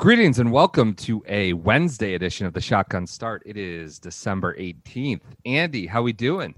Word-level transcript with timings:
Greetings 0.00 0.38
and 0.38 0.50
welcome 0.50 0.94
to 0.94 1.22
a 1.28 1.52
Wednesday 1.52 2.14
edition 2.14 2.46
of 2.46 2.54
the 2.54 2.60
Shotgun 2.62 3.06
Start. 3.06 3.42
It 3.44 3.58
is 3.58 3.98
December 3.98 4.56
18th. 4.56 5.20
Andy, 5.44 5.86
how 5.86 6.00
we 6.00 6.14
doing? 6.14 6.54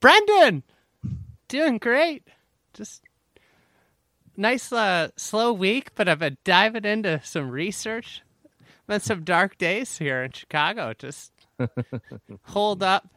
Brendan, 0.00 0.62
doing 1.48 1.78
great. 1.78 2.28
Just 2.74 3.04
nice, 4.36 4.70
uh, 4.70 5.08
slow 5.16 5.50
week, 5.54 5.94
but 5.94 6.10
I've 6.10 6.18
been 6.18 6.36
diving 6.44 6.84
into 6.84 7.22
some 7.24 7.50
research. 7.50 8.20
Been 8.86 9.00
some 9.00 9.24
dark 9.24 9.56
days 9.56 9.96
here 9.96 10.22
in 10.22 10.32
Chicago. 10.32 10.92
Just 10.92 11.32
hold 12.42 12.82
up. 12.82 13.08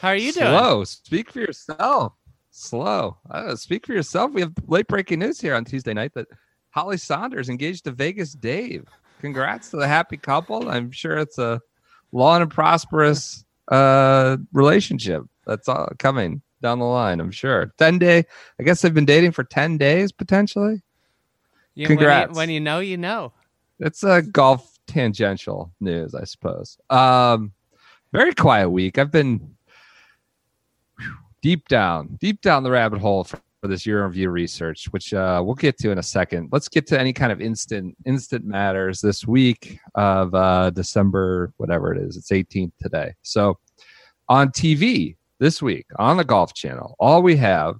How 0.00 0.08
are 0.08 0.16
you 0.16 0.32
doing? 0.32 0.46
Slow. 0.46 0.84
Speak 0.84 1.30
for 1.30 1.40
yourself. 1.40 2.14
Slow. 2.52 3.18
Uh, 3.30 3.54
speak 3.54 3.84
for 3.84 3.92
yourself. 3.92 4.32
We 4.32 4.40
have 4.40 4.54
late 4.66 4.88
breaking 4.88 5.18
news 5.18 5.42
here 5.42 5.54
on 5.54 5.66
Tuesday 5.66 5.92
night 5.92 6.14
that 6.14 6.28
Holly 6.72 6.96
Sonders 6.96 7.48
engaged 7.48 7.84
to 7.84 7.92
Vegas 7.92 8.32
Dave. 8.32 8.86
Congrats 9.20 9.70
to 9.70 9.76
the 9.76 9.86
happy 9.86 10.16
couple. 10.16 10.68
I'm 10.68 10.90
sure 10.90 11.16
it's 11.18 11.38
a 11.38 11.60
long 12.10 12.42
and 12.42 12.50
prosperous 12.50 13.44
uh, 13.68 14.36
relationship 14.52 15.22
that's 15.46 15.68
all 15.68 15.88
coming 15.98 16.42
down 16.60 16.78
the 16.78 16.84
line. 16.84 17.20
I'm 17.20 17.30
sure. 17.30 17.72
10 17.78 17.98
day, 17.98 18.24
I 18.58 18.62
guess 18.62 18.82
they've 18.82 18.92
been 18.94 19.04
dating 19.04 19.32
for 19.32 19.44
10 19.44 19.78
days 19.78 20.12
potentially. 20.12 20.82
You- 21.74 21.86
Congrats. 21.86 22.28
When 22.28 22.34
you, 22.34 22.38
when 22.38 22.50
you 22.50 22.60
know, 22.60 22.78
you 22.80 22.96
know. 22.96 23.32
It's 23.78 24.02
a 24.02 24.22
golf 24.22 24.78
tangential 24.86 25.72
news, 25.80 26.14
I 26.14 26.24
suppose. 26.24 26.78
Um, 26.90 27.52
very 28.12 28.34
quiet 28.34 28.70
week. 28.70 28.98
I've 28.98 29.10
been 29.10 29.56
deep 31.42 31.68
down, 31.68 32.18
deep 32.20 32.40
down 32.40 32.62
the 32.62 32.70
rabbit 32.70 33.00
hole 33.00 33.24
for, 33.24 33.40
for 33.62 33.68
this 33.68 33.86
year 33.86 34.04
review 34.04 34.28
research, 34.28 34.86
which 34.90 35.14
uh, 35.14 35.40
we'll 35.42 35.54
get 35.54 35.78
to 35.78 35.92
in 35.92 35.98
a 35.98 36.02
second. 36.02 36.48
Let's 36.50 36.68
get 36.68 36.84
to 36.88 36.98
any 36.98 37.12
kind 37.12 37.30
of 37.30 37.40
instant 37.40 37.96
instant 38.04 38.44
matters 38.44 39.00
this 39.00 39.24
week 39.24 39.78
of 39.94 40.34
uh, 40.34 40.70
December, 40.70 41.52
whatever 41.58 41.94
it 41.94 42.02
is. 42.02 42.16
It's 42.16 42.32
18th 42.32 42.72
today. 42.80 43.14
So 43.22 43.58
on 44.28 44.48
TV 44.48 45.16
this 45.38 45.62
week 45.62 45.86
on 45.96 46.16
the 46.16 46.24
Golf 46.24 46.54
Channel, 46.54 46.96
all 46.98 47.22
we 47.22 47.36
have 47.36 47.76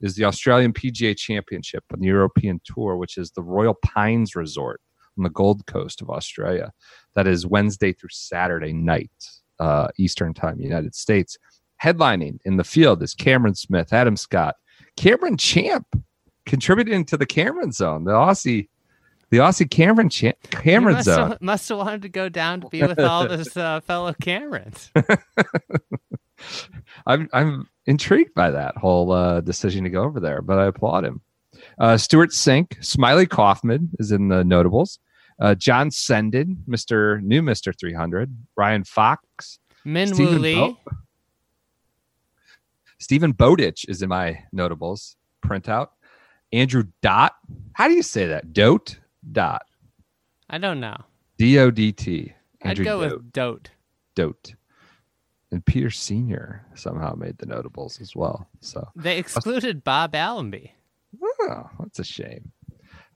is 0.00 0.16
the 0.16 0.24
Australian 0.24 0.72
PGA 0.72 1.14
Championship 1.14 1.84
on 1.92 2.00
the 2.00 2.06
European 2.06 2.58
Tour, 2.64 2.96
which 2.96 3.18
is 3.18 3.30
the 3.30 3.42
Royal 3.42 3.74
Pines 3.84 4.34
Resort 4.36 4.80
on 5.18 5.24
the 5.24 5.30
Gold 5.30 5.66
Coast 5.66 6.00
of 6.00 6.08
Australia. 6.08 6.72
That 7.14 7.26
is 7.26 7.46
Wednesday 7.46 7.92
through 7.92 8.08
Saturday 8.10 8.72
night, 8.72 9.10
uh, 9.60 9.88
Eastern 9.98 10.32
Time, 10.32 10.60
United 10.60 10.94
States. 10.94 11.36
Headlining 11.82 12.38
in 12.46 12.56
the 12.56 12.64
field 12.64 13.02
is 13.02 13.12
Cameron 13.12 13.54
Smith, 13.54 13.92
Adam 13.92 14.16
Scott, 14.16 14.56
Cameron 14.96 15.36
Champ, 15.36 15.86
contributing 16.46 17.04
to 17.06 17.16
the 17.16 17.26
Cameron 17.26 17.72
Zone, 17.72 18.04
the 18.04 18.12
Aussie, 18.12 18.68
the 19.30 19.38
Aussie 19.38 19.70
Cameron 19.70 20.08
Champ, 20.08 20.36
Cameron 20.50 20.94
must 20.96 21.04
Zone. 21.06 21.30
have, 21.30 21.42
must 21.42 21.68
have 21.68 21.78
wanted 21.78 22.02
to 22.02 22.08
go 22.08 22.28
down 22.28 22.60
to 22.62 22.68
be 22.68 22.82
with 22.82 22.98
all 23.00 23.28
his 23.28 23.56
uh, 23.56 23.80
fellow 23.80 24.12
Camerons. 24.14 24.90
I'm 27.06 27.28
I'm 27.32 27.68
intrigued 27.86 28.34
by 28.34 28.50
that 28.50 28.76
whole 28.76 29.12
uh, 29.12 29.40
decision 29.40 29.84
to 29.84 29.90
go 29.90 30.02
over 30.02 30.20
there, 30.20 30.42
but 30.42 30.58
I 30.58 30.66
applaud 30.66 31.04
him. 31.04 31.20
Uh, 31.78 31.96
Stewart 31.96 32.30
Cink, 32.30 32.78
Smylie 32.80 33.28
Kaufman 33.28 33.90
is 33.98 34.12
in 34.12 34.28
the 34.28 34.44
notables. 34.44 34.98
Uh, 35.40 35.54
John 35.54 35.90
Senden, 35.90 36.58
Mister 36.66 37.20
New 37.20 37.42
Mister 37.42 37.72
300, 37.72 38.34
Ryan 38.56 38.84
Fox, 38.84 39.58
Min 39.84 40.16
Woo 40.16 40.28
Lee. 40.38 40.54
Bo- 40.54 40.78
Stephen 42.98 43.32
Bowditch 43.32 43.84
is 43.88 44.02
in 44.02 44.08
my 44.08 44.42
notables 44.52 45.16
printout. 45.44 45.88
Andrew 46.52 46.84
Dot, 47.02 47.34
how 47.74 47.88
do 47.88 47.94
you 47.94 48.02
say 48.02 48.26
that? 48.26 48.52
Dote 48.52 48.98
Dot 49.32 49.62
I 50.48 50.58
don't 50.58 50.78
know. 50.80 50.96
D 51.38 51.58
O 51.58 51.70
D 51.70 51.92
T. 51.92 52.32
I'd 52.62 52.78
go 52.82 53.02
Dote. 53.02 53.12
with 53.12 53.32
Dote. 53.32 53.70
Dote. 54.14 54.54
And 55.50 55.64
Peter 55.64 55.90
Senior 55.90 56.64
somehow 56.74 57.14
made 57.14 57.38
the 57.38 57.46
notables 57.46 58.00
as 58.00 58.14
well. 58.16 58.48
So 58.60 58.88
They 58.96 59.18
excluded 59.18 59.84
Bob 59.84 60.14
Allenby. 60.14 60.72
Oh, 61.22 61.70
that's 61.80 61.98
a 61.98 62.04
shame. 62.04 62.52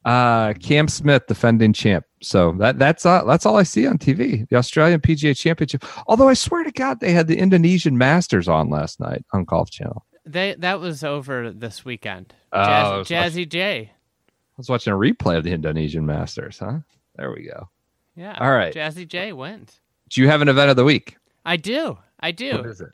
Uh, 0.04 0.54
Cam 0.54 0.88
Smith, 0.88 1.26
defending 1.26 1.72
champ. 1.72 2.04
So 2.22 2.52
that 2.58 2.78
that's 2.78 3.06
uh, 3.06 3.24
that's 3.24 3.46
all 3.46 3.56
I 3.56 3.62
see 3.62 3.86
on 3.86 3.98
TV. 3.98 4.46
The 4.48 4.56
Australian 4.56 5.00
PGA 5.00 5.36
Championship. 5.36 5.84
Although 6.06 6.28
I 6.28 6.34
swear 6.34 6.64
to 6.64 6.70
God, 6.72 7.00
they 7.00 7.12
had 7.12 7.26
the 7.26 7.38
Indonesian 7.38 7.96
Masters 7.96 8.46
on 8.46 8.68
last 8.68 9.00
night 9.00 9.24
on 9.32 9.44
Golf 9.44 9.70
Channel. 9.70 10.04
They 10.26 10.54
that 10.58 10.80
was 10.80 11.02
over 11.02 11.50
this 11.50 11.84
weekend. 11.84 12.34
Oh, 12.52 13.02
Jazz, 13.04 13.34
Jazzy 13.34 13.48
J. 13.48 13.90
I 13.90 14.54
was 14.58 14.68
watching 14.68 14.92
a 14.92 14.96
replay 14.96 15.38
of 15.38 15.44
the 15.44 15.52
Indonesian 15.52 16.04
Masters. 16.04 16.58
Huh? 16.58 16.80
There 17.16 17.32
we 17.32 17.44
go. 17.44 17.70
Yeah. 18.16 18.36
All 18.38 18.52
right. 18.52 18.74
Jazzy 18.74 19.08
J 19.08 19.32
went. 19.32 19.80
Do 20.10 20.20
you 20.20 20.28
have 20.28 20.42
an 20.42 20.48
event 20.48 20.70
of 20.70 20.76
the 20.76 20.84
week? 20.84 21.16
I 21.46 21.56
do. 21.56 21.96
I 22.18 22.32
do. 22.32 22.62
is 22.64 22.82
it? 22.82 22.90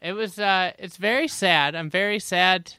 It 0.00 0.14
was 0.14 0.38
uh 0.38 0.72
it's 0.78 0.96
very 0.96 1.28
sad. 1.28 1.74
I'm 1.74 1.90
very 1.90 2.18
sad. 2.18 2.72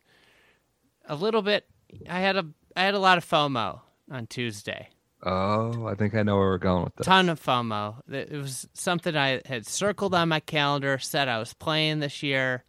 A 1.07 1.15
little 1.15 1.43
bit 1.43 1.65
I 2.09 2.19
had 2.19 2.35
a 2.35 2.45
I 2.75 2.83
had 2.83 2.95
a 2.95 2.99
lot 2.99 3.19
of 3.19 3.25
FOMO 3.25 3.81
on 4.09 4.25
Tuesday. 4.25 4.89
Oh, 5.25 5.87
I 5.87 5.95
think 5.95 6.15
I 6.15 6.23
know 6.23 6.35
where 6.37 6.47
we're 6.49 6.57
going 6.57 6.83
with 6.83 6.95
this. 6.95 7.05
Ton 7.07 7.29
of 7.29 7.41
FOMO. 7.41 7.95
It 8.11 8.31
was 8.33 8.67
something 8.73 9.15
I 9.15 9.41
had 9.45 9.65
circled 9.65 10.13
on 10.13 10.27
my 10.29 10.41
calendar, 10.41 10.99
said 10.99 11.27
I 11.29 11.39
was 11.39 11.53
playing 11.53 11.99
this 11.99 12.21
year. 12.21 12.63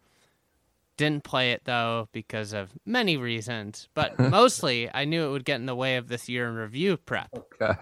Didn't 0.97 1.25
play 1.25 1.51
it 1.51 1.63
though 1.65 2.07
because 2.13 2.53
of 2.53 2.69
many 2.85 3.17
reasons, 3.17 3.89
but 3.93 4.17
mostly 4.31 4.89
I 4.93 5.03
knew 5.03 5.27
it 5.27 5.31
would 5.31 5.43
get 5.45 5.57
in 5.59 5.65
the 5.65 5.75
way 5.75 5.97
of 5.97 6.07
this 6.07 6.29
year 6.29 6.47
in 6.47 6.55
review 6.55 6.95
prep. 6.95 7.29
Okay. 7.35 7.73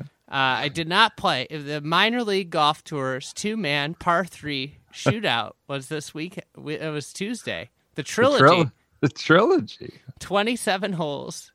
Uh, 0.00 0.06
I 0.30 0.68
did 0.68 0.88
not 0.88 1.16
play. 1.16 1.46
The 1.50 1.80
minor 1.80 2.22
league 2.22 2.50
golf 2.50 2.82
tours 2.84 3.32
two 3.32 3.56
man 3.56 3.94
par 3.94 4.24
three 4.24 4.78
shootout 4.92 5.52
was 5.68 5.88
this 5.88 6.14
week. 6.14 6.38
It 6.38 6.92
was 6.92 7.12
Tuesday. 7.12 7.70
The 7.96 8.02
trilogy, 8.04 8.44
The, 8.44 8.50
tril- 8.50 8.72
the 9.00 9.08
trilogy. 9.08 9.94
twenty 10.20 10.54
seven 10.56 10.92
holes, 10.92 11.52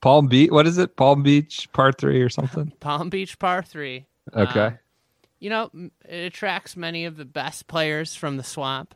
Palm 0.00 0.26
Beach. 0.26 0.50
What 0.50 0.66
is 0.66 0.78
it? 0.78 0.96
Palm 0.96 1.22
Beach 1.22 1.68
Part 1.72 1.98
Three 1.98 2.20
or 2.20 2.28
something? 2.28 2.72
Palm 2.80 3.10
Beach 3.10 3.38
par 3.38 3.62
three. 3.62 4.06
Okay. 4.34 4.60
Um, 4.60 4.78
you 5.40 5.50
know, 5.50 5.70
it 6.08 6.24
attracts 6.24 6.76
many 6.76 7.04
of 7.04 7.16
the 7.16 7.24
best 7.24 7.68
players 7.68 8.14
from 8.14 8.36
the 8.36 8.42
swamp. 8.42 8.94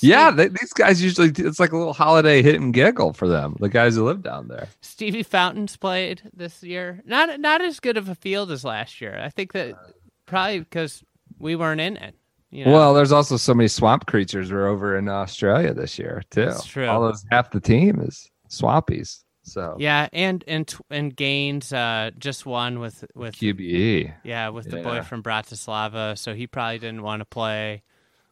yeah, 0.00 0.30
they, 0.30 0.48
these 0.48 0.72
guys 0.72 1.02
usually 1.02 1.32
it's 1.36 1.58
like 1.58 1.72
a 1.72 1.76
little 1.76 1.92
holiday 1.92 2.42
hit 2.42 2.60
and 2.60 2.72
giggle 2.72 3.12
for 3.12 3.28
them. 3.28 3.56
The 3.60 3.68
guys 3.68 3.96
who 3.96 4.04
live 4.04 4.22
down 4.22 4.48
there. 4.48 4.68
Stevie 4.80 5.22
Fountains 5.22 5.76
played 5.76 6.22
this 6.32 6.62
year. 6.62 7.02
Not 7.04 7.40
not 7.40 7.60
as 7.60 7.80
good 7.80 7.96
of 7.96 8.08
a 8.08 8.14
field 8.14 8.50
as 8.50 8.64
last 8.64 9.00
year. 9.00 9.18
I 9.20 9.30
think 9.30 9.52
that 9.52 9.74
probably 10.26 10.60
because 10.60 11.02
we 11.38 11.56
weren't 11.56 11.80
in 11.80 11.96
it. 11.96 12.14
You 12.50 12.66
know? 12.66 12.72
Well, 12.72 12.94
there's 12.94 13.10
also 13.10 13.36
so 13.36 13.52
many 13.52 13.66
swamp 13.66 14.06
creatures 14.06 14.52
were 14.52 14.68
over 14.68 14.96
in 14.96 15.08
Australia 15.08 15.74
this 15.74 15.98
year 15.98 16.22
too. 16.30 16.46
That's 16.46 16.64
true. 16.64 16.86
All 16.86 17.00
those 17.00 17.24
half 17.30 17.50
the 17.50 17.60
team 17.60 18.00
is 18.00 18.30
swampies. 18.48 19.24
So 19.44 19.76
yeah, 19.78 20.08
and 20.12 20.42
and 20.48 20.74
and 20.90 21.14
Gaines 21.14 21.72
uh, 21.72 22.10
just 22.18 22.46
won 22.46 22.80
with 22.80 23.04
with 23.14 23.36
QBE. 23.36 24.12
Yeah, 24.24 24.48
with 24.48 24.70
the 24.70 24.82
boy 24.82 25.02
from 25.02 25.22
Bratislava, 25.22 26.16
so 26.18 26.34
he 26.34 26.46
probably 26.46 26.78
didn't 26.78 27.02
want 27.02 27.20
to 27.20 27.26
play. 27.26 27.82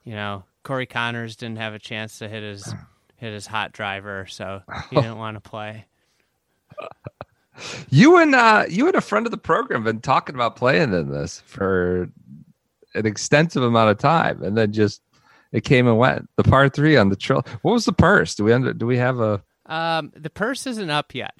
You 0.04 0.14
know, 0.14 0.44
Corey 0.62 0.86
Conners 0.86 1.36
didn't 1.36 1.58
have 1.58 1.74
a 1.74 1.78
chance 1.78 2.18
to 2.18 2.28
hit 2.28 2.42
his 2.42 2.74
hit 3.16 3.32
his 3.32 3.46
hot 3.46 3.72
driver, 3.72 4.26
so 4.26 4.62
he 4.88 4.96
didn't 5.00 5.18
want 5.18 5.36
to 5.36 5.40
play. 5.40 5.86
You 7.90 8.16
and 8.16 8.34
uh, 8.34 8.64
you 8.66 8.86
and 8.86 8.96
a 8.96 9.02
friend 9.02 9.26
of 9.26 9.30
the 9.30 9.36
program 9.36 9.84
been 9.84 10.00
talking 10.00 10.34
about 10.34 10.56
playing 10.56 10.94
in 10.94 11.10
this 11.10 11.42
for 11.44 12.08
an 12.94 13.04
extensive 13.04 13.62
amount 13.62 13.90
of 13.90 13.98
time, 13.98 14.42
and 14.42 14.56
then 14.56 14.72
just 14.72 15.02
it 15.52 15.62
came 15.62 15.86
and 15.86 15.98
went. 15.98 16.30
The 16.36 16.44
par 16.44 16.70
three 16.70 16.96
on 16.96 17.10
the 17.10 17.14
trail. 17.14 17.44
What 17.60 17.72
was 17.72 17.84
the 17.84 17.92
purse? 17.92 18.34
Do 18.34 18.44
we 18.44 18.54
under, 18.54 18.72
do 18.72 18.86
we 18.86 18.96
have 18.96 19.20
a 19.20 19.42
Um, 19.72 20.12
the 20.14 20.30
purse 20.30 20.66
isn't 20.66 20.90
up 20.90 21.14
yet. 21.14 21.34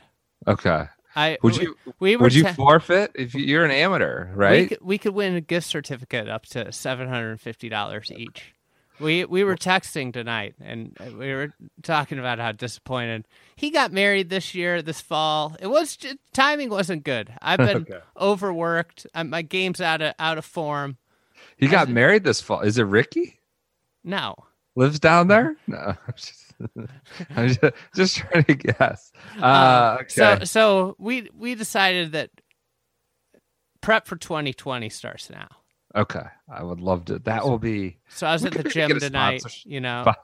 Okay. 0.46 0.87
I 1.14 1.37
Would 1.43 1.58
you 1.58 1.76
We 2.00 2.17
were 2.17 2.23
would 2.25 2.34
you 2.34 2.44
te- 2.44 2.52
forfeit 2.52 3.12
if 3.14 3.34
you- 3.34 3.44
you're 3.44 3.64
an 3.67 3.70
amateur, 3.70 4.29
We 4.31 4.34
right? 4.34 4.69
could, 4.70 4.79
we 4.81 4.96
could 4.99 5.12
win 5.14 5.34
a 5.34 5.40
gift 5.43 5.67
certificate 5.67 6.29
up 6.29 6.46
to 6.46 6.73
seven 6.73 7.08
hundred 7.08 7.32
and 7.32 7.40
fifty 7.40 7.69
dollars 7.69 8.11
each. 8.11 8.55
We 8.99 9.25
we 9.26 9.44
were 9.44 9.56
texting 9.56 10.12
tonight, 10.12 10.55
and 10.61 10.96
we 11.19 11.32
were 11.34 11.52
talking 11.82 12.19
about 12.19 12.38
how 12.38 12.52
disappointed 12.52 13.26
he 13.56 13.69
got 13.70 13.93
married 13.93 14.31
this 14.31 14.55
year, 14.55 14.81
this 14.81 15.00
fall. 15.02 15.55
It 15.61 15.67
was 15.67 15.96
just, 15.96 16.17
timing 16.32 16.70
wasn't 16.70 17.05
good. 17.05 17.31
I've 17.43 17.58
been 17.69 17.76
Okay. 17.82 17.99
overworked. 18.19 19.06
My 19.25 19.43
game's 19.43 19.81
out 19.82 20.00
of 20.00 20.14
out 20.19 20.38
of 20.38 20.44
form. 20.46 20.96
He 21.58 21.67
got 21.69 21.88
married 21.90 22.25
this 22.25 22.40
fall. 22.40 22.61
Is 22.61 22.79
it 22.79 22.84
Ricky? 22.84 23.38
No, 24.02 24.34
Lives 24.75 24.99
down 24.99 25.29
there? 25.29 25.56
No. 25.67 25.94
I'm 27.37 27.49
just, 27.49 27.61
just, 27.94 28.17
trying 28.17 28.44
to 28.44 28.55
guess. 28.55 29.12
Uh, 29.41 29.99
okay. 30.00 30.09
so 30.09 30.38
so 30.44 30.97
we 30.99 31.29
we 31.37 31.55
decided 31.55 32.12
that 32.12 32.31
prep 33.81 34.06
for 34.06 34.17
2020 34.17 34.88
starts 34.91 35.31
now. 35.31 35.49
okay. 35.94 36.26
I 36.50 36.62
would 36.62 36.81
love 36.81 37.06
to. 37.06 37.19
That 37.20 37.44
will 37.44 37.59
be. 37.59 37.99
So 38.09 38.26
I 38.26 38.32
was 38.32 38.44
at 38.44 38.53
the 38.53 38.64
gym 38.64 38.99
tonight. 39.00 39.43
You 39.64 39.81
know, 39.81 40.05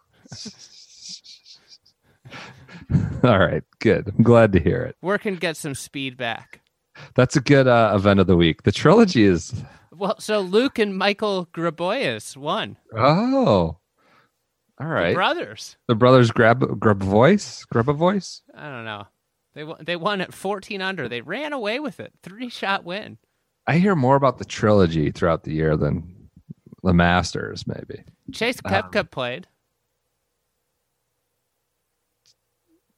All 3.25 3.38
right. 3.38 3.62
Good. 3.81 4.12
I'm 4.17 4.23
glad 4.23 4.52
to 4.52 4.61
hear 4.61 4.82
it. 4.82 4.96
working 5.02 5.34
to 5.34 5.41
get 5.41 5.56
some 5.56 5.75
speed 5.75 6.17
back. 6.17 6.61
That's 7.14 7.37
a 7.37 7.41
good 7.41 7.67
uh, 7.67 7.93
event 7.94 8.20
of 8.20 8.26
the 8.26 8.37
week. 8.37 8.62
The 8.62 8.73
trilogy 8.73 9.25
is. 9.25 9.55
Well, 9.93 10.19
so 10.19 10.41
Luke 10.41 10.79
and 10.79 10.96
Michael 10.96 11.46
Graboyes 11.46 12.37
won. 12.37 12.76
Oh. 12.96 13.79
All 14.80 14.86
right. 14.86 15.14
Brothers. 15.14 15.76
The 15.88 15.94
brothers 15.94 16.30
grab 16.30 16.78
grab 16.78 17.02
a 17.02 17.04
voice. 17.04 17.64
Grab 17.64 17.88
a 17.88 17.92
voice. 17.92 18.42
I 18.54 18.69
don't 18.69 18.84
know. 18.84 19.06
They 19.54 19.64
won, 19.64 19.76
they 19.84 19.96
won 19.96 20.20
at 20.20 20.32
14 20.32 20.80
under. 20.80 21.08
They 21.08 21.20
ran 21.20 21.52
away 21.52 21.80
with 21.80 21.98
it. 21.98 22.12
Three 22.22 22.48
shot 22.48 22.84
win. 22.84 23.19
I 23.66 23.78
hear 23.78 23.96
more 23.96 24.14
about 24.16 24.38
the 24.38 24.44
trilogy 24.44 25.10
throughout 25.10 25.42
the 25.42 25.52
year 25.52 25.76
than 25.76 26.28
the 26.84 26.94
Masters, 26.94 27.66
maybe. 27.66 28.04
Chase 28.32 28.60
Um, 28.64 28.72
Koepka 28.72 29.10
played. 29.10 29.48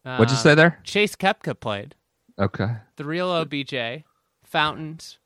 What'd 0.03 0.31
you 0.31 0.37
Uh, 0.37 0.41
say 0.41 0.55
there? 0.55 0.81
Chase 0.85 1.17
Koepka 1.17 1.59
played. 1.59 1.95
Okay. 2.39 2.77
The 2.97 3.05
real 3.05 3.29
OBJ. 3.31 4.05
Fountains. 4.45 5.19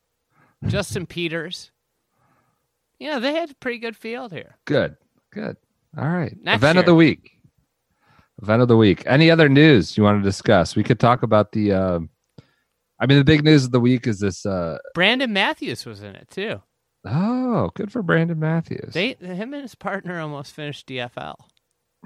Justin 0.67 1.05
Peters. 1.05 1.71
Yeah, 2.99 3.19
they 3.19 3.33
had 3.33 3.51
a 3.51 3.55
pretty 3.55 3.77
good 3.79 3.95
field 3.95 4.31
here. 4.31 4.57
Good. 4.65 4.97
Good. 5.31 5.57
All 5.97 6.09
right. 6.09 6.35
Next 6.41 6.57
Event 6.57 6.79
of 6.79 6.85
the 6.85 6.95
week. 6.95 7.31
Event 8.41 8.61
of 8.61 8.67
the 8.67 8.75
week. 8.77 9.03
Any 9.05 9.31
other 9.31 9.47
news 9.47 9.97
you 9.97 10.03
want 10.03 10.21
to 10.21 10.27
discuss? 10.27 10.75
We 10.75 10.83
could 10.83 10.99
talk 10.99 11.23
about 11.23 11.53
the. 11.53 11.71
Uh, 11.71 11.99
I 12.99 13.05
mean, 13.05 13.17
the 13.17 13.23
big 13.23 13.43
news 13.43 13.65
of 13.65 13.71
the 13.71 13.79
week 13.79 14.07
is 14.07 14.19
this. 14.19 14.45
Uh, 14.45 14.77
Brandon 14.93 15.31
Matthews 15.31 15.85
was 15.85 16.01
in 16.01 16.15
it 16.15 16.29
too. 16.29 16.61
oh, 17.05 17.71
good 17.75 17.91
for 17.91 18.01
Brandon 18.01 18.39
Matthews. 18.39 18.93
They 18.93 19.13
him 19.13 19.53
and 19.53 19.61
his 19.61 19.75
partner 19.75 20.19
almost 20.19 20.53
finished 20.53 20.87
DFL. 20.87 21.35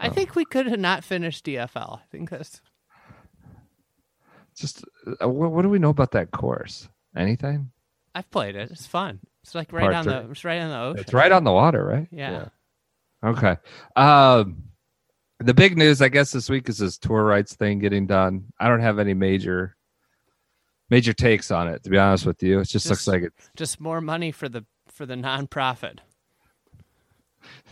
I 0.00 0.08
think 0.08 0.34
we 0.34 0.44
could 0.44 0.66
have 0.66 0.80
not 0.80 1.04
finished 1.04 1.46
DFL. 1.46 2.00
I 2.00 2.02
think 2.10 2.30
that's 2.30 2.60
Just 4.56 4.84
uh, 5.22 5.28
what, 5.28 5.52
what 5.52 5.62
do 5.62 5.68
we 5.68 5.78
know 5.78 5.90
about 5.90 6.12
that 6.12 6.30
course? 6.30 6.88
Anything? 7.16 7.70
I've 8.14 8.30
played 8.30 8.56
it. 8.56 8.70
It's 8.70 8.86
fun. 8.86 9.20
It's 9.44 9.54
like 9.54 9.74
right 9.74 9.92
on 9.92 10.06
the 10.06 10.30
it's 10.30 10.42
right 10.42 10.62
on 10.62 10.70
the 10.70 10.78
ocean. 10.78 11.00
It's 11.00 11.12
right 11.12 11.30
on 11.30 11.44
the 11.44 11.52
water, 11.52 11.84
right? 11.84 12.08
Yeah. 12.10 12.46
Okay. 13.22 13.58
Um, 13.94 14.64
the 15.38 15.52
big 15.52 15.76
news, 15.76 16.00
I 16.00 16.08
guess, 16.08 16.32
this 16.32 16.48
week 16.48 16.70
is 16.70 16.78
this 16.78 16.96
tour 16.96 17.22
rights 17.24 17.54
thing 17.54 17.78
getting 17.78 18.06
done. 18.06 18.46
I 18.58 18.68
don't 18.68 18.80
have 18.80 18.98
any 18.98 19.12
major 19.12 19.76
major 20.88 21.12
takes 21.12 21.50
on 21.50 21.68
it, 21.68 21.84
to 21.84 21.90
be 21.90 21.98
honest 21.98 22.24
with 22.24 22.42
you. 22.42 22.60
It 22.60 22.68
just, 22.68 22.88
looks 22.88 23.06
like 23.06 23.22
it. 23.22 23.34
Just 23.54 23.82
more 23.82 24.00
money 24.00 24.32
for 24.32 24.48
the 24.48 24.64
for 24.88 25.04
the 25.04 25.14
nonprofit. 25.14 25.98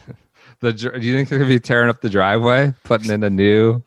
The 0.61 0.73
do 0.73 0.91
you 1.01 1.17
think 1.17 1.29
they're 1.29 1.39
gonna 1.39 1.49
be 1.49 1.59
tearing 1.59 1.89
up 1.89 2.03
the 2.03 2.11
driveway, 2.11 2.73
putting 2.85 3.11
in 3.11 3.25
a 3.25 3.31
new, 3.31 3.83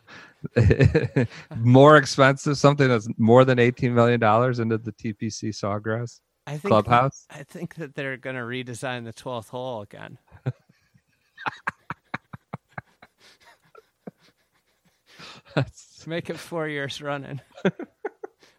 more 1.58 1.96
expensive 1.96 2.58
something 2.58 2.90
that's 2.90 3.08
more 3.18 3.46
than 3.46 3.60
eighteen 3.60 3.94
million 3.94 4.20
dollars 4.20 4.60
into 4.60 4.78
the 4.78 4.92
TPC 4.92 5.50
Sawgrass 5.50 6.20
I 6.48 6.58
think 6.58 6.72
clubhouse? 6.72 7.26
I 7.30 7.44
think 7.44 7.76
that 7.76 7.96
they're 7.96 8.18
going 8.18 8.36
to 8.36 8.42
redesign 8.42 9.06
the 9.06 9.14
12th 9.14 9.50
hole 9.50 9.82
again. 9.82 10.18
Make 16.08 16.30
it 16.30 16.38
4 16.38 16.68
years 16.68 17.02
running. 17.02 17.42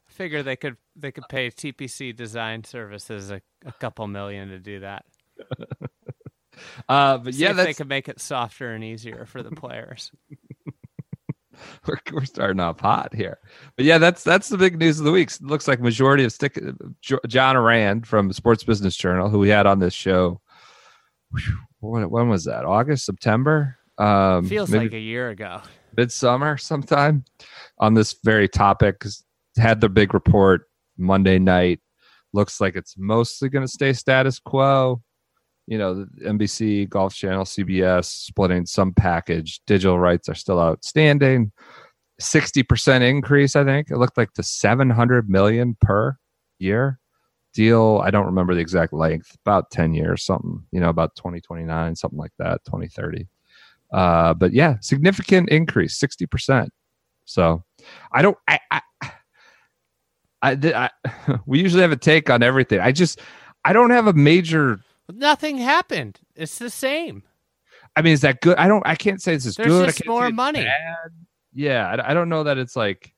Figure 0.08 0.42
they 0.42 0.56
could 0.56 0.76
they 0.96 1.12
could 1.12 1.28
pay 1.28 1.50
TPC 1.50 2.16
Design 2.16 2.64
Services 2.64 3.30
a, 3.30 3.42
a 3.66 3.72
couple 3.72 4.06
million 4.06 4.48
to 4.48 4.58
do 4.58 4.80
that. 4.80 5.04
uh, 6.88 7.18
but 7.18 7.34
See 7.34 7.42
yeah, 7.42 7.52
they 7.52 7.74
could 7.74 7.88
make 7.88 8.08
it 8.08 8.18
softer 8.18 8.72
and 8.72 8.82
easier 8.82 9.26
for 9.26 9.42
the 9.42 9.50
players. 9.50 10.10
we're, 11.86 11.98
we're 12.12 12.24
starting 12.24 12.60
off 12.60 12.80
hot 12.80 13.14
here. 13.14 13.38
But 13.76 13.84
yeah, 13.84 13.98
that's 13.98 14.22
that's 14.22 14.48
the 14.48 14.58
big 14.58 14.78
news 14.78 14.98
of 14.98 15.04
the 15.04 15.12
week. 15.12 15.30
It 15.30 15.42
looks 15.42 15.68
like 15.68 15.80
majority 15.80 16.24
of 16.24 16.32
stick 16.32 16.58
John 17.26 17.56
Ourand 17.56 18.06
from 18.06 18.32
Sports 18.32 18.64
Business 18.64 18.96
Journal, 18.96 19.28
who 19.28 19.38
we 19.38 19.48
had 19.48 19.66
on 19.66 19.78
this 19.78 19.94
show. 19.94 20.40
When, 21.80 22.08
when 22.08 22.28
was 22.28 22.44
that? 22.44 22.64
August, 22.64 23.04
September? 23.04 23.76
Um, 23.98 24.46
Feels 24.46 24.70
maybe 24.70 24.86
like 24.86 24.94
a 24.94 24.98
year 24.98 25.30
ago. 25.30 25.62
midsummer 25.96 26.56
sometime 26.56 27.24
on 27.78 27.94
this 27.94 28.16
very 28.24 28.48
topic. 28.48 29.04
Had 29.58 29.80
the 29.80 29.88
big 29.88 30.12
report 30.12 30.62
Monday 30.98 31.38
night. 31.38 31.80
Looks 32.32 32.60
like 32.60 32.76
it's 32.76 32.94
mostly 32.98 33.48
going 33.48 33.64
to 33.64 33.70
stay 33.70 33.92
status 33.92 34.38
quo. 34.38 35.02
You 35.66 35.78
know, 35.78 36.06
NBC, 36.24 36.88
Golf 36.88 37.14
Channel, 37.14 37.44
CBS 37.44 38.04
splitting 38.04 38.66
some 38.66 38.92
package. 38.92 39.60
Digital 39.66 39.98
rights 39.98 40.28
are 40.28 40.34
still 40.34 40.60
outstanding. 40.60 41.50
60% 42.20 43.02
increase, 43.02 43.56
I 43.56 43.64
think. 43.64 43.90
It 43.90 43.98
looked 43.98 44.16
like 44.16 44.32
to 44.34 44.42
700 44.42 45.28
million 45.28 45.76
per 45.80 46.16
year 46.58 46.98
deal. 47.56 48.00
I 48.04 48.10
don't 48.10 48.26
remember 48.26 48.54
the 48.54 48.60
exact 48.60 48.92
length, 48.92 49.36
about 49.44 49.70
10 49.70 49.94
years, 49.94 50.24
something, 50.24 50.62
you 50.70 50.80
know, 50.80 50.88
about 50.88 51.16
2029, 51.16 51.96
something 51.96 52.18
like 52.18 52.32
that, 52.38 52.64
2030. 52.66 53.26
Uh, 53.92 54.34
but 54.34 54.52
yeah, 54.52 54.76
significant 54.80 55.48
increase, 55.48 55.98
60%. 55.98 56.68
So 57.24 57.64
I 58.12 58.22
don't, 58.22 58.36
I, 58.46 58.60
I, 58.70 58.80
I, 60.42 60.52
I, 60.52 60.90
we 61.46 61.60
usually 61.60 61.82
have 61.82 61.92
a 61.92 61.96
take 61.96 62.30
on 62.30 62.42
everything. 62.42 62.78
I 62.80 62.92
just, 62.92 63.20
I 63.64 63.72
don't 63.72 63.90
have 63.90 64.06
a 64.06 64.12
major, 64.12 64.80
Nothing 65.12 65.58
happened. 65.58 66.20
It's 66.34 66.58
the 66.58 66.70
same. 66.70 67.22
I 67.94 68.02
mean, 68.02 68.12
is 68.12 68.20
that 68.22 68.40
good? 68.40 68.56
I 68.58 68.68
don't, 68.68 68.86
I 68.86 68.94
can't 68.94 69.22
say 69.22 69.34
this 69.34 69.46
is 69.46 69.56
There's 69.56 69.68
good. 69.68 69.86
Just 69.86 70.06
more 70.06 70.30
money. 70.30 70.64
bad. 70.64 71.10
Yeah. 71.54 71.86
I, 71.86 72.10
I 72.10 72.14
don't 72.14 72.28
know 72.28 72.44
that 72.44 72.58
it's 72.58 72.76
like, 72.76 73.14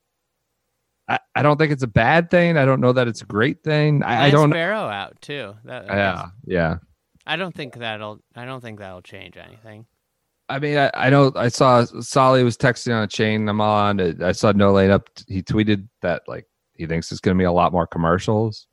I, 1.07 1.19
I 1.35 1.41
don't 1.41 1.57
think 1.57 1.71
it's 1.71 1.83
a 1.83 1.87
bad 1.87 2.29
thing. 2.29 2.57
I 2.57 2.65
don't 2.65 2.79
know 2.79 2.93
that 2.93 3.07
it's 3.07 3.21
a 3.21 3.25
great 3.25 3.63
thing. 3.63 4.03
I, 4.03 4.25
I 4.27 4.29
don't. 4.29 4.51
Barrow 4.51 4.77
out 4.77 5.19
too. 5.21 5.55
That, 5.65 5.87
Yeah. 5.87 6.27
Yeah. 6.45 6.77
I 7.25 7.35
don't 7.35 7.53
think 7.53 7.75
that'll. 7.75 8.19
I 8.35 8.45
don't 8.45 8.61
think 8.61 8.79
that'll 8.79 9.01
change 9.01 9.37
anything. 9.37 9.85
I 10.49 10.57
mean, 10.57 10.77
I, 10.77 10.89
I 10.95 11.09
know 11.11 11.31
I 11.35 11.49
saw 11.49 11.83
Solly 11.83 12.43
was 12.43 12.57
texting 12.57 12.95
on 12.95 13.03
a 13.03 13.07
chain 13.07 13.47
I'm 13.47 13.61
on. 13.61 14.23
I 14.23 14.31
saw 14.31 14.51
No 14.51 14.71
Lane 14.71 14.89
up. 14.89 15.09
He 15.27 15.43
tweeted 15.43 15.87
that 16.01 16.23
like 16.27 16.45
he 16.73 16.87
thinks 16.87 17.11
it's 17.11 17.21
going 17.21 17.37
to 17.37 17.39
be 17.39 17.45
a 17.45 17.51
lot 17.51 17.71
more 17.71 17.85
commercials, 17.85 18.67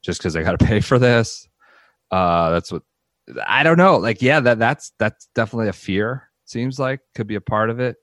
just 0.00 0.20
because 0.20 0.32
they 0.32 0.42
got 0.42 0.58
to 0.58 0.64
pay 0.64 0.80
for 0.80 0.98
this. 0.98 1.46
Uh, 2.12 2.50
that's 2.50 2.70
what 2.70 2.82
I 3.46 3.62
don't 3.62 3.78
know. 3.78 3.96
Like, 3.96 4.20
yeah, 4.22 4.40
that 4.40 4.58
that's 4.58 4.92
that's 4.98 5.28
definitely 5.34 5.68
a 5.68 5.72
fear. 5.72 6.28
Seems 6.44 6.78
like 6.78 7.00
could 7.14 7.26
be 7.26 7.36
a 7.36 7.40
part 7.40 7.70
of 7.70 7.80
it. 7.80 7.96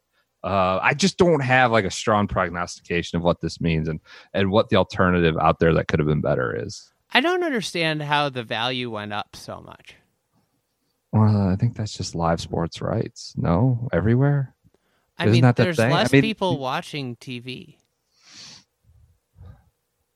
Uh, 0.43 0.79
I 0.81 0.93
just 0.93 1.17
don't 1.17 1.41
have 1.41 1.71
like 1.71 1.85
a 1.85 1.91
strong 1.91 2.27
prognostication 2.27 3.17
of 3.17 3.23
what 3.23 3.41
this 3.41 3.61
means 3.61 3.87
and 3.87 3.99
and 4.33 4.49
what 4.51 4.69
the 4.69 4.77
alternative 4.77 5.37
out 5.37 5.59
there 5.59 5.73
that 5.75 5.87
could 5.87 5.99
have 5.99 6.07
been 6.07 6.21
better 6.21 6.55
is. 6.65 6.91
I 7.13 7.21
don't 7.21 7.43
understand 7.43 8.01
how 8.03 8.29
the 8.29 8.43
value 8.43 8.89
went 8.91 9.13
up 9.13 9.35
so 9.35 9.61
much. 9.61 9.95
Well, 11.11 11.49
I 11.49 11.55
think 11.55 11.75
that's 11.75 11.97
just 11.97 12.13
live 12.15 12.39
sports 12.39 12.81
rights. 12.81 13.33
No, 13.35 13.89
everywhere. 13.91 14.53
I 15.17 15.25
Isn't 15.25 15.41
mean, 15.43 15.53
there's 15.55 15.75
thing? 15.75 15.91
I 15.91 15.95
less 15.95 16.11
mean- 16.13 16.21
people 16.21 16.59
watching 16.59 17.15
TV. 17.17 17.75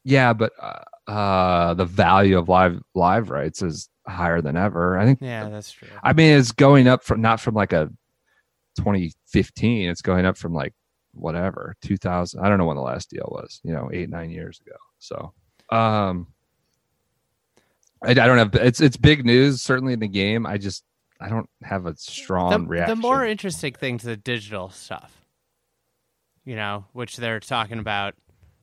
Yeah, 0.03 0.33
but 0.33 0.51
uh, 0.59 1.11
uh, 1.11 1.73
the 1.73 1.85
value 1.85 2.37
of 2.37 2.49
live 2.49 2.81
live 2.93 3.29
rights 3.29 3.61
is 3.61 3.89
higher 4.07 4.41
than 4.41 4.57
ever. 4.57 4.97
I 4.97 5.05
think. 5.05 5.19
Yeah, 5.21 5.49
that's 5.49 5.71
true. 5.71 5.87
I 6.03 6.13
mean, 6.13 6.37
it's 6.37 6.51
going 6.51 6.87
up 6.87 7.03
from 7.03 7.21
not 7.21 7.39
from 7.39 7.55
like 7.55 7.73
a 7.73 7.89
2015. 8.77 9.89
It's 9.89 10.01
going 10.01 10.25
up 10.25 10.37
from 10.37 10.53
like 10.53 10.73
whatever 11.13 11.75
2000. 11.81 12.39
I 12.39 12.49
don't 12.49 12.57
know 12.57 12.65
when 12.65 12.77
the 12.77 12.83
last 12.83 13.09
deal 13.09 13.29
was. 13.31 13.61
You 13.63 13.73
know, 13.73 13.89
eight 13.93 14.09
nine 14.09 14.29
years 14.29 14.59
ago. 14.65 14.75
So, 14.99 15.33
um, 15.69 16.27
I, 18.03 18.11
I 18.11 18.13
don't 18.13 18.37
have. 18.37 18.55
It's 18.55 18.81
it's 18.81 18.97
big 18.97 19.25
news 19.25 19.61
certainly 19.61 19.93
in 19.93 19.99
the 19.99 20.07
game. 20.07 20.45
I 20.45 20.57
just 20.57 20.83
I 21.19 21.29
don't 21.29 21.49
have 21.63 21.85
a 21.85 21.95
strong 21.95 22.51
the, 22.51 22.59
reaction. 22.67 22.97
the 22.97 23.01
more 23.01 23.25
interesting 23.25 23.73
thing's 23.73 24.03
the 24.03 24.17
digital 24.17 24.69
stuff. 24.69 25.25
You 26.45 26.55
know, 26.55 26.85
which 26.91 27.17
they're 27.17 27.39
talking 27.39 27.79
about. 27.79 28.15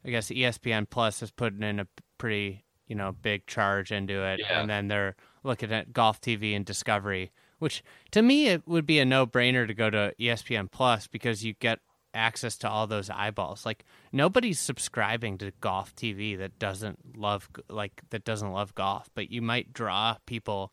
I 0.04 0.10
guess 0.10 0.28
ESPN 0.30 0.88
Plus 0.88 1.22
is 1.22 1.30
putting 1.30 1.62
in 1.62 1.80
a 1.80 1.86
pretty, 2.18 2.64
you 2.86 2.94
know, 2.96 3.12
big 3.12 3.46
charge 3.46 3.92
into 3.92 4.22
it, 4.24 4.40
Yeah. 4.40 4.60
and 4.60 4.70
then 4.70 4.88
they're 4.88 5.16
looking 5.44 5.72
at 5.72 5.92
Golf 5.92 6.20
TV 6.20 6.54
and 6.56 6.64
Discovery, 6.64 7.32
which 7.58 7.82
to 8.12 8.22
me 8.22 8.46
it 8.48 8.66
would 8.66 8.86
be 8.86 8.98
a 8.98 9.04
no-brainer 9.04 9.66
to 9.66 9.74
go 9.74 9.90
to 9.90 10.14
ESPN 10.18 10.70
Plus 10.70 11.06
because 11.06 11.44
you 11.44 11.52
get 11.54 11.80
access 12.12 12.56
to 12.58 12.68
all 12.68 12.86
those 12.86 13.08
eyeballs. 13.10 13.64
Like 13.64 13.84
nobody's 14.12 14.58
subscribing 14.58 15.38
to 15.38 15.52
Golf 15.60 15.94
TV 15.94 16.36
that 16.38 16.58
doesn't 16.58 17.16
love 17.16 17.48
like 17.68 18.02
that 18.10 18.24
doesn't 18.24 18.52
love 18.52 18.74
golf, 18.74 19.08
but 19.14 19.30
you 19.30 19.40
might 19.42 19.72
draw 19.72 20.16
people 20.26 20.72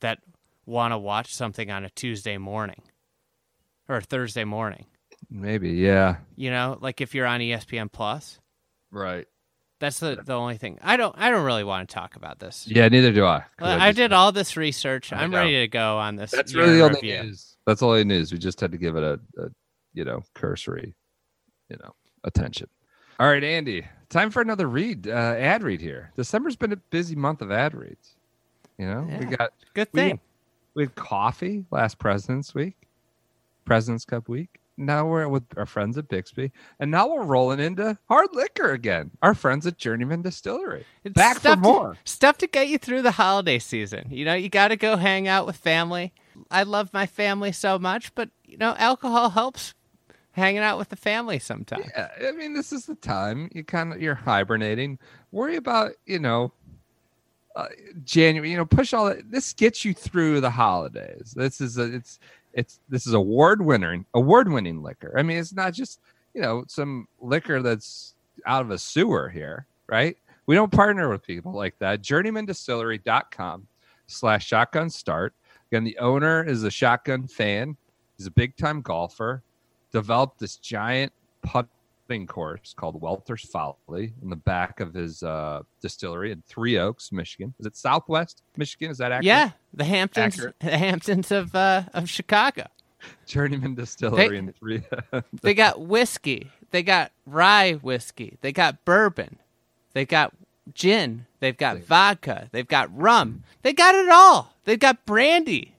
that 0.00 0.18
want 0.66 0.92
to 0.92 0.98
watch 0.98 1.34
something 1.34 1.70
on 1.70 1.84
a 1.84 1.90
Tuesday 1.90 2.38
morning 2.38 2.82
or 3.88 3.96
a 3.96 4.02
Thursday 4.02 4.44
morning. 4.44 4.86
maybe, 5.30 5.70
yeah, 5.70 6.16
You 6.36 6.50
know, 6.50 6.78
like 6.80 7.00
if 7.00 7.14
you're 7.14 7.26
on 7.26 7.40
ESPN 7.40 7.90
Plus, 7.90 8.38
right. 8.90 9.26
that's 9.80 10.00
the 10.00 10.20
the 10.24 10.34
only 10.34 10.56
thing. 10.58 10.78
I 10.82 10.96
don't 10.96 11.14
I 11.18 11.30
don't 11.30 11.44
really 11.44 11.64
want 11.64 11.88
to 11.88 11.94
talk 11.94 12.16
about 12.16 12.38
this. 12.38 12.66
Yeah, 12.68 12.88
neither 12.88 13.12
do 13.12 13.24
I. 13.24 13.44
Well, 13.60 13.80
I 13.80 13.88
just- 13.90 13.96
did 13.96 14.12
all 14.12 14.32
this 14.32 14.56
research. 14.56 15.12
I 15.12 15.22
I'm 15.22 15.32
ready 15.34 15.60
to 15.60 15.68
go 15.68 15.98
on 15.98 16.16
this. 16.16 16.30
That's 16.30 16.54
really 16.54 16.76
the 16.78 16.82
only 16.84 16.96
review. 17.00 17.22
news. 17.24 17.56
That's 17.66 17.82
all 17.82 17.92
the 17.92 18.04
news. 18.04 18.32
We 18.32 18.38
just 18.38 18.60
had 18.60 18.72
to 18.72 18.78
give 18.78 18.96
it 18.96 19.02
a, 19.02 19.20
a 19.42 19.48
you 19.94 20.04
know 20.04 20.22
cursory, 20.34 20.94
you 21.68 21.76
know, 21.82 21.94
attention. 22.24 22.68
All 23.20 23.28
right, 23.28 23.42
Andy. 23.44 23.84
Time 24.10 24.30
for 24.30 24.40
another 24.40 24.68
read. 24.68 25.06
Uh, 25.06 25.10
ad 25.10 25.62
read 25.62 25.80
here. 25.80 26.12
December's 26.16 26.56
been 26.56 26.72
a 26.72 26.76
busy 26.76 27.14
month 27.14 27.42
of 27.42 27.50
ad 27.52 27.74
reads. 27.74 28.14
You 28.78 28.86
know, 28.86 29.08
we 29.18 29.26
got 29.26 29.52
Good 29.74 29.88
we- 29.92 30.00
thing. 30.00 30.20
we 30.74 30.84
had 30.84 30.94
coffee 30.94 31.64
last 31.70 31.98
President's 31.98 32.54
Week, 32.54 32.76
President's 33.64 34.04
Cup 34.04 34.28
week. 34.28 34.57
Now 34.78 35.06
we're 35.06 35.26
with 35.28 35.42
our 35.56 35.66
friends 35.66 35.98
at 35.98 36.08
Bixby, 36.08 36.52
and 36.78 36.90
now 36.90 37.08
we're 37.08 37.24
rolling 37.24 37.58
into 37.58 37.98
hard 38.08 38.28
liquor 38.32 38.70
again. 38.70 39.10
Our 39.22 39.34
friends 39.34 39.66
at 39.66 39.76
Journeyman 39.76 40.22
Distillery, 40.22 40.86
It's 41.04 41.14
back 41.14 41.34
for 41.34 41.40
stuff 41.40 41.56
to- 41.56 41.60
more. 41.62 41.96
stuff 42.04 42.38
to 42.38 42.46
get 42.46 42.68
you 42.68 42.78
through 42.78 43.02
the 43.02 43.10
holiday 43.10 43.58
season. 43.58 44.06
You 44.10 44.24
know, 44.24 44.34
you 44.34 44.48
got 44.48 44.68
to 44.68 44.76
go 44.76 44.96
hang 44.96 45.26
out 45.28 45.46
with 45.46 45.56
family. 45.56 46.12
I 46.50 46.62
love 46.62 46.92
my 46.94 47.06
family 47.06 47.50
so 47.52 47.78
much, 47.78 48.14
but 48.14 48.30
you 48.46 48.56
know, 48.56 48.74
alcohol 48.78 49.30
helps 49.30 49.74
hanging 50.32 50.62
out 50.62 50.78
with 50.78 50.88
the 50.90 50.96
family 50.96 51.40
sometimes. 51.40 51.84
Yeah, 51.96 52.08
I 52.28 52.30
mean, 52.30 52.54
this 52.54 52.72
is 52.72 52.86
the 52.86 52.94
time 52.94 53.50
you 53.52 53.64
kind 53.64 53.92
of 53.92 54.00
you're 54.00 54.14
hibernating. 54.14 55.00
Worry 55.32 55.56
about 55.56 55.92
you 56.06 56.20
know, 56.20 56.52
uh, 57.56 57.66
January. 58.04 58.50
You 58.52 58.56
know, 58.58 58.64
push 58.64 58.94
all 58.94 59.06
that. 59.06 59.28
This 59.30 59.52
gets 59.52 59.84
you 59.84 59.92
through 59.92 60.40
the 60.40 60.50
holidays. 60.50 61.32
This 61.36 61.60
is 61.60 61.76
a 61.78 61.92
it's 61.96 62.20
it's 62.58 62.80
this 62.88 63.06
is 63.06 63.14
award 63.14 63.64
winning 63.64 64.04
award 64.14 64.50
winning 64.50 64.82
liquor. 64.82 65.14
I 65.16 65.22
mean, 65.22 65.38
it's 65.38 65.52
not 65.52 65.72
just 65.72 66.00
you 66.34 66.42
know 66.42 66.64
some 66.66 67.06
liquor 67.20 67.62
that's 67.62 68.14
out 68.46 68.62
of 68.62 68.70
a 68.72 68.78
sewer 68.78 69.28
here, 69.28 69.66
right? 69.86 70.16
We 70.46 70.56
don't 70.56 70.72
partner 70.72 71.08
with 71.08 71.22
people 71.22 71.52
like 71.52 71.78
that. 71.78 72.02
JourneymanDistillery.com 72.02 73.66
slash 74.06 74.46
shotgun 74.46 74.90
start. 74.90 75.34
Again, 75.70 75.84
the 75.84 75.98
owner 75.98 76.42
is 76.42 76.64
a 76.64 76.70
shotgun 76.70 77.28
fan. 77.28 77.76
He's 78.16 78.26
a 78.26 78.30
big 78.32 78.56
time 78.56 78.80
golfer 78.80 79.42
developed 79.92 80.38
this 80.38 80.56
giant 80.56 81.12
course 82.26 82.74
called 82.74 83.00
Welter's 83.00 83.42
Folly 83.48 84.14
in 84.22 84.30
the 84.30 84.36
back 84.36 84.80
of 84.80 84.94
his 84.94 85.22
uh, 85.22 85.60
distillery 85.82 86.32
in 86.32 86.42
Three 86.46 86.78
Oaks, 86.78 87.12
Michigan. 87.12 87.54
Is 87.58 87.66
it 87.66 87.76
Southwest 87.76 88.42
Michigan? 88.56 88.90
Is 88.90 88.98
that 88.98 89.12
accurate? 89.12 89.24
Yeah, 89.26 89.50
the 89.74 89.84
Hamptons, 89.84 90.34
Accurate. 90.34 90.54
the 90.60 90.76
Hamptons 90.78 91.30
of 91.30 91.54
uh, 91.54 91.82
of 91.94 92.08
Chicago. 92.08 92.64
Journeyman 93.26 93.74
Distillery 93.74 94.28
They- 94.30 94.36
in 94.38 94.52
Three. 94.52 94.82
They 95.42 95.54
got 95.54 95.80
whiskey. 95.82 96.50
They 96.70 96.82
got 96.82 97.12
rye 97.26 97.74
whiskey. 97.74 98.38
They 98.40 98.52
got 98.52 98.84
bourbon. 98.84 99.38
They 99.92 100.04
got 100.04 100.32
gin. 100.74 101.26
They've 101.40 101.56
got 101.56 101.78
vodka. 101.80 102.48
They've 102.52 102.66
got 102.66 102.94
rum. 102.96 103.44
They 103.62 103.72
got 103.72 103.94
it 103.94 104.08
all. 104.08 104.54
They've 104.64 104.78
got 104.80 105.04
brandy. 105.06 105.74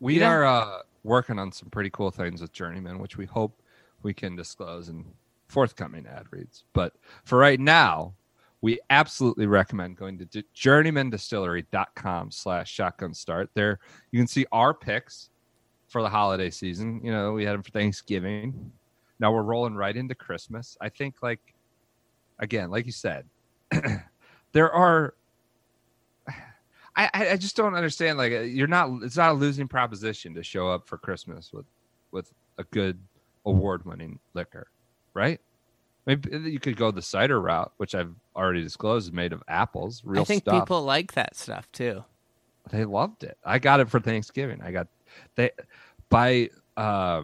we 0.00 0.14
You 0.14 0.20
know- 0.20 0.26
are 0.26 0.44
uh, 0.44 0.78
working 1.04 1.38
on 1.38 1.52
some 1.52 1.70
pretty 1.70 1.90
cool 1.90 2.10
things 2.10 2.40
with 2.40 2.52
Journeyman, 2.52 2.98
which 2.98 3.16
we 3.16 3.26
hope 3.26 3.62
we 4.02 4.14
can 4.14 4.36
disclose 4.36 4.88
in 4.88 5.04
forthcoming 5.48 6.06
ad 6.06 6.26
reads. 6.30 6.64
But 6.72 6.94
for 7.24 7.38
right 7.38 7.60
now, 7.60 8.14
we 8.62 8.78
absolutely 8.90 9.46
recommend 9.46 9.96
going 9.96 10.18
to 10.18 10.42
journeymandistillery.com 10.54 12.30
slash 12.30 12.70
shotgun 12.70 13.14
start. 13.14 13.50
There 13.54 13.78
you 14.10 14.20
can 14.20 14.26
see 14.26 14.46
our 14.52 14.74
picks 14.74 15.30
for 15.88 16.02
the 16.02 16.08
holiday 16.08 16.50
season. 16.50 17.00
You 17.02 17.10
know, 17.10 17.32
we 17.32 17.44
had 17.44 17.54
them 17.54 17.62
for 17.62 17.70
Thanksgiving. 17.70 18.72
Now 19.18 19.32
we're 19.32 19.42
rolling 19.42 19.74
right 19.74 19.96
into 19.96 20.14
Christmas. 20.14 20.76
I 20.80 20.88
think 20.88 21.22
like 21.22 21.54
again, 22.38 22.70
like 22.70 22.86
you 22.86 22.92
said, 22.92 23.24
there 24.52 24.70
are 24.70 25.14
I, 26.96 27.10
I 27.14 27.30
I 27.30 27.36
just 27.36 27.56
don't 27.56 27.74
understand. 27.74 28.18
Like 28.18 28.32
uh, 28.32 28.40
you're 28.40 28.66
not. 28.66 29.02
It's 29.02 29.16
not 29.16 29.30
a 29.30 29.34
losing 29.34 29.68
proposition 29.68 30.34
to 30.34 30.42
show 30.42 30.68
up 30.68 30.86
for 30.86 30.98
Christmas 30.98 31.52
with 31.52 31.66
with 32.10 32.32
a 32.58 32.64
good 32.64 32.98
award 33.44 33.84
winning 33.84 34.18
liquor, 34.34 34.68
right? 35.14 35.40
Maybe 36.06 36.50
you 36.50 36.58
could 36.58 36.76
go 36.76 36.90
the 36.90 37.02
cider 37.02 37.40
route, 37.40 37.72
which 37.76 37.94
I've 37.94 38.14
already 38.34 38.62
disclosed 38.62 39.08
is 39.08 39.12
made 39.12 39.32
of 39.32 39.42
apples, 39.48 40.02
real 40.04 40.22
I 40.22 40.24
think 40.24 40.42
stuff. 40.44 40.60
people 40.62 40.82
like 40.82 41.12
that 41.12 41.36
stuff 41.36 41.70
too. 41.72 42.04
they 42.70 42.84
loved 42.84 43.22
it. 43.24 43.36
I 43.44 43.58
got 43.58 43.80
it 43.80 43.88
for 43.90 44.00
Thanksgiving. 44.00 44.60
I 44.62 44.70
got 44.72 44.88
they 45.36 45.50
by 46.08 46.50
uh 46.76 47.22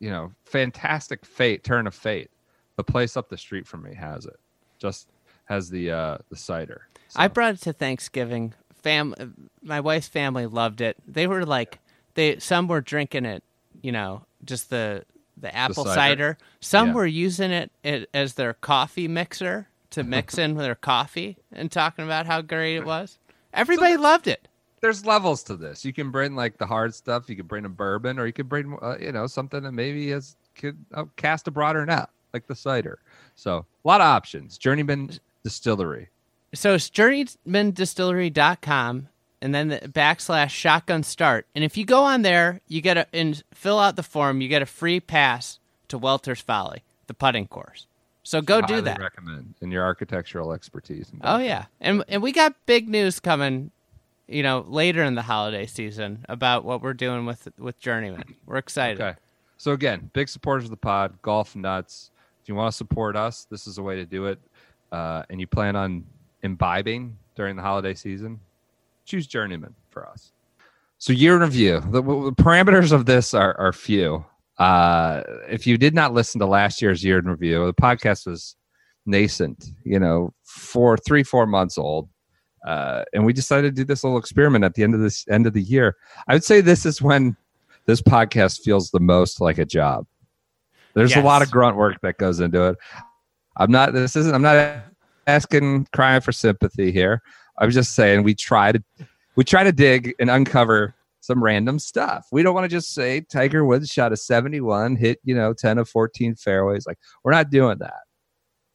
you 0.00 0.10
know 0.10 0.32
fantastic 0.44 1.24
fate 1.26 1.62
turn 1.62 1.86
of 1.86 1.94
fate. 1.94 2.30
The 2.76 2.84
place 2.84 3.16
up 3.16 3.28
the 3.28 3.36
street 3.38 3.66
from 3.66 3.82
me 3.82 3.94
has 3.94 4.24
it. 4.26 4.40
Just 4.78 5.08
has 5.44 5.68
the 5.68 5.90
uh 5.90 6.18
the 6.30 6.36
cider. 6.36 6.88
I 7.14 7.28
brought 7.28 7.54
it 7.54 7.60
to 7.62 7.72
Thanksgiving. 7.72 8.54
Fam, 8.82 9.48
my 9.62 9.80
wife's 9.80 10.08
family 10.08 10.46
loved 10.46 10.80
it. 10.80 10.96
They 11.06 11.26
were 11.26 11.44
like, 11.44 11.78
they 12.14 12.38
some 12.38 12.66
were 12.66 12.80
drinking 12.80 13.26
it, 13.26 13.44
you 13.82 13.92
know, 13.92 14.24
just 14.44 14.70
the 14.70 15.04
the 15.36 15.54
apple 15.54 15.84
cider? 15.84 15.94
cider. 15.94 16.38
Some 16.60 16.88
Yeah. 16.88 16.94
were 16.94 17.06
using 17.06 17.50
it, 17.50 17.70
it 17.82 18.08
as 18.12 18.34
their 18.34 18.52
coffee 18.54 19.08
mixer 19.08 19.68
to 19.90 20.02
mix 20.14 20.36
in 20.38 20.54
with 20.54 20.64
their 20.64 20.74
coffee 20.74 21.36
and 21.52 21.70
talking 21.72 22.04
about 22.04 22.26
how 22.26 22.42
great 22.42 22.76
it 22.76 22.84
was. 22.84 23.18
Everybody 23.54 23.96
loved 23.96 24.26
it. 24.28 24.48
there's 24.80 25.06
levels 25.06 25.42
to 25.44 25.56
this. 25.56 25.84
You 25.84 25.92
can 25.92 26.10
bring 26.10 26.34
like 26.34 26.58
the 26.58 26.66
hard 26.66 26.94
stuff. 26.94 27.28
You 27.30 27.36
can 27.36 27.46
bring 27.46 27.64
a 27.64 27.68
bourbon, 27.68 28.18
or 28.18 28.26
you 28.26 28.32
could 28.32 28.48
bring 28.48 28.76
uh, 28.82 28.96
you 29.00 29.12
know 29.12 29.26
something 29.26 29.62
that 29.62 29.72
maybe 29.72 30.10
has 30.10 30.36
could 30.54 30.76
uh, 30.94 31.04
cast 31.16 31.48
a 31.48 31.50
broader 31.50 31.84
net, 31.86 32.08
like 32.34 32.46
the 32.46 32.54
cider. 32.54 32.98
So 33.34 33.64
a 33.84 33.88
lot 33.88 34.00
of 34.00 34.06
options. 34.06 34.58
Journeyman 34.58 35.10
Distillery. 35.44 36.08
So 36.54 36.74
it's 36.74 36.90
journeymandistillery.com 36.90 39.08
and 39.42 39.54
then 39.54 39.68
the 39.68 39.80
backslash 39.80 40.50
shotgun 40.50 41.02
start. 41.02 41.46
And 41.54 41.64
if 41.64 41.76
you 41.76 41.84
go 41.84 42.04
on 42.04 42.22
there, 42.22 42.60
you 42.68 42.80
get 42.80 42.96
a 42.96 43.06
and 43.12 43.42
fill 43.52 43.78
out 43.78 43.96
the 43.96 44.02
form, 44.02 44.40
you 44.40 44.48
get 44.48 44.62
a 44.62 44.66
free 44.66 45.00
pass 45.00 45.58
to 45.88 45.98
Welter's 45.98 46.40
Folly, 46.40 46.82
the 47.08 47.14
putting 47.14 47.48
course. 47.48 47.86
So 48.22 48.40
go 48.40 48.62
do 48.62 48.80
that. 48.80 49.00
Recommend 49.00 49.54
in 49.60 49.72
your 49.72 49.84
architectural 49.84 50.52
expertise. 50.52 51.10
Oh 51.22 51.38
yeah, 51.38 51.66
and 51.80 52.04
and 52.08 52.22
we 52.22 52.30
got 52.30 52.54
big 52.66 52.88
news 52.88 53.18
coming, 53.18 53.72
you 54.28 54.44
know, 54.44 54.64
later 54.68 55.02
in 55.02 55.16
the 55.16 55.22
holiday 55.22 55.66
season 55.66 56.24
about 56.28 56.64
what 56.64 56.80
we're 56.80 56.94
doing 56.94 57.26
with 57.26 57.48
with 57.58 57.80
Journeyman. 57.80 58.36
We're 58.46 58.58
excited. 58.58 59.00
Okay. 59.00 59.18
So 59.56 59.72
again, 59.72 60.10
big 60.12 60.28
supporters 60.28 60.64
of 60.64 60.70
the 60.70 60.76
pod, 60.76 61.20
golf 61.20 61.56
nuts. 61.56 62.10
If 62.42 62.48
you 62.48 62.54
want 62.54 62.72
to 62.72 62.76
support 62.76 63.16
us, 63.16 63.46
this 63.50 63.66
is 63.66 63.78
a 63.78 63.82
way 63.82 63.96
to 63.96 64.04
do 64.04 64.26
it. 64.26 64.40
Uh, 64.90 65.22
and 65.30 65.40
you 65.40 65.46
plan 65.46 65.74
on 65.76 66.04
imbibing 66.42 67.16
during 67.34 67.56
the 67.56 67.62
holiday 67.62 67.94
season, 67.94 68.40
choose 69.04 69.26
Journeyman 69.26 69.74
for 69.90 70.08
us. 70.08 70.32
So 70.98 71.12
year 71.12 71.34
in 71.34 71.42
review. 71.42 71.80
The, 71.80 72.02
the 72.02 72.32
parameters 72.32 72.92
of 72.92 73.06
this 73.06 73.34
are, 73.34 73.58
are 73.58 73.72
few. 73.72 74.24
Uh, 74.58 75.22
if 75.48 75.66
you 75.66 75.76
did 75.76 75.94
not 75.94 76.14
listen 76.14 76.38
to 76.40 76.46
last 76.46 76.80
year's 76.80 77.02
year 77.02 77.18
in 77.18 77.24
review, 77.24 77.66
the 77.66 77.74
podcast 77.74 78.26
was 78.26 78.56
nascent. 79.04 79.70
You 79.84 79.98
know, 79.98 80.32
four, 80.44 80.96
three, 80.96 81.22
four 81.22 81.46
months 81.46 81.76
old. 81.78 82.08
Uh, 82.64 83.02
and 83.12 83.26
we 83.26 83.32
decided 83.32 83.74
to 83.74 83.82
do 83.82 83.84
this 83.84 84.04
little 84.04 84.18
experiment 84.18 84.64
at 84.64 84.74
the 84.74 84.84
end 84.84 84.94
of 84.94 85.00
this 85.00 85.26
end 85.28 85.46
of 85.46 85.52
the 85.52 85.62
year. 85.62 85.96
I 86.28 86.34
would 86.34 86.44
say 86.44 86.60
this 86.60 86.86
is 86.86 87.02
when 87.02 87.36
this 87.86 88.00
podcast 88.00 88.62
feels 88.62 88.92
the 88.92 89.00
most 89.00 89.40
like 89.40 89.58
a 89.58 89.64
job. 89.64 90.06
There's 90.94 91.16
a 91.16 91.22
lot 91.22 91.42
of 91.42 91.50
grunt 91.50 91.76
work 91.76 92.00
that 92.02 92.18
goes 92.18 92.38
into 92.38 92.68
it. 92.68 92.76
I'm 93.56 93.70
not. 93.70 93.92
This 93.92 94.14
isn't. 94.14 94.34
I'm 94.34 94.42
not 94.42 94.84
asking, 95.26 95.88
crying 95.92 96.20
for 96.20 96.32
sympathy 96.32 96.92
here. 96.92 97.22
I'm 97.62 97.70
just 97.70 97.94
saying 97.94 98.24
we 98.24 98.34
try 98.34 98.72
to, 98.72 98.82
we 99.36 99.44
try 99.44 99.62
to 99.62 99.72
dig 99.72 100.14
and 100.18 100.28
uncover 100.28 100.94
some 101.20 101.42
random 101.42 101.78
stuff. 101.78 102.26
We 102.32 102.42
don't 102.42 102.54
want 102.54 102.64
to 102.64 102.68
just 102.76 102.92
say 102.92 103.20
Tiger 103.20 103.64
Woods 103.64 103.88
shot 103.88 104.12
a 104.12 104.16
71, 104.16 104.96
hit 104.96 105.20
you 105.24 105.34
know 105.34 105.54
10 105.54 105.78
of 105.78 105.88
14 105.88 106.34
fairways. 106.34 106.86
Like 106.86 106.98
we're 107.22 107.32
not 107.32 107.50
doing 107.50 107.78
that. 107.78 108.00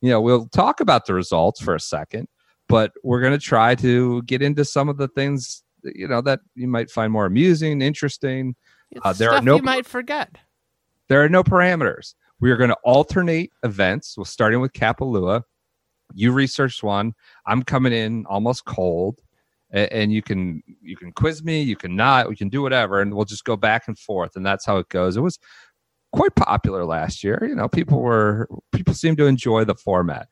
You 0.01 0.09
know, 0.11 0.21
we'll 0.21 0.47
talk 0.47 0.79
about 0.79 1.05
the 1.05 1.13
results 1.13 1.61
for 1.61 1.75
a 1.75 1.79
second, 1.79 2.27
but 2.69 2.93
we're 3.03 3.19
going 3.19 3.33
to 3.33 3.43
try 3.45 3.75
to 3.75 4.21
get 4.23 4.41
into 4.41 4.63
some 4.63 4.87
of 4.89 4.97
the 4.97 5.09
things 5.09 5.63
you 5.83 6.07
know 6.07 6.21
that 6.21 6.39
you 6.55 6.67
might 6.67 6.89
find 6.89 7.11
more 7.11 7.25
amusing, 7.25 7.81
interesting. 7.81 8.55
Uh, 9.03 9.11
there 9.13 9.31
are 9.31 9.41
no- 9.41 9.57
you 9.57 9.61
might 9.61 9.85
forget. 9.85 10.37
There 11.09 11.23
are 11.23 11.29
no 11.29 11.43
parameters. 11.43 12.15
We 12.39 12.51
are 12.51 12.57
going 12.57 12.69
to 12.69 12.77
alternate 12.83 13.51
events. 13.63 14.15
Well, 14.17 14.25
starting 14.25 14.61
with 14.61 14.73
Kapalua. 14.73 15.43
You 16.13 16.31
researched 16.31 16.83
one. 16.83 17.13
I'm 17.45 17.63
coming 17.63 17.93
in 17.93 18.25
almost 18.27 18.65
cold, 18.65 19.19
and 19.71 20.11
you 20.11 20.21
can 20.21 20.63
you 20.81 20.95
can 20.97 21.11
quiz 21.11 21.43
me. 21.43 21.61
You 21.61 21.75
can 21.75 21.95
not. 21.95 22.29
We 22.29 22.35
can 22.35 22.49
do 22.49 22.61
whatever, 22.61 23.01
and 23.01 23.13
we'll 23.13 23.25
just 23.25 23.43
go 23.45 23.55
back 23.55 23.87
and 23.87 23.97
forth, 23.97 24.35
and 24.35 24.45
that's 24.45 24.65
how 24.65 24.77
it 24.77 24.89
goes. 24.89 25.17
It 25.17 25.21
was 25.21 25.37
quite 26.13 26.33
popular 26.35 26.85
last 26.85 27.23
year. 27.23 27.45
You 27.47 27.55
know, 27.55 27.67
people 27.67 28.01
were 28.01 28.47
people 28.71 28.93
seem 28.93 29.15
to 29.17 29.25
enjoy 29.25 29.65
the 29.65 29.75
format. 29.75 30.27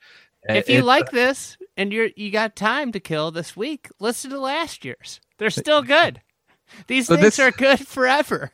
If 0.47 0.69
you 0.69 0.79
it- 0.79 0.85
like 0.85 1.11
this 1.11 1.57
and 1.75 1.91
you're 1.91 2.09
you 2.15 2.31
got 2.31 2.55
time 2.55 2.91
to 2.93 2.99
kill 2.99 3.31
this 3.31 3.57
week, 3.57 3.89
listen 3.99 4.29
to 4.31 4.39
last 4.39 4.85
year's. 4.85 5.19
They're 5.37 5.49
still 5.49 5.81
good. 5.81 6.21
These 6.87 7.07
So 7.07 7.15
things 7.15 7.25
this- 7.35 7.39
are 7.39 7.51
good 7.51 7.85
forever. 7.87 8.51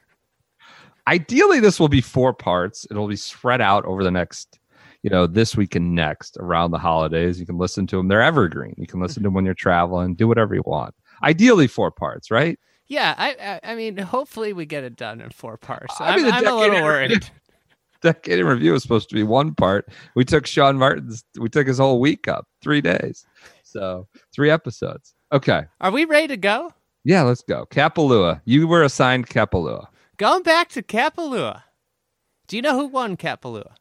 ideally 1.07 1.59
this 1.59 1.79
will 1.79 1.87
be 1.87 1.99
four 2.01 2.31
parts 2.33 2.85
it'll 2.91 3.07
be 3.07 3.15
spread 3.15 3.59
out 3.59 3.83
over 3.85 4.03
the 4.03 4.11
next 4.11 4.59
you 5.03 5.09
know 5.09 5.27
this 5.27 5.55
week 5.55 5.75
and 5.75 5.95
next 5.95 6.37
around 6.39 6.71
the 6.71 6.77
holidays 6.77 7.39
you 7.39 7.45
can 7.45 7.57
listen 7.57 7.87
to 7.87 7.97
them 7.97 8.07
they're 8.07 8.21
evergreen. 8.21 8.75
You 8.77 8.87
can 8.87 8.99
listen 8.99 9.15
to 9.15 9.19
mm-hmm. 9.19 9.25
them 9.25 9.33
when 9.33 9.45
you're 9.45 9.53
traveling. 9.53 10.15
Do 10.15 10.27
whatever 10.27 10.55
you 10.55 10.63
want. 10.65 10.93
Ideally 11.23 11.67
four 11.67 11.91
parts 11.91 12.31
right? 12.31 12.59
Yeah, 12.87 13.15
I, 13.17 13.35
I 13.63 13.71
I 13.71 13.75
mean, 13.75 13.97
hopefully 13.97 14.51
we 14.53 14.65
get 14.65 14.83
it 14.83 14.97
done 14.97 15.21
in 15.21 15.29
four 15.29 15.57
parts. 15.57 15.95
I 15.99 16.09
I'm, 16.09 16.15
mean, 16.17 16.25
the 16.25 16.33
I'm 16.33 16.47
a 16.47 16.55
little 16.55 16.83
worried. 16.83 17.29
decade 18.01 18.39
in 18.39 18.45
review 18.45 18.73
is 18.73 18.81
supposed 18.81 19.09
to 19.09 19.15
be 19.15 19.23
one 19.23 19.53
part. 19.55 19.87
We 20.15 20.25
took 20.25 20.45
sean 20.45 20.77
martin's 20.77 21.23
we 21.39 21.49
took 21.49 21.67
his 21.67 21.77
whole 21.77 21.99
week 21.99 22.27
up 22.27 22.47
three 22.61 22.81
days. 22.81 23.25
So 23.63 24.07
three 24.33 24.49
episodes. 24.49 25.13
Okay. 25.31 25.63
Are 25.79 25.91
we 25.91 26.05
ready 26.05 26.27
to 26.27 26.37
go? 26.37 26.73
yeah 27.03 27.23
let's 27.23 27.41
go. 27.41 27.65
Kapalua. 27.71 28.41
You 28.45 28.67
were 28.67 28.83
assigned 28.83 29.27
kapalua. 29.27 29.87
Going 30.17 30.43
back 30.43 30.69
to 30.69 30.83
Kapalua. 30.83 31.63
Do 32.47 32.55
you 32.55 32.61
know 32.61 32.77
who 32.77 32.85
won 32.85 33.17
Kapalua? 33.17 33.73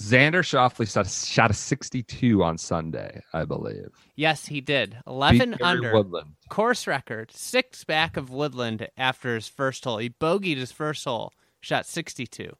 Xander 0.00 0.42
shoffley 0.42 0.90
shot, 0.90 1.08
shot 1.08 1.50
a 1.50 1.54
62 1.54 2.42
on 2.42 2.56
sunday 2.58 3.20
i 3.32 3.44
believe 3.44 3.88
Yes, 4.16 4.46
he 4.46 4.60
did. 4.60 4.90
Beat 4.90 5.00
11 5.06 5.50
Gary 5.52 5.58
under. 5.62 5.92
woodland 5.94 6.32
Course 6.48 6.86
record. 6.88 7.30
Six 7.32 7.84
back 7.84 8.16
of 8.16 8.30
Woodland 8.30 8.88
after 8.96 9.34
his 9.36 9.46
first 9.46 9.84
hole. 9.84 9.98
He 9.98 10.10
bogeyed 10.10 10.56
his 10.56 10.72
first 10.72 11.04
hole. 11.04 11.32
Shot 11.60 11.86
62. 11.86 12.52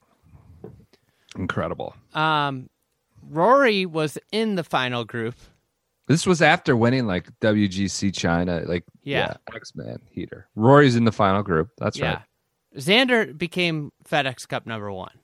incredible 1.37 1.95
Um, 2.15 2.69
Rory 3.29 3.87
was 3.87 4.19
in 4.33 4.55
the 4.55 4.63
final 4.65 5.05
group. 5.05 5.35
This 6.07 6.27
was 6.27 6.41
after 6.41 6.77
winning 6.77 7.07
like 7.07 7.29
WGC 7.41 8.15
China, 8.15 8.63
like 8.67 8.85
Yeah. 9.03 9.35
X 9.55 9.75
Man 9.75 9.99
heater. 10.11 10.49
Rory's 10.55 10.97
in 10.97 11.05
the 11.05 11.13
final 11.13 11.43
group. 11.43 11.71
That's 11.79 11.99
yeah. 11.99 12.07
right. 12.15 12.23
Xander 12.77 13.37
became 13.37 13.91
FedEx 14.09 14.47
Cup 14.49 14.65
number 14.67 14.93
one. 14.93 15.19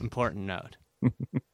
Important 0.00 0.46
note. 0.46 0.76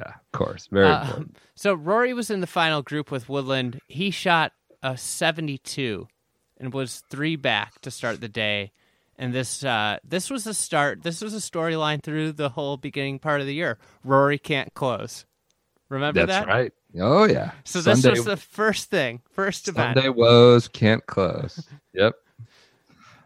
Yeah, 0.00 0.14
of 0.14 0.32
course. 0.32 0.66
Very 0.70 0.86
Uh, 0.88 1.02
important. 1.02 1.36
so 1.54 1.74
Rory 1.74 2.12
was 2.14 2.30
in 2.30 2.40
the 2.40 2.46
final 2.46 2.82
group 2.82 3.10
with 3.10 3.28
Woodland. 3.28 3.80
He 3.88 4.10
shot 4.10 4.52
a 4.82 4.96
72 4.96 6.08
and 6.58 6.72
was 6.72 7.02
three 7.10 7.36
back 7.36 7.80
to 7.82 7.90
start 7.90 8.20
the 8.20 8.28
day. 8.28 8.72
And 9.16 9.34
this 9.34 9.62
uh, 9.64 9.98
this 10.02 10.30
was 10.30 10.46
a 10.46 10.54
start. 10.54 11.02
This 11.02 11.20
was 11.20 11.34
a 11.34 11.38
storyline 11.38 12.02
through 12.02 12.32
the 12.32 12.48
whole 12.48 12.78
beginning 12.78 13.18
part 13.18 13.42
of 13.42 13.46
the 13.46 13.54
year. 13.54 13.78
Rory 14.02 14.38
can't 14.38 14.72
close. 14.72 15.26
Remember 15.90 16.24
That's 16.24 16.46
that? 16.46 16.48
right. 16.48 16.72
Oh 16.98 17.24
yeah. 17.24 17.50
So 17.64 17.82
this 17.82 18.00
Sunday, 18.00 18.16
was 18.18 18.24
the 18.24 18.36
first 18.38 18.88
thing, 18.90 19.20
first 19.32 19.68
event. 19.68 19.96
Sunday 19.98 20.08
woes 20.08 20.68
can't 20.68 21.04
close. 21.06 21.68
Yep. 21.92 22.14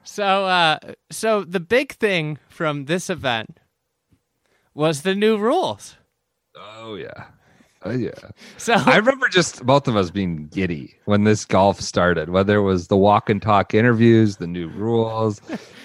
So 0.03 0.25
uh, 0.47 0.79
so 1.11 1.45
the 1.45 1.61
big 1.61 1.93
thing 1.93 2.39
from 2.49 2.87
this 2.87 3.09
event 3.09 3.61
was 4.75 5.03
the 5.03 5.15
new 5.15 5.37
rules. 5.39 5.97
Oh 6.57 6.95
yeah. 6.95 7.25
Oh 7.83 7.91
yeah. 7.91 8.11
So 8.57 8.75
I 8.75 8.97
remember 8.97 9.29
just 9.29 9.65
both 9.67 9.89
of 9.89 9.97
us 9.97 10.11
being 10.11 10.47
giddy 10.49 10.95
when 11.05 11.25
this 11.25 11.45
golf 11.45 11.81
started. 11.81 12.31
Whether 12.31 12.57
it 12.57 12.63
was 12.63 12.89
the 12.89 12.97
walk 12.97 13.29
and 13.29 13.43
talk 13.43 13.75
interviews, 13.75 14.37
the 14.39 14.47
new 14.47 14.69
rules. 14.69 15.41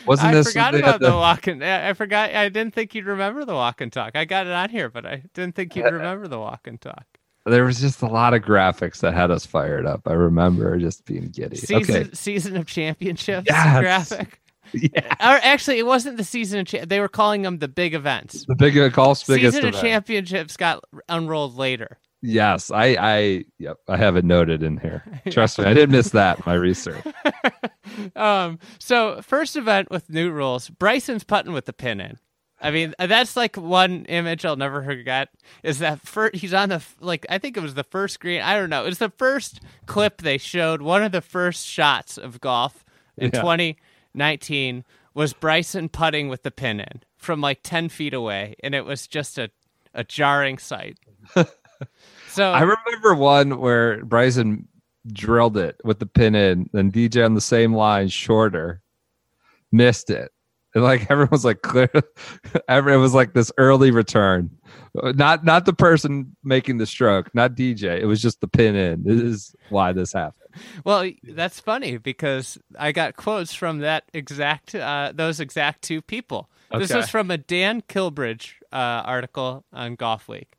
Wasn't 0.05 0.29
I 0.29 0.33
this 0.33 0.47
forgot 0.47 0.75
about 0.75 0.95
at 0.95 1.01
the 1.01 1.11
walk 1.11 1.47
and 1.47 1.63
I 1.63 1.89
I 1.89 1.93
forgot. 1.93 2.33
I 2.33 2.47
didn't 2.49 2.73
think 2.73 2.95
you'd 2.95 3.05
remember 3.05 3.43
the 3.45 3.53
walk 3.53 3.81
and 3.81 3.91
talk. 3.91 4.15
I 4.15 4.25
got 4.25 4.47
it 4.47 4.53
on 4.53 4.69
here, 4.69 4.89
but 4.89 5.05
I 5.05 5.23
didn't 5.33 5.55
think 5.55 5.75
you'd 5.75 5.89
remember 5.89 6.27
the 6.27 6.39
walk 6.39 6.67
and 6.67 6.79
talk. 6.79 7.05
there 7.45 7.65
was 7.65 7.79
just 7.81 8.01
a 8.01 8.07
lot 8.07 8.33
of 8.33 8.41
graphics 8.43 8.99
that 9.01 9.13
had 9.13 9.31
us 9.31 9.45
fired 9.45 9.85
up. 9.85 10.07
I 10.07 10.13
remember 10.13 10.77
just 10.77 11.05
being 11.05 11.29
giddy. 11.29 11.57
Season 11.57 12.03
okay. 12.03 12.09
season 12.13 12.55
of 12.57 12.65
championships 12.67 13.47
Yes. 13.49 13.79
graphic. 13.79 14.38
Yeah. 14.73 15.15
Or 15.19 15.39
actually, 15.43 15.79
it 15.79 15.85
wasn't 15.85 16.17
the 16.17 16.23
season 16.23 16.59
of 16.59 16.67
cha- 16.67 16.85
they 16.85 16.99
were 16.99 17.07
calling 17.07 17.41
them 17.41 17.59
the 17.59 17.67
big 17.67 17.93
events. 17.93 18.45
The 18.47 18.55
big 18.55 18.75
golf's 18.93 19.23
biggest 19.23 19.55
Season 19.55 19.67
of 19.67 19.75
event. 19.75 19.81
championships 19.83 20.57
got 20.57 20.83
unrolled 21.07 21.55
later. 21.55 21.97
Yes, 22.21 22.69
I, 22.69 22.97
I, 22.99 23.45
yep, 23.59 23.77
I 23.87 23.95
have 23.95 24.17
it 24.17 24.25
noted 24.25 24.61
in 24.61 24.77
here. 24.77 25.03
Trust 25.31 25.57
me, 25.57 25.65
I 25.65 25.73
didn't 25.73 25.91
miss 25.91 26.09
that 26.09 26.45
my 26.45 26.53
research. 26.53 27.03
Um, 28.15 28.59
so 28.79 29.21
first 29.21 29.55
event 29.55 29.89
with 29.89 30.09
new 30.09 30.31
rules. 30.31 30.69
Bryson's 30.69 31.23
putting 31.23 31.51
with 31.51 31.65
the 31.65 31.73
pin 31.73 31.99
in. 31.99 32.17
I 32.61 32.71
mean, 32.71 32.93
that's 32.99 33.35
like 33.35 33.55
one 33.57 34.05
image 34.05 34.45
I'll 34.45 34.55
never 34.55 34.83
forget. 34.83 35.29
Is 35.63 35.79
that 35.79 35.99
first? 36.07 36.35
He's 36.35 36.53
on 36.53 36.69
the 36.69 36.83
like 36.99 37.25
I 37.29 37.39
think 37.39 37.57
it 37.57 37.61
was 37.63 37.73
the 37.73 37.83
first 37.83 38.19
green. 38.19 38.41
I 38.41 38.53
don't 38.55 38.69
know. 38.69 38.85
It's 38.85 38.99
the 38.99 39.11
first 39.17 39.61
clip 39.85 40.21
they 40.21 40.37
showed. 40.37 40.81
One 40.81 41.03
of 41.03 41.11
the 41.11 41.21
first 41.21 41.65
shots 41.65 42.17
of 42.17 42.39
golf 42.39 42.85
in 43.17 43.31
Yeah. 43.33 43.41
2019 44.13 44.83
was 45.13 45.33
Bryson 45.33 45.89
putting 45.89 46.29
with 46.29 46.43
the 46.43 46.51
pin 46.51 46.79
in 46.79 47.03
from 47.17 47.41
like 47.41 47.59
10 47.63 47.89
feet 47.89 48.13
away, 48.13 48.55
and 48.63 48.73
it 48.73 48.85
was 48.85 49.07
just 49.07 49.37
a 49.37 49.49
a 49.93 50.03
jarring 50.03 50.57
sight. 50.57 50.97
so 52.27 52.51
I 52.51 52.61
remember 52.61 53.15
one 53.15 53.59
where 53.59 54.03
Bryson 54.05 54.67
drilled 55.11 55.57
it 55.57 55.79
with 55.83 55.99
the 55.99 56.05
pin 56.05 56.35
in, 56.35 56.69
then 56.73 56.91
DJ 56.91 57.25
on 57.25 57.33
the 57.33 57.41
same 57.41 57.73
line, 57.73 58.07
shorter, 58.07 58.81
missed 59.71 60.09
it. 60.09 60.31
And 60.75 60.83
like 60.83 61.01
everyone 61.09 61.31
was 61.31 61.45
like 61.45 61.61
clear, 61.61 61.89
every, 62.69 62.93
it 62.93 62.97
was 62.97 63.13
like 63.13 63.33
this 63.33 63.51
early 63.57 63.91
return, 63.91 64.51
not 64.95 65.43
not 65.43 65.65
the 65.65 65.73
person 65.73 66.35
making 66.43 66.77
the 66.77 66.85
stroke, 66.85 67.33
not 67.33 67.55
DJ. 67.55 67.99
It 67.99 68.05
was 68.05 68.21
just 68.21 68.41
the 68.41 68.47
pin 68.47 68.75
in. 68.75 69.03
This 69.03 69.21
is 69.21 69.55
why 69.69 69.91
this 69.91 70.13
happened. 70.13 70.38
Well, 70.83 71.09
that's 71.23 71.59
funny 71.59 71.97
because 71.97 72.57
I 72.77 72.91
got 72.91 73.15
quotes 73.15 73.53
from 73.53 73.79
that 73.79 74.05
exact 74.13 74.75
uh, 74.75 75.11
those 75.15 75.39
exact 75.39 75.81
two 75.81 76.01
people. 76.01 76.49
This 76.71 76.91
Okay. 76.91 76.99
was 76.99 77.09
from 77.09 77.31
a 77.31 77.37
Dan 77.37 77.81
Kilbridge 77.81 78.53
uh, 78.71 78.75
article 79.05 79.63
on 79.73 79.95
Golf 79.95 80.27
Week. 80.27 80.51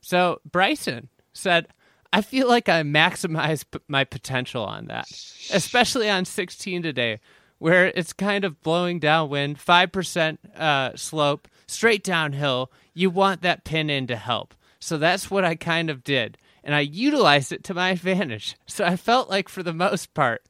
So 0.00 0.40
Bryson 0.50 1.08
said, 1.32 1.68
"I 2.12 2.22
feel 2.22 2.48
like 2.48 2.68
I 2.68 2.82
maximized 2.82 3.64
p- 3.70 3.78
my 3.88 4.04
potential 4.04 4.64
on 4.64 4.86
that, 4.86 5.06
especially 5.52 6.08
on 6.10 6.24
16 6.24 6.82
today, 6.82 7.20
where 7.58 7.86
it's 7.88 8.12
kind 8.12 8.44
of 8.44 8.60
blowing 8.62 8.98
downwind, 8.98 9.58
five 9.60 9.92
percent 9.92 10.40
uh, 10.56 10.92
slope, 10.96 11.46
straight 11.66 12.02
downhill. 12.02 12.70
You 12.94 13.10
want 13.10 13.42
that 13.42 13.64
pin 13.64 13.88
in 13.90 14.06
to 14.08 14.16
help. 14.16 14.54
So 14.80 14.96
that's 14.98 15.30
what 15.30 15.44
I 15.44 15.54
kind 15.54 15.90
of 15.90 16.02
did." 16.02 16.38
And 16.62 16.74
I 16.74 16.80
utilized 16.80 17.52
it 17.52 17.64
to 17.64 17.74
my 17.74 17.90
advantage. 17.90 18.56
So 18.66 18.84
I 18.84 18.96
felt 18.96 19.30
like, 19.30 19.48
for 19.48 19.62
the 19.62 19.72
most 19.72 20.12
part, 20.14 20.42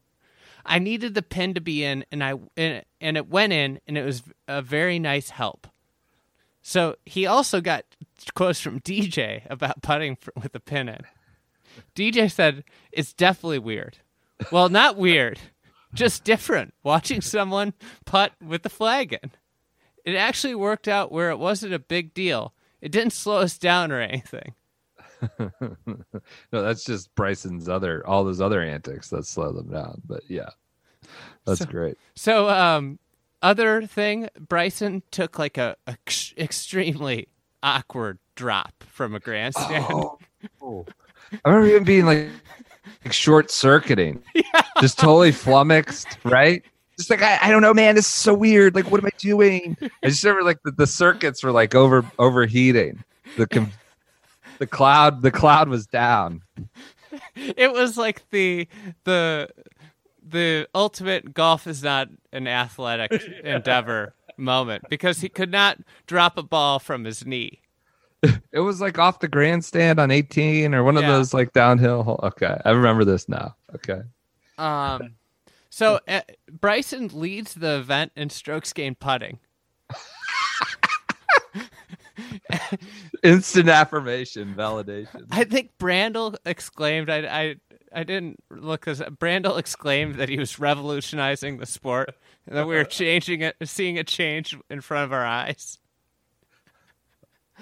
I 0.65 0.79
needed 0.79 1.15
the 1.15 1.23
pin 1.23 1.55
to 1.55 1.61
be 1.61 1.85
in, 1.85 2.05
and 2.13 2.23
I 2.23 2.35
and, 2.57 2.85
it 3.01 3.29
went 3.29 3.53
in, 3.53 3.81
and 3.87 3.97
it 3.97 4.05
was 4.05 4.23
a 4.49 4.63
very 4.63 4.99
nice 4.99 5.31
help. 5.31 5.67
So 6.63 6.97
he 7.07 7.27
also 7.27 7.61
got 7.61 7.85
quotes 8.35 8.61
from 8.61 8.81
DJ 8.81 9.43
about 9.49 9.83
putting 9.83 10.17
for, 10.17 10.33
with 10.41 10.53
the 10.53 10.61
pin 10.61 10.89
in. 10.89 11.01
DJ 11.95 12.31
said 12.31 12.65
it's 12.93 13.13
definitely 13.13 13.59
weird. 13.59 13.99
Well, 14.51 14.69
not 14.69 14.97
weird, 14.97 15.39
just 15.95 16.25
different. 16.25 16.75
Watching 16.83 17.21
someone 17.21 17.75
putt 18.05 18.33
with 18.45 18.63
the 18.63 18.69
flag 18.69 19.13
in. 19.13 19.31
It 20.05 20.17
actually 20.17 20.55
worked 20.55 20.89
out 20.89 21.13
where 21.13 21.31
it 21.31 21.39
wasn't 21.39 21.75
a 21.75 21.79
big 21.79 22.15
deal. 22.15 22.55
It 22.81 22.93
didn't 22.93 23.13
slow 23.13 23.39
us 23.39 23.59
down 23.59 23.93
or 23.93 24.01
anything. 24.01 24.55
No, 26.53 26.63
that's 26.63 26.85
just 26.85 27.15
Bryson's 27.15 27.69
other 27.69 28.07
all 28.07 28.25
those 28.25 28.41
other 28.41 28.61
antics 28.63 29.09
that 29.11 29.27
slow 29.27 29.53
them 29.53 29.69
down. 29.71 30.01
But 30.07 30.23
yeah, 30.29 30.51
that's 31.45 31.61
So- 31.61 31.67
great. 31.67 31.97
So, 32.15 32.49
um, 32.49 32.99
other 33.43 33.87
thing, 33.87 34.29
Bryson 34.39 35.03
took 35.11 35.39
like 35.39 35.57
a, 35.57 35.77
a 35.87 35.93
ex- 35.93 36.35
extremely 36.37 37.29
awkward 37.63 38.19
drop 38.35 38.85
from 38.87 39.15
a 39.15 39.21
grandstand. 39.21 39.87
Oh. 39.91 40.19
I 41.45 41.49
remember 41.49 41.69
even 41.69 41.85
being 41.85 42.07
like, 42.07 42.29
like 43.05 43.13
short 43.13 43.51
circuiting, 43.51 44.23
just 44.81 44.99
totally 44.99 45.33
flummoxed, 45.33 46.19
right? 46.25 46.63
Just 46.99 47.09
like 47.09 47.23
I, 47.23 47.39
I 47.41 47.51
don't 47.51 47.63
know, 47.63 47.73
man. 47.73 47.95
This 47.95 48.05
is 48.07 48.13
so 48.13 48.35
weird. 48.35 48.75
Like, 48.75 48.91
what 48.91 49.01
am 49.01 49.07
I 49.07 49.11
doing? 49.17 49.77
I 50.03 50.09
just 50.09 50.23
remember 50.23 50.45
like 50.45 50.59
the, 50.65 50.73
the 50.73 50.87
circuits 50.87 51.43
were 51.43 51.53
like 51.53 51.75
over 51.75 52.05
overheating. 52.19 53.03
The 53.39 53.47
the 54.61 54.67
cloud 54.67 55.23
the 55.23 55.33
cloud 55.33 55.69
was 55.69 55.89
down. 55.89 56.43
It 57.35 57.73
was 57.73 57.99
like 57.99 58.23
the 58.31 58.69
the 59.03 59.51
the 60.25 60.69
ultimate 60.77 61.35
golf 61.35 61.67
is 61.67 61.83
not 61.83 62.09
an 62.33 62.47
athletic 62.47 63.11
endeavor 63.45 64.15
moment 64.37 64.85
because 64.89 65.21
he 65.21 65.29
could 65.29 65.51
not 65.51 65.79
drop 66.07 66.39
a 66.39 66.45
ball 66.45 66.79
from 66.79 67.05
his 67.05 67.27
knee. 67.27 67.63
It 68.53 68.61
was 68.61 68.81
like 68.81 68.97
off 68.97 69.19
the 69.19 69.27
grandstand 69.27 69.99
on 69.99 70.13
18 70.13 70.73
or 70.73 70.85
one 70.85 70.97
of 70.97 71.03
those 71.03 71.35
like 71.35 71.53
downhill. 71.53 72.21
Okay, 72.23 72.61
I 72.65 72.71
remember 72.71 73.05
this 73.05 73.29
now. 73.29 73.57
Okay. 73.75 74.03
Um, 74.57 75.15
so 75.69 75.99
uh, 76.07 76.21
Bryson 76.49 77.11
leads 77.13 77.55
the 77.55 77.79
event 77.79 78.13
in 78.15 78.31
strokes 78.31 78.73
gained 78.73 79.01
putting. 79.01 79.41
Instant 83.23 83.69
affirmation, 83.69 84.55
validation. 84.55 85.27
I 85.31 85.45
think 85.45 85.73
Brandel 85.79 86.37
exclaimed. 86.45 87.11
I 87.11 87.19
I 87.19 87.57
I 87.93 88.05
didn't 88.05 88.39
look 88.51 88.85
this. 88.85 89.01
up. 89.01 89.15
Brandel 89.19 89.59
exclaimed 89.59 90.17
that 90.17 90.29
he 90.29 90.39
was 90.39 90.59
revolutionizing 90.59 91.59
the 91.59 91.67
sport 91.67 92.15
and 92.47 92.57
that 92.57 92.67
we 92.67 92.77
were 92.77 92.85
changing 93.01 93.43
it, 93.43 93.57
seeing 93.65 93.99
a 93.99 94.05
change 94.05 94.57
in 94.71 94.81
front 94.81 95.05
of 95.05 95.13
our 95.13 95.27
eyes. 95.27 95.80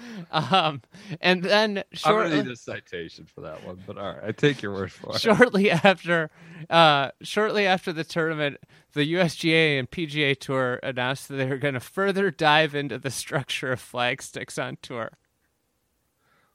Um, 0.31 0.81
and 1.21 1.41
then 1.43 1.83
shortly, 1.91 2.21
shortly, 2.21 2.29
gonna 2.29 2.43
need 2.43 2.51
a 2.51 2.55
citation 2.55 3.25
for 3.25 3.41
that 3.41 3.65
one, 3.65 3.81
but 3.87 3.97
all 3.97 4.13
right, 4.13 4.23
I 4.27 4.31
take 4.31 4.61
your 4.61 4.73
word 4.73 4.91
for 4.91 5.15
it. 5.15 5.21
shortly 5.21 5.71
after, 5.71 6.29
uh, 6.69 7.11
shortly 7.21 7.65
after 7.65 7.91
the 7.91 8.03
tournament, 8.03 8.57
the 8.93 9.13
USGA 9.13 9.79
and 9.79 9.89
PGA 9.89 10.37
Tour 10.39 10.79
announced 10.83 11.27
that 11.29 11.35
they 11.35 11.47
were 11.47 11.57
going 11.57 11.73
to 11.73 11.79
further 11.79 12.31
dive 12.31 12.75
into 12.75 12.97
the 12.97 13.09
structure 13.11 13.71
of 13.71 13.79
flag 13.79 14.21
sticks 14.21 14.57
on 14.57 14.77
tour. 14.81 15.11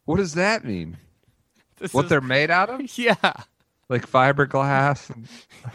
What 0.05 0.19
does 0.19 0.35
that 0.35 0.65
mean? 0.65 0.99
This 1.79 1.93
What 1.93 2.05
is- 2.05 2.11
they're 2.11 2.21
made 2.21 2.51
out 2.51 2.71
of? 2.71 2.81
yeah. 2.99 3.33
Like 3.89 4.09
fiberglass? 4.09 5.11
and- 5.11 5.27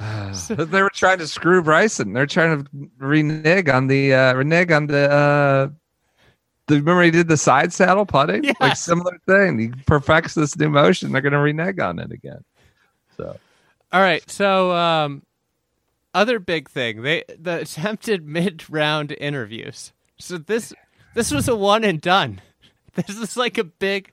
they 0.70 0.82
were 0.82 0.90
trying 0.90 1.18
to 1.18 1.26
screw 1.28 1.62
Bryson. 1.62 2.12
They're 2.14 2.26
trying 2.26 2.64
to 2.64 2.70
renege 2.98 3.68
on 3.68 3.86
the 3.88 4.14
uh, 4.14 4.34
renege 4.34 4.70
on 4.70 4.86
the. 4.86 5.10
Uh, 5.10 5.68
the, 6.70 6.76
remember 6.76 7.02
he 7.02 7.10
did 7.10 7.28
the 7.28 7.36
side 7.36 7.72
saddle 7.72 8.06
putting, 8.06 8.54
like 8.60 8.76
similar 8.76 9.18
thing. 9.26 9.58
He 9.58 9.68
perfects 9.86 10.34
this 10.34 10.56
new 10.56 10.70
motion. 10.70 11.12
They're 11.12 11.20
going 11.20 11.32
to 11.32 11.38
renege 11.38 11.78
on 11.78 11.98
it 11.98 12.10
again. 12.12 12.42
So 13.16 13.36
All 13.92 14.00
right, 14.00 14.28
so 14.30 14.72
um, 14.72 15.22
other 16.14 16.38
big 16.38 16.68
thing 16.70 17.02
they 17.02 17.24
the 17.38 17.60
attempted 17.60 18.26
mid 18.26 18.68
round 18.70 19.14
interviews. 19.20 19.92
So 20.18 20.38
this 20.38 20.72
this 21.14 21.30
was 21.30 21.48
a 21.48 21.56
one 21.56 21.84
and 21.84 22.00
done. 22.00 22.40
This 22.94 23.16
is 23.16 23.36
like 23.36 23.56
a 23.56 23.64
big 23.64 24.12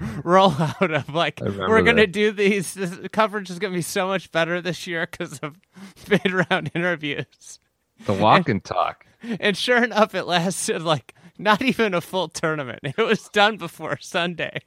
rollout 0.00 0.94
of 0.94 1.14
like 1.14 1.40
we're 1.40 1.82
gonna 1.82 2.02
that. 2.02 2.12
do 2.12 2.30
these. 2.32 2.74
This 2.74 2.98
coverage 3.12 3.48
is 3.50 3.58
gonna 3.58 3.74
be 3.74 3.82
so 3.82 4.06
much 4.06 4.30
better 4.32 4.60
this 4.60 4.86
year 4.86 5.06
because 5.10 5.38
of 5.38 5.58
mid 6.08 6.46
round 6.50 6.70
interviews. 6.74 7.58
the 8.04 8.12
walk 8.12 8.48
and 8.48 8.62
talk. 8.62 9.06
And 9.40 9.56
sure 9.56 9.82
enough, 9.82 10.14
it 10.14 10.24
lasted 10.24 10.82
like 10.82 11.14
not 11.38 11.62
even 11.62 11.94
a 11.94 12.00
full 12.00 12.28
tournament. 12.28 12.80
It 12.82 12.96
was 12.98 13.28
done 13.28 13.56
before 13.56 13.98
Sunday. 14.00 14.60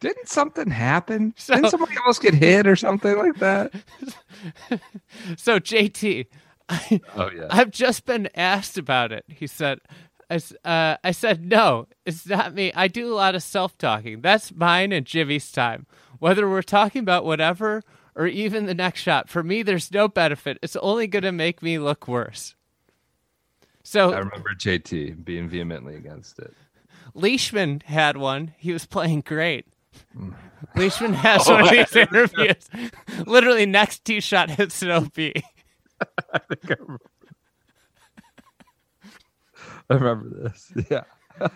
Didn't 0.00 0.28
something 0.28 0.70
happen? 0.70 1.34
So- 1.38 1.54
Didn't 1.54 1.70
somebody 1.70 1.94
else 2.06 2.18
get 2.18 2.34
hit 2.34 2.66
or 2.66 2.76
something 2.76 3.16
like 3.16 3.36
that? 3.36 3.72
So 5.36 5.58
JT, 5.58 6.26
Oh 7.16 7.30
yeah. 7.34 7.46
I've 7.50 7.70
just 7.70 8.04
been 8.04 8.28
asked 8.34 8.76
about 8.78 9.10
it. 9.12 9.24
He 9.26 9.46
said, 9.46 9.78
I, 10.30 10.34
s- 10.34 10.52
uh, 10.64 10.96
I 11.02 11.12
said, 11.12 11.44
no, 11.46 11.86
it's 12.04 12.26
not 12.26 12.54
me. 12.54 12.72
I 12.74 12.88
do 12.88 13.10
a 13.12 13.16
lot 13.16 13.34
of 13.34 13.42
self 13.42 13.76
talking. 13.78 14.20
That's 14.20 14.54
mine 14.54 14.92
and 14.92 15.06
Jimmy's 15.06 15.50
time. 15.50 15.86
Whether 16.18 16.48
we're 16.48 16.62
talking 16.62 17.00
about 17.00 17.24
whatever 17.24 17.82
or 18.14 18.26
even 18.26 18.66
the 18.66 18.74
next 18.74 19.00
shot, 19.00 19.28
for 19.30 19.42
me, 19.42 19.62
there's 19.62 19.90
no 19.92 20.08
benefit. 20.08 20.58
It's 20.62 20.76
only 20.76 21.06
going 21.06 21.22
to 21.22 21.32
make 21.32 21.62
me 21.62 21.78
look 21.78 22.06
worse. 22.06 22.54
So 23.88 24.12
I 24.12 24.18
remember 24.18 24.50
JT 24.54 25.24
being 25.24 25.48
vehemently 25.48 25.96
against 25.96 26.38
it. 26.40 26.52
Leishman 27.14 27.80
had 27.86 28.18
one. 28.18 28.52
He 28.58 28.70
was 28.70 28.84
playing 28.84 29.22
great. 29.22 29.64
Mm. 30.14 30.34
Leishman 30.76 31.14
has 31.14 31.48
oh, 31.48 31.54
one 31.54 31.64
of 31.64 31.70
these 31.70 31.96
interviews. 31.96 32.68
Literally, 33.26 33.64
next 33.64 34.04
tee 34.04 34.20
shot 34.20 34.50
hits 34.50 34.82
an 34.82 34.90
OB. 34.90 35.16
I 35.16 36.38
think 36.38 36.70
I 39.88 39.94
remember 39.94 40.28
this. 40.42 40.70
Yeah. 40.90 41.04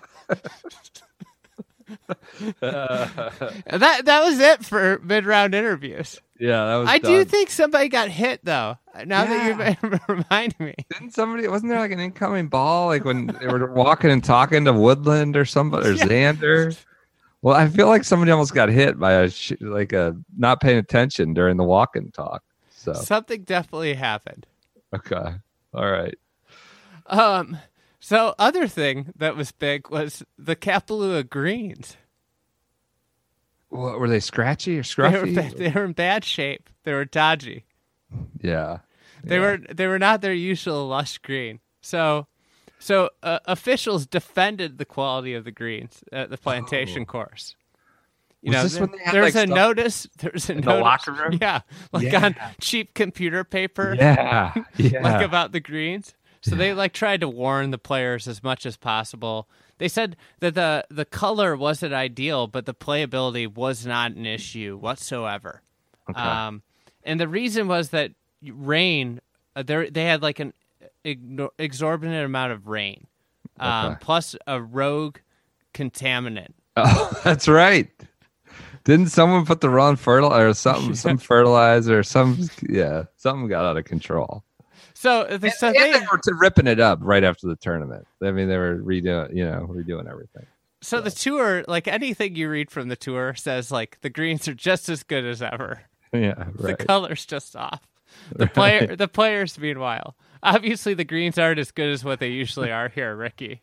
That 2.61 4.05
that 4.05 4.25
was 4.25 4.39
it 4.39 4.65
for 4.65 5.01
mid 5.03 5.27
round 5.27 5.55
interviews. 5.55 6.21
Yeah, 6.39 6.65
that 6.67 6.77
was. 6.77 6.89
I 6.89 6.99
do 6.99 7.25
think 7.25 7.51
somebody 7.51 7.89
got 7.89 8.09
hit 8.09 8.45
though. 8.45 8.79
Now 9.07 9.25
that 9.25 9.79
you 9.83 9.99
remind 10.09 10.59
me, 10.59 10.75
Didn't 10.91 11.15
somebody? 11.15 11.47
Wasn't 11.49 11.71
there 11.71 11.79
like 11.79 11.93
an 11.93 12.01
incoming 12.01 12.49
ball? 12.49 12.87
Like 12.89 13.05
when 13.05 13.29
they 13.29 13.47
were 13.47 13.73
walking 13.73 14.11
and 14.11 14.23
talking 14.23 14.65
to 14.65 14.73
Woodland 14.73 15.37
or 15.37 15.45
somebody 15.45 15.89
or 15.89 15.95
Xander. 15.97 16.77
Well, 17.43 17.57
I 17.57 17.69
feel 17.69 17.89
like 17.89 18.05
somebody 18.05 18.31
almost 18.31 18.55
got 18.55 18.69
hit 18.69 18.99
by 18.99 19.13
a 19.13 19.31
sh- 19.31 19.53
like 19.61 19.93
a 19.93 20.17
not 20.37 20.61
paying 20.61 20.79
attention 20.79 21.35
during 21.35 21.57
the 21.57 21.65
walk 21.65 21.97
and 21.97 22.13
talk. 22.15 22.43
So 22.71 22.93
something 22.93 23.43
definitely 23.43 23.95
happened. 23.95 24.47
okay, 24.95 25.35
all 25.75 25.91
right. 25.91 26.17
Um, 27.07 27.57
so 28.05 28.35
other 28.37 28.67
thing 28.67 29.13
that 29.17 29.37
was 29.37 29.53
big 29.53 29.89
was 29.89 30.25
the 30.37 30.57
Kapalua 30.57 31.29
greens. 31.29 31.97
What 33.69 33.99
were 33.99 34.09
they? 34.09 34.21
Scratchy 34.21 34.73
or 34.79 34.83
They 34.83 35.19
were, 35.19 35.27
scruffy? 35.27 35.57
they 35.57 35.71
were 35.71 35.85
in 35.85 35.93
bad 35.93 36.25
shape. 36.25 36.69
They 36.85 36.93
were 36.93 37.05
dodgy. 37.07 37.65
yeah. 38.41 38.79
They 39.25 39.37
Yeah. 39.37 39.41
were 39.41 39.59
they 39.73 39.87
were 39.87 39.99
not 40.01 40.21
their 40.21 40.35
usual 40.35 40.89
lush 40.89 41.19
green. 41.19 41.61
So, 41.81 42.27
so 42.81 43.11
uh, 43.23 43.39
officials 43.47 44.05
defended 44.07 44.79
the 44.79 44.85
quality 44.85 45.35
of 45.35 45.45
the 45.45 45.53
greens 45.53 46.03
at 46.13 46.29
the 46.31 46.37
plantation 46.37 47.07
course. 47.07 47.55
You 48.43 48.51
Was 48.51 48.57
know, 48.57 48.63
this 48.65 48.73
there, 48.75 48.83
when 48.87 48.91
they 48.99 49.05
had, 49.05 49.15
there 49.15 49.23
was 49.23 49.35
like, 49.37 49.45
a 49.45 49.47
stuff 49.47 49.57
notice. 49.57 50.09
There 50.19 50.31
was 50.35 50.51
a 50.51 50.55
the 50.55 50.61
notice, 50.61 50.83
locker 50.83 51.13
room? 51.13 51.39
Yeah, 51.41 51.61
like 51.93 52.11
Yeah. 52.11 52.25
on 52.27 52.37
cheap 52.61 52.93
computer 52.95 53.45
paper. 53.45 53.95
Yeah. 53.97 54.53
Yeah. 54.77 55.01
like 55.03 55.25
about 55.25 55.53
the 55.53 55.61
greens. 55.61 56.15
So 56.43 56.57
they 56.57 56.75
like 56.75 56.93
tried 56.93 57.21
to 57.21 57.29
warn 57.29 57.71
the 57.71 57.79
players 57.79 58.27
as 58.27 58.43
much 58.43 58.67
as 58.67 58.77
possible. 58.77 59.49
They 59.79 59.89
said 59.89 60.17
that 60.41 60.55
the 60.55 60.85
the 60.91 61.05
color 61.05 61.57
wasn't 61.57 61.95
ideal, 61.95 62.47
but 62.49 62.67
the 62.67 62.75
playability 62.75 63.53
was 63.53 63.87
not 63.87 64.13
an 64.13 64.27
issue 64.27 64.77
whatsoever. 64.77 65.63
Okay. 66.11 66.21
Um, 66.21 66.63
and 67.05 67.21
the 67.21 67.29
reason 67.29 67.69
was 67.69 67.91
that 67.91 68.13
rain. 68.45 69.21
Uh, 69.55 69.63
there 69.63 69.89
they 69.89 70.05
had 70.05 70.21
like 70.23 70.41
an 70.41 70.53
exorbitant 71.59 72.25
amount 72.25 72.53
of 72.53 72.67
rain, 72.67 73.07
um, 73.61 73.87
Okay. 73.87 73.97
plus 74.01 74.37
a 74.47 74.61
rogue 74.61 75.19
contaminant. 75.75 76.53
Oh, 76.77 77.21
that's 77.23 77.49
right. 77.49 77.91
Didn't 78.85 79.09
someone 79.09 79.45
put 79.45 79.61
the 79.61 79.69
wrong 79.69 79.97
fertilizer 79.97 80.49
or 80.49 80.55
something, 80.55 80.95
some 80.95 81.19
fertilizer, 81.31 81.99
or 81.99 82.03
some 82.03 82.49
yeah, 82.67 83.05
something 83.17 83.47
got 83.47 83.67
out 83.67 83.77
of 83.77 83.85
control. 83.85 84.43
So, 85.03 85.23
uh, 85.23 85.37
the, 85.37 85.51
so 85.51 85.67
and 85.67 85.75
they, 85.75 85.93
they 85.95 85.99
were 85.99 86.21
ripping 86.39 86.69
it 86.69 86.79
up 86.79 87.01
right 87.03 87.25
after 87.25 87.49
the 87.49 87.57
tournament. 87.57 88.07
I 88.23 88.31
mean, 88.31 88.47
they 88.47 88.57
were 88.57 88.79
redoing, 88.79 89.35
you 89.35 89.45
know, 89.45 89.67
redoing 89.69 90.09
everything. 90.09 90.47
so 90.81 91.01
the 91.01 91.11
tour, 91.11 91.65
like 91.67 91.89
anything 91.89 92.37
you 92.37 92.49
read 92.49 92.71
from 92.71 92.87
the 92.87 92.95
tour, 92.95 93.35
says 93.35 93.73
like 93.73 93.99
the 94.03 94.11
greens 94.11 94.47
are 94.47 94.55
just 94.55 94.89
as 94.89 95.03
good 95.03 95.25
as 95.25 95.43
ever. 95.43 95.83
Yeah, 96.15 96.45
the 96.57 96.77
color's 96.77 97.25
just 97.25 97.57
off. 97.57 97.81
The 98.37 98.47
player, 98.47 98.95
the 98.97 99.09
players, 99.09 99.59
meanwhile, 99.59 100.15
obviously 100.43 100.93
the 100.93 101.05
greens 101.05 101.39
aren't 101.39 101.59
as 101.59 101.71
good 101.71 101.91
as 101.91 102.05
what 102.05 102.21
they 102.21 102.29
usually 102.29 102.71
are 102.71 102.91
here, 102.91 103.17
Ricky. 103.17 103.63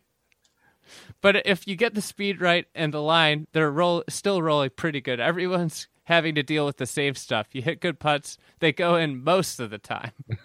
But 1.20 1.46
if 1.46 1.68
you 1.68 1.76
get 1.76 1.94
the 1.94 2.02
speed 2.02 2.40
right 2.40 2.66
and 2.74 2.92
the 2.92 3.00
line, 3.00 3.46
they're 3.52 3.70
roll 3.70 4.02
still 4.08 4.42
rolling 4.42 4.70
pretty 4.70 5.00
good. 5.00 5.20
Everyone's 5.20 5.86
having 6.04 6.34
to 6.34 6.42
deal 6.42 6.66
with 6.66 6.76
the 6.78 6.86
same 6.86 7.14
stuff. 7.14 7.48
You 7.52 7.62
hit 7.62 7.80
good 7.80 8.00
putts, 8.00 8.38
they 8.58 8.72
go 8.72 8.96
in 8.96 9.22
most 9.22 9.60
of 9.60 9.70
the 9.70 9.78
time. 9.78 10.12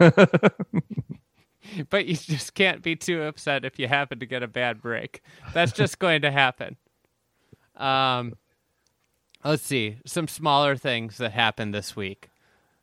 but 1.90 2.06
you 2.06 2.16
just 2.16 2.54
can't 2.54 2.82
be 2.82 2.96
too 2.96 3.24
upset 3.24 3.66
if 3.66 3.80
you 3.80 3.88
happen 3.88 4.20
to 4.20 4.26
get 4.26 4.44
a 4.44 4.48
bad 4.48 4.82
break. 4.82 5.22
That's 5.54 5.72
just 5.74 6.00
going 6.00 6.22
to 6.22 6.32
happen. 6.32 6.78
Um, 7.76 8.34
let's 9.44 9.64
see 9.64 9.98
some 10.06 10.28
smaller 10.28 10.76
things 10.76 11.18
that 11.18 11.32
happened 11.32 11.74
this 11.74 11.96
week. 11.96 12.30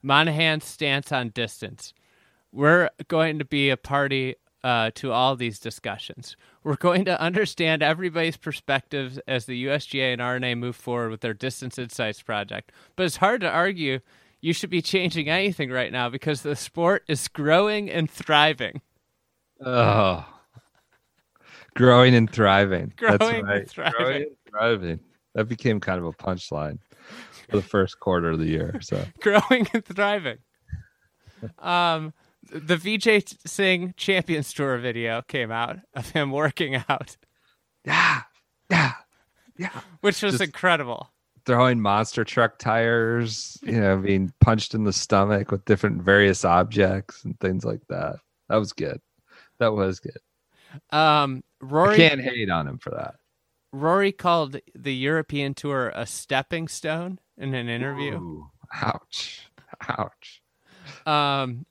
Monahan's 0.02 0.64
stance 0.64 1.12
on 1.12 1.30
distance. 1.30 1.94
We're 2.50 2.90
going 3.08 3.38
to 3.38 3.44
be 3.44 3.70
a 3.70 3.76
party 3.76 4.34
uh, 4.64 4.90
to 4.94 5.12
all 5.12 5.36
these 5.36 5.58
discussions. 5.58 6.36
We're 6.62 6.76
going 6.76 7.04
to 7.06 7.20
understand 7.20 7.82
everybody's 7.82 8.36
perspectives 8.36 9.18
as 9.26 9.46
the 9.46 9.66
USGA 9.66 10.12
and 10.12 10.22
R&A 10.22 10.54
move 10.54 10.76
forward 10.76 11.10
with 11.10 11.20
their 11.20 11.34
Distance 11.34 11.78
Insights 11.78 12.22
project. 12.22 12.72
But 12.96 13.06
it's 13.06 13.16
hard 13.16 13.40
to 13.40 13.50
argue 13.50 14.00
you 14.40 14.52
should 14.52 14.70
be 14.70 14.82
changing 14.82 15.28
anything 15.28 15.70
right 15.70 15.92
now 15.92 16.08
because 16.08 16.42
the 16.42 16.56
sport 16.56 17.04
is 17.08 17.28
growing 17.28 17.90
and 17.90 18.10
thriving. 18.10 18.80
Oh, 19.64 20.24
growing 21.76 22.14
and 22.14 22.30
thriving. 22.30 22.92
That's 23.00 23.18
Growing 23.18 23.36
and 23.36 23.48
right. 23.48 23.68
thriving. 23.68 23.92
Growing 23.96 24.22
and 24.22 24.36
thriving. 24.48 25.00
That 25.34 25.48
became 25.48 25.80
kind 25.80 25.98
of 25.98 26.04
a 26.06 26.12
punchline. 26.12 26.78
for 27.48 27.56
the 27.56 27.62
first 27.62 28.00
quarter 28.00 28.30
of 28.30 28.38
the 28.38 28.46
year. 28.46 28.78
So 28.80 29.04
growing 29.20 29.66
and 29.72 29.84
thriving. 29.84 30.38
Um, 31.58 32.12
the 32.50 32.76
VJ 32.76 33.36
Singh 33.46 33.94
Champions 33.96 34.52
Tour 34.52 34.78
video 34.78 35.22
came 35.22 35.50
out 35.50 35.78
of 35.94 36.10
him 36.10 36.30
working 36.30 36.82
out, 36.88 37.16
yeah, 37.84 38.22
yeah, 38.70 38.92
yeah. 39.56 39.80
which 40.00 40.22
was 40.22 40.34
Just- 40.34 40.44
incredible. 40.44 41.08
Throwing 41.44 41.80
monster 41.80 42.22
truck 42.22 42.58
tires, 42.58 43.58
you 43.64 43.80
know, 43.80 43.96
being 43.96 44.32
punched 44.40 44.74
in 44.74 44.84
the 44.84 44.92
stomach 44.92 45.50
with 45.50 45.64
different 45.64 46.00
various 46.00 46.44
objects 46.44 47.24
and 47.24 47.38
things 47.40 47.64
like 47.64 47.80
that. 47.88 48.14
That 48.48 48.58
was 48.58 48.72
good. 48.72 49.00
That 49.58 49.72
was 49.72 49.98
good. 49.98 50.18
Um, 50.90 51.42
I 51.60 51.66
Rory 51.66 51.96
can't 51.96 52.20
hate 52.20 52.48
on 52.48 52.68
him 52.68 52.78
for 52.78 52.90
that. 52.90 53.16
Rory 53.72 54.12
called 54.12 54.60
the 54.76 54.94
European 54.94 55.54
Tour 55.54 55.90
a 55.96 56.06
stepping 56.06 56.68
stone 56.68 57.18
in 57.36 57.54
an 57.54 57.68
interview. 57.68 58.14
Ooh, 58.14 58.50
ouch, 58.80 59.48
ouch. 59.88 60.42
Um, 61.06 61.66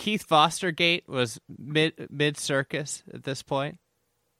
Keith 0.00 0.26
Fostergate 0.26 1.06
was 1.06 1.38
mid 1.58 1.92
mid 2.10 2.38
circus 2.38 3.02
at 3.12 3.24
this 3.24 3.42
point. 3.42 3.78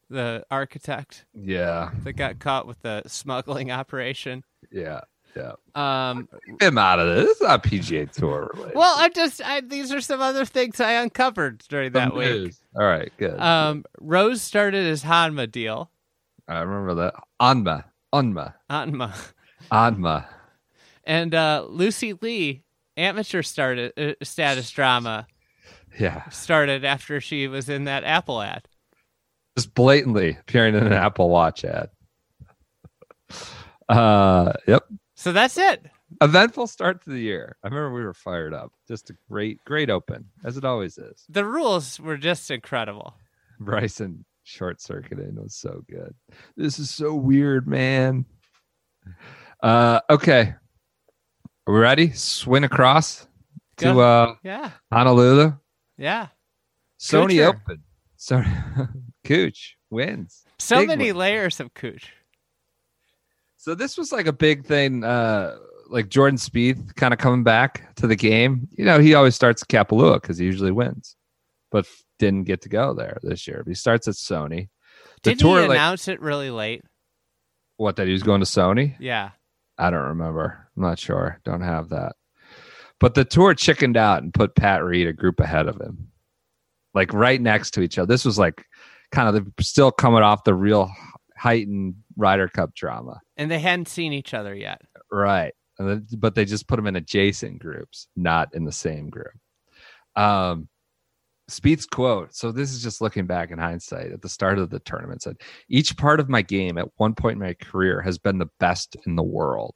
The 0.09 0.45
architect 0.51 1.27
Yeah, 1.35 1.91
that 2.03 2.15
got 2.15 2.39
caught 2.39 2.67
with 2.67 2.81
the 2.81 3.03
smuggling 3.07 3.71
operation. 3.71 4.43
yeah, 4.73 5.03
yeah. 5.37 5.53
Um, 5.75 6.29
Him 6.61 6.79
out 6.79 6.99
of 6.99 7.15
this. 7.15 7.31
It's 7.33 7.43
not 7.43 7.63
PGA 7.63 8.11
Tour 8.11 8.51
related. 8.55 8.75
well, 8.75 8.95
I 8.99 9.11
just 9.11 9.41
I, 9.45 9.61
these 9.61 9.93
are 9.93 10.01
some 10.01 10.21
other 10.21 10.45
things 10.47 10.81
I 10.81 10.93
uncovered 10.95 11.63
during 11.69 11.93
that 11.93 12.09
Some 12.09 12.19
week. 12.19 12.29
news. 12.29 12.61
All 12.75 12.85
right, 12.87 13.13
good. 13.19 13.39
Um, 13.39 13.85
Rose 14.01 14.41
started 14.43 14.87
his 14.87 15.05
Hanma 15.05 15.49
deal. 15.51 15.91
I 16.49 16.61
remember 16.61 16.95
that. 16.95 17.15
Anma, 17.39 17.85
Anma, 18.13 18.55
Hanma. 18.71 19.15
Anma. 19.71 20.27
And 21.05 21.35
uh, 21.35 21.67
Lucy 21.69 22.15
Li, 22.15 22.63
amateur 22.97 23.43
started 23.43 23.93
uh, 23.97 24.15
status 24.25 24.71
drama, 24.71 25.27
Yeah, 25.99 26.29
started 26.31 26.85
after 26.85 27.21
she 27.21 27.49
was 27.49 27.69
in 27.69 27.85
that 27.85 28.05
Apple 28.05 28.41
ad. 28.41 28.67
just 29.57 29.75
blatantly 29.75 30.37
appearing 30.41 30.75
in 30.75 30.87
an 30.87 30.93
Apple 30.93 31.29
Watch 31.31 31.65
ad. 31.65 31.91
Uh, 33.89 34.53
yep. 34.69 34.85
So 35.17 35.33
that's 35.33 35.57
it. 35.57 35.85
Eventful 36.21 36.69
start 36.69 37.03
to 37.03 37.11
the 37.11 37.19
year. 37.19 37.57
I 37.65 37.67
remember 37.67 37.93
we 37.93 38.05
were 38.05 38.15
fired 38.15 38.55
up. 38.55 38.71
Just 38.87 39.11
a 39.11 39.17
great, 39.29 39.59
great 39.65 39.91
open, 39.91 40.27
as 40.45 40.57
it 40.57 40.65
always 40.65 40.97
is. 40.97 41.25
The 41.29 41.45
rules 41.45 41.99
were 41.99 42.17
just 42.17 42.53
incredible. 42.53 43.15
Bryson 43.59 44.25
short 44.45 44.81
circuiting 44.81 45.35
was 45.35 45.57
so 45.57 45.83
good. 45.91 46.15
This 46.57 46.79
is 46.79 46.89
so 46.89 47.15
weird, 47.15 47.67
man. 47.67 48.27
Uh, 49.61 49.99
okay. 50.09 50.55
Are 51.67 51.75
we 51.75 51.81
ready? 51.81 52.13
Swing 52.13 52.63
across 52.63 53.27
to 53.79 54.01
uh 54.01 54.35
Yeah, 54.45 54.71
Honolulu. 54.93 55.55
Yeah. 56.01 56.29
Sony 56.99 57.35
Kuchar. 57.37 57.49
Open. 57.49 57.83
Sorry, 58.17 58.47
Cooch 59.25 59.77
wins. 59.91 60.43
So 60.59 60.79
Big 60.81 60.89
many 60.89 61.13
one. 61.13 61.21
layers 61.21 61.61
of 61.61 61.73
cooch. 61.75 62.11
So 63.57 63.75
this 63.75 63.97
was 63.97 64.11
like 64.13 64.27
a 64.27 64.33
big 64.33 64.65
thing. 64.67 65.05
Uh, 65.05 65.57
like 65.89 66.09
Jordan 66.09 66.37
Spieth 66.39 66.95
kind 66.97 67.13
of 67.15 67.19
coming 67.19 67.43
back 67.43 67.95
to 67.97 68.07
the 68.07 68.17
game. 68.17 68.69
You 68.73 68.85
know, 68.85 68.99
he 69.01 69.15
always 69.15 69.35
starts 69.35 69.63
at 69.63 69.69
Kapalua 69.69 70.21
because 70.21 70.39
he 70.39 70.45
usually 70.47 70.71
wins, 70.71 71.17
but 71.71 71.87
didn't 72.19 72.45
get 72.45 72.63
to 72.63 72.69
go 72.69 72.95
there 72.95 73.19
this 73.23 73.47
year. 73.49 73.63
But 73.65 73.71
He 73.71 73.75
starts 73.75 74.07
at 74.09 74.15
Sony. 74.15 74.69
The 75.23 75.31
Did 75.31 75.41
tour, 75.41 75.63
he 75.63 75.69
like 75.69 75.77
announce 75.77 76.09
it 76.09 76.21
really 76.21 76.51
late? 76.51 76.83
what 77.77 77.97
that 77.97 78.07
he 78.07 78.13
was 78.13 78.23
going 78.23 78.41
to 78.41 78.47
Sony. 78.47 78.95
Yeah. 79.01 79.31
I 79.79 79.89
don't 79.91 80.09
remember. 80.09 80.69
I'm 80.77 80.83
not 80.83 80.99
sure. 80.99 81.41
Don't 81.45 81.63
have 81.63 81.89
that. 81.91 82.15
But 83.01 83.15
the 83.15 83.25
tour 83.25 83.55
chickened 83.55 83.97
out 83.97 84.23
and 84.23 84.33
put 84.33 84.55
Pat 84.55 84.85
Reed 84.85 85.07
a 85.07 85.13
group 85.13 85.41
ahead 85.41 85.67
of 85.67 85.81
him, 85.81 86.09
like 86.95 87.13
right 87.13 87.41
next 87.41 87.73
to 87.73 87.81
each 87.81 87.99
other. 87.99 88.07
This 88.07 88.25
was 88.25 88.39
like 88.39 88.67
kind 89.11 89.29
of 89.29 89.35
the, 89.35 89.63
still 89.63 89.91
coming 89.91 90.23
off 90.23 90.45
the 90.45 90.55
real 90.55 90.91
heightened 91.37 91.95
Ryder 92.17 92.49
Cup 92.49 92.75
drama. 92.75 93.21
And 93.37 93.51
they 93.51 93.59
hadn't 93.59 93.89
seen 93.89 94.13
each 94.13 94.35
other 94.35 94.55
yet. 94.55 94.83
Right. 95.11 95.55
And 95.79 95.89
then, 95.89 96.07
but 96.19 96.35
they 96.35 96.45
just 96.45 96.69
put 96.69 96.77
them 96.77 96.87
in 96.87 96.97
adjacent 96.97 97.59
groups, 97.59 98.07
not 98.15 98.55
in 98.55 98.65
the 98.65 98.73
same 98.73 99.09
group. 99.09 99.33
Um, 100.15 100.69
Spieth's 101.49 101.87
quote. 101.87 102.35
So 102.35 102.53
this 102.53 102.71
is 102.71 102.83
just 102.83 103.01
looking 103.01 103.27
back 103.27 103.51
in 103.51 103.59
hindsight 103.59 104.13
at 104.13 104.21
the 104.21 104.29
start 104.29 104.59
of 104.59 104.71
the 104.71 104.79
tournament 104.81 105.23
said, 105.23 105.37
each 105.69 105.97
part 105.97 106.21
of 106.21 106.29
my 106.29 106.43
game 106.43 106.77
at 106.77 106.89
one 106.97 107.15
point 107.15 107.35
in 107.35 107.41
my 107.41 107.55
career 107.55 108.03
has 108.03 108.19
been 108.19 108.39
the 108.39 108.51
best 108.61 108.97
in 109.07 109.17
the 109.17 109.23
world. 109.23 109.75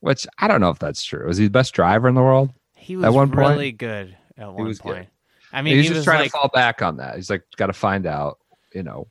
Which 0.00 0.26
I 0.38 0.48
don't 0.48 0.60
know 0.60 0.70
if 0.70 0.78
that's 0.78 1.02
true. 1.04 1.26
Was 1.26 1.38
he 1.38 1.44
the 1.44 1.50
best 1.50 1.74
driver 1.74 2.08
in 2.08 2.14
the 2.14 2.22
world? 2.22 2.50
He 2.74 2.96
was 2.96 3.04
at 3.04 3.12
one 3.12 3.30
point, 3.30 3.50
really 3.50 3.72
good 3.72 4.16
at 4.36 4.52
one 4.52 4.66
was 4.66 4.78
good. 4.78 4.94
point. 4.94 5.08
I 5.52 5.62
mean, 5.62 5.76
He's 5.76 5.84
he 5.84 5.88
just 5.88 5.98
was 5.98 6.04
trying 6.04 6.20
like, 6.20 6.32
to 6.32 6.38
fall 6.38 6.48
back 6.48 6.82
on 6.82 6.98
that. 6.98 7.16
He's 7.16 7.30
like, 7.30 7.42
got 7.56 7.66
to 7.66 7.72
find 7.72 8.06
out, 8.06 8.38
you 8.74 8.82
know, 8.82 9.08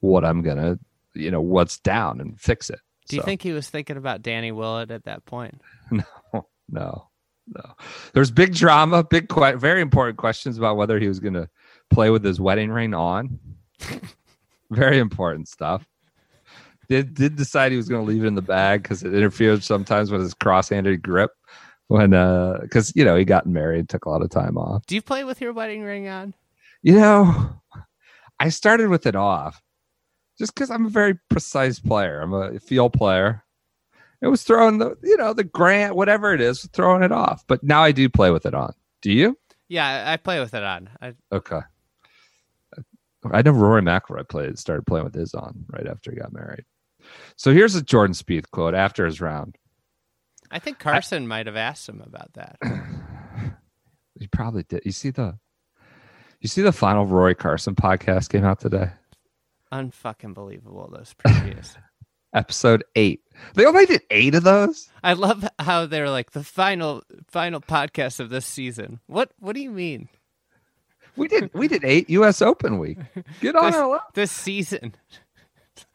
what 0.00 0.24
I'm 0.24 0.42
gonna, 0.42 0.78
you 1.14 1.30
know, 1.30 1.40
what's 1.40 1.78
down 1.78 2.20
and 2.20 2.40
fix 2.40 2.70
it. 2.70 2.80
do 3.08 3.16
you 3.16 3.22
think 3.22 3.42
he 3.42 3.52
was 3.52 3.68
thinking 3.68 3.96
about 3.96 4.22
Danny 4.22 4.52
Willett 4.52 4.90
at 4.90 5.04
that 5.04 5.24
point? 5.24 5.60
No, 6.32 6.46
no, 6.68 7.08
no. 7.48 7.74
There's 8.12 8.30
big 8.30 8.54
drama, 8.54 9.02
big, 9.02 9.28
que- 9.28 9.56
very 9.56 9.80
important 9.80 10.18
questions 10.18 10.56
about 10.56 10.76
whether 10.76 11.00
he 11.00 11.08
was 11.08 11.18
going 11.18 11.34
to 11.34 11.48
play 11.90 12.10
with 12.10 12.24
his 12.24 12.40
wedding 12.40 12.70
ring 12.70 12.94
on. 12.94 13.40
very 14.70 14.98
important 15.00 15.48
stuff. 15.48 15.84
Did 16.90 17.14
did 17.14 17.36
decide 17.36 17.70
he 17.70 17.76
was 17.76 17.88
going 17.88 18.04
to 18.04 18.12
leave 18.12 18.24
it 18.24 18.26
in 18.26 18.34
the 18.34 18.42
bag 18.42 18.82
because 18.82 19.04
it 19.04 19.14
interfered 19.14 19.62
sometimes 19.62 20.10
with 20.10 20.20
his 20.20 20.34
cross-handed 20.34 21.02
grip 21.02 21.30
when 21.86 22.14
uh 22.14 22.58
because 22.62 22.92
you 22.96 23.04
know 23.04 23.14
he 23.14 23.24
got 23.24 23.46
married, 23.46 23.88
took 23.88 24.06
a 24.06 24.10
lot 24.10 24.22
of 24.22 24.30
time 24.30 24.58
off. 24.58 24.84
Do 24.86 24.96
you 24.96 25.02
play 25.02 25.22
with 25.22 25.40
your 25.40 25.52
wedding 25.52 25.84
ring 25.84 26.08
on? 26.08 26.34
You 26.82 26.96
know, 26.96 27.62
I 28.40 28.48
started 28.48 28.88
with 28.88 29.06
it 29.06 29.14
off 29.14 29.62
just 30.36 30.52
because 30.52 30.68
I'm 30.68 30.86
a 30.86 30.90
very 30.90 31.14
precise 31.28 31.78
player. 31.78 32.20
I'm 32.20 32.34
a 32.34 32.58
field 32.58 32.92
player. 32.92 33.44
It 34.20 34.26
was 34.26 34.42
throwing 34.42 34.78
the, 34.78 34.96
you 35.02 35.16
know, 35.16 35.32
the 35.32 35.44
grant, 35.44 35.94
whatever 35.94 36.34
it 36.34 36.40
is, 36.40 36.68
throwing 36.72 37.04
it 37.04 37.12
off. 37.12 37.44
But 37.46 37.62
now 37.62 37.84
I 37.84 37.92
do 37.92 38.08
play 38.08 38.30
with 38.30 38.46
it 38.46 38.54
on. 38.54 38.72
Do 39.00 39.12
you? 39.12 39.38
Yeah, 39.68 40.04
I 40.06 40.16
play 40.16 40.40
with 40.40 40.54
it 40.54 40.62
on. 40.62 40.90
I, 41.00 41.14
Okay. 41.30 41.60
I 43.32 43.42
know 43.42 43.52
Rory 43.52 43.82
McIlroy 43.82 44.28
played, 44.28 44.58
started 44.58 44.86
playing 44.86 45.04
with 45.04 45.14
his 45.14 45.34
on 45.34 45.64
right 45.70 45.86
after 45.86 46.10
he 46.10 46.16
got 46.16 46.32
married. 46.32 46.64
So 47.36 47.52
here's 47.52 47.74
a 47.74 47.82
Jordan 47.82 48.14
Spieth 48.14 48.50
quote 48.50 48.74
after 48.74 49.06
his 49.06 49.20
round. 49.20 49.56
I 50.50 50.58
think 50.58 50.78
Carson 50.78 51.28
might 51.28 51.46
have 51.46 51.56
asked 51.56 51.88
him 51.88 52.02
about 52.04 52.32
that. 52.34 52.56
He 54.18 54.26
probably 54.26 54.64
did. 54.64 54.82
You 54.84 54.92
see 54.92 55.08
the, 55.08 55.38
you 56.40 56.48
see 56.48 56.60
the 56.60 56.72
final 56.72 57.06
Roy 57.06 57.32
Carson 57.32 57.74
podcast 57.74 58.28
came 58.28 58.44
out 58.44 58.60
today. 58.60 58.90
Unfucking 59.72 60.34
believable 60.34 60.90
those 60.94 61.14
previews. 61.14 61.74
Episode 62.34 62.84
eight. 62.96 63.22
They 63.54 63.64
only 63.64 63.86
did 63.86 64.02
eight 64.10 64.34
of 64.34 64.42
those. 64.42 64.90
I 65.02 65.14
love 65.14 65.48
how 65.58 65.86
they're 65.86 66.10
like 66.10 66.32
the 66.32 66.44
final 66.44 67.02
final 67.28 67.62
podcast 67.62 68.20
of 68.20 68.28
this 68.28 68.44
season. 68.44 69.00
What 69.06 69.30
what 69.38 69.54
do 69.54 69.62
you 69.62 69.70
mean? 69.70 70.10
We 71.16 71.26
did 71.26 71.50
we 71.54 71.66
did 71.66 71.82
eight 71.82 72.10
U.S. 72.10 72.42
Open 72.42 72.78
week. 72.78 72.98
Get 73.40 73.56
on 73.56 73.64
This, 73.64 73.74
our 73.74 73.88
level. 73.88 74.00
this 74.12 74.30
season. 74.32 74.94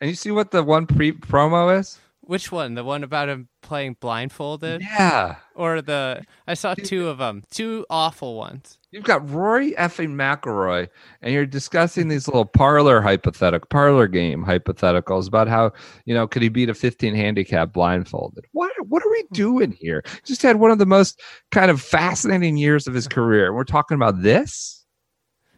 And 0.00 0.10
you 0.10 0.14
see 0.14 0.30
what 0.30 0.50
the 0.50 0.62
one 0.62 0.86
pre 0.86 1.12
promo 1.12 1.78
is? 1.78 1.98
Which 2.30 2.52
one? 2.52 2.74
The 2.74 2.84
one 2.84 3.02
about 3.02 3.28
him 3.28 3.48
playing 3.60 3.96
blindfolded, 3.98 4.82
Yeah, 4.82 5.36
or 5.56 5.82
the? 5.82 6.22
I 6.46 6.54
saw 6.54 6.74
two 6.74 7.08
of 7.08 7.18
them. 7.18 7.42
Two 7.50 7.84
awful 7.90 8.36
ones. 8.36 8.78
you've 8.92 9.02
got 9.02 9.28
Rory 9.28 9.72
effing 9.72 10.10
McIlroy, 10.10 10.88
and 11.22 11.34
you're 11.34 11.44
discussing 11.44 12.06
these 12.06 12.28
little 12.28 12.44
parlor 12.44 13.00
hypothetical 13.00 13.66
parlor 13.68 14.06
game 14.06 14.44
hypotheticals 14.44 15.26
about 15.26 15.48
how 15.48 15.72
you 16.04 16.14
know 16.14 16.28
could 16.28 16.42
he 16.42 16.48
beat 16.48 16.68
a 16.68 16.74
15 16.74 17.16
handicap 17.16 17.72
blindfolded? 17.72 18.44
What 18.52 18.70
what 18.86 19.02
are 19.04 19.10
we 19.10 19.22
hmm. 19.22 19.34
doing 19.34 19.72
here? 19.72 20.04
Just 20.24 20.42
had 20.42 20.60
one 20.60 20.70
of 20.70 20.78
the 20.78 20.86
most 20.86 21.20
kind 21.50 21.68
of 21.68 21.82
fascinating 21.82 22.56
years 22.56 22.86
of 22.86 22.94
his 22.94 23.08
career, 23.08 23.46
and 23.46 23.56
we're 23.56 23.64
talking 23.64 23.96
about 23.96 24.22
this. 24.22 24.84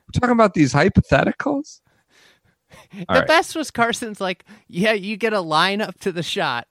We're 0.06 0.20
talking 0.20 0.32
about 0.32 0.54
these 0.54 0.72
hypotheticals. 0.72 1.80
The 2.92 3.06
right. 3.08 3.26
best 3.26 3.56
was 3.56 3.70
Carson's 3.70 4.20
like, 4.20 4.44
yeah, 4.68 4.92
you 4.92 5.16
get 5.16 5.32
a 5.32 5.40
line 5.40 5.80
up 5.80 5.98
to 6.00 6.12
the 6.12 6.22
shot, 6.22 6.66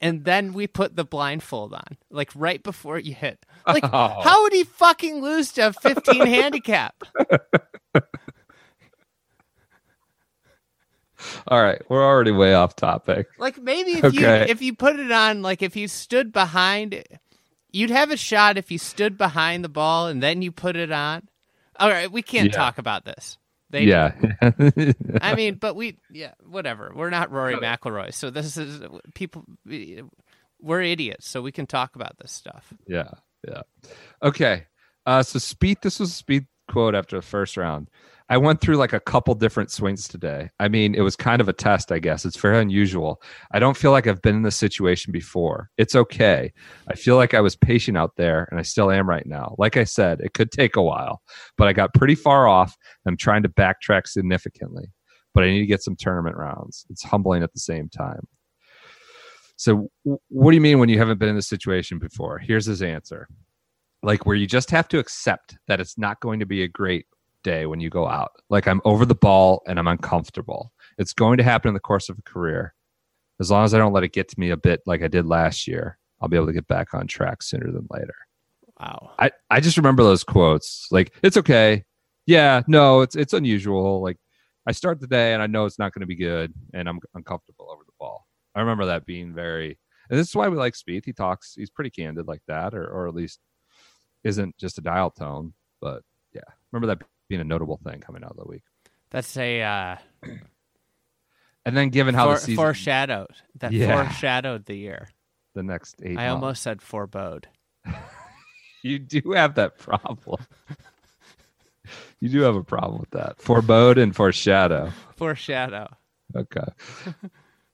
and 0.00 0.24
then 0.24 0.52
we 0.52 0.66
put 0.66 0.96
the 0.96 1.04
blindfold 1.04 1.74
on, 1.74 1.96
like 2.10 2.30
right 2.34 2.62
before 2.62 2.98
you 2.98 3.14
hit. 3.14 3.44
Like, 3.66 3.84
Oh. 3.84 4.20
how 4.22 4.42
would 4.42 4.52
he 4.52 4.64
fucking 4.64 5.20
lose 5.20 5.52
to 5.52 5.68
a 5.68 5.72
15 5.72 6.26
handicap? 6.26 6.94
All 11.46 11.62
right, 11.62 11.80
we're 11.88 12.04
already 12.04 12.32
way 12.32 12.54
off 12.54 12.74
topic. 12.74 13.28
Like 13.38 13.58
maybe 13.58 13.92
if 13.92 14.04
Okay. 14.06 14.18
you 14.18 14.26
if 14.52 14.60
you 14.60 14.74
put 14.74 14.98
it 14.98 15.12
on, 15.12 15.42
like 15.42 15.62
if 15.62 15.76
you 15.76 15.86
stood 15.86 16.32
behind, 16.32 17.04
you'd 17.70 17.90
have 17.90 18.10
a 18.10 18.16
shot 18.16 18.58
if 18.58 18.72
you 18.72 18.78
stood 18.78 19.16
behind 19.16 19.62
the 19.64 19.68
ball 19.68 20.08
and 20.08 20.20
then 20.22 20.42
you 20.42 20.50
put 20.50 20.74
it 20.74 20.90
on. 20.90 21.28
All 21.78 21.88
right, 21.90 22.10
we 22.10 22.22
can't 22.22 22.46
Yeah. 22.50 22.56
talk 22.56 22.78
about 22.78 23.04
this. 23.04 23.38
They 23.72 23.84
yeah. 23.84 24.12
I 25.22 25.34
mean, 25.34 25.54
but 25.54 25.74
we, 25.74 25.98
yeah, 26.10 26.34
whatever. 26.44 26.92
We're 26.94 27.08
not 27.08 27.32
Rory 27.32 27.56
McIlroy, 27.56 28.12
so 28.12 28.28
this 28.28 28.58
is 28.58 28.82
people. 29.14 29.44
We're 30.60 30.82
idiots, 30.82 31.26
so 31.26 31.40
we 31.40 31.52
can 31.52 31.66
talk 31.66 31.96
about 31.96 32.18
this 32.18 32.30
stuff. 32.30 32.72
Yeah, 32.86 33.10
yeah. 33.48 33.62
Okay. 34.22 34.66
Uh, 35.06 35.22
so 35.22 35.38
Spieth, 35.38 35.80
this 35.80 35.98
was 35.98 36.20
a 36.20 36.22
Spieth 36.22 36.46
quote 36.70 36.94
after 36.94 37.16
the 37.16 37.22
first 37.22 37.56
round. 37.56 37.88
I 38.32 38.38
went 38.38 38.62
through 38.62 38.76
like 38.76 38.94
a 38.94 39.00
couple 39.00 39.34
different 39.34 39.70
swings 39.70 40.08
today. 40.08 40.48
I 40.58 40.68
mean, 40.68 40.94
it 40.94 41.02
was 41.02 41.16
kind 41.16 41.42
of 41.42 41.50
a 41.50 41.52
test, 41.52 41.92
I 41.92 41.98
guess. 41.98 42.24
It's 42.24 42.38
very 42.38 42.58
unusual. 42.58 43.20
I 43.52 43.58
don't 43.58 43.76
feel 43.76 43.90
like 43.90 44.06
I've 44.06 44.22
been 44.22 44.36
in 44.36 44.42
this 44.42 44.56
situation 44.56 45.12
before. 45.12 45.68
It's 45.76 45.94
okay. 45.94 46.50
I 46.88 46.94
feel 46.94 47.16
like 47.16 47.34
I 47.34 47.42
was 47.42 47.56
patient 47.56 47.98
out 47.98 48.16
there, 48.16 48.48
and 48.50 48.58
I 48.58 48.62
still 48.62 48.90
am 48.90 49.06
right 49.06 49.26
now. 49.26 49.54
Like 49.58 49.76
I 49.76 49.84
said, 49.84 50.20
it 50.22 50.32
could 50.32 50.50
take 50.50 50.76
a 50.76 50.82
while, 50.82 51.20
but 51.58 51.68
I 51.68 51.74
got 51.74 51.92
pretty 51.92 52.14
far 52.14 52.48
off. 52.48 52.74
I'm 53.06 53.18
trying 53.18 53.42
to 53.42 53.50
backtrack 53.50 54.06
significantly, 54.06 54.86
but 55.34 55.44
I 55.44 55.50
need 55.50 55.60
to 55.60 55.66
get 55.66 55.82
some 55.82 55.94
tournament 55.94 56.38
rounds. 56.38 56.86
It's 56.88 57.02
humbling 57.02 57.42
at 57.42 57.52
the 57.52 57.60
same 57.60 57.90
time. 57.90 58.26
So, 59.56 59.90
what 60.04 60.52
do 60.52 60.54
you 60.54 60.62
mean 60.62 60.78
when 60.78 60.88
you 60.88 60.96
haven't 60.96 61.18
been 61.18 61.28
in 61.28 61.36
this 61.36 61.48
situation 61.48 61.98
before? 61.98 62.38
Here's 62.38 62.64
his 62.64 62.80
answer 62.80 63.28
like 64.02 64.24
where 64.24 64.36
you 64.36 64.46
just 64.46 64.70
have 64.70 64.88
to 64.88 64.98
accept 64.98 65.58
that 65.68 65.80
it's 65.80 65.98
not 65.98 66.18
going 66.20 66.40
to 66.40 66.46
be 66.46 66.62
a 66.62 66.68
great 66.68 67.04
day 67.42 67.66
when 67.66 67.80
you 67.80 67.90
go 67.90 68.06
out. 68.06 68.32
Like 68.50 68.66
I'm 68.66 68.80
over 68.84 69.04
the 69.04 69.14
ball 69.14 69.62
and 69.66 69.78
I'm 69.78 69.88
uncomfortable. 69.88 70.72
It's 70.98 71.12
going 71.12 71.38
to 71.38 71.44
happen 71.44 71.68
in 71.68 71.74
the 71.74 71.80
course 71.80 72.08
of 72.08 72.18
a 72.18 72.22
career. 72.22 72.74
As 73.40 73.50
long 73.50 73.64
as 73.64 73.74
I 73.74 73.78
don't 73.78 73.92
let 73.92 74.04
it 74.04 74.12
get 74.12 74.28
to 74.28 74.40
me 74.40 74.50
a 74.50 74.56
bit 74.56 74.80
like 74.86 75.02
I 75.02 75.08
did 75.08 75.26
last 75.26 75.66
year, 75.66 75.98
I'll 76.20 76.28
be 76.28 76.36
able 76.36 76.46
to 76.46 76.52
get 76.52 76.68
back 76.68 76.94
on 76.94 77.06
track 77.06 77.42
sooner 77.42 77.70
than 77.72 77.86
later. 77.90 78.14
Wow. 78.78 79.12
I, 79.18 79.30
I 79.50 79.60
just 79.60 79.76
remember 79.76 80.02
those 80.02 80.24
quotes. 80.24 80.86
Like, 80.90 81.12
it's 81.22 81.36
okay. 81.36 81.84
Yeah, 82.26 82.62
no, 82.68 83.00
it's 83.00 83.16
it's 83.16 83.32
unusual. 83.32 84.00
Like 84.00 84.16
I 84.66 84.72
start 84.72 85.00
the 85.00 85.08
day 85.08 85.32
and 85.34 85.42
I 85.42 85.48
know 85.48 85.64
it's 85.64 85.78
not 85.78 85.92
going 85.92 86.02
to 86.02 86.06
be 86.06 86.14
good 86.14 86.52
and 86.72 86.88
I'm 86.88 87.00
uncomfortable 87.14 87.68
over 87.70 87.82
the 87.84 87.92
ball. 87.98 88.26
I 88.54 88.60
remember 88.60 88.86
that 88.86 89.06
being 89.06 89.34
very 89.34 89.78
and 90.10 90.18
this 90.18 90.28
is 90.28 90.36
why 90.36 90.48
we 90.48 90.56
like 90.56 90.74
Spieth. 90.74 91.04
He 91.04 91.12
talks 91.12 91.54
he's 91.54 91.70
pretty 91.70 91.90
candid 91.90 92.26
like 92.26 92.42
that, 92.46 92.74
or 92.74 92.86
or 92.86 93.08
at 93.08 93.14
least 93.14 93.40
isn't 94.24 94.56
just 94.58 94.78
a 94.78 94.82
dial 94.82 95.10
tone. 95.10 95.54
But 95.80 96.02
yeah. 96.34 96.42
Remember 96.70 96.94
that 96.94 97.06
being 97.32 97.40
a 97.40 97.44
notable 97.44 97.80
thing 97.82 97.98
coming 98.00 98.22
out 98.22 98.32
of 98.32 98.36
the 98.36 98.44
week. 98.44 98.62
That's 99.10 99.34
a 99.38 99.62
uh, 99.62 99.96
And 101.64 101.74
then 101.74 101.88
given 101.88 102.14
how 102.14 102.26
for, 102.26 102.34
the 102.34 102.40
season 102.40 102.56
foreshadowed. 102.56 103.30
That 103.60 103.72
Yeah. 103.72 104.04
foreshadowed 104.04 104.66
the 104.66 104.74
year. 104.74 105.08
the 105.54 105.62
next 105.62 105.96
eight 106.02 106.18
I 106.18 106.26
months, 106.26 106.32
almost 106.34 106.62
said 106.62 106.82
forebode. 106.82 107.46
you 108.82 108.98
do 108.98 109.32
have 109.32 109.54
that 109.54 109.78
problem. 109.78 110.44
you 112.20 112.28
do 112.28 112.42
have 112.42 112.54
a 112.56 112.62
problem 112.64 113.00
with 113.00 113.10
that. 113.12 113.38
Forebode 113.38 113.96
and 113.96 114.14
foreshadow. 114.14 114.90
Foreshadow. 115.16 115.88
Okay. 116.36 116.66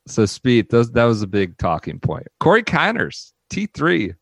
so 0.06 0.22
Spieth, 0.22 0.68
those 0.70 0.92
that 0.92 1.04
was 1.04 1.22
a 1.22 1.26
big 1.26 1.58
talking 1.58 1.98
point. 1.98 2.28
Corey 2.38 2.62
Conners, 2.62 3.32
T 3.50 3.66
three, 3.66 4.14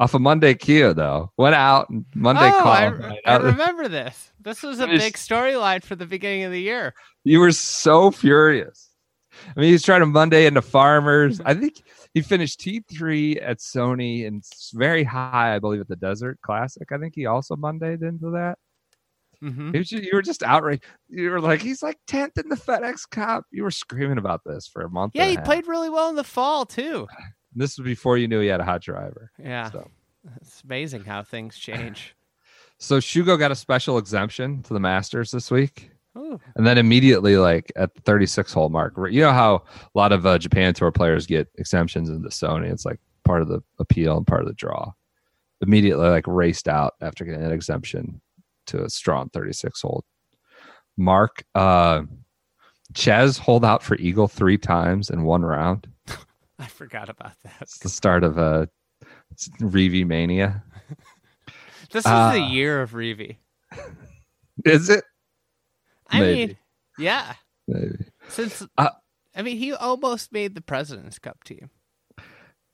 off 0.00 0.14
of 0.14 0.22
Monday 0.22 0.54
Kia 0.54 0.92
though. 0.94 1.30
Went 1.36 1.54
out 1.54 1.86
Monday 2.14 2.48
oh, 2.48 2.58
call. 2.62 2.72
I, 2.72 2.88
right 2.88 3.20
I 3.26 3.36
remember 3.36 3.86
this. 3.86 4.32
This 4.40 4.62
was 4.62 4.80
a 4.80 4.88
was- 4.88 5.00
big 5.00 5.14
storyline 5.14 5.84
for 5.84 5.94
the 5.94 6.06
beginning 6.06 6.44
of 6.44 6.52
the 6.52 6.60
year. 6.60 6.94
You 7.22 7.38
were 7.38 7.52
so 7.52 8.10
furious. 8.10 8.88
I 9.56 9.60
mean, 9.60 9.70
he's 9.70 9.84
trying 9.84 10.00
to 10.00 10.06
Monday 10.06 10.46
into 10.46 10.62
farmers. 10.62 11.40
I 11.44 11.54
think 11.54 11.82
he 12.14 12.22
finished 12.22 12.60
T 12.60 12.82
three 12.90 13.38
at 13.38 13.58
Sony 13.58 14.26
and 14.26 14.42
very 14.74 15.04
high, 15.04 15.54
I 15.54 15.58
believe, 15.58 15.80
at 15.80 15.88
the 15.88 15.96
Desert 15.96 16.40
Classic. 16.42 16.90
I 16.90 16.98
think 16.98 17.14
he 17.14 17.26
also 17.26 17.54
Mondayed 17.54 18.02
into 18.02 18.30
that. 18.32 18.58
hmm 19.40 19.74
It 19.74 19.78
was 19.78 19.88
ju- 19.88 20.00
you 20.02 20.10
were 20.14 20.22
just 20.22 20.42
outraged. 20.42 20.82
You 21.08 21.30
were 21.30 21.40
like, 21.40 21.60
he's 21.62 21.82
like 21.82 21.98
tenth 22.06 22.38
in 22.38 22.48
the 22.48 22.56
FedEx 22.56 23.08
Cup. 23.08 23.44
You 23.50 23.62
were 23.62 23.70
screaming 23.70 24.18
about 24.18 24.40
this 24.44 24.66
for 24.66 24.82
a 24.82 24.90
month. 24.90 25.12
Yeah, 25.14 25.26
he 25.26 25.34
a 25.34 25.36
half. 25.36 25.44
played 25.44 25.66
really 25.68 25.90
well 25.90 26.08
in 26.08 26.16
the 26.16 26.24
fall 26.24 26.66
too. 26.66 27.06
This 27.54 27.78
was 27.78 27.84
before 27.84 28.16
you 28.18 28.28
knew 28.28 28.40
he 28.40 28.48
had 28.48 28.60
a 28.60 28.64
hot 28.64 28.82
driver. 28.82 29.30
Yeah, 29.38 29.70
So. 29.70 29.88
it's 30.40 30.62
amazing 30.62 31.04
how 31.04 31.22
things 31.22 31.56
change. 31.56 32.14
So 32.82 32.96
Shugo 32.96 33.38
got 33.38 33.50
a 33.50 33.54
special 33.56 33.98
exemption 33.98 34.62
to 34.62 34.72
the 34.72 34.80
Masters 34.80 35.30
this 35.30 35.50
week, 35.50 35.90
Ooh, 36.16 36.40
and 36.56 36.66
then 36.66 36.78
immediately, 36.78 37.36
like 37.36 37.70
at 37.76 37.94
the 37.94 38.00
36 38.00 38.54
hole 38.54 38.70
mark, 38.70 38.94
you 39.10 39.20
know 39.20 39.32
how 39.32 39.56
a 39.56 39.98
lot 39.98 40.12
of 40.12 40.24
uh, 40.24 40.38
Japan 40.38 40.72
Tour 40.72 40.90
players 40.90 41.26
get 41.26 41.46
exemptions 41.58 42.08
into 42.08 42.30
Sony. 42.30 42.72
It's 42.72 42.86
like 42.86 42.98
part 43.22 43.42
of 43.42 43.48
the 43.48 43.60
appeal 43.78 44.16
and 44.16 44.26
part 44.26 44.40
of 44.40 44.46
the 44.46 44.54
draw. 44.54 44.92
Immediately, 45.60 46.08
like 46.08 46.26
raced 46.26 46.68
out 46.68 46.94
after 47.02 47.26
getting 47.26 47.42
an 47.44 47.52
exemption 47.52 48.22
to 48.68 48.82
a 48.84 48.88
strong 48.88 49.28
36 49.28 49.82
hole. 49.82 50.02
Mark 50.96 51.44
uh, 51.54 52.04
Chez 52.94 53.36
hold 53.36 53.62
out 53.62 53.82
for 53.82 53.96
eagle 53.96 54.26
three 54.26 54.56
times 54.58 55.10
in 55.10 55.24
one 55.24 55.42
round. 55.42 55.86
I 56.60 56.66
forgot 56.66 57.08
about 57.08 57.32
that. 57.42 57.54
It's 57.62 57.78
the 57.78 57.88
start 57.88 58.22
of 58.22 58.38
a 58.38 58.68
Reeve 59.60 60.06
mania. 60.06 60.62
This 61.92 62.04
is 62.04 62.10
Ah. 62.10 62.32
the 62.34 62.40
year 62.40 62.82
of 62.82 62.94
Reeve. 62.94 63.34
Is 64.64 64.88
it? 64.90 65.02
I 66.08 66.20
Maybe. 66.20 66.46
mean, 66.46 66.56
yeah. 67.00 67.34
Maybe. 67.66 68.04
Since 68.28 68.64
Uh, 68.78 68.90
I 69.34 69.42
mean, 69.42 69.56
he 69.56 69.72
almost 69.72 70.30
made 70.32 70.54
the 70.54 70.60
President's 70.60 71.18
Cup 71.18 71.42
team. 71.42 71.68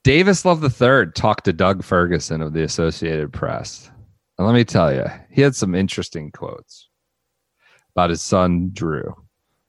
Davis 0.04 0.44
Love 0.44 0.62
III 0.62 1.12
talked 1.14 1.44
to 1.46 1.54
Doug 1.54 1.82
Ferguson 1.82 2.42
of 2.42 2.52
the 2.52 2.62
Associated 2.62 3.32
Press. 3.32 3.90
And 4.36 4.46
let 4.46 4.52
me 4.52 4.64
tell 4.64 4.92
you, 4.92 5.04
he 5.30 5.40
had 5.40 5.56
some 5.56 5.74
interesting 5.74 6.30
quotes 6.30 6.90
about 7.94 8.10
his 8.10 8.20
son, 8.20 8.68
Dru, 8.74 9.14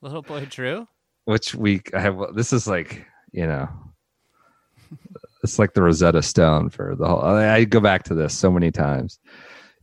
Little 0.02 0.24
boy 0.24 0.46
Dru. 0.50 0.86
which 1.24 1.56
we 1.56 1.82
I 1.94 2.02
have. 2.02 2.20
This 2.36 2.52
is 2.52 2.68
like, 2.68 3.06
you 3.32 3.48
know, 3.48 3.70
it's 5.44 5.60
like 5.60 5.74
the 5.74 5.82
Rosetta 5.82 6.22
Stone 6.22 6.70
for 6.70 6.96
the 6.96 7.08
whole. 7.08 7.22
I 7.22 7.64
go 7.64 7.80
back 7.80 8.04
to 8.04 8.14
this 8.14 8.34
so 8.34 8.52
many 8.52 8.72
times. 8.72 9.20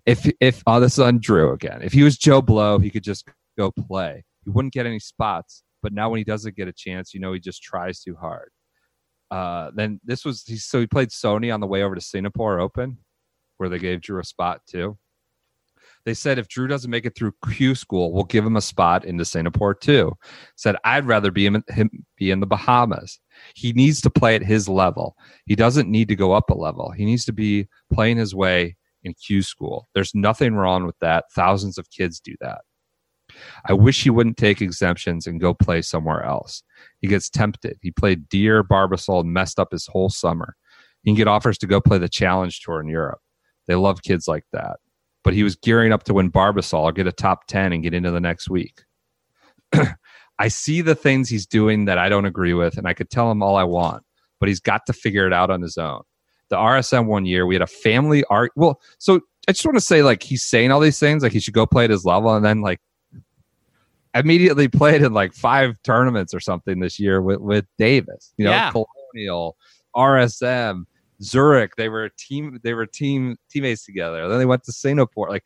If, 0.06 0.30
if, 0.40 0.62
oh, 0.66 0.80
this 0.80 0.94
is 0.94 0.98
on 0.98 1.18
Dru 1.18 1.52
again. 1.52 1.80
If 1.82 1.92
he 1.92 2.02
was 2.02 2.18
Joe 2.18 2.42
Blow, 2.42 2.78
he 2.78 2.90
could 2.90 3.04
just 3.04 3.26
go 3.56 3.70
play. 3.70 4.24
He 4.44 4.50
wouldn't 4.50 4.74
get 4.74 4.86
any 4.86 4.98
spots. 4.98 5.62
But 5.82 5.92
now 5.92 6.10
when 6.10 6.18
he 6.18 6.24
doesn't 6.24 6.56
get 6.56 6.68
a 6.68 6.72
chance, 6.72 7.14
you 7.14 7.20
know, 7.20 7.32
he 7.32 7.40
just 7.40 7.62
tries 7.62 8.00
too 8.00 8.16
hard. 8.18 8.50
Uh, 9.30 9.70
then 9.74 10.00
this 10.04 10.24
was 10.24 10.44
he 10.46 10.56
so 10.56 10.80
he 10.80 10.86
played 10.86 11.08
Sony 11.08 11.52
on 11.52 11.60
the 11.60 11.66
way 11.66 11.82
over 11.82 11.94
to 11.94 12.00
Singapore 12.00 12.60
Open, 12.60 12.98
where 13.56 13.68
they 13.68 13.78
gave 13.78 14.00
Dru 14.00 14.20
a 14.20 14.24
spot 14.24 14.60
too. 14.68 14.96
They 16.04 16.14
said 16.14 16.38
if 16.38 16.48
Dru 16.48 16.66
doesn't 16.66 16.90
make 16.90 17.06
it 17.06 17.16
through 17.16 17.34
Q 17.50 17.74
school, 17.74 18.12
we'll 18.12 18.24
give 18.24 18.44
him 18.44 18.56
a 18.56 18.60
spot 18.60 19.04
into 19.04 19.24
Singapore 19.24 19.74
too. 19.74 20.12
Said 20.56 20.76
I'd 20.84 21.06
rather 21.06 21.30
be 21.30 21.46
him, 21.46 21.64
him 21.68 21.90
be 22.16 22.30
in 22.30 22.40
the 22.40 22.46
Bahamas. 22.46 23.18
He 23.54 23.72
needs 23.72 24.00
to 24.02 24.10
play 24.10 24.34
at 24.34 24.42
his 24.42 24.68
level. 24.68 25.16
He 25.46 25.56
doesn't 25.56 25.90
need 25.90 26.08
to 26.08 26.16
go 26.16 26.32
up 26.32 26.50
a 26.50 26.54
level. 26.54 26.90
He 26.90 27.04
needs 27.04 27.24
to 27.24 27.32
be 27.32 27.68
playing 27.92 28.18
his 28.18 28.34
way 28.34 28.76
in 29.02 29.14
Q 29.14 29.42
school. 29.42 29.88
There's 29.94 30.14
nothing 30.14 30.54
wrong 30.54 30.84
with 30.84 30.98
that. 31.00 31.26
Thousands 31.34 31.78
of 31.78 31.90
kids 31.90 32.20
do 32.20 32.34
that. 32.40 32.60
I 33.64 33.72
wish 33.72 34.02
he 34.02 34.10
wouldn't 34.10 34.36
take 34.36 34.60
exemptions 34.60 35.26
and 35.26 35.40
go 35.40 35.54
play 35.54 35.82
somewhere 35.82 36.22
else. 36.22 36.62
He 37.00 37.08
gets 37.08 37.30
tempted. 37.30 37.78
He 37.80 37.90
played 37.90 38.28
Deere, 38.28 38.62
Barbasol, 38.62 39.20
and 39.20 39.32
messed 39.32 39.58
up 39.58 39.72
his 39.72 39.86
whole 39.86 40.10
summer. 40.10 40.54
He 41.02 41.10
can 41.10 41.16
get 41.16 41.28
offers 41.28 41.58
to 41.58 41.66
go 41.66 41.80
play 41.80 41.98
the 41.98 42.08
Challenge 42.08 42.60
Tour 42.60 42.80
in 42.80 42.88
Europe. 42.88 43.20
They 43.66 43.74
love 43.74 44.02
kids 44.02 44.28
like 44.28 44.44
that. 44.52 44.78
But 45.24 45.34
he 45.34 45.42
was 45.42 45.56
gearing 45.56 45.92
up 45.92 46.04
to 46.04 46.14
win 46.14 46.30
Barbasol 46.30 46.82
or 46.82 46.92
get 46.92 47.06
a 47.06 47.12
top 47.12 47.46
10 47.48 47.72
and 47.72 47.82
get 47.82 47.94
into 47.94 48.10
the 48.10 48.20
next 48.20 48.48
week. 48.48 48.84
I 50.38 50.48
see 50.48 50.80
the 50.80 50.94
things 50.94 51.28
he's 51.28 51.46
doing 51.46 51.86
that 51.86 51.98
I 51.98 52.08
don't 52.08 52.26
agree 52.26 52.54
with, 52.54 52.76
and 52.76 52.86
I 52.86 52.94
could 52.94 53.10
tell 53.10 53.30
him 53.30 53.42
all 53.42 53.56
I 53.56 53.64
want, 53.64 54.02
but 54.40 54.48
he's 54.48 54.60
got 54.60 54.86
to 54.86 54.92
figure 54.92 55.26
it 55.26 55.32
out 55.32 55.50
on 55.50 55.62
his 55.62 55.78
own. 55.78 56.02
The 56.50 56.56
RSM 56.56 57.06
one 57.06 57.24
year, 57.24 57.46
we 57.46 57.54
had 57.54 57.62
a 57.62 57.66
family 57.66 58.24
art. 58.30 58.52
Well, 58.54 58.80
so 58.98 59.20
I 59.48 59.52
just 59.52 59.64
want 59.64 59.76
to 59.76 59.84
say, 59.84 60.02
like, 60.02 60.22
he's 60.22 60.44
saying 60.44 60.70
all 60.70 60.80
these 60.80 60.98
things, 60.98 61.22
like 61.22 61.32
he 61.32 61.40
should 61.40 61.54
go 61.54 61.66
play 61.66 61.84
at 61.84 61.90
his 61.90 62.04
level, 62.04 62.34
and 62.34 62.44
then, 62.44 62.60
like, 62.60 62.80
immediately 64.14 64.68
played 64.80 65.02
in 65.02 65.12
like 65.12 65.32
five 65.32 65.76
tournaments 65.82 66.34
or 66.34 66.40
something 66.40 66.80
this 66.80 66.98
year 66.98 67.20
with, 67.20 67.40
with 67.40 67.66
Davis. 67.78 68.32
You 68.36 68.46
know, 68.46 68.50
Yeah. 68.50 68.72
Colonial, 68.72 69.56
RSM, 69.96 70.84
Zurich. 71.24 71.76
They 71.76 71.88
were 71.88 72.04
a 72.04 72.10
team. 72.16 72.60
They 72.62 72.74
were 72.74 72.86
team 72.86 73.36
teammates 73.50 73.84
together. 73.84 74.28
Then 74.28 74.38
they 74.38 74.46
went 74.46 74.64
to 74.64 74.72
Singapore. 74.72 75.28
Like, 75.28 75.44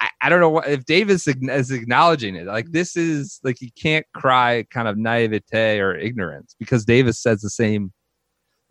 I, 0.00 0.10
I 0.22 0.28
don't 0.28 0.40
know 0.40 0.50
what 0.50 0.68
if 0.68 0.84
Davis 0.84 1.26
is 1.26 1.70
acknowledging 1.70 2.36
it. 2.36 2.46
Like, 2.46 2.72
this 2.72 2.96
is 2.96 3.40
like 3.42 3.60
you 3.60 3.70
can't 3.80 4.06
cry 4.14 4.64
kind 4.70 4.88
of 4.88 4.98
naivete 4.98 5.80
or 5.80 5.96
ignorance 5.96 6.54
because 6.58 6.84
Davis 6.84 7.20
says 7.20 7.40
the 7.40 7.50
same. 7.50 7.92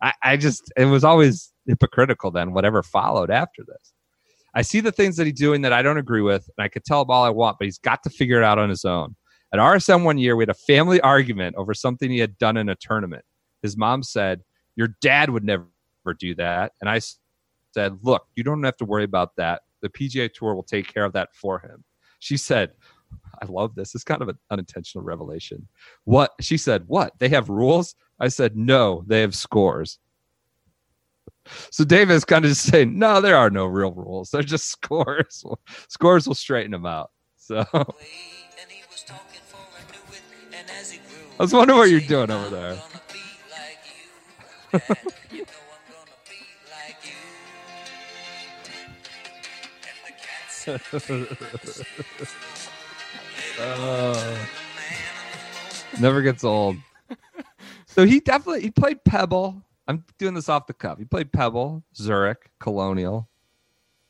I, 0.02 0.12
I 0.22 0.36
just 0.36 0.72
it 0.76 0.86
was 0.86 1.04
always 1.04 1.52
hypocritical 1.66 2.30
then. 2.30 2.52
Whatever 2.52 2.82
followed 2.82 3.30
after 3.30 3.62
this. 3.66 3.92
I 4.56 4.62
see 4.62 4.80
the 4.80 4.92
things 4.92 5.16
that 5.16 5.26
he's 5.26 5.34
doing 5.34 5.62
that 5.62 5.72
I 5.72 5.82
don't 5.82 5.98
agree 5.98 6.22
with, 6.22 6.48
and 6.56 6.64
I 6.64 6.68
could 6.68 6.84
tell 6.84 7.02
him 7.02 7.10
all 7.10 7.24
I 7.24 7.30
want, 7.30 7.58
but 7.58 7.64
he's 7.64 7.78
got 7.78 8.04
to 8.04 8.10
figure 8.10 8.38
it 8.38 8.44
out 8.44 8.58
on 8.58 8.68
his 8.68 8.84
own. 8.84 9.16
At 9.52 9.58
RSM 9.58 10.04
one 10.04 10.18
year, 10.18 10.36
we 10.36 10.42
had 10.42 10.50
a 10.50 10.54
family 10.54 11.00
argument 11.00 11.56
over 11.56 11.74
something 11.74 12.10
he 12.10 12.18
had 12.18 12.38
done 12.38 12.56
in 12.56 12.68
a 12.68 12.76
tournament. 12.76 13.24
His 13.62 13.76
mom 13.76 14.02
said, 14.02 14.42
Your 14.76 14.88
dad 15.00 15.30
would 15.30 15.44
never 15.44 15.66
do 16.12 16.34
that. 16.34 16.72
And 16.80 16.90
I 16.90 17.00
said, 17.72 17.98
Look, 18.02 18.26
you 18.34 18.44
don't 18.44 18.62
have 18.64 18.76
to 18.78 18.84
worry 18.84 19.04
about 19.04 19.36
that. 19.36 19.62
The 19.80 19.88
PGA 19.88 20.32
Tour 20.32 20.54
will 20.54 20.62
take 20.62 20.92
care 20.92 21.04
of 21.04 21.12
that 21.14 21.34
for 21.34 21.58
him. 21.58 21.84
She 22.18 22.36
said, 22.36 22.72
I 23.42 23.46
love 23.46 23.74
this. 23.74 23.94
It's 23.94 24.04
kind 24.04 24.22
of 24.22 24.28
an 24.28 24.38
unintentional 24.50 25.04
revelation. 25.04 25.66
What 26.04 26.32
she 26.40 26.56
said, 26.56 26.84
what? 26.86 27.12
They 27.18 27.28
have 27.30 27.48
rules? 27.48 27.94
I 28.20 28.28
said, 28.28 28.56
no, 28.56 29.04
they 29.06 29.20
have 29.20 29.34
scores. 29.34 29.98
So 31.70 31.84
David 31.84 32.14
is 32.14 32.24
kind 32.24 32.44
of 32.44 32.50
just 32.50 32.62
saying, 32.62 32.98
no, 32.98 33.20
there 33.20 33.36
are 33.36 33.50
no 33.50 33.66
real 33.66 33.92
rules. 33.92 34.30
They're 34.30 34.42
just 34.42 34.70
scores. 34.70 35.44
scores 35.88 36.26
will 36.26 36.34
straighten 36.34 36.72
them 36.72 36.86
out. 36.86 37.10
So 37.36 37.64
I 37.72 37.84
was 41.38 41.52
wondering 41.52 41.78
what 41.78 41.90
you're 41.90 42.00
doing 42.00 42.30
over 42.30 42.50
there. 42.50 42.78
Uh, 53.60 54.46
never 56.00 56.22
gets 56.22 56.44
old. 56.44 56.76
So 57.86 58.04
he 58.04 58.20
definitely 58.20 58.62
he 58.62 58.70
played 58.70 59.04
Pebble. 59.04 59.62
I'm 59.86 60.04
doing 60.18 60.34
this 60.34 60.48
off 60.48 60.66
the 60.66 60.72
cuff. 60.72 60.98
He 60.98 61.04
played 61.04 61.32
Pebble, 61.32 61.84
Zurich, 61.94 62.50
Colonial. 62.58 63.28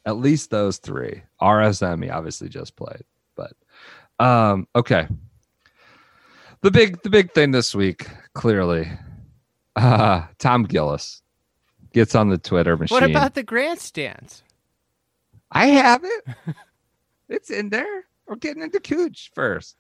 At 0.07 0.17
least 0.17 0.51
those 0.51 0.79
three. 0.79 1.23
RSM 1.43 2.03
he 2.03 2.11
obviously 2.11 2.49
just 2.49 2.77
played. 2.77 3.05
But 3.37 3.53
um 4.19 4.67
okay. 4.75 5.07
The 6.63 6.71
big 6.71 7.03
the 7.03 7.11
big 7.11 7.33
thing 7.33 7.51
this 7.51 7.75
week, 7.75 8.07
clearly. 8.33 8.91
Uh 9.77 10.27
Tom 10.39 10.63
Gillis 10.63 11.21
gets 11.93 12.15
on 12.15 12.31
the 12.31 12.39
Twitter 12.39 12.79
machine. 12.79 12.95
What 12.95 13.03
about 13.03 13.35
the 13.35 13.43
grandstands? 13.43 14.44
I 15.55 15.67
have 15.69 16.03
it. 16.05 16.25
it's 17.29 17.51
in 17.51 17.71
there. 17.71 18.05
We're 18.27 18.37
getting 18.37 18.63
into 18.63 18.81
Cooch 18.81 19.31
first. 19.35 19.77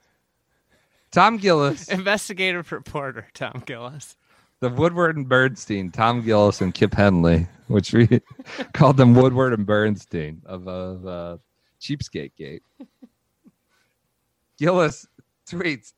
Tom 1.10 1.36
Gillis, 1.36 1.88
Investigative 1.90 2.70
reporter 2.72 3.28
Tom 3.34 3.62
Gillis. 3.66 4.16
the 4.60 4.68
Woodward 4.68 5.16
and 5.16 5.28
Bernstein, 5.28 5.90
Tom 5.90 6.22
Gillis 6.22 6.60
and 6.60 6.74
Kip 6.74 6.94
Henley, 6.94 7.46
which 7.68 7.92
we 7.92 8.08
called 8.72 8.96
them 8.96 9.14
Woodward 9.14 9.52
and 9.52 9.66
Bernstein 9.66 10.42
of, 10.46 10.66
of 10.66 11.06
uh, 11.06 11.36
Cheapskate 11.80 12.34
Gate. 12.36 12.62
Gillis 14.58 15.06
tweets 15.48 15.92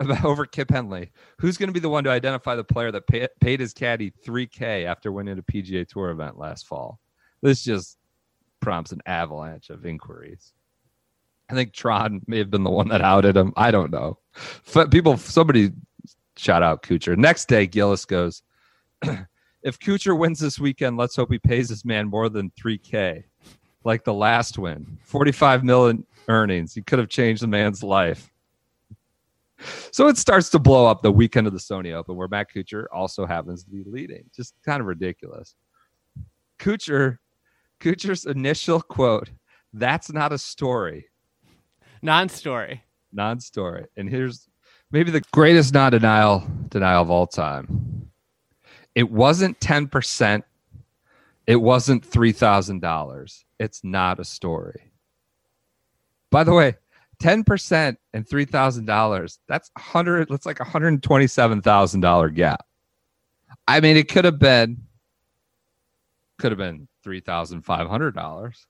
about 0.00 0.24
over 0.24 0.46
Kip 0.46 0.70
Henley. 0.70 1.12
Who's 1.38 1.56
going 1.56 1.68
to 1.68 1.72
be 1.72 1.80
the 1.80 1.88
one 1.88 2.04
to 2.04 2.10
identify 2.10 2.54
the 2.56 2.64
player 2.64 2.90
that 2.90 3.06
pay, 3.06 3.28
paid 3.40 3.60
his 3.60 3.72
caddy 3.72 4.12
3K 4.26 4.84
after 4.84 5.12
winning 5.12 5.38
a 5.38 5.42
PGA 5.42 5.86
Tour 5.86 6.10
event 6.10 6.38
last 6.38 6.66
fall? 6.66 6.98
This 7.42 7.62
just 7.62 7.98
prompts 8.60 8.92
an 8.92 9.00
avalanche 9.06 9.70
of 9.70 9.86
inquiries. 9.86 10.52
I 11.50 11.54
think 11.54 11.72
Tron 11.72 12.20
may 12.26 12.38
have 12.38 12.50
been 12.50 12.62
the 12.62 12.70
one 12.70 12.88
that 12.88 13.02
outed 13.02 13.36
him. 13.36 13.52
I 13.56 13.70
don't 13.70 13.90
know. 13.90 14.18
People, 14.90 15.16
somebody 15.16 15.72
shout 16.36 16.62
out 16.62 16.82
Kuchar. 16.82 17.16
Next 17.16 17.48
day, 17.48 17.66
Gillis 17.66 18.04
goes, 18.04 18.42
if 19.02 19.78
Kuchar 19.78 20.16
wins 20.16 20.38
this 20.38 20.58
weekend, 20.58 20.96
let's 20.96 21.16
hope 21.16 21.32
he 21.32 21.38
pays 21.38 21.68
his 21.68 21.84
man 21.84 22.08
more 22.08 22.28
than 22.28 22.52
3K, 22.52 23.24
like 23.84 24.04
the 24.04 24.14
last 24.14 24.58
win. 24.58 24.98
45 25.02 25.64
million 25.64 26.06
earnings. 26.28 26.74
He 26.74 26.82
could 26.82 26.98
have 26.98 27.08
changed 27.08 27.42
the 27.42 27.48
man's 27.48 27.82
life. 27.82 28.30
So 29.90 30.06
it 30.08 30.16
starts 30.16 30.48
to 30.50 30.58
blow 30.58 30.86
up 30.86 31.02
the 31.02 31.12
weekend 31.12 31.46
of 31.46 31.52
the 31.52 31.58
Sony 31.58 31.92
Open, 31.92 32.16
where 32.16 32.28
Matt 32.28 32.46
Kuchar 32.54 32.86
also 32.92 33.26
happens 33.26 33.64
to 33.64 33.70
be 33.70 33.82
leading. 33.84 34.24
Just 34.34 34.54
kind 34.64 34.80
of 34.80 34.86
ridiculous. 34.86 35.54
Kuchar, 36.58 37.18
Kuchar's 37.80 38.26
initial 38.26 38.80
quote, 38.80 39.30
that's 39.72 40.12
not 40.12 40.32
a 40.32 40.38
story 40.38 41.06
Non-story. 42.02 42.82
non-story. 43.12 43.86
And 43.96 44.08
here's 44.08 44.48
maybe 44.90 45.10
the 45.10 45.22
greatest 45.32 45.74
non-denial 45.74 46.46
denial 46.68 47.02
of 47.02 47.10
all 47.10 47.26
time. 47.26 48.10
It 48.94 49.10
wasn't 49.10 49.58
10%. 49.60 50.42
It 51.46 51.56
wasn't 51.56 52.08
$3,000. 52.08 53.44
It's 53.58 53.84
not 53.84 54.18
a 54.18 54.24
story. 54.24 54.92
By 56.30 56.44
the 56.44 56.54
way, 56.54 56.76
10% 57.22 57.96
and 58.14 58.26
$3,000, 58.26 59.38
that's 59.46 59.70
100 59.76 60.28
that's 60.28 60.46
like 60.46 60.60
a 60.60 60.64
$127,000 60.64 62.34
gap. 62.34 62.64
I 63.68 63.80
mean, 63.80 63.96
it 63.96 64.08
could 64.08 64.24
have 64.24 64.38
been 64.38 64.78
could 66.38 66.52
have 66.52 66.58
been 66.58 66.88
$3,500. 67.04 68.66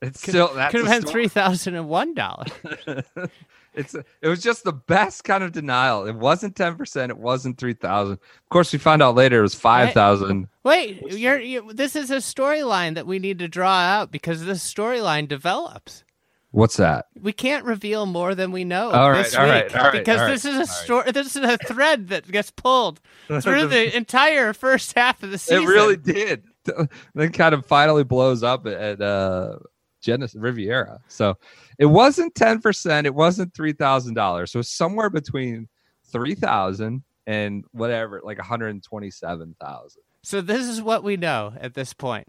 It's 0.00 0.20
still 0.20 0.54
that 0.54 0.70
Could 0.70 0.86
have 0.86 1.02
been 1.02 1.10
three 1.10 1.28
thousand 1.28 1.74
and 1.74 1.88
one 1.88 2.14
dollars. 2.14 2.50
it's 3.74 3.94
it 3.94 4.28
was 4.28 4.42
just 4.42 4.64
the 4.64 4.72
best 4.72 5.24
kind 5.24 5.42
of 5.42 5.52
denial. 5.52 6.06
It 6.06 6.14
wasn't 6.14 6.56
ten 6.56 6.76
percent. 6.76 7.10
It 7.10 7.18
wasn't 7.18 7.58
three 7.58 7.74
thousand. 7.74 8.14
Of 8.14 8.48
course, 8.50 8.72
we 8.72 8.78
found 8.78 9.02
out 9.02 9.14
later 9.14 9.40
it 9.40 9.42
was 9.42 9.54
five 9.54 9.92
thousand. 9.92 10.48
Wait, 10.62 11.02
you're, 11.12 11.40
you 11.40 11.72
this 11.72 11.96
is 11.96 12.10
a 12.10 12.16
storyline 12.16 12.94
that 12.94 13.06
we 13.06 13.18
need 13.18 13.38
to 13.40 13.48
draw 13.48 13.80
out 13.80 14.12
because 14.12 14.44
this 14.44 14.62
storyline 14.72 15.28
develops. 15.28 16.04
What's 16.52 16.76
that? 16.76 17.06
We 17.18 17.32
can't 17.32 17.64
reveal 17.64 18.04
more 18.04 18.34
than 18.34 18.52
we 18.52 18.64
know 18.64 18.90
All 18.90 19.10
right, 19.10 19.24
this 19.24 19.34
all 19.34 19.44
week 19.44 19.52
right, 19.52 19.74
all 19.74 19.84
right, 19.84 19.92
because 19.92 20.20
all 20.20 20.28
this 20.28 20.44
is 20.44 20.54
a 20.54 20.60
all 20.60 20.66
story. 20.66 21.12
This 21.12 21.34
is 21.34 21.42
a 21.42 21.56
thread 21.56 22.08
that 22.08 22.30
gets 22.30 22.50
pulled 22.50 23.00
through 23.40 23.68
the 23.68 23.96
entire 23.96 24.52
first 24.52 24.92
half 24.92 25.22
of 25.22 25.30
the 25.30 25.38
season. 25.38 25.62
It 25.62 25.66
really 25.66 25.96
did. 25.96 26.44
Then 27.14 27.32
kind 27.32 27.54
of 27.54 27.66
finally 27.66 28.04
blows 28.04 28.42
up 28.42 28.66
at 28.66 29.00
uh, 29.00 29.58
Genesis 30.00 30.40
Riviera. 30.40 31.00
So 31.08 31.36
it 31.78 31.86
wasn't 31.86 32.34
ten 32.34 32.60
percent. 32.60 33.06
It 33.06 33.14
wasn't 33.14 33.54
three 33.54 33.72
thousand 33.72 34.14
dollars. 34.14 34.52
So 34.52 34.62
somewhere 34.62 35.10
between 35.10 35.68
three 36.12 36.34
thousand 36.34 37.02
and 37.26 37.64
whatever, 37.72 38.20
like 38.24 38.38
one 38.38 38.46
hundred 38.46 38.82
twenty-seven 38.82 39.56
thousand. 39.60 40.02
So 40.22 40.40
this 40.40 40.66
is 40.66 40.80
what 40.82 41.02
we 41.04 41.16
know 41.16 41.52
at 41.60 41.74
this 41.74 41.92
point. 41.92 42.28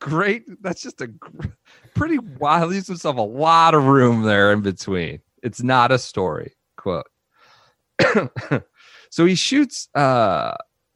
great. 0.00 0.44
That's 0.62 0.82
just 0.82 1.00
a 1.00 1.08
gr- 1.08 1.48
pretty 1.94 2.18
wild. 2.18 2.70
Leaves 2.70 2.86
himself 2.86 3.16
a 3.16 3.22
lot 3.22 3.74
of 3.74 3.84
room 3.86 4.22
there 4.22 4.52
in 4.52 4.60
between. 4.62 5.20
It's 5.42 5.62
not 5.62 5.92
a 5.92 5.98
story. 5.98 6.52
Quote. 6.76 7.06
so 9.10 9.26
he 9.26 9.34
shoots. 9.34 9.88
uh 9.94 10.54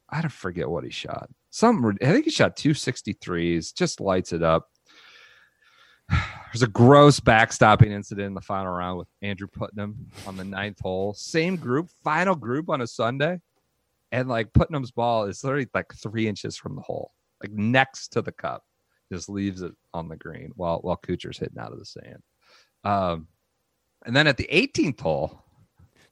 I 0.09 0.21
don't 0.21 0.31
forget 0.31 0.69
what 0.69 0.83
he 0.83 0.89
shot. 0.91 1.29
Some 1.53 1.85
I 2.01 2.05
think 2.11 2.25
he 2.25 2.31
shot 2.31 2.55
two 2.57 2.73
sixty 2.73 3.13
threes. 3.13 3.71
Just 3.71 4.01
lights 4.01 4.33
it 4.33 4.41
up. 4.41 4.69
There's 6.09 6.63
a 6.63 6.67
gross 6.67 7.19
backstopping 7.19 7.91
incident 7.91 8.25
in 8.25 8.33
the 8.33 8.41
final 8.41 8.71
round 8.71 8.97
with 8.97 9.07
Andrew 9.21 9.47
Putnam 9.47 10.07
on 10.25 10.35
the 10.35 10.43
ninth 10.43 10.79
hole. 10.79 11.13
Same 11.13 11.55
group, 11.55 11.89
final 12.03 12.35
group 12.35 12.69
on 12.69 12.81
a 12.81 12.87
Sunday, 12.87 13.39
and 14.11 14.27
like 14.27 14.51
Putnam's 14.53 14.89
ball 14.89 15.25
is 15.25 15.43
literally 15.43 15.67
like 15.75 15.93
three 15.93 16.27
inches 16.27 16.57
from 16.57 16.75
the 16.75 16.81
hole, 16.81 17.11
like 17.43 17.51
next 17.51 18.07
to 18.13 18.23
the 18.23 18.31
cup 18.31 18.63
just 19.11 19.29
leaves 19.29 19.61
it 19.61 19.73
on 19.93 20.07
the 20.07 20.17
green 20.17 20.51
while 20.55 20.79
while 20.79 20.97
Kuchar's 20.97 21.37
hitting 21.37 21.59
out 21.59 21.71
of 21.71 21.77
the 21.77 21.85
sand. 21.85 22.23
Um, 22.83 23.27
and 24.07 24.15
then 24.15 24.25
at 24.25 24.37
the 24.37 24.49
18th 24.51 25.01
hole, 25.01 25.43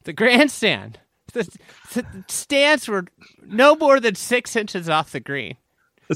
The 0.03 0.13
grandstand. 0.13 0.99
The, 1.93 2.03
the 2.03 2.23
stands 2.27 2.87
were 2.87 3.05
no 3.45 3.75
more 3.75 3.99
than 3.99 4.15
six 4.15 4.55
inches 4.55 4.87
off 4.87 5.11
the 5.11 5.19
green. 5.19 5.57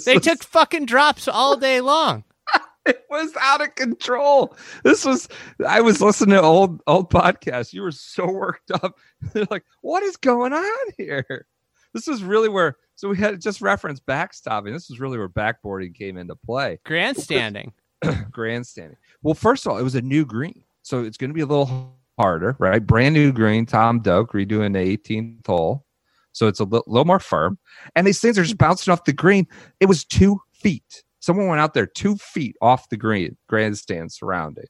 They 0.05 0.19
took 0.19 0.43
fucking 0.43 0.85
drops 0.85 1.27
all 1.27 1.57
day 1.57 1.81
long. 1.81 2.23
it 2.85 3.03
was 3.09 3.33
out 3.39 3.61
of 3.61 3.75
control. 3.75 4.55
This 4.83 5.05
was 5.05 5.27
I 5.65 5.81
was 5.81 6.01
listening 6.01 6.35
to 6.35 6.41
old 6.41 6.81
old 6.87 7.09
podcasts. 7.09 7.73
You 7.73 7.81
were 7.81 7.91
so 7.91 8.29
worked 8.29 8.71
up. 8.71 8.97
They're 9.33 9.47
like, 9.49 9.65
what 9.81 10.03
is 10.03 10.17
going 10.17 10.53
on 10.53 10.87
here? 10.97 11.47
This 11.93 12.07
was 12.07 12.23
really 12.23 12.49
where 12.49 12.77
so 12.95 13.09
we 13.09 13.17
had 13.17 13.41
just 13.41 13.61
referenced 13.61 14.05
backstopping. 14.05 14.73
This 14.73 14.89
was 14.89 14.99
really 14.99 15.17
where 15.17 15.29
backboarding 15.29 15.93
came 15.93 16.17
into 16.17 16.35
play. 16.35 16.79
Grandstanding. 16.85 17.73
grandstanding. 18.31 18.97
Well, 19.21 19.33
first 19.33 19.65
of 19.65 19.71
all, 19.71 19.77
it 19.77 19.83
was 19.83 19.95
a 19.95 20.01
new 20.01 20.25
green, 20.25 20.63
so 20.81 21.03
it's 21.03 21.17
going 21.17 21.29
to 21.29 21.33
be 21.33 21.41
a 21.41 21.45
little 21.45 21.97
harder, 22.17 22.55
right? 22.59 22.85
Brand 22.85 23.13
new 23.15 23.31
green. 23.31 23.65
Tom 23.65 23.99
Doak 23.99 24.31
redoing 24.33 24.73
the 24.73 24.97
18th 24.97 25.45
hole, 25.47 25.85
so 26.31 26.47
it's 26.47 26.59
a 26.59 26.63
li- 26.65 26.81
little 26.87 27.05
more 27.05 27.19
firm. 27.19 27.57
And 27.95 28.05
these 28.07 28.19
things 28.19 28.37
are 28.39 28.43
just 28.43 28.57
bouncing 28.57 28.91
off 28.91 29.03
the 29.05 29.13
green. 29.13 29.47
It 29.79 29.85
was 29.87 30.03
two 30.05 30.39
feet. 30.53 31.03
Someone 31.19 31.47
went 31.47 31.59
out 31.61 31.73
there 31.73 31.87
two 31.87 32.15
feet 32.17 32.55
off 32.61 32.89
the 32.89 32.97
green 32.97 33.35
grandstand 33.49 34.11
surrounding. 34.11 34.65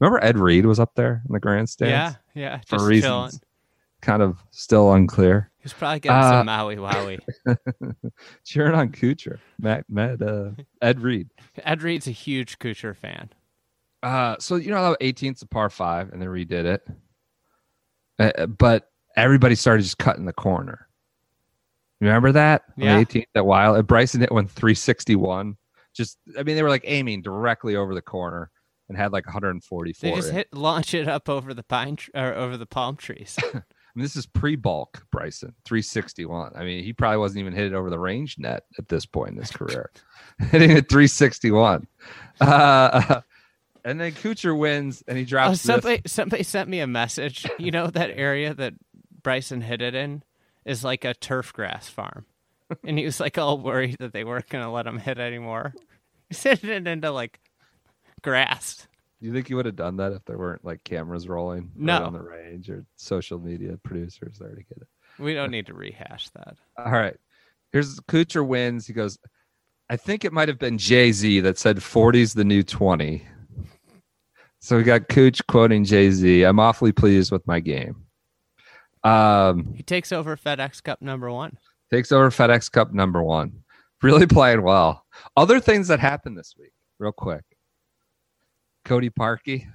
Remember 0.00 0.22
Ed 0.24 0.36
Reed 0.38 0.66
was 0.66 0.80
up 0.80 0.94
there 0.96 1.22
in 1.28 1.32
the 1.32 1.38
grandstand? 1.40 1.90
Yeah, 1.92 2.14
yeah. 2.34 2.60
for 2.66 2.84
reasons 2.84 3.04
chilling. 3.04 3.40
kind 4.00 4.20
of 4.22 4.42
still 4.50 4.92
unclear. 4.92 5.50
He's 5.60 5.72
probably 5.72 6.00
getting 6.00 6.16
Uh, 6.18 6.30
some 6.40 6.46
Maui 6.46 6.74
Wowie. 6.74 7.20
Cheering 8.44 8.74
on 8.74 8.88
Kuchar, 8.90 9.38
Matt, 9.60 9.84
Matt 9.88 10.20
uh, 10.20 10.50
Ed 10.80 11.00
Reed. 11.00 11.28
Ed 11.62 11.82
Reed's 11.82 12.08
a 12.08 12.10
huge 12.12 12.58
Kuchar 12.58 12.96
fan. 12.96 13.30
Uh, 14.02 14.36
so 14.40 14.56
you 14.56 14.70
know 14.70 14.76
how 14.78 14.94
18th's 15.00 15.42
a 15.42 15.46
par 15.46 15.70
five, 15.70 16.12
and 16.12 16.20
they 16.20 16.26
redid 16.26 16.64
it, 16.64 16.86
uh, 18.18 18.46
but 18.46 18.90
everybody 19.16 19.54
started 19.54 19.82
just 19.82 19.98
cutting 19.98 20.24
the 20.24 20.32
corner. 20.32 20.88
Remember 22.00 22.32
that? 22.32 22.62
On 22.68 22.74
the 22.78 22.84
Yeah. 22.86 23.00
18th, 23.00 23.26
that 23.34 23.46
while 23.46 23.80
Bryson 23.82 24.20
hit 24.20 24.32
one 24.32 24.48
361. 24.48 25.56
Just, 25.94 26.18
I 26.38 26.42
mean, 26.42 26.56
they 26.56 26.62
were 26.62 26.68
like 26.70 26.84
aiming 26.86 27.22
directly 27.22 27.76
over 27.76 27.94
the 27.94 28.02
corner. 28.02 28.50
and 28.88 28.96
had 28.98 29.12
like 29.12 29.24
144. 29.26 30.10
They 30.10 30.16
just 30.16 30.28
in. 30.30 30.34
hit 30.34 30.48
launch 30.52 30.92
it 30.94 31.06
up 31.08 31.28
over 31.28 31.54
the 31.54 31.62
pine 31.62 31.96
tr- 31.96 32.10
or 32.14 32.34
over 32.34 32.56
the 32.58 32.66
palm 32.66 32.96
trees. 32.96 33.38
I 33.54 33.62
mean, 33.94 34.02
this 34.02 34.16
is 34.16 34.26
pre-bulk 34.26 35.06
Bryson, 35.12 35.54
361. 35.64 36.52
I 36.56 36.64
mean, 36.64 36.82
he 36.82 36.92
probably 36.92 37.18
wasn't 37.18 37.40
even 37.40 37.52
hitting 37.54 37.74
over 37.74 37.88
the 37.88 37.98
range 37.98 38.36
net 38.38 38.64
at 38.78 38.88
this 38.88 39.06
point 39.06 39.30
in 39.34 39.36
his 39.38 39.50
career, 39.52 39.90
hitting 40.50 40.72
at 40.72 40.88
361. 40.90 41.86
Uh, 42.40 43.20
and 43.84 44.00
then 44.00 44.12
Kuchar 44.12 44.56
wins, 44.56 45.02
and 45.06 45.16
he 45.18 45.24
oh, 45.24 45.26
drops. 45.26 45.50
this. 45.52 45.62
somebody 45.62 46.02
somebody 46.06 46.42
sent 46.42 46.68
me 46.68 46.80
a 46.80 46.86
message. 46.86 47.46
You 47.58 47.70
know 47.70 47.86
that 47.88 48.10
area 48.10 48.54
that 48.54 48.74
Bryson 49.22 49.60
hit 49.60 49.82
it 49.82 49.94
in 49.94 50.22
is 50.64 50.84
like 50.84 51.04
a 51.04 51.14
turf 51.14 51.52
grass 51.52 51.88
farm, 51.88 52.26
and 52.84 52.98
he 52.98 53.04
was 53.04 53.20
like 53.20 53.38
all 53.38 53.58
worried 53.58 53.96
that 54.00 54.12
they 54.12 54.24
weren't 54.24 54.48
going 54.48 54.64
to 54.64 54.70
let 54.70 54.86
him 54.86 54.98
hit 54.98 55.18
anymore. 55.18 55.74
He's 56.28 56.42
hitting 56.42 56.70
it 56.70 56.86
into 56.86 57.10
like 57.10 57.40
grass. 58.22 58.86
Do 59.20 59.26
you 59.28 59.32
think 59.32 59.46
he 59.48 59.54
would 59.54 59.66
have 59.66 59.76
done 59.76 59.96
that 59.98 60.12
if 60.12 60.24
there 60.24 60.38
weren't 60.38 60.64
like 60.64 60.82
cameras 60.82 61.28
rolling 61.28 61.70
right 61.76 62.00
No. 62.00 62.04
on 62.04 62.12
the 62.12 62.22
range 62.22 62.68
or 62.68 62.84
social 62.96 63.38
media 63.38 63.76
producers 63.84 64.38
there 64.40 64.48
to 64.54 64.62
get 64.62 64.78
it? 64.78 64.88
We 65.18 65.34
don't 65.34 65.50
need 65.50 65.66
to 65.66 65.74
rehash 65.74 66.28
that. 66.30 66.56
All 66.76 66.90
right. 66.90 67.16
Here's 67.70 68.00
Kuchar 68.00 68.44
wins. 68.44 68.86
He 68.86 68.92
goes, 68.92 69.18
I 69.88 69.96
think 69.96 70.24
it 70.24 70.32
might 70.32 70.48
have 70.48 70.58
been 70.58 70.76
Jay 70.78 71.12
Z 71.12 71.40
that 71.40 71.58
said 71.58 71.76
40's 71.76 72.34
the 72.34 72.44
new 72.44 72.62
20. 72.62 73.24
So 74.64 74.76
we 74.76 74.84
got 74.84 75.08
Cooch 75.08 75.44
quoting 75.48 75.84
Jay 75.84 76.08
Z. 76.12 76.44
I'm 76.44 76.60
awfully 76.60 76.92
pleased 76.92 77.32
with 77.32 77.44
my 77.48 77.58
game. 77.58 77.96
Um, 79.02 79.74
He 79.74 79.82
takes 79.82 80.12
over 80.12 80.36
FedEx 80.36 80.80
Cup 80.80 81.02
number 81.02 81.32
one. 81.32 81.58
takes 81.90 82.12
over 82.12 82.30
FedEx 82.30 82.70
Cup 82.70 82.92
number 82.92 83.20
one. 83.24 83.64
Really 84.02 84.26
playing 84.26 84.62
well. 84.62 85.04
Other 85.36 85.58
things 85.58 85.88
that 85.88 85.98
happened 85.98 86.38
this 86.38 86.54
week, 86.56 86.72
real 87.00 87.10
quick. 87.10 87.42
Cody 88.84 89.10
Parkey. 89.10 89.66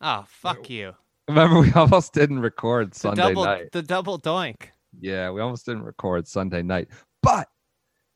Oh 0.00 0.24
fuck 0.28 0.70
you! 0.70 0.94
Remember, 1.26 1.58
we 1.58 1.72
almost 1.76 2.12
didn't 2.12 2.38
record 2.38 2.92
The 2.92 2.98
Sunday 3.00 3.22
double 3.22 3.44
night. 3.44 3.72
the 3.72 3.82
double 3.82 4.20
doink. 4.20 4.68
Yeah, 5.00 5.30
we 5.32 5.40
almost 5.40 5.66
didn't 5.66 5.82
record 5.82 6.28
Sunday 6.28 6.62
night, 6.62 6.88
but 7.24 7.48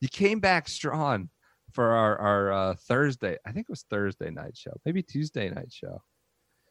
you 0.00 0.08
came 0.08 0.38
back 0.38 0.68
strong 0.68 1.28
for 1.72 1.90
our 1.92 2.18
our 2.18 2.52
uh, 2.52 2.74
Thursday. 2.74 3.36
I 3.46 3.52
think 3.52 3.66
it 3.68 3.70
was 3.72 3.84
Thursday 3.90 4.30
night 4.30 4.56
show, 4.56 4.72
maybe 4.84 5.02
Tuesday 5.02 5.50
night 5.50 5.72
show. 5.72 6.02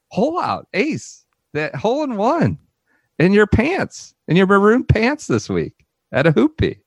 Hole 0.10 0.40
out, 0.40 0.68
ace, 0.74 1.26
that 1.54 1.76
hole 1.76 2.04
in 2.04 2.16
one 2.18 2.58
in 3.20 3.32
your 3.34 3.48
pants, 3.48 4.14
in 4.28 4.36
your 4.36 4.48
maroon 4.48 4.84
pants 4.84 5.28
this 5.28 5.48
week 5.50 5.86
at 6.12 6.26
a 6.28 6.32
hoopy. 6.32 6.80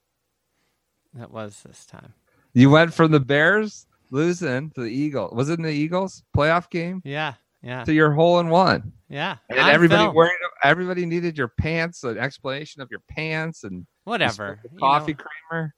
That 1.14 1.30
was 1.30 1.62
this 1.64 1.86
time. 1.86 2.12
You 2.54 2.70
went 2.70 2.92
from 2.92 3.12
the 3.12 3.20
Bears 3.20 3.86
losing 4.10 4.70
to 4.70 4.82
the 4.82 4.90
Eagles. 4.90 5.32
Was 5.32 5.48
it 5.48 5.58
in 5.58 5.64
the 5.64 5.70
Eagles 5.72 6.22
playoff 6.36 6.68
game 6.70 7.00
Yeah, 7.04 7.34
yeah, 7.62 7.84
to 7.84 7.92
your 7.92 8.12
hole 8.12 8.40
in 8.40 8.48
one? 8.48 8.92
yeah. 9.08 9.36
And 9.48 9.58
everybody 9.60 10.08
worried. 10.14 10.32
Everybody 10.64 11.06
needed 11.06 11.36
your 11.38 11.48
pants, 11.48 12.04
an 12.04 12.18
explanation 12.18 12.82
of 12.82 12.90
your 12.90 13.02
pants, 13.08 13.64
and 13.64 13.86
whatever. 14.04 14.58
the 14.62 14.70
you 14.72 14.78
coffee 14.78 15.12
know. 15.14 15.24
creamer. 15.50 15.74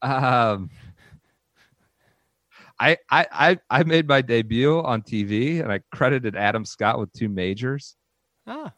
Um, 0.00 0.70
I, 2.80 2.96
I 3.10 3.26
I 3.32 3.58
I 3.70 3.82
made 3.82 4.06
my 4.06 4.22
debut 4.22 4.80
on 4.82 5.02
TV, 5.02 5.60
and 5.62 5.72
I 5.72 5.80
credited 5.92 6.36
Adam 6.36 6.64
Scott 6.64 6.98
with 6.98 7.12
two 7.12 7.28
majors, 7.28 7.96
Oh, 8.46 8.70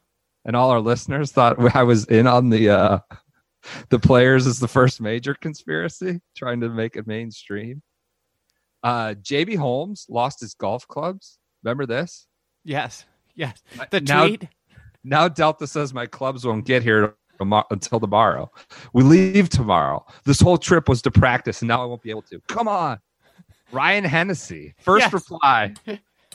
and 0.44 0.56
all 0.56 0.70
our 0.70 0.80
listeners 0.80 1.32
thought 1.32 1.58
I 1.76 1.82
was 1.82 2.06
in 2.06 2.26
on 2.26 2.50
the 2.50 2.70
uh, 2.70 2.98
the 3.90 3.98
players 3.98 4.46
as 4.46 4.58
the 4.58 4.68
first 4.68 5.00
major 5.00 5.34
conspiracy, 5.34 6.20
trying 6.36 6.60
to 6.60 6.68
make 6.68 6.96
it 6.96 7.06
mainstream. 7.06 7.82
Uh, 8.82 9.14
JB 9.20 9.56
Holmes 9.58 10.06
lost 10.08 10.40
his 10.40 10.54
golf 10.54 10.86
clubs. 10.88 11.38
Remember 11.62 11.84
this? 11.86 12.26
yes, 12.64 13.04
yes. 13.34 13.60
The 13.90 14.00
now, 14.00 14.26
tweet. 14.26 14.48
now 15.04 15.28
Delta 15.28 15.66
says 15.66 15.92
my 15.92 16.06
clubs 16.06 16.46
won't 16.46 16.64
get 16.64 16.82
here 16.82 17.14
until 17.70 18.00
tomorrow. 18.00 18.50
We 18.94 19.02
leave 19.02 19.48
tomorrow. 19.50 20.04
This 20.24 20.40
whole 20.40 20.56
trip 20.58 20.88
was 20.88 21.02
to 21.02 21.10
practice, 21.10 21.60
and 21.60 21.68
now 21.68 21.82
I 21.82 21.84
won't 21.84 22.02
be 22.02 22.10
able 22.10 22.22
to. 22.22 22.40
Come 22.48 22.68
on, 22.68 22.98
Ryan 23.72 24.04
Hennessy. 24.04 24.74
First 24.80 25.04
Yes. 25.04 25.12
reply. 25.12 25.74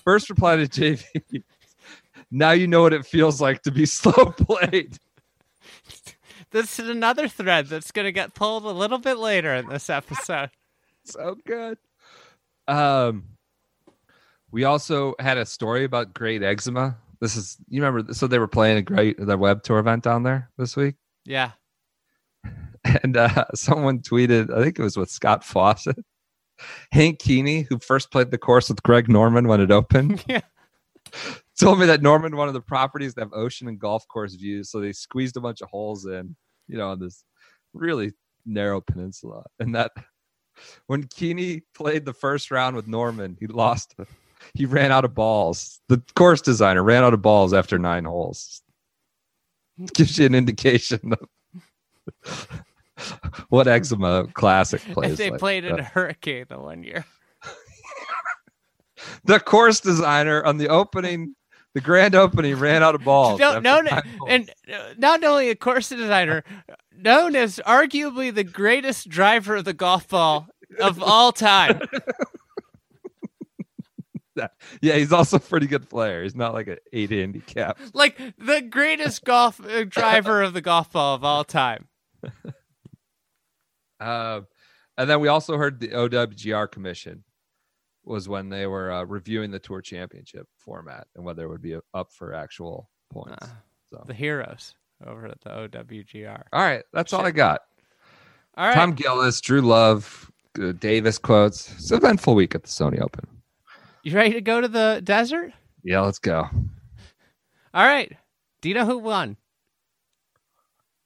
First 0.04 0.30
reply 0.30 0.58
to 0.58 0.68
JB. 0.68 1.44
now 2.32 2.52
you 2.52 2.68
know 2.68 2.82
what 2.84 2.94
it 2.94 3.06
feels 3.06 3.42
like 3.42 3.62
to 3.64 3.72
be 3.72 3.86
slow 3.86 4.12
played. 4.32 4.98
This 6.52 6.80
is 6.80 6.88
another 6.88 7.28
thread 7.28 7.68
that's 7.68 7.92
going 7.92 8.06
to 8.06 8.12
get 8.12 8.34
pulled 8.34 8.64
a 8.64 8.70
little 8.72 8.98
bit 9.00 9.18
later 9.18 9.54
in 9.54 9.68
this 9.68 9.90
episode. 9.90 10.50
so 11.04 11.36
good. 11.46 11.78
Um, 12.68 13.26
we 14.52 14.64
also 14.64 15.16
had 15.20 15.38
a 15.38 15.46
story 15.46 15.84
about 15.84 16.14
great 16.14 16.42
Exuma. 16.42 16.96
This 17.20 17.36
is 17.36 17.58
you 17.68 17.84
remember? 17.84 18.14
So 18.14 18.28
they 18.28 18.40
were 18.40 18.48
playing 18.48 18.78
a 18.78 18.82
great 18.82 19.18
the 19.18 19.38
web 19.38 19.64
tour 19.64 19.80
event 19.80 20.04
down 20.04 20.24
there 20.24 20.50
this 20.58 20.76
week. 20.78 20.96
Yeah. 21.26 21.52
and 23.04 23.18
uh, 23.18 23.46
someone 23.56 24.00
tweeted, 24.00 24.56
I 24.56 24.64
think 24.64 24.78
it 24.80 24.84
was 24.84 24.96
with 24.98 25.10
Scott 25.10 25.44
Fawcett, 25.44 25.98
Hank 26.92 27.20
Keeney, 27.20 27.64
who 27.70 27.80
first 27.80 28.12
played 28.12 28.32
the 28.32 28.38
course 28.38 28.70
with 28.70 28.84
Greg 28.84 29.10
Norman 29.10 29.48
when 29.48 29.62
it 29.62 29.72
opened, 29.72 30.24
Yeah. 30.30 30.42
told 31.60 31.80
me 31.80 31.86
that 31.86 32.02
Norman 32.02 32.36
wanted 32.36 32.54
the 32.54 32.62
properties 32.62 33.14
to 33.14 33.22
have 33.22 33.34
ocean 33.34 33.68
and 33.68 33.80
golf 33.80 34.08
course 34.08 34.36
views, 34.36 34.70
so 34.70 34.80
they 34.80 34.92
squeezed 34.92 35.38
a 35.38 35.42
bunch 35.42 35.62
of 35.62 35.70
holes 35.70 36.06
in, 36.06 36.36
you 36.68 36.78
know, 36.78 36.90
on 36.90 37.00
this 37.00 37.24
really 37.74 38.12
narrow 38.46 38.82
peninsula, 38.82 39.44
and 39.60 39.76
that 39.76 39.92
when 40.88 41.04
Keeney 41.04 41.64
played 41.74 42.06
the 42.06 42.14
first 42.14 42.52
round 42.52 42.76
with 42.76 42.88
Norman, 42.88 43.38
he 43.40 43.48
lost. 43.48 43.96
He 44.54 44.66
ran 44.66 44.92
out 44.92 45.06
of 45.06 45.16
balls. 45.16 45.82
The 45.90 46.02
course 46.16 46.42
designer 46.42 46.84
ran 46.84 47.04
out 47.04 47.14
of 47.14 47.22
balls 47.22 47.54
after 47.54 47.80
nine 47.80 48.06
holes. 48.06 48.62
Gives 49.94 50.18
you 50.18 50.26
an 50.26 50.36
indication 50.36 51.14
of 51.14 52.64
what 53.50 53.68
Exuma 53.68 54.32
classic 54.34 54.82
plays. 54.82 55.12
If 55.14 55.18
they 55.18 55.32
like. 55.32 55.40
played 55.40 55.66
in 55.66 55.80
a 55.80 55.84
hurricane 55.84 56.46
the 56.50 56.60
one 56.60 56.84
year. 56.84 57.06
the 59.26 59.40
course 59.40 59.80
designer 59.80 60.44
on 60.44 60.58
the 60.58 60.70
opening, 60.70 61.36
the 61.74 61.82
grand 61.82 62.16
opening, 62.16 62.56
ran 62.56 62.84
out 62.84 62.96
of 62.96 63.04
balls. 63.04 63.40
No, 63.40 63.60
no, 63.60 63.82
and 64.28 64.50
uh, 64.72 64.94
not 64.98 65.24
only 65.24 65.50
a 65.50 65.56
course 65.56 65.90
designer, 65.90 66.44
known 66.98 67.36
as 67.36 67.60
arguably 67.66 68.34
the 68.34 68.44
greatest 68.44 69.10
driver 69.10 69.58
of 69.58 69.66
the 69.66 69.74
golf 69.74 70.08
ball 70.08 70.48
of 70.80 71.02
all 71.02 71.32
time. 71.32 71.82
yeah, 74.82 74.96
he's 74.96 75.12
also 75.12 75.38
a 75.38 75.40
pretty 75.42 75.68
good 75.68 75.90
player. 75.90 76.24
He's 76.24 76.36
not 76.36 76.54
like 76.54 76.68
an 76.68 76.78
eight 76.94 77.12
handicap. 77.12 77.78
like 77.94 78.18
the 78.38 78.62
greatest 78.62 79.24
golf 79.26 79.60
uh, 79.66 79.84
driver 79.84 80.42
of 80.42 80.54
the 80.54 80.62
golf 80.62 80.92
ball 80.92 81.16
of 81.16 81.24
all 81.24 81.44
time. 81.44 81.88
Um, 84.00 84.48
and 84.98 85.10
then 85.10 85.20
we 85.20 85.28
also 85.28 85.58
heard 85.58 85.80
the 85.80 85.90
OWGR 85.90 86.72
commission 86.72 87.24
was 88.04 88.30
when 88.30 88.50
they 88.50 88.68
were 88.68 88.92
uh, 88.92 89.04
reviewing 89.04 89.52
the 89.52 89.60
tour 89.60 89.82
championship 89.82 90.48
format 90.58 91.08
and 91.16 91.26
whether 91.26 91.44
it 91.44 91.50
would 91.50 91.62
be 91.62 91.78
up 91.94 92.12
for 92.12 92.34
actual 92.34 92.90
points. 93.10 93.38
Uh, 93.42 93.48
so, 93.90 94.04
The 94.08 94.14
heroes 94.14 94.76
over 95.06 95.26
at 95.28 95.42
the 95.42 95.50
OWGR. 95.50 96.44
all 96.54 96.62
right, 96.62 96.84
that's 96.94 97.14
all 97.14 97.26
I 97.26 97.32
got. 97.32 97.62
All 98.58 98.68
right. 98.68 98.76
Tom 98.76 98.94
Gillis, 98.94 99.42
Dru 99.42 99.62
Love, 99.62 100.32
uh, 100.62 100.72
Davis 100.74 101.18
quotes. 101.18 101.72
It's 101.74 101.92
an 101.92 101.98
eventful 101.98 102.36
week 102.36 102.56
at 102.56 102.64
the 102.64 102.70
Sony 102.70 103.02
Open. 103.02 103.28
You 104.04 104.16
ready 104.16 104.34
to 104.34 104.42
go 104.42 104.62
to 104.62 104.68
the 104.68 105.02
desert? 105.04 105.52
Yeah, 105.84 106.02
let's 106.02 106.20
go. 106.20 106.48
All 107.74 107.86
right. 107.86 108.16
Do 108.62 108.70
you 108.70 108.76
know 108.76 108.86
who 108.86 109.00
won? 109.00 109.36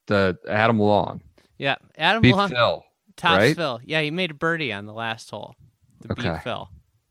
The 0.07 0.37
Adam 0.47 0.79
Long 0.79 1.21
Yeah, 1.60 1.76
Adam 1.97 2.22
beat 2.24 2.34
Long, 2.34 2.49
Phil. 2.49 2.84
tops 3.16 3.38
right? 3.38 3.55
Phil. 3.55 3.80
Yeah, 3.84 4.01
he 4.01 4.10
made 4.10 4.32
a 4.32 4.34
birdie 4.34 4.74
on 4.74 4.86
the 4.88 4.93
last 4.93 5.30
hole. 5.30 5.55
To 6.03 6.14
Okay. 6.14 6.32
beat 6.32 6.41
Phil. 6.43 6.70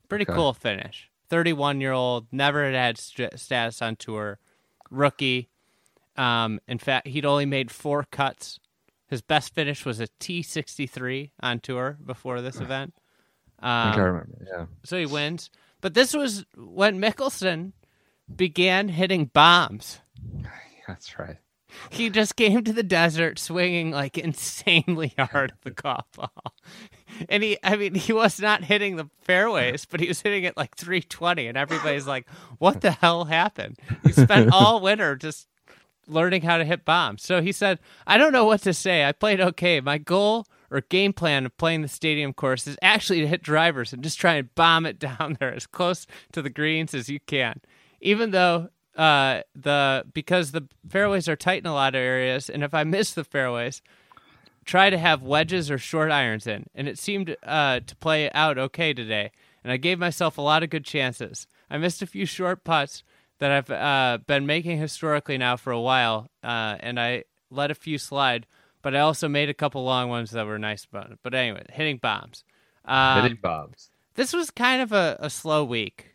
Pretty 0.08 0.24
Okay. 0.24 0.32
cool 0.34 0.52
finish. 0.54 1.08
31 1.28 1.80
year 1.80 1.92
old, 1.92 2.26
never 2.32 2.64
had 2.64 2.74
had 2.74 2.98
st- 2.98 3.38
status 3.38 3.80
on 3.82 3.94
tour, 3.96 4.40
rookie. 4.90 5.48
Um, 6.16 6.58
in 6.66 6.78
fact, 6.78 7.06
he'd 7.06 7.26
only 7.26 7.44
made 7.46 7.70
four 7.70 8.04
cuts. 8.10 8.58
His 9.06 9.20
best 9.22 9.54
finish 9.54 9.84
was 9.84 10.00
a 10.00 10.08
T63 10.18 11.30
on 11.40 11.60
tour 11.60 11.96
before 12.04 12.40
this 12.40 12.56
event. 12.60 12.94
I 13.60 13.90
think 13.92 13.96
I 13.96 14.00
Um, 14.00 14.06
remember. 14.06 14.46
Yeah. 14.46 14.66
so 14.84 14.98
he 14.98 15.04
wins. 15.06 15.50
But 15.82 15.92
this 15.94 16.14
was 16.14 16.44
when 16.56 16.98
Mickelson 17.00 17.72
began 18.34 18.88
hitting 18.88 19.26
bombs. 19.26 20.00
That's 20.88 21.18
right. 21.18 21.36
He 21.90 22.10
just 22.10 22.36
came 22.36 22.64
to 22.64 22.72
the 22.72 22.82
desert 22.82 23.38
swinging 23.38 23.90
like 23.90 24.16
insanely 24.18 25.14
hard 25.18 25.52
at 25.52 25.62
the 25.62 25.70
golf 25.70 26.06
ball. 26.14 26.54
And 27.28 27.42
he, 27.42 27.58
I 27.62 27.76
mean, 27.76 27.94
he 27.94 28.12
was 28.12 28.40
not 28.40 28.64
hitting 28.64 28.96
the 28.96 29.08
fairways, 29.22 29.84
but 29.84 30.00
he 30.00 30.08
was 30.08 30.20
hitting 30.20 30.44
it 30.44 30.56
like 30.56 30.76
320. 30.76 31.46
And 31.46 31.56
everybody's 31.56 32.06
like, 32.06 32.28
what 32.58 32.80
the 32.80 32.92
hell 32.92 33.24
happened? 33.24 33.78
He 34.04 34.12
spent 34.12 34.50
all 34.52 34.80
winter 34.80 35.16
just 35.16 35.48
learning 36.06 36.42
how 36.42 36.58
to 36.58 36.64
hit 36.64 36.84
bombs. 36.84 37.22
So 37.22 37.42
he 37.42 37.52
said, 37.52 37.78
I 38.06 38.16
don't 38.18 38.32
know 38.32 38.44
what 38.44 38.62
to 38.62 38.72
say. 38.72 39.04
I 39.04 39.12
played 39.12 39.40
okay. 39.40 39.80
My 39.80 39.98
goal 39.98 40.46
or 40.70 40.80
game 40.82 41.12
plan 41.12 41.46
of 41.46 41.56
playing 41.56 41.82
the 41.82 41.88
stadium 41.88 42.32
course 42.32 42.66
is 42.66 42.76
actually 42.82 43.20
to 43.20 43.26
hit 43.26 43.42
drivers 43.42 43.92
and 43.92 44.02
just 44.02 44.18
try 44.18 44.34
and 44.34 44.54
bomb 44.54 44.86
it 44.86 44.98
down 44.98 45.36
there 45.40 45.54
as 45.54 45.66
close 45.66 46.06
to 46.32 46.42
the 46.42 46.50
greens 46.50 46.94
as 46.94 47.08
you 47.08 47.20
can. 47.20 47.60
Even 48.00 48.30
though 48.30 48.68
uh, 48.98 49.42
the 49.54 50.04
because 50.12 50.50
the 50.50 50.66
fairways 50.88 51.28
are 51.28 51.36
tight 51.36 51.62
in 51.62 51.66
a 51.66 51.72
lot 51.72 51.94
of 51.94 52.00
areas, 52.00 52.50
and 52.50 52.64
if 52.64 52.74
I 52.74 52.84
miss 52.84 53.12
the 53.12 53.24
fairways, 53.24 53.80
try 54.64 54.90
to 54.90 54.98
have 54.98 55.22
wedges 55.22 55.70
or 55.70 55.78
short 55.78 56.10
irons 56.10 56.46
in, 56.46 56.66
and 56.74 56.88
it 56.88 56.98
seemed 56.98 57.36
uh, 57.44 57.80
to 57.86 57.96
play 57.96 58.30
out 58.32 58.58
okay 58.58 58.92
today. 58.92 59.30
And 59.62 59.72
I 59.72 59.76
gave 59.76 59.98
myself 59.98 60.36
a 60.36 60.42
lot 60.42 60.62
of 60.62 60.70
good 60.70 60.84
chances. 60.84 61.46
I 61.70 61.78
missed 61.78 62.02
a 62.02 62.06
few 62.06 62.26
short 62.26 62.64
putts 62.64 63.02
that 63.38 63.50
I've 63.50 63.70
uh, 63.70 64.18
been 64.26 64.46
making 64.46 64.78
historically 64.78 65.38
now 65.38 65.56
for 65.56 65.70
a 65.70 65.80
while, 65.80 66.28
uh, 66.42 66.76
and 66.80 66.98
I 66.98 67.24
let 67.50 67.70
a 67.70 67.74
few 67.74 67.98
slide. 67.98 68.46
But 68.82 68.94
I 68.94 69.00
also 69.00 69.28
made 69.28 69.48
a 69.48 69.54
couple 69.54 69.84
long 69.84 70.08
ones 70.08 70.30
that 70.30 70.46
were 70.46 70.58
nice. 70.58 70.86
But, 70.90 71.18
but 71.22 71.34
anyway, 71.34 71.64
hitting 71.70 71.98
bombs. 71.98 72.44
Um, 72.84 73.22
Hitting 73.22 73.38
bombs. 73.42 73.90
This 74.14 74.32
was 74.32 74.50
kind 74.50 74.82
of 74.82 74.92
a, 74.92 75.16
a 75.20 75.30
slow 75.30 75.64
week. 75.64 76.07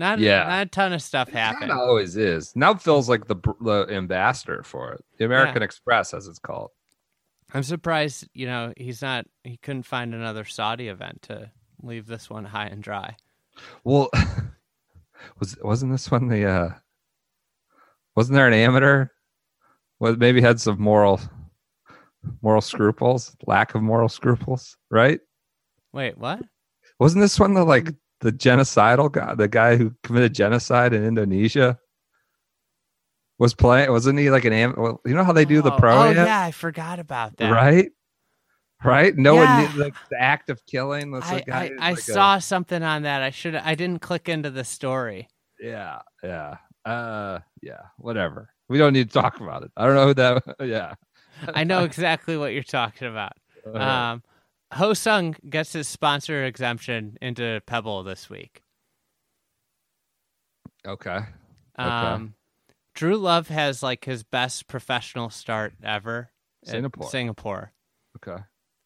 Not 0.00 0.18
Yeah. 0.18 0.44
not 0.48 0.62
a 0.62 0.70
ton 0.70 0.94
of 0.94 1.02
stuff 1.02 1.28
It 1.28 1.34
happened. 1.34 1.60
kinda 1.70 1.74
always 1.74 2.16
is. 2.16 2.56
Now 2.56 2.72
Phil's 2.72 3.06
like 3.10 3.26
the 3.26 3.36
the 3.60 3.86
ambassador 3.90 4.62
for 4.62 4.94
it. 4.94 5.04
The 5.18 5.26
American 5.26 5.62
Express, 5.62 6.14
as 6.14 6.26
it's 6.26 6.38
called. 6.38 6.70
I'm 7.52 7.62
surprised, 7.62 8.26
you 8.32 8.46
know, 8.46 8.72
he's 8.78 9.02
not. 9.02 9.26
He 9.44 9.58
couldn't 9.58 9.82
find 9.82 10.14
another 10.14 10.46
Saudi 10.46 10.88
event 10.88 11.20
to 11.22 11.50
leave 11.82 12.06
this 12.06 12.30
one 12.30 12.46
high 12.46 12.66
and 12.68 12.82
dry. 12.82 13.14
Well, 13.84 14.08
was 15.38 15.58
wasn't 15.62 15.92
this 15.92 16.10
one 16.10 16.28
the 16.28 16.46
uh 16.46 16.70
wasn't 18.16 18.36
there 18.36 18.46
an 18.48 18.54
amateur? 18.54 19.08
Well, 19.98 20.16
maybe 20.16 20.40
had 20.40 20.60
some 20.62 20.80
moral 20.80 21.20
moral 22.40 22.62
scruples, 22.62 23.36
lack 23.46 23.74
of 23.74 23.82
moral 23.82 24.08
scruples, 24.08 24.78
right? 24.90 25.20
Wait, 25.92 26.16
what? 26.16 26.40
Wasn't 26.98 27.20
this 27.20 27.38
one 27.38 27.52
the 27.52 27.64
like 27.64 27.92
the 28.20 28.32
genocidal 28.32 29.10
guy, 29.10 29.34
the 29.34 29.48
guy 29.48 29.76
who 29.76 29.92
committed 30.02 30.34
genocide 30.34 30.92
in 30.92 31.04
Indonesia? 31.04 31.78
Was 33.38 33.54
playing? 33.54 33.90
Wasn't 33.90 34.18
he 34.18 34.30
like 34.30 34.44
an 34.44 34.52
am? 34.52 34.74
Well, 34.76 35.00
you 35.06 35.14
know 35.14 35.24
how 35.24 35.32
they 35.32 35.46
do 35.46 35.62
the 35.62 35.72
Oh, 35.72 35.78
pro, 35.78 36.02
Oh 36.02 36.04
yet? 36.10 36.26
yeah, 36.26 36.42
I 36.42 36.50
forgot 36.50 36.98
about 36.98 37.38
that. 37.38 37.50
right? 37.50 37.90
Right? 38.84 39.16
No 39.16 39.34
Yeah. 39.40 39.62
one 39.68 39.78
like 39.78 39.94
the 40.10 40.20
act 40.20 40.50
of 40.50 40.60
killing. 40.66 41.14
I, 41.14 41.40
guy 41.40 41.70
I, 41.80 41.86
I 41.88 41.90
like 41.90 41.98
a- 41.98 42.02
saw 42.02 42.38
something 42.38 42.82
on 42.82 43.02
that. 43.02 43.22
I 43.22 43.30
should. 43.30 43.54
I 43.54 43.74
didn't 43.74 44.00
click 44.02 44.28
into 44.28 44.50
the 44.50 44.64
story. 44.64 45.28
Yeah, 45.58 46.00
yeah, 46.22 46.56
uh, 46.84 47.38
yeah. 47.62 47.80
Whatever. 47.98 48.50
We 48.68 48.78
don't 48.78 48.92
need 48.92 49.10
to 49.10 49.20
talk 49.20 49.40
about 49.40 49.62
it. 49.64 49.70
I 49.76 49.86
don't 49.86 49.94
know 49.94 50.06
who 50.06 50.14
that. 50.14 50.56
Yeah. 50.66 50.94
I 51.54 51.64
know 51.64 51.84
exactly 51.84 52.36
what 52.36 52.52
you're 52.52 52.62
talking 52.62 53.08
about. 53.08 53.32
Uh, 53.66 53.78
Um, 53.78 54.22
Ho 54.74 54.94
Sung 54.94 55.34
gets 55.48 55.72
his 55.72 55.88
sponsor 55.88 56.44
exemption 56.44 57.18
into 57.20 57.60
Pebble 57.66 58.02
this 58.04 58.30
week. 58.30 58.62
okay. 60.86 61.20
Okay. 61.78 61.88
Um, 61.88 62.34
Dru 62.94 63.16
Love 63.16 63.48
has 63.48 63.82
like 63.82 64.04
his 64.04 64.22
best 64.22 64.68
professional 64.68 65.30
start 65.30 65.74
ever. 65.82 66.30
Singapore. 66.64 67.08
Singapore. 67.08 67.72
Okay. 68.16 68.42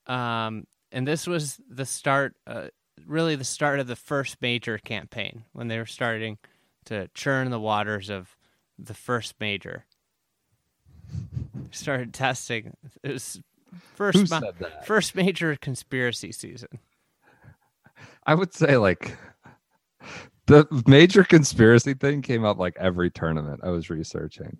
Um, 0.06 0.66
and 0.92 1.08
this 1.08 1.26
was 1.26 1.60
the 1.68 1.86
start, 1.86 2.34
uh, 2.46 2.68
really 3.06 3.34
the 3.34 3.44
start 3.44 3.80
of 3.80 3.86
the 3.86 3.96
first 3.96 4.40
major 4.40 4.78
campaign 4.78 5.44
when 5.52 5.68
they 5.68 5.78
were 5.78 5.86
starting 5.86 6.38
to 6.86 7.08
churn 7.14 7.50
the 7.50 7.58
waters 7.58 8.10
of 8.10 8.36
the 8.78 8.94
first 8.94 9.34
major. 9.40 9.86
Started 11.70 12.14
testing. 12.14 12.76
It 13.02 13.12
was 13.12 13.40
first 13.94 14.18
Who 14.18 14.26
said 14.26 14.54
that? 14.60 14.86
first 14.86 15.14
major 15.14 15.56
conspiracy 15.56 16.32
season. 16.32 16.78
I 18.26 18.34
would 18.34 18.54
say 18.54 18.76
like 18.76 19.16
the 20.46 20.66
major 20.86 21.24
conspiracy 21.24 21.94
thing 21.94 22.22
came 22.22 22.44
up 22.44 22.58
like 22.58 22.76
every 22.78 23.10
tournament 23.10 23.60
I 23.62 23.70
was 23.70 23.90
researching. 23.90 24.58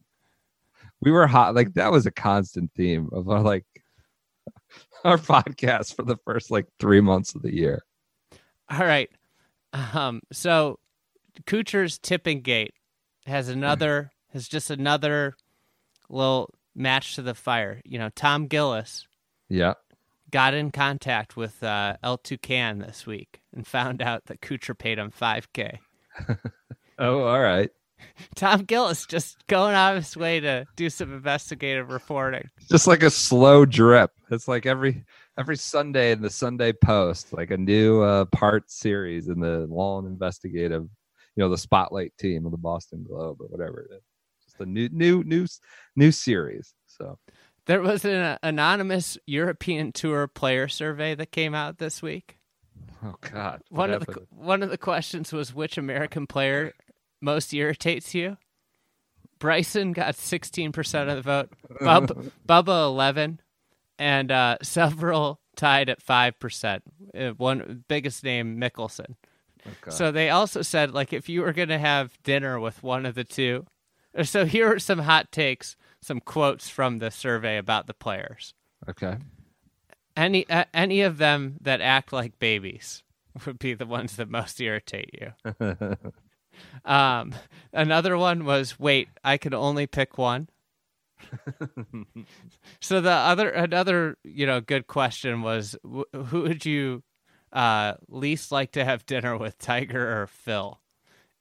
We 1.01 1.11
were 1.11 1.27
hot 1.27 1.55
like 1.55 1.75
that 1.75 1.93
was 1.93 2.07
a 2.07 2.11
constant 2.11 2.71
theme 2.77 3.09
of 3.12 3.29
our 3.29 3.41
like 3.41 3.67
our 5.05 5.19
podcast 5.19 5.95
for 5.95 6.03
the 6.03 6.17
first 6.25 6.51
like 6.51 6.67
three 6.79 7.01
months 7.01 7.35
of 7.35 7.43
the 7.43 7.55
year. 7.55 7.83
All 8.71 8.87
right. 8.87 9.11
Um, 9.73 10.23
so 10.33 10.79
Kuchar's 11.47 11.99
tipping 11.99 12.41
gate 12.41 12.75
has 13.27 13.49
another 13.49 14.11
has 14.33 14.49
just 14.49 14.71
another 14.71 15.37
little 16.09 16.51
match 16.75 17.14
to 17.16 17.22
the 17.22 17.35
fire. 17.35 17.81
You 17.85 17.99
know, 17.99 18.11
Tom 18.14 18.47
Gillis 18.47 19.07
Yeah. 19.49 19.75
got 20.31 20.55
in 20.55 20.70
contact 20.70 21.37
with 21.37 21.62
uh, 21.62 21.97
El 22.03 22.18
Toucan 22.18 22.79
this 22.79 23.07
week 23.07 23.41
and 23.55 23.66
found 23.66 24.03
out 24.03 24.25
that 24.27 24.41
Kuchar 24.41 24.77
paid 24.79 24.99
him 24.99 25.11
5K. 25.11 25.79
Oh, 26.99 27.22
all 27.25 27.41
right. 27.41 27.70
Tom 28.37 28.62
Gillis 28.64 29.07
just 29.07 29.45
going 29.49 29.75
out 29.75 29.97
of 29.97 30.05
his 30.05 30.16
way 30.16 30.39
to 30.41 30.64
do 30.77 30.89
some 30.91 31.12
investigative 31.12 31.91
reporting. 31.91 32.49
Just 32.70 32.87
like 32.87 33.03
a 33.03 33.11
slow 33.11 33.64
drip. 33.64 34.12
It's 34.31 34.47
like 34.47 34.64
every 34.64 35.05
every 35.37 35.57
Sunday 35.57 36.12
in 36.12 36.22
the 36.22 36.31
Sunday 36.31 36.72
Post, 36.72 37.33
like 37.33 37.51
a 37.51 37.57
new 37.57 38.01
uh, 38.03 38.27
part 38.27 38.70
series 38.70 39.27
in 39.27 39.41
the 39.41 39.66
long 39.68 40.07
investigative, 40.07 40.83
you 40.83 40.89
know, 41.43 41.49
the 41.49 41.59
spotlight 41.59 42.16
team 42.16 42.45
of 42.47 42.53
the 42.53 42.59
Boston 42.59 43.05
Globe 43.09 43.41
or 43.41 43.47
whatever 43.49 43.81
it 43.91 43.95
is. 43.97 44.03
A 44.59 44.66
new 44.66 44.88
new 44.90 45.22
new 45.24 45.46
new 45.96 46.12
series. 46.12 46.74
So 46.86 47.18
There 47.66 47.82
was 47.82 48.05
an 48.05 48.16
uh, 48.16 48.38
anonymous 48.42 49.18
European 49.26 49.92
Tour 49.92 50.26
player 50.28 50.68
survey 50.68 51.14
that 51.14 51.32
came 51.32 51.55
out 51.55 51.78
this 51.78 52.02
week. 52.02 52.38
oh 53.02 53.16
god. 53.20 53.62
One 53.70 53.90
of 53.90 54.07
the 54.07 54.26
one 54.30 54.62
of 54.62 54.70
the 54.70 54.78
questions 54.78 55.32
was 55.32 55.55
which 55.55 55.76
American 55.78 56.26
player 56.26 56.72
most 57.20 57.52
irritates 57.52 58.14
you. 58.14 58.36
Bryson 59.38 59.92
got 59.92 60.14
sixteen 60.14 60.72
percent 60.72 61.11
of 61.11 61.16
the 61.16 61.22
vote. 61.22 61.50
Bub, 61.80 62.30
Bubba 62.48 62.86
eleven, 62.86 63.40
and 63.98 64.30
uh, 64.30 64.57
several 64.62 65.40
tied 65.57 65.88
at 65.88 66.00
five 66.00 66.38
percent. 66.38 66.82
Uh, 67.18 67.30
one 67.30 67.84
biggest 67.88 68.24
name 68.24 68.59
Mickelson. 68.59 69.16
Okay. 69.66 69.90
So 69.90 70.12
they 70.12 70.30
also 70.30 70.62
said 70.62 70.92
like 70.92 71.12
if 71.12 71.28
you 71.28 71.40
were 71.42 71.52
going 71.52 71.70
to 71.70 71.78
have 71.78 72.16
dinner 72.22 72.61
with 72.61 72.82
one 72.82 73.07
of 73.07 73.14
the 73.14 73.24
two. 73.24 73.66
So 74.23 74.45
here 74.45 74.73
are 74.73 74.79
some 74.79 75.01
hot 75.01 75.33
takes, 75.33 75.77
some 76.01 76.21
quotes 76.21 76.69
from 76.69 76.99
the 76.99 77.11
survey 77.11 77.57
about 77.59 77.87
the 77.87 77.95
players. 77.95 78.55
okay. 78.89 79.17
Any 80.17 80.49
uh, 80.49 80.67
any 80.73 81.01
of 81.01 81.19
them 81.19 81.57
that 81.61 81.81
act 81.81 82.12
like 82.12 82.39
babies 82.39 83.03
would 83.47 83.59
be 83.59 83.75
the 83.75 83.87
ones 83.87 84.15
that 84.17 84.31
most 84.31 84.61
irritate 84.61 85.11
you. 85.21 85.97
um, 86.85 87.35
another 87.73 88.17
one 88.17 88.45
was 88.45 88.79
wait, 88.79 89.09
I 89.25 89.37
could 89.37 89.55
only 89.55 89.89
pick 89.89 90.17
one. 90.17 90.49
so 92.81 93.01
the 93.01 93.11
other 93.11 93.49
another 93.49 94.17
you 94.23 94.47
know 94.47 94.61
good 94.61 94.87
question 94.87 95.43
was 95.43 95.75
wh- 95.85 96.17
who 96.27 96.43
would 96.43 96.65
you 96.65 97.03
uh, 97.53 97.95
least 98.09 98.53
like 98.53 98.73
to 98.73 98.85
have 98.85 99.07
dinner 99.07 99.37
with, 99.37 99.59
Tiger 99.59 100.23
or 100.23 100.27
Phil? 100.27 100.79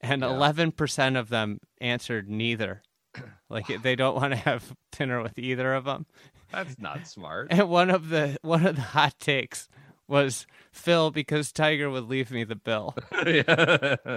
And 0.03 0.21
Yeah. 0.21 0.29
eleven 0.29 0.71
percent 0.71 1.15
of 1.17 1.29
them 1.29 1.59
answered 1.81 2.29
neither. 2.29 2.81
Like 3.49 3.67
they 3.83 3.95
don't 3.95 4.15
want 4.15 4.31
to 4.31 4.37
have 4.37 4.73
dinner 4.97 5.21
with 5.21 5.37
either 5.37 5.73
of 5.75 5.85
them. 5.85 6.05
That's 6.51 6.77
not 6.79 7.07
smart. 7.07 7.47
And 7.51 7.69
one 7.69 7.89
of 7.91 8.09
the 8.09 8.37
one 8.41 8.65
of 8.65 8.75
the 8.75 8.81
hot 8.81 9.19
takes 9.19 9.67
was 10.07 10.45
Phil 10.71 11.11
because 11.11 11.51
Tiger 11.51 11.89
would 11.89 12.05
leave 12.05 12.31
me 12.31 12.43
the 12.43 12.55
bill. 12.55 12.95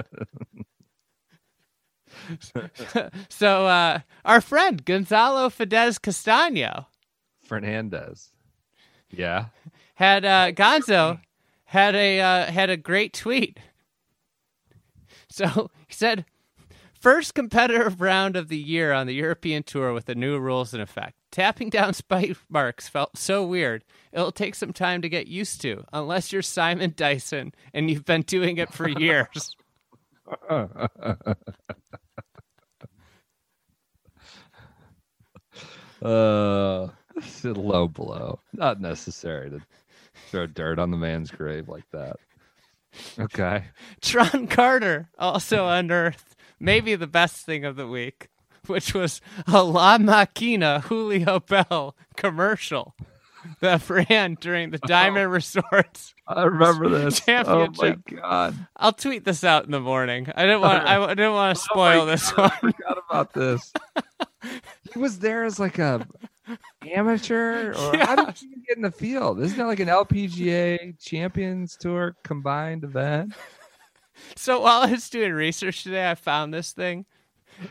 So 3.28 3.66
uh, 3.66 4.00
our 4.24 4.40
friend 4.40 4.84
Gonzalo 4.84 5.48
Fidesz 5.48 6.00
Castano 6.00 6.86
Fernandez. 7.44 8.30
Yeah. 9.10 9.46
had 9.94 10.24
uh, 10.24 10.52
Gonzo 10.52 11.20
had 11.64 11.94
a 11.94 12.20
uh, 12.20 12.46
had 12.50 12.70
a 12.70 12.76
great 12.76 13.12
tweet. 13.12 13.58
So 15.36 15.70
he 15.86 15.92
said, 15.92 16.24
first 16.98 17.34
competitive 17.34 18.00
round 18.00 18.36
of 18.36 18.48
the 18.48 18.56
year 18.56 18.92
on 18.92 19.06
the 19.06 19.14
European 19.14 19.62
Tour 19.62 19.92
with 19.92 20.06
the 20.06 20.14
new 20.14 20.38
rules 20.38 20.72
in 20.72 20.80
effect. 20.80 21.14
Tapping 21.30 21.68
down 21.68 21.92
spike 21.94 22.36
marks 22.48 22.88
felt 22.88 23.18
so 23.18 23.44
weird. 23.44 23.84
It'll 24.12 24.32
take 24.32 24.54
some 24.54 24.72
time 24.72 25.02
to 25.02 25.08
get 25.08 25.26
used 25.26 25.60
to, 25.60 25.84
unless 25.92 26.32
you're 26.32 26.42
Simon 26.42 26.94
Dyson 26.96 27.52
and 27.74 27.90
you've 27.90 28.06
been 28.06 28.22
doing 28.22 28.56
it 28.56 28.72
for 28.72 28.88
years. 28.88 29.54
Uh, 36.02 36.88
it's 37.16 37.44
a 37.44 37.52
low 37.52 37.88
blow. 37.88 38.38
Not 38.52 38.80
necessary 38.82 39.48
to 39.48 39.60
throw 40.30 40.46
dirt 40.46 40.78
on 40.78 40.90
the 40.90 40.96
man's 40.98 41.30
grave 41.30 41.68
like 41.70 41.88
that. 41.92 42.16
Okay. 43.18 43.64
Tron 44.00 44.46
Carter 44.46 45.10
also 45.18 45.68
unearthed 45.68 46.36
maybe 46.60 46.94
the 46.94 47.06
best 47.06 47.44
thing 47.44 47.64
of 47.64 47.76
the 47.76 47.86
week, 47.86 48.28
which 48.66 48.94
was 48.94 49.20
a 49.46 49.62
La 49.62 49.98
Maquina 49.98 50.82
Julio 50.82 51.40
Bell 51.40 51.96
commercial. 52.16 52.94
that 53.60 53.88
ran 53.88 54.36
during 54.40 54.70
the 54.70 54.80
oh. 54.82 54.86
Diamond 54.86 55.30
Resorts. 55.30 56.14
I 56.26 56.44
remember 56.44 56.88
this. 56.88 57.20
Oh 57.28 57.68
my 57.78 57.96
god! 58.10 58.56
I'll 58.76 58.92
tweet 58.92 59.24
this 59.24 59.44
out 59.44 59.64
in 59.64 59.70
the 59.70 59.80
morning. 59.80 60.28
I 60.34 60.42
didn't 60.42 60.62
want. 60.62 60.84
I 60.84 61.06
didn't 61.14 61.32
want 61.34 61.56
to 61.56 61.62
oh, 61.62 61.72
spoil 61.72 62.00
Oh 62.02 62.06
this 62.06 62.32
God, 62.32 62.38
one. 62.38 62.50
I 62.50 62.72
forgot 62.72 63.04
about 63.08 63.32
this. 63.34 63.72
he 64.92 64.98
was 64.98 65.20
there 65.20 65.44
as 65.44 65.60
like 65.60 65.78
a 65.78 66.06
amateur, 66.82 67.72
or 67.78 67.96
how 67.98 68.16
did 68.16 68.36
he 68.36 68.48
get 68.66 68.76
in 68.76 68.82
the 68.82 68.90
field? 68.90 69.40
Isn't 69.40 69.58
that 69.58 69.66
like 69.66 69.80
an 69.80 69.88
LPGA 69.88 70.98
Champions 70.98 71.76
Tour 71.76 72.16
combined 72.24 72.84
event? 72.84 73.34
So 74.34 74.60
while 74.60 74.80
I 74.80 74.92
was 74.92 75.10
doing 75.10 75.32
research 75.32 75.82
today, 75.82 76.10
I 76.10 76.14
found 76.14 76.52
this 76.52 76.72
thing, 76.72 77.04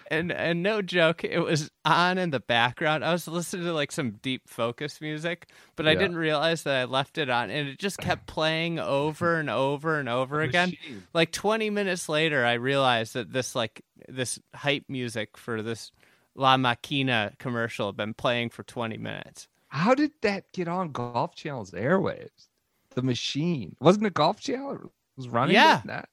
and 0.10 0.32
and 0.32 0.62
no 0.64 0.82
joke, 0.82 1.24
it 1.24 1.40
was 1.40 1.72
on 1.84 2.18
in 2.18 2.30
the 2.30 2.40
background. 2.40 3.04
I 3.04 3.12
was 3.12 3.28
listening 3.28 3.66
to 3.66 3.74
like 3.74 3.92
some 3.92 4.12
deep 4.22 4.48
focus 4.48 5.02
music, 5.02 5.50
but 5.76 5.88
I 5.88 5.96
didn't 5.96 6.18
realize 6.18 6.64
that 6.64 6.76
I 6.76 6.84
left 6.86 7.18
it 7.18 7.30
on, 7.30 7.50
and 7.50 7.68
it 7.68 7.80
just 7.80 7.98
kept 7.98 8.28
playing 8.28 8.80
over 8.80 9.40
and 9.40 9.50
over 9.50 10.00
and 10.00 10.10
over 10.10 10.42
again. 10.42 10.70
Machine. 10.70 11.04
Like 11.14 11.32
20 11.32 11.70
minutes 11.70 12.10
later, 12.10 12.46
I 12.46 12.54
realized 12.54 13.14
that 13.14 13.32
this 13.32 13.56
like 13.56 13.82
this 14.08 14.40
hype 14.54 14.86
music 14.88 15.38
for 15.38 15.62
this 15.62 15.92
La 16.36 16.58
Maquina 16.58 17.38
commercial 17.40 17.92
been 17.94 18.14
playing 18.14 18.50
for 18.50 18.64
20 18.64 18.98
minutes. 18.98 19.48
How 19.70 19.96
did 19.96 20.12
that 20.22 20.52
get 20.54 20.68
on 20.68 20.92
Golf 20.92 21.36
Channel's 21.36 21.72
airwaves? 21.72 22.48
The 22.94 23.02
machine 23.02 23.76
wasn't 23.80 24.06
it 24.06 24.14
Golf 24.14 24.40
Channel 24.40 24.74
it 24.76 24.82
was 25.18 25.28
running 25.30 25.56
Yeah. 25.56 25.82
that. 25.86 26.10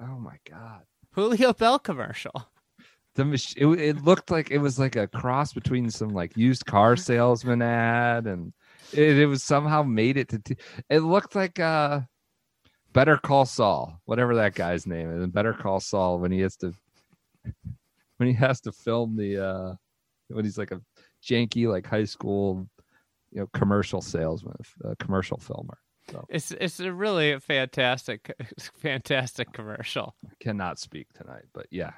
Oh 0.00 0.18
my 0.18 0.36
god! 0.48 0.82
Julio 1.12 1.52
Bell 1.52 1.78
commercial. 1.78 2.32
The 3.16 3.24
mach- 3.24 3.56
it, 3.56 3.66
it 3.66 4.04
looked 4.04 4.30
like 4.30 4.50
it 4.50 4.58
was 4.58 4.78
like 4.78 4.96
a 4.96 5.08
cross 5.08 5.52
between 5.52 5.90
some 5.90 6.10
like 6.10 6.36
used 6.36 6.64
car 6.64 6.96
salesman 6.96 7.60
ad 7.60 8.26
and 8.26 8.52
it, 8.92 9.18
it 9.18 9.26
was 9.26 9.42
somehow 9.42 9.82
made 9.82 10.16
it 10.16 10.28
to. 10.30 10.38
T- 10.38 10.56
it 10.88 11.00
looked 11.00 11.34
like 11.34 11.58
uh, 11.60 12.00
Better 12.92 13.18
Call 13.18 13.44
Saul, 13.44 14.00
whatever 14.06 14.34
that 14.36 14.54
guy's 14.54 14.86
name 14.86 15.10
is. 15.10 15.22
And 15.22 15.32
Better 15.32 15.52
Call 15.52 15.80
Saul 15.80 16.18
when 16.18 16.32
he 16.32 16.40
has 16.40 16.56
to 16.58 16.72
when 18.20 18.28
he 18.28 18.34
has 18.34 18.60
to 18.60 18.70
film 18.70 19.16
the 19.16 19.42
uh, 19.42 19.74
when 20.28 20.44
he's 20.44 20.58
like 20.58 20.72
a 20.72 20.80
janky 21.26 21.66
like 21.66 21.86
high 21.86 22.04
school 22.04 22.68
you 23.32 23.40
know 23.40 23.48
commercial 23.54 24.02
salesman, 24.02 24.54
uh, 24.84 24.94
commercial 24.98 25.38
filmer. 25.38 25.78
So. 26.10 26.26
It's 26.28 26.50
it's 26.52 26.80
a 26.80 26.92
really 26.92 27.38
fantastic 27.40 28.30
fantastic 28.76 29.52
commercial. 29.54 30.14
Cannot 30.38 30.78
speak 30.78 31.06
tonight, 31.14 31.44
but 31.54 31.66
yeah, 31.70 31.92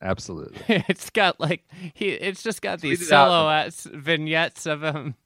absolutely. 0.00 0.58
it's 0.88 1.10
got 1.10 1.40
like 1.40 1.64
he 1.94 2.10
it's 2.10 2.42
just 2.44 2.62
got 2.62 2.80
these 2.80 2.98
Tweet 3.00 3.12
out. 3.12 3.26
silhouettes 3.28 3.84
vignettes 3.92 4.66
of 4.66 4.82
him 4.84 5.16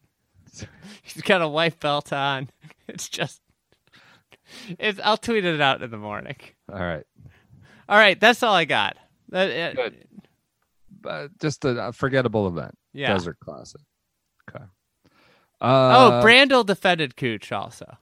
he's 1.02 1.22
got 1.22 1.42
a 1.42 1.48
white 1.48 1.78
belt 1.78 2.10
on 2.12 2.48
it's 2.88 3.08
just 3.08 3.42
it's 4.78 4.98
i'll 5.04 5.18
tweet 5.18 5.44
it 5.44 5.60
out 5.60 5.82
in 5.82 5.90
the 5.90 5.98
morning 5.98 6.36
All 6.72 6.78
right. 6.80 7.04
all 7.88 7.98
right 7.98 8.18
that's 8.18 8.42
all 8.42 8.54
i 8.54 8.64
got 8.64 8.96
that, 9.28 9.50
it- 9.50 10.08
Good. 11.08 11.30
just 11.40 11.64
a, 11.64 11.92
forgettable 11.92 12.46
event. 12.48 12.74
yeah 12.92 13.08
Desert 13.12 13.38
Classic. 13.40 13.80
Okay. 14.50 14.64
oh 15.60 15.66
Uh, 16.10 16.22
brandel 16.22 16.64
defended 16.64 17.16
cooch 17.16 17.50
also 17.52 17.96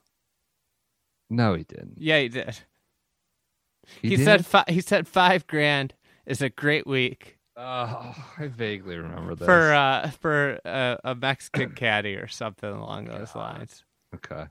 No, 1.30 1.54
he 1.54 1.64
didn't. 1.64 1.94
yeah 1.98 2.20
he 2.20 2.28
did 2.28 2.59
he, 4.02 4.11
did? 4.16 4.24
said 4.24 4.46
fi- 4.46 4.64
he 4.68 4.80
said 4.80 5.07
five 5.07 5.46
grand 5.46 5.94
is 6.26 6.42
a 6.42 6.48
great 6.48 6.86
week 6.86 7.34
Oh, 7.59 8.14
I 8.38 8.48
vaguely 8.48 8.96
remember 8.98 9.34
this. 9.34 9.46
for 9.46 9.72
uh 9.72 10.11
for 10.20 10.59
uh, 10.64 10.96
a 11.04 11.14
mexican 11.14 11.70
caddy 11.76 12.14
or 12.16 12.26
something 12.28 12.68
along 12.68 13.07
those 13.07 13.34
lines 13.34 13.82
okay. 14.14 14.46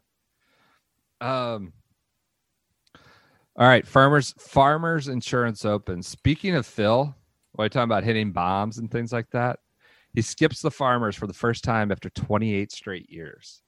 Um. 1.21 1.71
All 3.57 3.65
right, 3.67 3.87
farmers 3.87 4.33
farmers 4.37 5.07
insurance 5.07 5.63
open. 5.63 6.03
Speaking 6.03 6.55
of 6.55 6.65
Phil, 6.65 7.15
you're 7.63 7.69
talking 7.69 7.83
about 7.91 8.03
hitting 8.03 8.31
bombs 8.31 8.77
and 8.77 8.91
things 8.91 9.11
like 9.13 9.29
that, 9.31 9.59
he 10.13 10.21
skips 10.21 10.61
the 10.61 10.71
farmers 10.71 11.15
for 11.15 11.27
the 11.27 11.33
first 11.33 11.63
time 11.63 11.91
after 11.91 12.09
28 12.09 12.71
straight 12.71 13.09
years. 13.09 13.61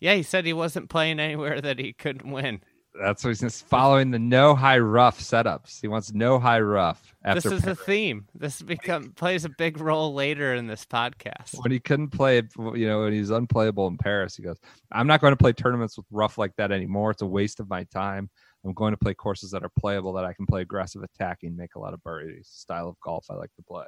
yeah 0.00 0.14
he 0.14 0.22
said 0.22 0.44
he 0.46 0.52
wasn't 0.52 0.88
playing 0.88 1.20
anywhere 1.20 1.60
that 1.60 1.78
he 1.78 1.92
couldn't 1.92 2.30
win 2.30 2.60
That's 3.00 3.24
what 3.24 3.30
he's 3.30 3.40
just 3.40 3.66
following 3.66 4.12
the 4.12 4.20
no 4.20 4.54
high 4.54 4.78
rough 4.78 5.18
setups. 5.20 5.80
He 5.80 5.88
wants 5.88 6.12
no 6.14 6.38
high 6.38 6.60
rough 6.60 7.02
after 7.24 7.50
this 7.50 7.52
is 7.58 7.62
a 7.62 7.74
Paris. 7.74 7.80
theme. 7.80 8.26
This 8.36 8.62
become 8.62 9.10
plays 9.12 9.44
a 9.44 9.48
big 9.48 9.80
role 9.80 10.14
later 10.14 10.54
in 10.54 10.68
this 10.68 10.84
podcast. 10.84 11.54
when 11.60 11.72
he 11.72 11.80
couldn't 11.80 12.10
play, 12.10 12.42
you 12.56 12.86
know, 12.86 13.00
when 13.02 13.12
he's 13.12 13.30
unplayable 13.30 13.88
in 13.88 13.98
Paris, 13.98 14.36
he 14.36 14.44
goes, 14.44 14.58
I'm 14.92 15.08
not 15.08 15.20
going 15.20 15.32
to 15.32 15.36
play 15.36 15.52
tournaments 15.52 15.96
with 15.96 16.06
rough 16.12 16.38
like 16.38 16.54
that 16.56 16.70
anymore. 16.70 17.10
It's 17.10 17.22
a 17.22 17.26
waste 17.26 17.58
of 17.58 17.68
my 17.68 17.82
time. 17.84 18.30
I'm 18.64 18.72
going 18.72 18.92
to 18.92 18.96
play 18.98 19.14
courses 19.14 19.50
that 19.50 19.62
are 19.62 19.70
playable 19.78 20.12
that 20.14 20.24
I 20.24 20.32
can 20.32 20.46
play 20.46 20.62
aggressive 20.62 21.02
attacking, 21.02 21.56
make 21.56 21.74
a 21.74 21.78
lot 21.78 21.92
of 21.94 22.02
birdies, 22.02 22.48
style 22.50 22.88
of 22.88 22.98
golf 23.00 23.26
I 23.30 23.34
like 23.34 23.54
to 23.56 23.62
play. 23.62 23.84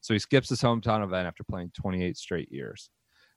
So 0.00 0.12
he 0.14 0.18
skips 0.18 0.48
his 0.48 0.60
hometown 0.60 1.02
event 1.02 1.26
after 1.26 1.44
playing 1.44 1.70
28 1.74 2.16
straight 2.16 2.50
years. 2.52 2.90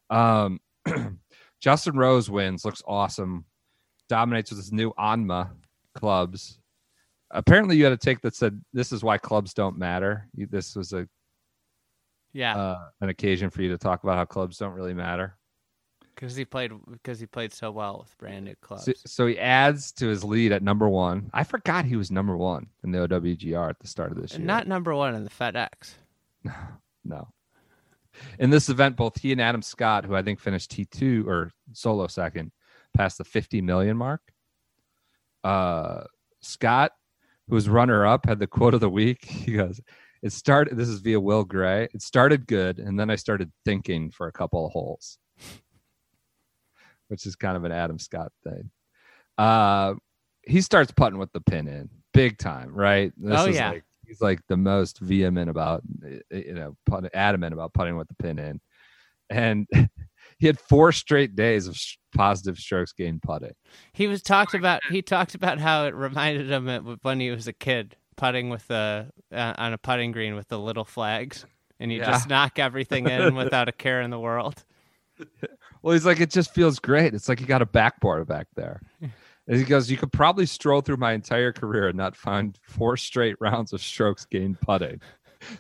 Um, 0.10 0.60
Justin 1.62 1.98
Rose 1.98 2.30
wins, 2.30 2.66
looks 2.66 2.82
awesome, 2.88 3.46
dominates 4.10 4.52
with 4.52 4.60
his 4.60 4.72
new 4.74 4.92
Honma 5.00 5.52
clubs. 5.96 6.60
Apparently, 7.32 7.76
you 7.78 7.84
had 7.84 7.94
a 7.94 7.98
take 7.98 8.22
that 8.22 8.36
said 8.36 8.62
this 8.74 8.92
is 8.92 9.04
why 9.04 9.18
clubs 9.18 9.54
don't 9.54 9.78
matter. 9.78 10.28
You- 10.36 10.48
This 10.48 10.76
was 10.76 10.94
a 10.94 11.08
Yeah, 12.34 12.56
uh, 12.58 12.90
an 13.02 13.10
occasion 13.10 13.50
for 13.50 13.62
you 13.62 13.70
to 13.70 13.78
talk 13.78 14.04
about 14.04 14.18
how 14.18 14.26
clubs 14.26 14.58
don't 14.58 14.74
really 14.74 14.94
matter. 14.94 15.38
Because 16.16 16.36
he 16.36 16.46
played 16.46 16.72
because 16.90 17.20
he 17.20 17.26
played 17.26 17.54
so 17.54 17.72
well 17.72 18.00
with 18.00 18.18
brand 18.18 18.46
new 18.46 18.56
clubs. 18.62 18.86
So, 18.86 18.94
so 19.06 19.28
he 19.28 19.38
adds 19.38 19.92
to 19.94 20.08
his 20.08 20.24
lead 20.24 20.52
at 20.52 20.64
number 20.64 20.88
one. 20.90 21.30
I 21.34 21.44
forgot 21.44 21.86
he 21.86 21.96
was 21.96 22.12
number 22.12 22.38
one 22.38 22.68
in 22.84 22.92
the 22.92 23.08
OWGR 23.08 23.70
at 23.70 23.80
the 23.80 23.88
start 23.88 24.12
of 24.12 24.22
this 24.22 24.32
year. 24.32 24.38
and 24.38 24.48
not 24.48 24.68
number 24.68 24.96
one 24.96 25.16
in 25.16 25.24
the 25.24 25.30
FedEx. 25.30 25.94
no. 27.04 27.28
In 28.40 28.50
this 28.50 28.70
event, 28.70 28.96
both 28.96 29.20
he 29.20 29.32
and 29.32 29.42
Adam 29.42 29.62
Scott, 29.62 30.06
who 30.06 30.16
I 30.16 30.22
think 30.22 30.40
finished 30.40 30.72
T2 30.72 31.28
or 31.28 31.52
solo 31.74 32.08
second, 32.08 32.52
passed 32.96 33.18
the 33.18 33.26
50 33.26 33.62
million 33.62 33.98
mark. 33.98 34.22
Uh, 35.44 36.06
Scott, 36.42 36.94
who 37.50 37.56
was 37.56 37.70
runner 37.70 38.06
up, 38.06 38.26
had 38.26 38.40
the 38.40 38.48
quote 38.48 38.74
of 38.74 38.80
the 38.80 38.90
week. 38.90 39.26
He 39.26 39.54
goes, 39.54 39.82
It 40.22 40.32
started, 40.32 40.78
this 40.78 40.88
is 40.88 41.02
via 41.02 41.20
Will 41.20 41.44
Gray. 41.44 41.90
It 41.94 42.02
started 42.02 42.48
good, 42.48 42.80
and 42.80 43.00
then 43.00 43.10
I 43.10 43.16
started 43.16 43.52
thinking 43.66 44.12
for 44.12 44.28
a 44.28 44.32
couple 44.32 44.66
of 44.66 44.72
holes, 44.72 45.18
which 47.08 47.26
is 47.26 47.36
kind 47.36 47.58
of 47.58 47.64
an 47.64 47.72
Adam 47.72 48.00
Scott 48.00 48.32
thing. 48.44 48.70
Uh, 49.38 49.96
he 50.48 50.62
starts 50.62 50.92
putting 50.92 51.20
with 51.20 51.32
the 51.34 51.42
pin 51.42 51.68
in 51.68 51.90
big 52.14 52.38
time, 52.38 52.74
right? 52.74 53.12
This 53.18 53.40
Oh, 53.42 53.48
is 53.48 53.56
yeah. 53.56 53.72
like 53.72 53.84
he's 54.08 54.22
like 54.22 54.40
the 54.48 54.58
most 54.58 55.00
vehement 55.00 55.50
about 55.50 55.82
you 56.32 56.54
know 56.54 56.78
put, 56.86 57.10
adamant 57.14 57.54
about 57.54 57.74
putting 57.74 57.98
with 57.98 58.08
the 58.08 58.16
pin 58.16 58.38
in 58.40 58.62
and 59.30 59.68
he 60.38 60.48
had 60.48 60.60
four 60.60 60.92
straight 60.92 61.36
days 61.36 61.68
of 61.68 61.76
sh- 61.76 61.98
positive 62.16 62.58
strokes 62.58 62.94
gained 62.94 63.22
putting 63.22 63.56
He 63.94 64.08
was 64.08 64.22
talked 64.22 64.54
about. 64.54 64.82
He 64.90 65.02
talked 65.02 65.36
about 65.36 65.60
how 65.60 65.86
it 65.86 65.96
reminded 65.96 66.50
him 66.50 66.68
of 66.68 67.00
when 67.02 67.20
he 67.20 67.32
was 67.32 67.48
a 67.48 67.54
kid 67.54 67.96
putting 68.16 68.50
with 68.50 68.68
the 68.68 69.08
uh, 69.34 69.54
on 69.58 69.74
a 69.74 69.78
putting 69.78 70.12
green 70.12 70.36
with 70.36 70.48
the 70.48 70.60
little 70.60 70.86
flags, 70.86 71.46
and 71.80 71.92
you 71.92 72.00
Yeah. 72.00 72.06
just 72.12 72.30
knock 72.30 72.60
everything 72.60 73.08
in 73.08 73.36
without 73.36 73.68
a 73.68 73.72
care 73.72 74.02
in 74.02 74.12
the 74.12 74.20
world. 74.20 74.64
well 75.86 75.94
he's 75.94 76.06
like 76.06 76.20
it 76.20 76.32
just 76.32 76.52
feels 76.52 76.80
great. 76.80 77.14
It's 77.14 77.30
like 77.30 77.40
you 77.40 77.46
got 77.46 77.62
a 77.62 77.68
backboard 77.68 78.28
back 78.28 78.48
there. 78.56 78.82
And 79.48 79.58
he 79.58 79.64
goes 79.64 79.92
you 79.92 79.98
could 79.98 80.12
probably 80.12 80.48
stroll 80.48 80.82
through 80.82 80.98
my 80.98 81.14
entire 81.14 81.54
career 81.54 81.90
and 81.90 81.96
not 81.96 82.16
find 82.16 82.58
four 82.64 82.98
straight 82.98 83.36
rounds 83.40 83.74
of 83.74 83.82
strokes 83.84 84.26
gained 84.26 84.60
putting. 84.60 85.00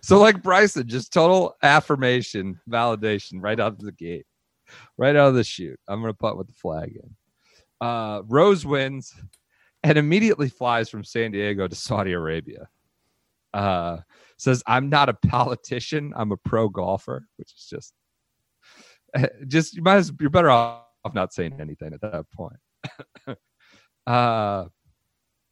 So 0.01 0.17
like 0.17 0.41
bryson 0.41 0.87
just 0.87 1.13
total 1.13 1.55
affirmation 1.61 2.59
validation 2.67 3.33
right 3.43 3.59
out 3.59 3.73
of 3.73 3.81
the 3.81 3.91
gate 3.91 4.25
right 4.97 5.15
out 5.15 5.27
of 5.27 5.35
the 5.35 5.43
chute. 5.43 5.79
I'm 5.87 6.01
gonna 6.01 6.15
putt 6.15 6.35
with 6.35 6.47
the 6.47 6.53
flag 6.53 6.99
in. 6.99 7.15
Uh 7.87 8.23
rose 8.25 8.65
wins 8.65 9.13
and 9.83 9.99
immediately 9.99 10.49
flies 10.49 10.89
from 10.89 11.03
san 11.03 11.29
diego 11.29 11.67
to 11.67 11.75
saudi 11.75 12.13
arabia. 12.13 12.67
Uh 13.53 13.97
says 14.37 14.63
i'm 14.65 14.89
not 14.89 15.09
a 15.09 15.13
politician. 15.13 16.11
I'm 16.15 16.31
a 16.31 16.37
pro 16.37 16.69
golfer 16.69 17.27
which 17.37 17.53
is 17.53 17.67
just 17.69 17.93
just 19.47 19.75
you 19.75 19.81
might 19.81 19.95
as 19.97 20.11
you're 20.19 20.29
better 20.29 20.49
off 20.49 20.83
not 21.13 21.33
saying 21.33 21.55
anything 21.59 21.93
at 21.93 22.01
that 22.01 22.25
point 22.31 22.57
uh 24.07 24.65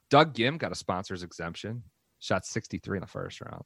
doug 0.09 0.34
Ghim 0.34 0.57
got 0.57 0.72
a 0.72 0.76
sponsor's 0.76 1.24
exemption 1.24 1.84
shot 2.20 2.45
63 2.45 2.97
in 2.97 3.01
the 3.01 3.07
first 3.07 3.41
round 3.41 3.64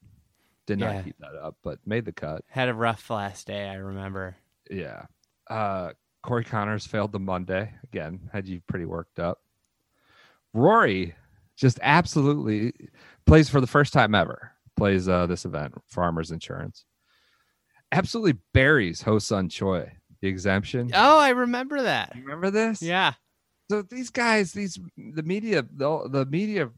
did 0.66 0.78
not 0.78 0.94
Yeah. 0.94 1.02
keep 1.02 1.18
that 1.18 1.34
up 1.42 1.56
but 1.62 1.78
made 1.86 2.04
the 2.04 2.12
cut 2.12 2.44
Had 2.48 2.68
a 2.68 2.74
rough 2.74 3.08
last 3.10 3.46
day, 3.46 3.68
I 3.68 3.74
remember. 3.74 4.36
yeah. 4.70 5.02
Uh 5.48 5.90
Corey 6.22 6.44
Conners 6.44 6.84
failed 6.86 7.12
the 7.12 7.18
Monday. 7.20 7.72
Again, 7.84 8.28
had 8.32 8.46
you 8.48 8.60
pretty 8.66 8.84
worked 8.84 9.18
up. 9.20 9.38
Rory 10.52 11.14
just 11.56 11.78
absolutely 11.80 12.72
plays 13.24 13.48
for 13.48 13.60
the 13.60 13.66
first 13.66 13.92
time 13.92 14.14
ever. 14.14 14.52
Plays 14.76 15.08
uh 15.08 15.26
this 15.26 15.44
event, 15.46 15.74
Farmers 15.86 16.30
Insurance. 16.30 16.84
Absolutely 17.92 18.38
buries 18.52 19.02
Hosung 19.02 19.50
Choi. 19.50 19.92
the 20.20 20.28
exemption. 20.28 20.90
Oh, 20.94 21.18
I 21.18 21.30
remember 21.30 21.82
that. 21.82 22.12
You 22.14 22.22
remember 22.22 22.50
this? 22.50 22.82
Yeah. 22.82 23.14
So 23.70 23.82
these 23.82 24.10
guys, 24.10 24.52
these 24.52 24.78
the 24.96 25.22
media, 25.22 25.64
the, 25.74 26.08
the 26.10 26.26
media 26.26 26.70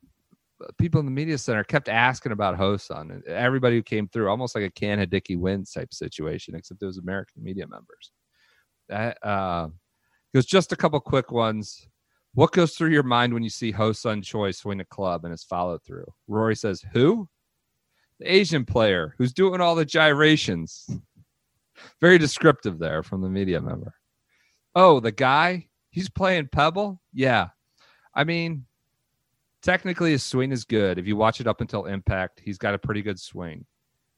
people 0.78 1.00
in 1.00 1.06
the 1.06 1.12
media 1.12 1.38
center 1.38 1.64
kept 1.64 1.88
asking 1.88 2.32
about 2.32 2.58
Hosung. 2.58 3.10
And 3.10 3.24
everybody 3.26 3.76
who 3.76 3.82
came 3.82 4.08
through, 4.08 4.28
almost 4.28 4.54
like 4.54 4.64
a 4.64 4.70
can 4.70 5.06
Dickie 5.08 5.36
wins 5.36 5.72
type 5.72 5.92
situation, 5.92 6.54
except 6.54 6.82
it 6.82 6.86
was 6.86 6.98
American 6.98 7.42
media 7.42 7.66
members. 7.66 8.12
That 8.88 9.18
uh, 9.26 9.68
goes 10.34 10.46
just 10.46 10.72
a 10.72 10.76
couple 10.76 11.00
quick 11.00 11.30
ones. 11.30 11.88
What 12.34 12.52
goes 12.52 12.74
through 12.74 12.90
your 12.90 13.02
mind 13.02 13.34
when 13.34 13.42
you 13.42 13.50
see 13.50 13.72
Hosung 13.72 14.22
Choi 14.22 14.52
swing 14.52 14.80
a 14.80 14.84
club 14.84 15.24
and 15.24 15.32
his 15.32 15.44
follow 15.44 15.78
through? 15.78 16.06
Rory 16.28 16.54
says, 16.54 16.84
"Who? 16.92 17.28
The 18.20 18.32
Asian 18.32 18.64
player 18.64 19.14
who's 19.18 19.32
doing 19.32 19.60
all 19.60 19.74
the 19.74 19.84
gyrations." 19.84 20.88
Very 22.00 22.18
descriptive 22.18 22.78
there 22.78 23.02
from 23.02 23.22
the 23.22 23.28
media 23.28 23.60
member. 23.60 23.94
Oh, 24.74 25.00
the 25.00 25.10
guy 25.10 25.68
he's 25.90 26.08
playing 26.08 26.48
Pebble. 26.52 27.00
Yeah, 27.12 27.48
I 28.14 28.24
mean, 28.24 28.66
technically 29.62 30.12
his 30.12 30.22
swing 30.22 30.52
is 30.52 30.64
good. 30.64 30.98
If 30.98 31.06
you 31.06 31.16
watch 31.16 31.40
it 31.40 31.46
up 31.46 31.60
until 31.60 31.86
impact, 31.86 32.40
he's 32.44 32.58
got 32.58 32.74
a 32.74 32.78
pretty 32.78 33.02
good 33.02 33.18
swing. 33.18 33.64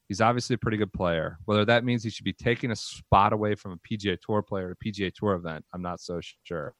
He's 0.09 0.21
obviously 0.21 0.55
a 0.55 0.59
pretty 0.59 0.77
good 0.77 0.91
player. 0.93 1.37
Whether 1.45 1.65
that 1.65 1.85
means 1.85 2.03
he 2.03 2.09
should 2.09 2.25
be 2.25 2.33
taking 2.33 2.71
a 2.71 2.75
spot 2.75 3.33
away 3.33 3.55
from 3.55 3.71
a 3.71 3.77
PGA 3.77 4.17
Tour 4.19 4.41
player 4.41 4.71
at 4.71 4.77
a 4.79 4.85
PGA 4.85 5.11
Tour 5.13 5.33
event, 5.33 5.65
I'm 5.73 5.81
not 5.81 6.01
so 6.01 6.19
sure. 6.43 6.75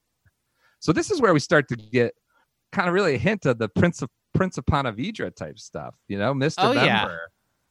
So 0.79 0.91
this 0.91 1.09
is 1.09 1.21
where 1.21 1.33
we 1.33 1.39
start 1.39 1.69
to 1.69 1.77
get 1.77 2.13
kind 2.73 2.89
of 2.89 2.93
really 2.93 3.15
a 3.15 3.19
hint 3.19 3.45
of 3.45 3.57
the 3.57 3.69
Prince 3.69 4.01
of 4.01 4.09
Prince 4.33 4.57
of 4.57 4.65
Ponte 4.65 4.87
Vedra 4.95 5.33
type 5.35 5.59
stuff. 5.59 5.95
You 6.07 6.17
know, 6.17 6.33
Mister 6.33 6.61
Oh, 6.63 6.73
Member. 6.73 6.85
yeah. 6.85 7.17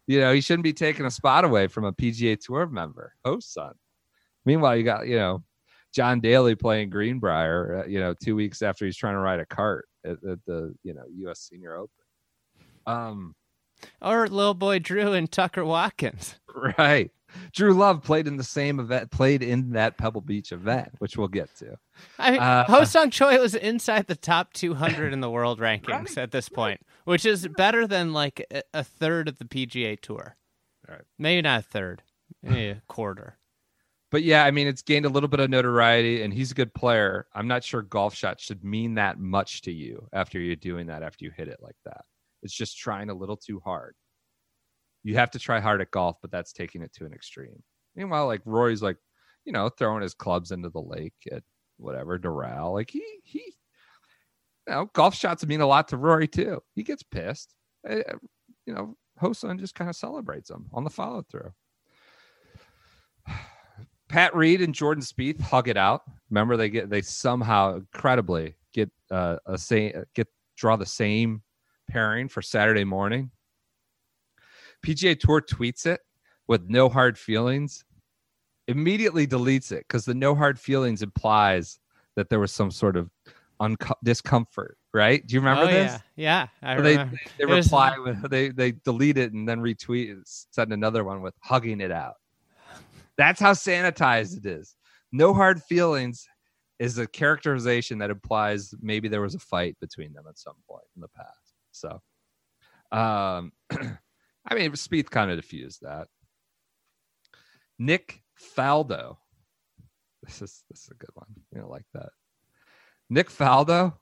You 0.09 0.21
know, 0.21 0.33
he 0.33 0.41
shouldn't 0.41 0.65
be 0.65 0.73
taking 0.73 1.07
a 1.07 1.11
spot 1.11 1.45
away 1.45 1.69
from 1.69 1.85
a 1.85 1.93
PGA 1.93 2.39
Tour 2.39 2.67
member, 2.67 3.15
host 3.25 3.53
son. 3.53 3.75
Meanwhile, 4.45 4.77
you 4.77 4.83
got 4.85 5.07
you 5.07 5.17
know 5.17 5.43
John 5.95 6.21
Daly 6.21 6.55
playing 6.55 6.91
Greenbrier. 6.91 7.83
Uh, 7.85 7.87
you 7.89 8.01
know, 8.01 8.15
two 8.15 8.35
weeks 8.35 8.63
after 8.63 8.85
he's 8.85 8.97
trying 8.97 9.15
to 9.15 9.21
ride 9.21 9.41
a 9.41 9.47
cart 9.47 9.87
at, 10.05 10.23
at 10.25 10.45
the 10.47 10.75
you 10.83 10.95
know 10.95 11.05
U.S. 11.19 11.41
Senior 11.49 11.77
Open. 11.77 11.91
Um, 12.87 13.35
Or 14.01 14.27
little 14.27 14.55
boy 14.55 14.81
Dru 14.81 15.13
and 15.13 15.31
Tucker 15.31 15.65
Watkins. 15.65 16.35
right. 16.79 17.11
Dru 17.53 17.75
Love 17.75 18.03
played 18.03 18.27
in 18.27 18.37
the 18.37 18.45
same 18.45 18.81
event, 18.81 19.11
played 19.11 19.43
in 19.43 19.71
that 19.73 19.97
Pebble 19.99 20.21
Beach 20.21 20.53
event, 20.53 20.91
which 20.99 21.17
we'll 21.17 21.29
get 21.29 21.55
to. 21.57 21.77
I 22.19 22.31
mean, 22.33 22.41
Uh, 22.41 22.65
Hosung 22.67 23.13
Choi 23.13 23.39
was 23.39 23.55
inside 23.55 24.07
the 24.07 24.17
top 24.17 24.53
200 24.53 25.13
in 25.13 25.21
the 25.21 25.31
world 25.31 25.59
rankings 25.61 26.17
at 26.19 26.31
this 26.31 26.49
point, 26.49 26.81
which 27.05 27.25
is 27.27 27.47
better 27.57 27.87
than 27.87 28.13
like 28.13 28.45
a- 28.51 28.63
a 28.75 28.85
third 28.85 29.29
of 29.29 29.39
the 29.39 29.45
PGA 29.45 30.01
Tour. 30.01 30.37
Right. 30.89 31.03
Maybe 31.19 31.43
not 31.43 31.61
a 31.61 31.63
third, 31.63 32.03
maybe 32.43 32.69
a 32.69 32.83
quarter. 32.89 33.39
But 34.11 34.23
yeah, 34.25 34.45
I 34.45 34.51
mean, 34.51 34.67
it's 34.67 34.83
gained 34.83 35.07
a 35.07 35.09
little 35.09 35.29
bit 35.29 35.41
of 35.41 35.49
notoriety, 35.49 36.21
and 36.23 36.35
he's 36.35 36.51
a 36.51 36.55
good 36.55 36.75
player. 36.75 37.27
I'm 37.35 37.49
not 37.49 37.65
sure 37.65 37.81
golf 37.81 38.15
shots 38.15 38.43
should 38.45 38.63
mean 38.63 38.95
that 38.95 39.19
much 39.19 39.63
to 39.63 39.73
you 39.73 40.07
after 40.13 40.39
you're 40.39 40.55
doing 40.57 40.89
that, 40.89 41.03
after 41.03 41.25
you 41.25 41.31
hit 41.35 41.49
it 41.49 41.61
like 41.63 41.77
that. 41.87 42.03
It's 42.43 42.53
just 42.53 42.77
trying 42.77 43.09
a 43.09 43.15
little 43.15 43.39
too 43.39 43.61
hard. 43.65 43.95
You 45.05 45.17
have 45.17 45.31
to 45.33 45.39
try 45.39 45.61
hard 45.61 45.81
at 45.81 45.91
golf, 45.91 46.19
but 46.23 46.31
that's 46.31 46.53
taking 46.53 46.83
it 46.83 46.93
to 46.95 47.05
an 47.05 47.13
extreme. 47.13 47.63
Meanwhile, 47.97 48.27
like 48.27 48.43
Rory's 48.45 48.83
like, 48.83 48.97
you 49.45 49.53
know, 49.53 49.69
throwing 49.69 50.03
his 50.03 50.15
clubs 50.15 50.53
into 50.53 50.71
the 50.71 50.81
lake 50.81 51.15
at 51.31 51.43
whatever, 51.79 52.19
Doral. 52.19 52.73
Like 52.73 52.91
he 52.91 53.05
he 53.25 53.55
you 54.69 54.75
know, 54.75 54.91
golf 54.93 55.15
shots 55.15 55.45
mean 55.45 55.61
a 55.61 55.67
lot 55.67 55.89
to 55.89 55.97
Rory 55.97 56.29
too. 56.29 56.63
He 56.75 56.83
gets 56.83 57.03
pissed. 57.03 57.55
Uh, 57.89 57.97
you 58.67 58.75
know, 58.75 58.97
Hosung 59.21 59.59
just 59.59 59.75
kind 59.75 59.91
of 59.91 59.97
celebrates 59.97 60.49
them 60.49 60.67
on 60.73 60.85
the 60.85 60.91
follow 60.91 61.25
through. 61.31 61.53
Pat 64.09 64.35
Reed 64.37 64.61
and 64.61 64.75
Jordan 64.75 65.03
Spieth 65.03 65.41
hug 65.41 65.69
it 65.69 65.77
out. 65.77 66.03
Remember, 66.31 66.57
they 66.57 66.69
get 66.69 66.91
they 66.91 67.03
somehow 67.03 67.77
incredibly 67.77 68.55
get 68.73 68.91
uh, 69.11 69.37
a 69.47 69.59
same 69.59 70.05
get 70.15 70.29
draw 70.57 70.77
the 70.77 70.87
same 70.87 71.43
pairing 71.91 72.29
for 72.29 72.43
Saturday 72.43 72.85
morning. 72.85 73.31
PGA 74.85 75.19
Tour 75.19 75.41
tweets 75.41 75.87
it 75.87 76.01
with 76.49 76.69
no 76.69 76.89
hard 76.89 77.19
feelings. 77.19 77.85
Immediately 78.69 79.27
deletes 79.27 79.73
it 79.73 79.85
because 79.89 80.05
the 80.05 80.15
no 80.15 80.35
hard 80.35 80.59
feelings 80.59 81.03
implies 81.03 81.79
that 82.17 82.29
there 82.29 82.39
was 82.41 82.53
some 82.53 82.71
sort 82.71 82.97
of 82.97 83.11
discomfort. 84.05 84.77
Right? 84.95 85.27
Do 85.27 85.35
you 85.35 85.41
remember 85.41 85.65
oh, 85.65 85.67
this? 85.67 85.93
Yeah, 86.17 86.47
yeah. 86.63 86.71
I 86.71 86.77
So 86.77 86.83
they 86.83 86.91
remember. 86.93 87.17
they 87.39 87.43
It 87.45 87.49
was- 87.49 87.67
reply 87.67 87.99
with 87.99 88.31
they 88.31 88.51
they 88.51 88.73
delete 88.73 89.17
it 89.17 89.33
and 89.33 89.49
then 89.49 89.61
retweet 89.61 90.11
it, 90.11 90.19
send 90.25 90.73
another 90.73 91.03
one 91.05 91.23
with 91.23 91.35
hugging 91.41 91.81
it 91.81 91.91
out. 91.91 92.15
That's 93.17 93.41
how 93.41 93.53
sanitized 93.53 94.37
it 94.39 94.47
is. 94.47 94.77
No 95.13 95.33
hard 95.35 95.63
feelings 95.63 96.27
is 96.79 96.99
a 96.99 97.07
characterization 97.07 97.99
that 97.99 98.11
implies 98.11 98.75
maybe 98.81 99.09
there 99.09 99.21
was 99.21 99.35
a 99.35 99.39
fight 99.39 99.77
between 99.81 100.13
them 100.13 100.25
at 100.29 100.39
some 100.39 100.57
point 100.69 100.85
in 100.97 101.01
the 101.01 101.09
past. 101.09 101.55
So, 101.71 102.03
um, 102.91 103.53
I 104.47 104.55
mean, 104.55 104.73
Spieth 104.73 105.11
kind 105.11 105.31
of 105.31 105.39
diffused 105.39 105.83
that. 105.83 106.09
Nick 107.79 108.23
Faldo, 108.57 109.17
this 110.23 110.43
is 110.43 110.65
this 110.71 110.85
is 110.85 110.91
a 110.91 110.95
good 110.95 111.11
one. 111.15 111.29
You 111.53 111.61
know, 111.61 111.69
like 111.69 111.87
that. 111.95 112.11
Nick 113.11 113.29
Faldo 113.29 113.95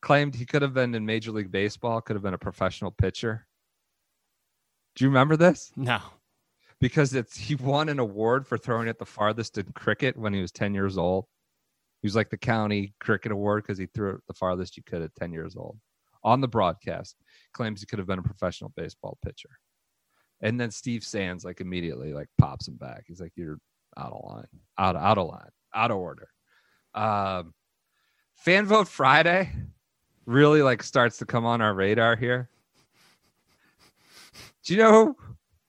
claimed 0.00 0.34
he 0.34 0.46
could 0.46 0.62
have 0.62 0.74
been 0.74 0.94
in 0.94 1.06
Major 1.06 1.32
League 1.32 1.50
Baseball, 1.50 2.00
could 2.00 2.16
have 2.16 2.22
been 2.22 2.34
a 2.34 2.38
professional 2.38 2.90
pitcher. 2.90 3.46
Do 4.94 5.04
you 5.04 5.08
remember 5.08 5.36
this? 5.36 5.72
No. 5.76 6.00
Because 6.80 7.14
it's 7.14 7.36
he 7.36 7.54
won 7.54 7.88
an 7.88 7.98
award 7.98 8.46
for 8.46 8.58
throwing 8.58 8.88
it 8.88 8.98
the 8.98 9.06
farthest 9.06 9.56
in 9.56 9.72
cricket 9.72 10.16
when 10.16 10.34
he 10.34 10.40
was 10.40 10.52
10 10.52 10.74
years 10.74 10.98
old. 10.98 11.26
He 12.02 12.06
was 12.06 12.16
like 12.16 12.30
the 12.30 12.36
county 12.36 12.94
cricket 13.00 13.30
award 13.30 13.62
because 13.62 13.78
he 13.78 13.86
threw 13.86 14.16
it 14.16 14.20
the 14.26 14.34
farthest 14.34 14.76
you 14.76 14.82
could 14.82 15.02
at 15.02 15.14
10 15.14 15.32
years 15.32 15.56
old. 15.56 15.78
On 16.24 16.40
the 16.40 16.48
broadcast, 16.48 17.16
claims 17.54 17.80
he 17.80 17.86
could 17.86 17.98
have 17.98 18.08
been 18.08 18.18
a 18.18 18.22
professional 18.22 18.72
baseball 18.76 19.18
pitcher. 19.24 19.50
And 20.42 20.60
then 20.60 20.70
Steve 20.70 21.04
Sands 21.04 21.44
like 21.44 21.60
immediately 21.60 22.12
like 22.12 22.28
pops 22.38 22.66
him 22.68 22.74
back. 22.74 23.04
He's 23.06 23.20
like, 23.20 23.32
You're 23.36 23.58
out 23.96 24.12
of 24.12 24.24
line, 24.28 24.46
out 24.78 24.96
out 24.96 25.18
of 25.18 25.28
line, 25.28 25.50
out 25.74 25.90
of 25.90 25.96
order. 25.98 26.28
Um 26.94 27.54
fan 28.36 28.66
vote 28.66 28.88
Friday 28.88 29.50
really 30.26 30.62
like 30.62 30.82
starts 30.82 31.18
to 31.18 31.26
come 31.26 31.44
on 31.46 31.60
our 31.60 31.74
radar 31.74 32.16
here. 32.16 32.48
Do 34.64 34.74
you 34.74 34.78
know 34.80 35.16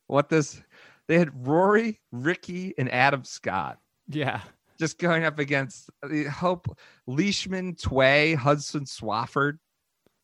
what 0.08 0.30
this? 0.30 0.62
They 1.08 1.18
had 1.20 1.48
Rory, 1.48 2.00
Rickie, 2.12 2.74
and 2.78 2.92
Adam 2.92 3.24
Scott 3.26 3.78
Yeah. 4.08 4.42
just 4.80 4.98
going 5.00 5.24
up 5.26 5.38
against 5.40 5.90
the 6.02 6.24
Hoge 6.26 6.66
Leishman, 7.08 7.76
Tway, 7.76 8.36
Hudson, 8.36 8.86
Swafford. 8.86 9.58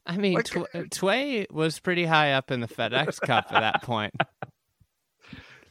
I 0.06 0.18
mean, 0.18 0.36
Like- 0.36 0.46
Tw- 0.46 0.90
Tway 0.90 1.46
was 1.52 1.80
pretty 1.80 2.06
high 2.06 2.34
up 2.34 2.50
in 2.52 2.62
the 2.62 2.68
FedEx 2.68 3.20
Cup 3.22 3.48
at 3.52 3.60
that 3.60 3.84
point. 3.84 4.14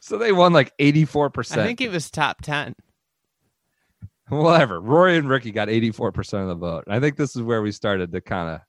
So 0.09 0.17
they 0.17 0.33
won 0.33 0.55
like 0.55 0.75
84%. 0.79 1.59
I 1.59 1.67
think 1.67 1.83
it 1.83 1.91
was 1.91 2.11
top 2.11 2.41
10. 2.41 2.75
Whatever. 4.31 4.81
Rory 4.81 5.19
and 5.19 5.29
Rickie 5.29 5.53
got 5.53 5.69
eighty 5.69 5.91
four 5.91 6.13
percent 6.13 6.43
of 6.43 6.49
the 6.49 6.55
vote. 6.55 6.85
I 6.89 7.01
think 7.01 7.17
this 7.17 7.35
is 7.35 7.43
where 7.43 7.63
we 7.63 7.73
started 7.73 8.13
to 8.13 8.21
kind 8.21 8.57
of, 8.57 8.61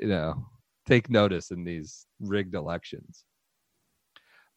you 0.00 0.08
know, 0.08 0.46
take 0.86 1.08
notice 1.08 1.50
in 1.52 1.62
these 1.64 2.06
rigged 2.20 2.54
elections. 2.54 3.24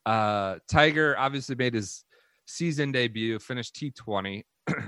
Uh, 0.05 0.55
Tiger 0.68 1.16
obviously 1.18 1.55
made 1.55 1.76
his 1.76 2.03
season 2.45 2.91
debut, 2.91 3.38
finished 3.39 3.76
T20. 3.76 4.43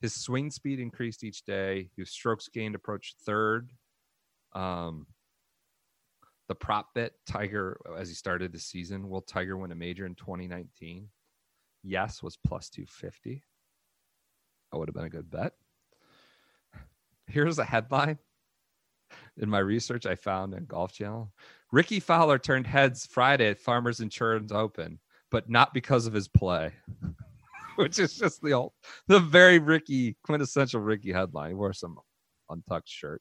his 0.00 0.14
swing 0.14 0.50
speed 0.50 0.80
increased 0.80 1.22
each 1.22 1.44
day. 1.44 1.90
His 1.96 2.10
strokes 2.10 2.48
gained 2.48 2.74
approached 2.74 3.16
third. 3.24 3.70
Um, 4.54 5.06
the 6.48 6.54
prop 6.54 6.94
bet 6.94 7.12
Tiger 7.26 7.80
uh, 7.88 7.94
as 7.94 8.08
he 8.08 8.14
started 8.14 8.52
the 8.52 8.58
season. 8.58 9.08
Will 9.08 9.22
Tiger 9.22 9.56
win 9.56 9.72
a 9.72 9.74
major 9.74 10.06
in 10.06 10.14
2019? 10.14 11.08
Yes, 11.82 12.22
was 12.22 12.36
plus 12.36 12.68
250. 12.70 13.42
That 14.72 14.78
would 14.78 14.88
have 14.88 14.94
been 14.94 15.04
a 15.04 15.10
good 15.10 15.30
bet. 15.30 15.52
Here's 17.26 17.58
a 17.58 17.64
headline 17.64 18.18
in 19.38 19.48
my 19.48 19.58
research 19.58 20.06
I 20.06 20.14
found 20.14 20.54
in 20.54 20.64
Golf 20.66 20.92
Channel. 20.92 21.32
Rickie 21.72 22.00
Fowler 22.00 22.38
turned 22.38 22.66
heads 22.66 23.06
Friday 23.06 23.48
at 23.48 23.60
Farmers 23.60 24.00
Insurance 24.00 24.52
Open, 24.52 24.98
but 25.30 25.50
not 25.50 25.74
because 25.74 26.06
of 26.06 26.12
his 26.12 26.28
play. 26.28 26.72
Which 27.76 27.98
is 27.98 28.16
just 28.16 28.40
the 28.40 28.52
old, 28.52 28.72
the 29.08 29.18
very 29.18 29.58
Rickie, 29.58 30.16
quintessential 30.22 30.80
Rickie 30.80 31.12
headline. 31.12 31.50
He 31.50 31.54
wore 31.54 31.72
some 31.72 31.98
untucked 32.48 32.88
shirt. 32.88 33.20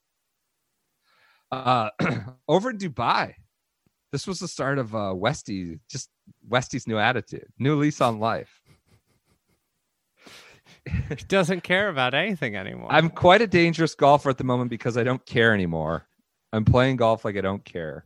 Uh, 1.53 1.89
over 2.47 2.71
in 2.71 2.77
Dubai, 2.77 3.33
this 4.11 4.25
was 4.25 4.39
the 4.39 4.47
start 4.47 4.79
of 4.79 4.95
uh, 4.95 5.13
Westy, 5.15 5.79
just 5.89 6.09
Westy's 6.47 6.87
new 6.87 6.97
attitude, 6.97 7.47
new 7.59 7.75
lease 7.75 8.01
on 8.01 8.19
life. 8.19 8.61
He 10.85 11.15
doesn't 11.27 11.61
care 11.63 11.89
about 11.89 12.13
anything 12.13 12.55
anymore. 12.55 12.91
I'm 12.91 13.09
quite 13.09 13.41
a 13.41 13.47
dangerous 13.47 13.93
golfer 13.95 14.29
at 14.29 14.37
the 14.37 14.43
moment 14.43 14.69
because 14.69 14.97
I 14.97 15.03
don't 15.03 15.23
care 15.25 15.53
anymore. 15.53 16.07
I'm 16.51 16.65
playing 16.65 16.97
golf 16.97 17.23
like 17.23 17.37
I 17.37 17.41
don't 17.41 17.63
care. 17.63 18.05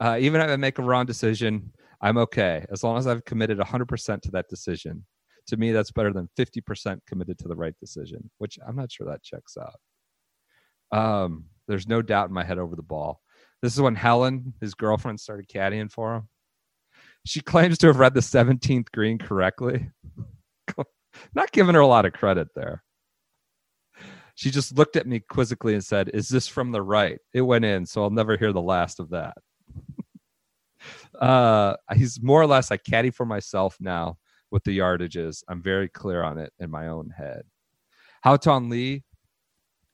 Uh, 0.00 0.16
even 0.20 0.40
if 0.40 0.48
I 0.48 0.56
make 0.56 0.78
a 0.78 0.82
wrong 0.82 1.06
decision, 1.06 1.72
I'm 2.00 2.18
okay 2.18 2.64
as 2.70 2.84
long 2.84 2.98
as 2.98 3.06
I've 3.06 3.24
committed 3.24 3.58
100% 3.58 4.20
to 4.22 4.30
that 4.30 4.48
decision. 4.48 5.04
To 5.48 5.56
me, 5.56 5.72
that's 5.72 5.90
better 5.90 6.12
than 6.12 6.28
50% 6.38 7.00
committed 7.06 7.38
to 7.38 7.48
the 7.48 7.56
right 7.56 7.74
decision, 7.80 8.30
which 8.38 8.58
I'm 8.66 8.76
not 8.76 8.92
sure 8.92 9.06
that 9.06 9.22
checks 9.22 9.56
out. 9.56 10.96
Um, 10.96 11.46
there's 11.68 11.86
no 11.86 12.02
doubt 12.02 12.28
in 12.28 12.34
my 12.34 12.44
head 12.44 12.58
over 12.58 12.74
the 12.74 12.82
ball. 12.82 13.20
This 13.62 13.74
is 13.74 13.80
when 13.80 13.94
Helen, 13.94 14.54
his 14.60 14.74
girlfriend, 14.74 15.20
started 15.20 15.48
caddying 15.48 15.90
for 15.90 16.16
him. 16.16 16.28
She 17.24 17.40
claims 17.40 17.78
to 17.78 17.88
have 17.88 17.98
read 17.98 18.14
the 18.14 18.20
17th 18.20 18.90
green 18.90 19.18
correctly. 19.18 19.90
Not 21.34 21.52
giving 21.52 21.74
her 21.74 21.80
a 21.80 21.86
lot 21.86 22.06
of 22.06 22.12
credit 22.12 22.48
there. 22.54 22.82
She 24.34 24.50
just 24.50 24.76
looked 24.76 24.96
at 24.96 25.06
me 25.06 25.20
quizzically 25.20 25.74
and 25.74 25.84
said, 25.84 26.10
Is 26.14 26.28
this 26.28 26.46
from 26.46 26.70
the 26.70 26.80
right? 26.80 27.18
It 27.34 27.42
went 27.42 27.64
in, 27.64 27.84
so 27.84 28.02
I'll 28.02 28.10
never 28.10 28.36
hear 28.36 28.52
the 28.52 28.62
last 28.62 29.00
of 29.00 29.10
that. 29.10 29.36
uh, 31.20 31.74
he's 31.96 32.22
more 32.22 32.40
or 32.40 32.46
less, 32.46 32.70
I 32.70 32.76
caddy 32.76 33.10
for 33.10 33.26
myself 33.26 33.76
now 33.80 34.16
with 34.50 34.62
the 34.62 34.78
yardages. 34.78 35.42
I'm 35.48 35.60
very 35.60 35.88
clear 35.88 36.22
on 36.22 36.38
it 36.38 36.52
in 36.60 36.70
my 36.70 36.86
own 36.86 37.10
head. 37.10 37.42
Haotong 38.24 38.70
Li, 38.70 39.04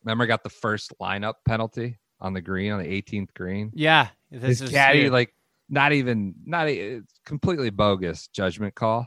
remember, 0.04 0.26
got 0.26 0.42
the 0.42 0.50
first 0.50 0.92
lineup 1.00 1.34
penalty 1.46 1.98
on 2.20 2.32
the 2.32 2.40
green, 2.40 2.72
on 2.72 2.82
the 2.82 3.02
18th 3.02 3.34
green. 3.34 3.70
Yeah, 3.74 4.08
this 4.30 4.60
His 4.60 4.62
is 4.62 4.70
caddy, 4.70 5.02
huge. 5.02 5.12
like, 5.12 5.34
not 5.68 5.92
even, 5.92 6.34
not 6.44 6.68
a, 6.68 7.00
completely 7.24 7.70
bogus 7.70 8.28
judgment 8.28 8.74
call. 8.74 9.06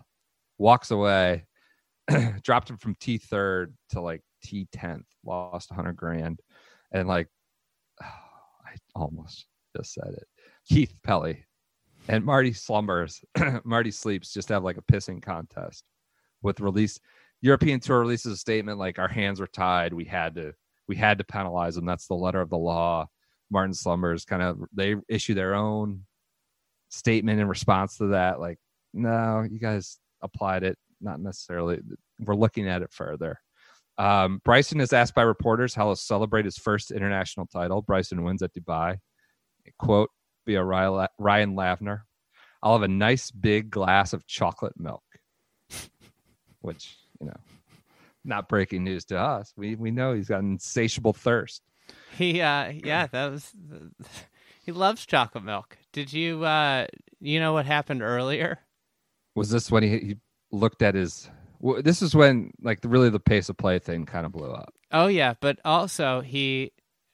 Walks 0.57 0.91
away, 0.91 1.45
dropped 2.43 2.69
him 2.69 2.77
from 2.77 2.95
T 2.95 3.17
third 3.17 3.75
to 3.91 4.01
like 4.01 4.21
T 4.43 4.67
tenth, 4.71 5.05
lost 5.23 5.69
100 5.69 5.93
grand. 5.93 6.39
And 6.91 7.07
like, 7.07 7.27
I 8.01 8.75
almost 8.95 9.45
just 9.75 9.93
said 9.93 10.13
it. 10.13 10.27
Keith 10.67 10.93
Pelley 11.03 11.45
and 12.07 12.25
Marty 12.25 12.53
Slumbers, 12.53 13.21
Marty 13.63 13.91
Sleeps 13.91 14.33
just 14.33 14.49
have 14.49 14.63
like 14.63 14.77
a 14.77 14.91
pissing 14.93 15.21
contest 15.21 15.83
with 16.41 16.59
release. 16.59 16.99
European 17.41 17.79
Tour 17.79 17.99
releases 17.99 18.33
a 18.33 18.37
statement 18.37 18.79
like 18.79 18.97
our 18.97 19.07
hands 19.07 19.39
were 19.39 19.47
tied. 19.47 19.93
We 19.93 20.05
had 20.05 20.35
to 20.35 20.53
we 20.87 20.95
had 20.95 21.17
to 21.17 21.23
penalize 21.23 21.75
them. 21.75 21.85
That's 21.85 22.07
the 22.07 22.15
letter 22.15 22.41
of 22.41 22.49
the 22.49 22.57
law. 22.57 23.07
Martin 23.49 23.73
Slumbers 23.73 24.25
kind 24.25 24.41
of 24.41 24.59
they 24.73 24.95
issue 25.07 25.33
their 25.33 25.55
own 25.55 26.03
statement 26.89 27.39
in 27.39 27.47
response 27.47 27.97
to 27.97 28.07
that. 28.07 28.39
Like, 28.39 28.57
no, 28.93 29.45
you 29.49 29.59
guys 29.59 29.99
applied 30.21 30.63
it, 30.63 30.77
not 31.01 31.19
necessarily. 31.19 31.79
We're 32.19 32.35
looking 32.35 32.67
at 32.67 32.81
it 32.81 32.91
further. 32.91 33.39
Um, 33.97 34.41
Bryson 34.45 34.79
is 34.79 34.93
asked 34.93 35.15
by 35.15 35.23
reporters 35.23 35.73
how 35.73 35.87
he'll 35.87 35.95
celebrate 35.95 36.45
his 36.45 36.57
first 36.57 36.91
international 36.91 37.47
title. 37.47 37.81
Bryson 37.81 38.23
wins 38.23 38.41
at 38.41 38.53
Dubai. 38.53 38.97
Quote 39.79 40.09
via 40.45 40.63
Ryan 40.63 41.07
Ryan 41.19 41.55
Lavner. 41.55 42.01
I'll 42.63 42.73
have 42.73 42.83
a 42.83 42.87
nice 42.87 43.31
big 43.31 43.69
glass 43.69 44.13
of 44.13 44.25
chocolate 44.27 44.73
milk, 44.77 45.03
which 46.61 46.97
you 47.19 47.27
know, 47.27 47.37
not 48.25 48.49
breaking 48.49 48.83
news 48.83 49.05
to 49.05 49.17
us. 49.17 49.53
We 49.57 49.75
we 49.75 49.91
know 49.91 50.13
he's 50.13 50.27
got 50.27 50.41
an 50.41 50.51
insatiable 50.53 51.13
thirst. 51.13 51.61
He, 52.17 52.41
uh, 52.41 52.71
yeah, 52.83 53.07
that 53.07 53.31
was. 53.31 53.51
He 54.63 54.73
loves 54.73 55.05
chocolate 55.05 55.45
milk. 55.45 55.77
Did 55.93 56.11
you, 56.11 56.43
uh, 56.43 56.87
you 57.21 57.39
know 57.39 57.53
what 57.53 57.65
happened 57.65 58.01
earlier? 58.01 58.59
Was 59.33 59.49
this 59.49 59.71
when 59.71 59.81
he, 59.81 59.89
he 59.97 60.17
looked 60.51 60.81
at 60.81 60.93
his? 60.93 61.29
w- 61.61 61.81
This 61.81 62.01
is 62.01 62.13
when 62.13 62.51
like 62.61 62.79
really 62.83 63.09
the 63.09 63.17
pace 63.17 63.47
of 63.47 63.55
play 63.55 63.79
thing 63.79 64.05
kind 64.05 64.25
of 64.25 64.33
blew 64.33 64.51
up. 64.51 64.73
Oh 64.91 65.07
yeah, 65.07 65.35
but 65.39 65.59
also 65.63 66.19
he, 66.19 66.73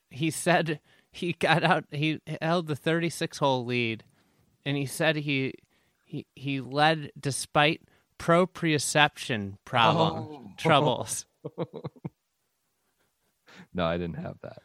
he 0.09 0.31
said 0.31 0.79
he 1.11 1.33
got 1.33 1.63
out. 1.63 1.85
He 1.91 2.21
held 2.41 2.65
the 2.65 2.75
36 2.75 3.37
hole 3.37 3.63
lead, 3.65 4.03
and 4.65 4.75
he 4.75 4.87
said 4.87 5.17
he, 5.17 5.53
he, 6.05 6.25
he 6.33 6.59
led 6.59 7.11
despite 7.19 7.83
proprioception 8.23 9.57
problem 9.65 10.13
Oh. 10.29 10.47
troubles. 10.57 11.25
No, 13.73 13.85
I 13.85 13.97
didn't 13.97 14.17
have 14.17 14.35
that. 14.43 14.59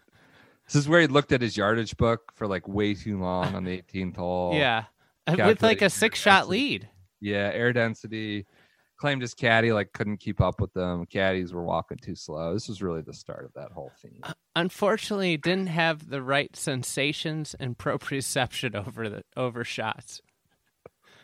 This 0.67 0.75
is 0.75 0.89
where 0.89 1.01
he 1.01 1.07
looked 1.07 1.33
at 1.33 1.41
his 1.41 1.57
yardage 1.57 1.97
book 1.97 2.31
for 2.35 2.47
like 2.47 2.69
way 2.69 2.93
too 2.95 3.19
long 3.19 3.55
on 3.55 3.65
the 3.65 3.83
18th 3.83 4.17
hole. 4.17 4.55
yeah, 4.55 4.85
Uh, 5.27 5.35
with 5.47 5.63
like 5.63 5.81
a 5.83 5.89
six 5.91 6.19
shot 6.19 6.41
density. 6.43 6.51
lead. 6.51 6.89
Yeah, 7.21 7.51
air 7.55 7.73
density. 7.73 8.47
Claimed 8.99 9.23
his 9.23 9.33
caddy 9.33 9.73
like 9.73 9.93
couldn't 9.93 10.19
keep 10.19 10.41
up 10.43 10.61
with 10.61 10.73
them. 10.75 11.07
Caddies 11.07 11.53
were 11.55 11.63
walking 11.65 11.99
too 11.99 12.15
slow. 12.17 12.53
This 12.53 12.69
was 12.69 12.83
really 12.83 13.01
the 13.01 13.15
start 13.15 13.45
of 13.47 13.53
that 13.55 13.71
whole 13.73 13.93
theme. 14.03 14.21
Unfortunately, 14.57 15.37
didn't 15.37 15.69
have 15.69 16.11
the 16.11 16.21
right 16.23 16.55
sensations 16.57 17.55
and 17.59 17.79
proprioception 17.79 18.75
over 18.75 19.09
the 19.09 19.23
over 19.37 19.65
shots. 19.65 20.21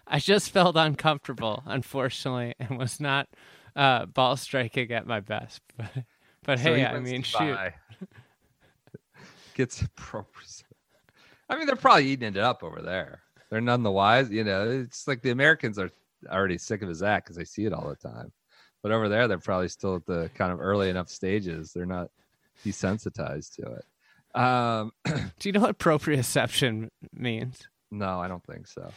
I 0.07 0.19
just 0.19 0.51
felt 0.51 0.77
uncomfortable, 0.77 1.63
unfortunately, 1.67 2.55
and 2.59 2.79
was 2.79 3.01
not 3.01 3.29
uh, 3.77 4.07
ball 4.07 4.37
striking 4.37 4.91
at 4.93 5.07
my 5.07 5.21
best. 5.21 5.61
But, 6.47 6.59
but 6.59 6.59
So 6.59 6.75
hey, 6.75 6.81
he 6.81 6.85
I 6.85 7.01
mean, 7.01 7.23
shoot, 7.23 7.57
Gets 9.55 9.81
appropriate. 9.81 10.63
I 11.49 11.57
mean, 11.57 11.67
they're 11.67 11.75
probably 11.75 12.07
eating 12.09 12.29
it 12.29 12.37
up 12.37 12.63
over 12.63 12.83
there. 12.83 13.21
They're 13.49 13.63
none 13.63 13.83
the 13.83 13.91
wise. 13.91 14.31
You 14.31 14.45
know, 14.45 14.69
it's 14.69 15.09
like 15.09 15.23
the 15.23 15.31
Americans 15.31 15.79
are 15.79 15.91
already 16.29 16.59
sick 16.59 16.83
of 16.83 16.89
his 16.91 17.03
act 17.03 17.25
because 17.25 17.37
they 17.37 17.45
see 17.45 17.65
it 17.65 17.73
all 17.73 17.89
the 17.89 17.97
time. 17.97 18.31
But 18.83 18.93
over 18.93 19.09
there, 19.09 19.27
they're 19.27 19.39
probably 19.39 19.69
still 19.69 19.97
at 19.97 20.05
the 20.05 20.31
kind 20.35 20.53
of 20.53 20.61
early 20.61 20.91
enough 20.91 21.09
stages. 21.09 21.73
They're 21.73 21.87
not 21.87 22.11
desensitized 22.63 23.55
to 23.57 23.77
it. 23.77 24.39
Um, 24.39 24.93
do 25.39 25.49
you 25.49 25.53
know 25.53 25.61
what 25.61 25.79
proprioception 25.79 26.91
means? 27.15 27.67
no, 27.91 28.21
I 28.21 28.29
don't 28.29 28.45
think 28.45 28.67
so. 28.67 28.91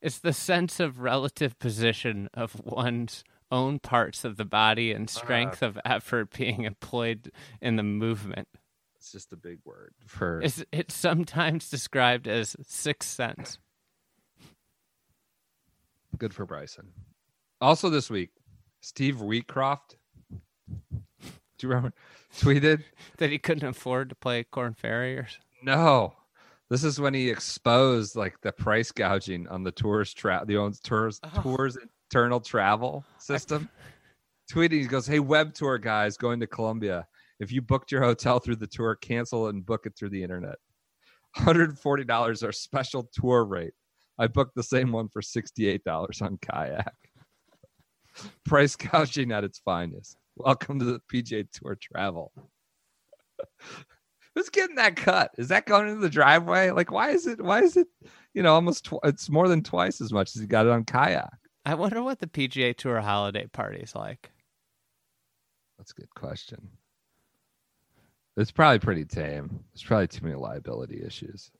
It's 0.00 0.18
the 0.18 0.32
sense 0.32 0.80
of 0.80 1.00
relative 1.00 1.58
position 1.58 2.28
of 2.34 2.60
one's 2.64 3.24
own 3.50 3.78
parts 3.78 4.24
of 4.24 4.36
the 4.36 4.44
body 4.44 4.92
and 4.92 5.08
ah. 5.08 5.18
strength 5.18 5.62
of 5.62 5.78
effort 5.84 6.36
being 6.36 6.62
employed 6.64 7.30
in 7.60 7.76
the 7.76 7.82
movement. 7.82 8.48
It's 8.96 9.12
just 9.12 9.32
a 9.32 9.36
big 9.36 9.58
word 9.64 9.94
for 10.06 10.40
It's, 10.42 10.64
it's 10.72 10.94
sometimes 10.94 11.68
described 11.68 12.26
as 12.26 12.56
sixth 12.66 13.08
sense. 13.08 13.58
good 16.18 16.34
for 16.34 16.46
Bryson. 16.46 16.88
Also 17.60 17.88
this 17.90 18.10
week, 18.10 18.30
Steve 18.80 19.16
Wheatcroft. 19.16 19.96
Do 21.58 21.66
you 21.66 21.68
remember? 21.68 21.92
Tweeted 22.38 22.82
that 23.18 23.30
he 23.30 23.38
couldn't 23.38 23.68
afford 23.68 24.10
to 24.10 24.14
play 24.14 24.44
Korn 24.44 24.74
Ferrys. 24.74 25.38
No. 25.62 26.14
This 26.68 26.82
is 26.84 27.00
when 27.00 27.14
he 27.14 27.30
exposed 27.30 28.16
like 28.16 28.40
the 28.42 28.52
price 28.52 28.90
gouging 28.90 29.46
on 29.48 29.62
the 29.62 29.70
tourist 29.72 30.16
tra- 30.18 30.44
the 30.46 30.56
owns 30.56 30.80
tours 30.80 31.20
Oh. 31.22 31.42
tours 31.42 31.78
internal 32.10 32.40
travel 32.40 33.04
system. 33.18 33.68
Tweeting, 34.52 34.80
he 34.80 34.86
goes, 34.86 35.06
Hey 35.06 35.20
web 35.20 35.54
tour 35.54 35.78
guys 35.78 36.16
going 36.16 36.40
to 36.40 36.46
Colombia. 36.46 37.06
If 37.38 37.52
you 37.52 37.62
booked 37.62 37.92
your 37.92 38.02
hotel 38.02 38.38
through 38.40 38.56
the 38.56 38.66
tour, 38.66 38.94
cancel 38.96 39.46
it 39.46 39.54
and 39.54 39.64
book 39.64 39.86
it 39.86 39.92
through 39.96 40.10
the 40.10 40.22
internet. 40.22 40.56
$140 41.36 42.42
our 42.42 42.52
special 42.52 43.08
tour 43.12 43.44
rate. 43.44 43.74
I 44.18 44.26
booked 44.26 44.54
the 44.56 44.62
same 44.62 44.90
one 44.90 45.08
for 45.08 45.20
$68 45.20 46.22
on 46.22 46.38
kayak. 46.38 46.94
Price 48.46 48.74
gouging 48.76 49.30
at 49.32 49.44
its 49.44 49.58
finest. 49.58 50.16
Welcome 50.36 50.78
to 50.78 50.84
the 50.86 51.00
PJ 51.12 51.48
Tour 51.52 51.76
Travel. 51.80 52.32
Who's 54.36 54.50
getting 54.50 54.76
that 54.76 54.96
cut? 54.96 55.30
Is 55.38 55.48
that 55.48 55.64
going 55.64 55.88
into 55.88 56.02
the 56.02 56.10
driveway? 56.10 56.70
Like, 56.70 56.92
why 56.92 57.10
is 57.10 57.26
it? 57.26 57.40
Why 57.40 57.62
is 57.62 57.74
it? 57.78 57.88
You 58.34 58.42
know, 58.42 58.52
almost 58.54 58.84
tw- 58.84 59.02
it's 59.02 59.30
more 59.30 59.48
than 59.48 59.62
twice 59.62 60.02
as 60.02 60.12
much 60.12 60.36
as 60.36 60.42
he 60.42 60.46
got 60.46 60.66
it 60.66 60.72
on 60.72 60.84
kayak. 60.84 61.32
I 61.64 61.74
wonder 61.74 62.02
what 62.02 62.18
the 62.18 62.26
PGA 62.26 62.76
Tour 62.76 63.00
holiday 63.00 63.46
party's 63.46 63.94
like. 63.94 64.30
That's 65.78 65.92
a 65.92 65.94
good 65.94 66.14
question. 66.14 66.68
It's 68.36 68.50
probably 68.50 68.78
pretty 68.78 69.06
tame. 69.06 69.64
There's 69.72 69.82
probably 69.82 70.08
too 70.08 70.24
many 70.24 70.36
liability 70.36 71.02
issues. 71.02 71.50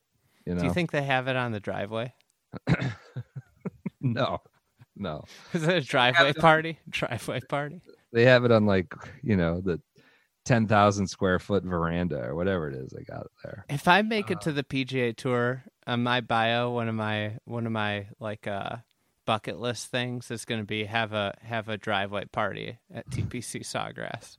You 0.44 0.54
know? 0.54 0.60
Do 0.60 0.66
you 0.66 0.72
think 0.74 0.90
they 0.90 1.02
have 1.02 1.28
it 1.28 1.36
on 1.36 1.52
the 1.52 1.60
driveway? 1.60 2.12
no, 4.02 4.42
no. 4.94 5.24
Is 5.54 5.62
it 5.62 5.76
a 5.76 5.80
driveway 5.80 6.34
party? 6.34 6.78
Driveway 6.90 7.40
party? 7.48 7.80
They 8.12 8.26
have 8.26 8.44
it 8.44 8.52
on 8.52 8.66
like 8.66 8.92
you 9.22 9.36
know 9.36 9.62
the 9.62 9.80
ten 10.46 10.66
thousand 10.66 11.08
square 11.08 11.38
foot 11.38 11.64
veranda 11.64 12.24
or 12.24 12.34
whatever 12.34 12.68
it 12.68 12.74
is. 12.74 12.90
They 12.90 13.02
got 13.02 13.26
there. 13.44 13.66
If 13.68 13.86
I 13.88 14.00
make 14.02 14.30
it 14.30 14.40
to 14.42 14.52
the 14.52 14.64
PGA 14.64 15.14
Tour, 15.14 15.64
on 15.86 16.02
my 16.02 16.20
bio, 16.22 16.70
one 16.70 16.88
of 16.88 16.94
my 16.94 17.36
one 17.44 17.66
of 17.66 17.72
my 17.72 18.06
like 18.18 18.46
uh 18.46 18.76
bucket 19.26 19.58
list 19.58 19.90
things 19.90 20.30
is 20.30 20.44
going 20.44 20.60
to 20.60 20.66
be 20.66 20.84
have 20.84 21.12
a 21.12 21.34
have 21.42 21.68
a 21.68 21.76
driveway 21.76 22.24
party 22.26 22.78
at 22.94 23.06
TPC 23.10 23.60
Sawgrass. 23.60 24.38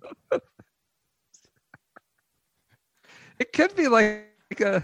It 3.38 3.54
could 3.54 3.76
be 3.76 3.88
like 3.88 4.26
a 4.60 4.84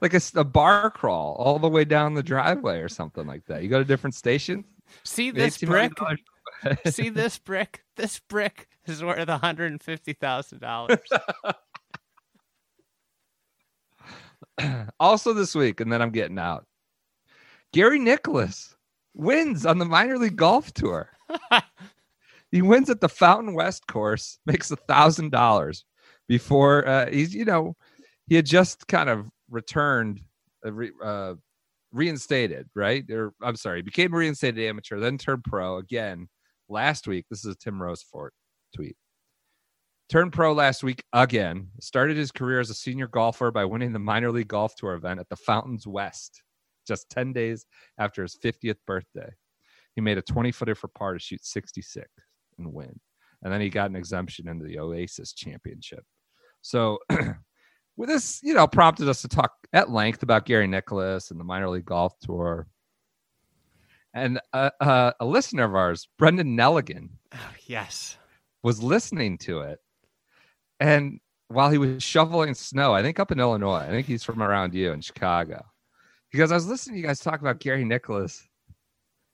like 0.00 0.14
a 0.34 0.44
bar 0.44 0.90
crawl 0.90 1.36
all 1.38 1.58
the 1.58 1.68
way 1.68 1.84
down 1.84 2.14
the 2.14 2.22
driveway 2.22 2.80
or 2.80 2.88
something 2.88 3.26
like 3.26 3.46
that. 3.46 3.62
You 3.62 3.70
go 3.70 3.78
to 3.78 3.84
different 3.84 4.14
stations. 4.14 4.64
See 5.04 5.30
this 5.30 5.56
brick? 5.56 5.92
See 6.86 7.08
this 7.08 7.38
brick? 7.38 7.82
This 7.96 8.20
brick 8.28 8.68
is 8.86 9.02
worth 9.02 9.28
one 9.28 9.40
hundred 9.40 9.72
and 9.72 9.82
fifty 9.82 10.12
thousand 10.12 10.60
dollars. 10.60 10.98
also 15.00 15.32
this 15.32 15.54
week, 15.54 15.80
and 15.80 15.92
then 15.92 16.02
I'm 16.02 16.10
getting 16.10 16.38
out. 16.38 16.66
Gary 17.72 17.98
Nicklaus 17.98 18.76
wins 19.14 19.66
on 19.66 19.78
the 19.78 19.84
minor 19.84 20.18
league 20.18 20.36
golf 20.36 20.72
tour. 20.72 21.10
he 22.50 22.62
wins 22.62 22.90
at 22.90 23.00
the 23.00 23.08
Fountain 23.08 23.54
West 23.54 23.86
course, 23.86 24.38
makes 24.46 24.70
a 24.70 24.76
thousand 24.76 25.30
dollars 25.32 25.84
before 26.28 26.86
uh, 26.86 27.10
he's 27.10 27.34
you 27.34 27.44
know 27.44 27.76
he 28.26 28.36
had 28.36 28.46
just 28.46 28.86
kind 28.88 29.08
of 29.08 29.28
returned, 29.50 30.20
uh, 30.64 30.72
re, 30.72 30.90
uh, 31.02 31.34
reinstated, 31.92 32.68
right? 32.74 33.08
Or 33.10 33.32
I'm 33.42 33.56
sorry, 33.56 33.82
became 33.82 34.14
a 34.14 34.16
reinstated 34.16 34.64
amateur, 34.64 34.98
then 34.98 35.18
turned 35.18 35.44
pro 35.44 35.78
again 35.78 36.28
last 36.68 37.06
week. 37.06 37.26
This 37.30 37.44
is 37.44 37.52
a 37.52 37.56
Tim 37.56 37.78
Rosaforte 37.78 38.30
tweet. 38.74 38.96
Turned 40.10 40.32
pro 40.32 40.52
last 40.52 40.82
week 40.82 41.02
again. 41.12 41.68
Started 41.80 42.16
his 42.16 42.30
career 42.30 42.60
as 42.60 42.70
a 42.70 42.74
senior 42.74 43.06
golfer 43.06 43.50
by 43.50 43.64
winning 43.64 43.92
the 43.92 43.98
minor 43.98 44.30
league 44.30 44.48
golf 44.48 44.74
tour 44.76 44.94
event 44.94 45.20
at 45.20 45.28
the 45.28 45.36
Fountains 45.36 45.86
West 45.86 46.42
just 46.86 47.08
10 47.10 47.32
days 47.32 47.64
after 47.98 48.22
his 48.22 48.36
50th 48.36 48.76
birthday. 48.86 49.30
He 49.94 50.00
made 50.00 50.18
a 50.18 50.22
20 50.22 50.52
footer 50.52 50.74
for 50.74 50.88
par 50.88 51.14
to 51.14 51.18
shoot 51.18 51.44
66 51.44 52.06
and 52.58 52.72
win. 52.72 53.00
And 53.42 53.52
then 53.52 53.60
he 53.60 53.70
got 53.70 53.90
an 53.90 53.96
exemption 53.96 54.48
into 54.48 54.64
the 54.64 54.78
Oasis 54.78 55.32
Championship. 55.32 56.04
So, 56.62 56.98
with 57.96 58.08
this, 58.08 58.40
you 58.42 58.54
know, 58.54 58.66
prompted 58.66 59.08
us 59.08 59.22
to 59.22 59.28
talk 59.28 59.52
at 59.72 59.90
length 59.90 60.22
about 60.22 60.46
Gary 60.46 60.66
Nicklaus 60.66 61.30
and 61.30 61.38
the 61.38 61.44
minor 61.44 61.68
league 61.68 61.84
golf 61.84 62.18
tour. 62.20 62.66
And 64.14 64.40
uh, 64.52 64.70
uh, 64.80 65.12
a 65.20 65.26
listener 65.26 65.64
of 65.64 65.74
ours, 65.74 66.08
Brendan 66.18 66.56
Nelligan, 66.56 67.08
Oh, 67.34 67.50
yes. 67.66 68.16
Was 68.64 68.82
listening 68.82 69.38
to 69.38 69.60
it. 69.60 69.78
And 70.80 71.20
while 71.48 71.70
he 71.70 71.78
was 71.78 72.02
shoveling 72.02 72.54
snow, 72.54 72.92
I 72.92 73.02
think 73.02 73.20
up 73.20 73.30
in 73.30 73.38
Illinois, 73.38 73.76
I 73.86 73.90
think 73.90 74.06
he's 74.08 74.24
from 74.24 74.42
around 74.42 74.74
you 74.74 74.90
in 74.92 75.00
Chicago. 75.00 75.64
Because 76.32 76.50
I 76.50 76.56
was 76.56 76.66
listening 76.66 76.96
to 76.96 77.00
you 77.02 77.06
guys 77.06 77.20
talk 77.20 77.40
about 77.40 77.60
Gary 77.60 77.84
Nicklaus. 77.84 78.48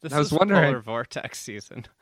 This 0.02 0.12
I 0.12 0.18
was 0.18 0.32
is 0.32 0.38
wondering- 0.38 0.64
polar 0.72 0.80
vortex 0.82 1.40
season. 1.40 1.86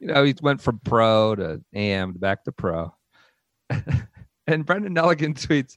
You 0.00 0.08
know, 0.08 0.24
he 0.24 0.34
went 0.42 0.60
from 0.60 0.80
pro 0.84 1.34
to 1.34 1.62
AM 1.72 2.12
back 2.12 2.44
to 2.44 2.52
pro. 2.52 2.92
and 4.46 4.66
Brendan 4.66 4.94
Nelligan 4.94 5.34
tweets, 5.34 5.76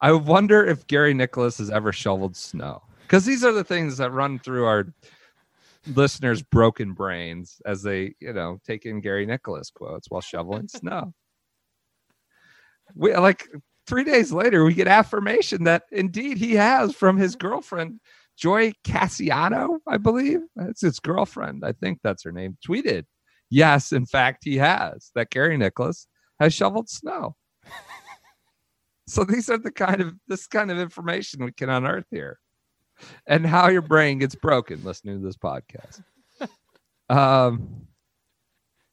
I 0.00 0.12
wonder 0.12 0.64
if 0.64 0.86
Gary 0.86 1.12
Nicklaus 1.12 1.58
has 1.58 1.68
ever 1.68 1.92
shoveled 1.92 2.34
snow. 2.34 2.82
Because 3.02 3.26
these 3.26 3.44
are 3.44 3.52
the 3.52 3.64
things 3.64 3.98
that 3.98 4.10
run 4.12 4.38
through 4.38 4.64
our 4.64 4.86
listeners' 5.94 6.42
broken 6.42 6.92
brains 6.92 7.60
as 7.64 7.82
they, 7.82 8.14
you 8.20 8.32
know, 8.32 8.58
take 8.66 8.86
in 8.86 9.00
Gary 9.00 9.26
Nicklaus 9.26 9.70
quotes 9.70 10.10
while 10.10 10.20
shoveling 10.20 10.68
snow. 10.68 11.12
We 12.94 13.14
like 13.16 13.48
three 13.86 14.04
days 14.04 14.32
later, 14.32 14.64
we 14.64 14.74
get 14.74 14.88
affirmation 14.88 15.64
that 15.64 15.84
indeed 15.90 16.38
he 16.38 16.54
has 16.54 16.94
from 16.94 17.16
his 17.16 17.36
girlfriend, 17.36 18.00
Joy 18.36 18.72
Cassiano, 18.84 19.78
I 19.86 19.96
believe. 19.96 20.40
That's 20.54 20.82
his 20.82 21.00
girlfriend. 21.00 21.64
I 21.64 21.72
think 21.72 22.00
that's 22.02 22.24
her 22.24 22.32
name. 22.32 22.56
Tweeted, 22.66 23.04
yes, 23.50 23.92
in 23.92 24.06
fact, 24.06 24.44
he 24.44 24.56
has. 24.58 25.10
That 25.14 25.30
Gary 25.30 25.56
Nicklaus 25.56 26.06
has 26.38 26.54
shoveled 26.54 26.88
snow. 26.88 27.34
so 29.08 29.24
these 29.24 29.48
are 29.48 29.58
the 29.58 29.72
kind 29.72 30.00
of 30.00 30.14
this 30.28 30.46
kind 30.46 30.70
of 30.70 30.78
information 30.78 31.44
we 31.44 31.52
can 31.52 31.70
unearth 31.70 32.06
here. 32.10 32.38
And 33.26 33.46
how 33.46 33.68
your 33.68 33.82
brain 33.82 34.18
gets 34.18 34.34
broken 34.34 34.82
listening 34.84 35.20
to 35.20 35.26
this 35.26 35.36
podcast. 35.36 36.02
Um 37.08 37.86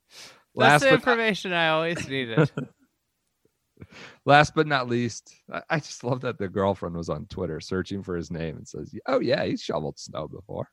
That's 0.10 0.20
last 0.56 0.82
the 0.82 0.94
information 0.94 1.54
I 1.54 1.70
always 1.70 2.08
needed. 2.08 2.52
Last 4.26 4.56
but 4.56 4.68
not 4.68 4.88
least, 4.88 5.34
I, 5.52 5.62
I 5.70 5.78
just 5.80 6.04
love 6.04 6.22
that 6.22 6.38
the 6.38 6.48
girlfriend 6.48 6.96
was 6.96 7.10
on 7.10 7.26
Twitter 7.26 7.60
searching 7.60 8.04
for 8.04 8.16
his 8.16 8.32
name 8.32 8.58
and 8.58 8.68
says, 8.68 8.94
"Oh 9.08 9.20
yeah, 9.20 9.44
he's 9.44 9.62
shoveled 9.62 10.00
snow 10.00 10.28
before." 10.28 10.70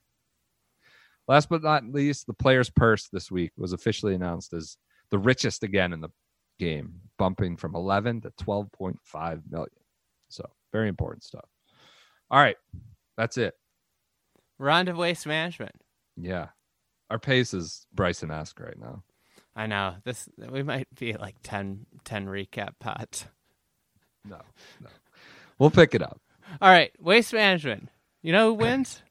Last 1.29 1.49
but 1.49 1.63
not 1.63 1.85
least, 1.85 2.27
the 2.27 2.35
player's 2.35 2.71
purse 2.71 3.09
this 3.09 3.31
week 3.31 3.53
was 3.57 3.73
officially 3.73 4.15
announced 4.15 4.53
as 4.53 4.77
the 5.11 5.19
richest 5.19 5.63
again 5.63 5.93
in 5.93 6.01
the 6.01 6.11
game, 6.59 6.95
bumping 7.19 7.57
from 7.57 7.75
11 7.75 8.23
to 8.23 8.31
12.5 8.41 9.43
million. 9.49 9.69
So 10.29 10.49
very 10.73 10.89
important 10.89 11.25
stuff. 11.25 11.45
All 12.31 12.41
right, 12.41 12.57
that's 13.21 13.37
it. 13.37 13.55
Round 14.59 14.89
of 14.89 14.97
waste 14.97 15.27
management. 15.27 15.75
Yeah, 16.17 16.49
our 17.11 17.19
pace 17.19 17.53
is 17.53 17.87
Bryson-esque 17.95 18.59
right 18.61 18.79
now. 18.79 19.03
I 19.55 19.67
know 19.67 19.97
this. 20.05 20.27
We 20.39 20.63
might 20.63 20.87
be 20.99 21.13
like 21.15 21.37
10, 21.43 21.85
10 22.05 22.27
recap 22.27 22.71
pods. 22.79 23.27
No, 24.25 24.39
no, 24.81 24.89
we'll 25.59 25.71
pick 25.71 25.95
it 25.95 26.03
up. 26.03 26.21
All 26.63 26.71
right, 26.71 26.93
waste 26.99 27.33
management. 27.35 27.89
You 28.23 28.33
know 28.33 28.49
who 28.49 28.55
wins? 28.65 29.03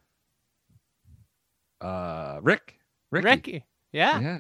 Uh, 1.82 2.40
Rick, 2.42 2.80
Rickie. 3.12 3.26
Rickie. 3.28 3.66
Yeah. 3.92 4.20
yeah. 4.20 4.38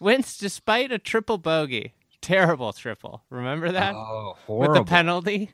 wins 0.00 0.36
despite 0.36 0.92
a 0.92 0.98
triple 0.98 1.38
bogey. 1.38 1.94
Terrible 2.20 2.72
triple. 2.72 3.22
Remember 3.30 3.70
that 3.72 3.94
Oh, 3.94 4.34
horrible. 4.46 4.72
with 4.74 4.86
the 4.86 4.90
penalty? 4.90 5.50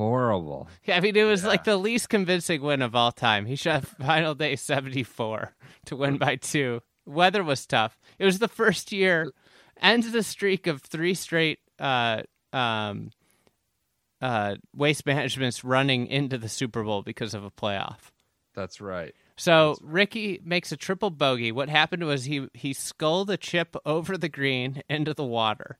Horrible. 0.00 0.66
Yeah, 0.84 0.96
I 0.96 1.00
mean, 1.00 1.14
it 1.14 1.24
was 1.24 1.44
like 1.44 1.64
the 1.64 1.76
least 1.76 2.08
convincing 2.08 2.62
win 2.62 2.80
of 2.80 2.94
all 2.94 3.12
time. 3.12 3.44
He 3.44 3.54
shot 3.54 3.84
final 4.00 4.34
day 4.34 4.56
74 4.56 5.52
to 5.84 5.96
win 5.96 6.16
by 6.16 6.36
two. 6.36 6.80
Weather 7.04 7.44
was 7.44 7.66
tough. 7.66 7.98
It 8.18 8.24
was 8.24 8.38
the 8.38 8.48
first 8.48 8.92
year, 8.92 9.30
ends 9.78 10.10
the 10.10 10.22
streak 10.22 10.66
of 10.66 10.80
three 10.80 11.12
straight 11.12 11.58
uh, 11.78 12.22
um, 12.50 13.10
uh, 14.22 14.54
waste 14.74 15.04
management's 15.04 15.64
running 15.64 16.06
into 16.06 16.38
the 16.38 16.48
Super 16.48 16.82
Bowl 16.82 17.02
because 17.02 17.34
of 17.34 17.44
a 17.44 17.50
playoff. 17.50 17.98
That's 18.54 18.80
right. 18.80 19.14
So 19.36 19.76
Rickie 19.82 20.40
makes 20.42 20.72
a 20.72 20.78
triple 20.78 21.10
bogey. 21.10 21.52
What 21.52 21.68
happened 21.68 22.04
was 22.04 22.24
he 22.24 22.48
he 22.54 22.72
sculled 22.72 23.28
a 23.28 23.36
chip 23.36 23.76
over 23.84 24.16
the 24.16 24.30
green 24.30 24.80
into 24.88 25.12
the 25.12 25.24
water, 25.24 25.76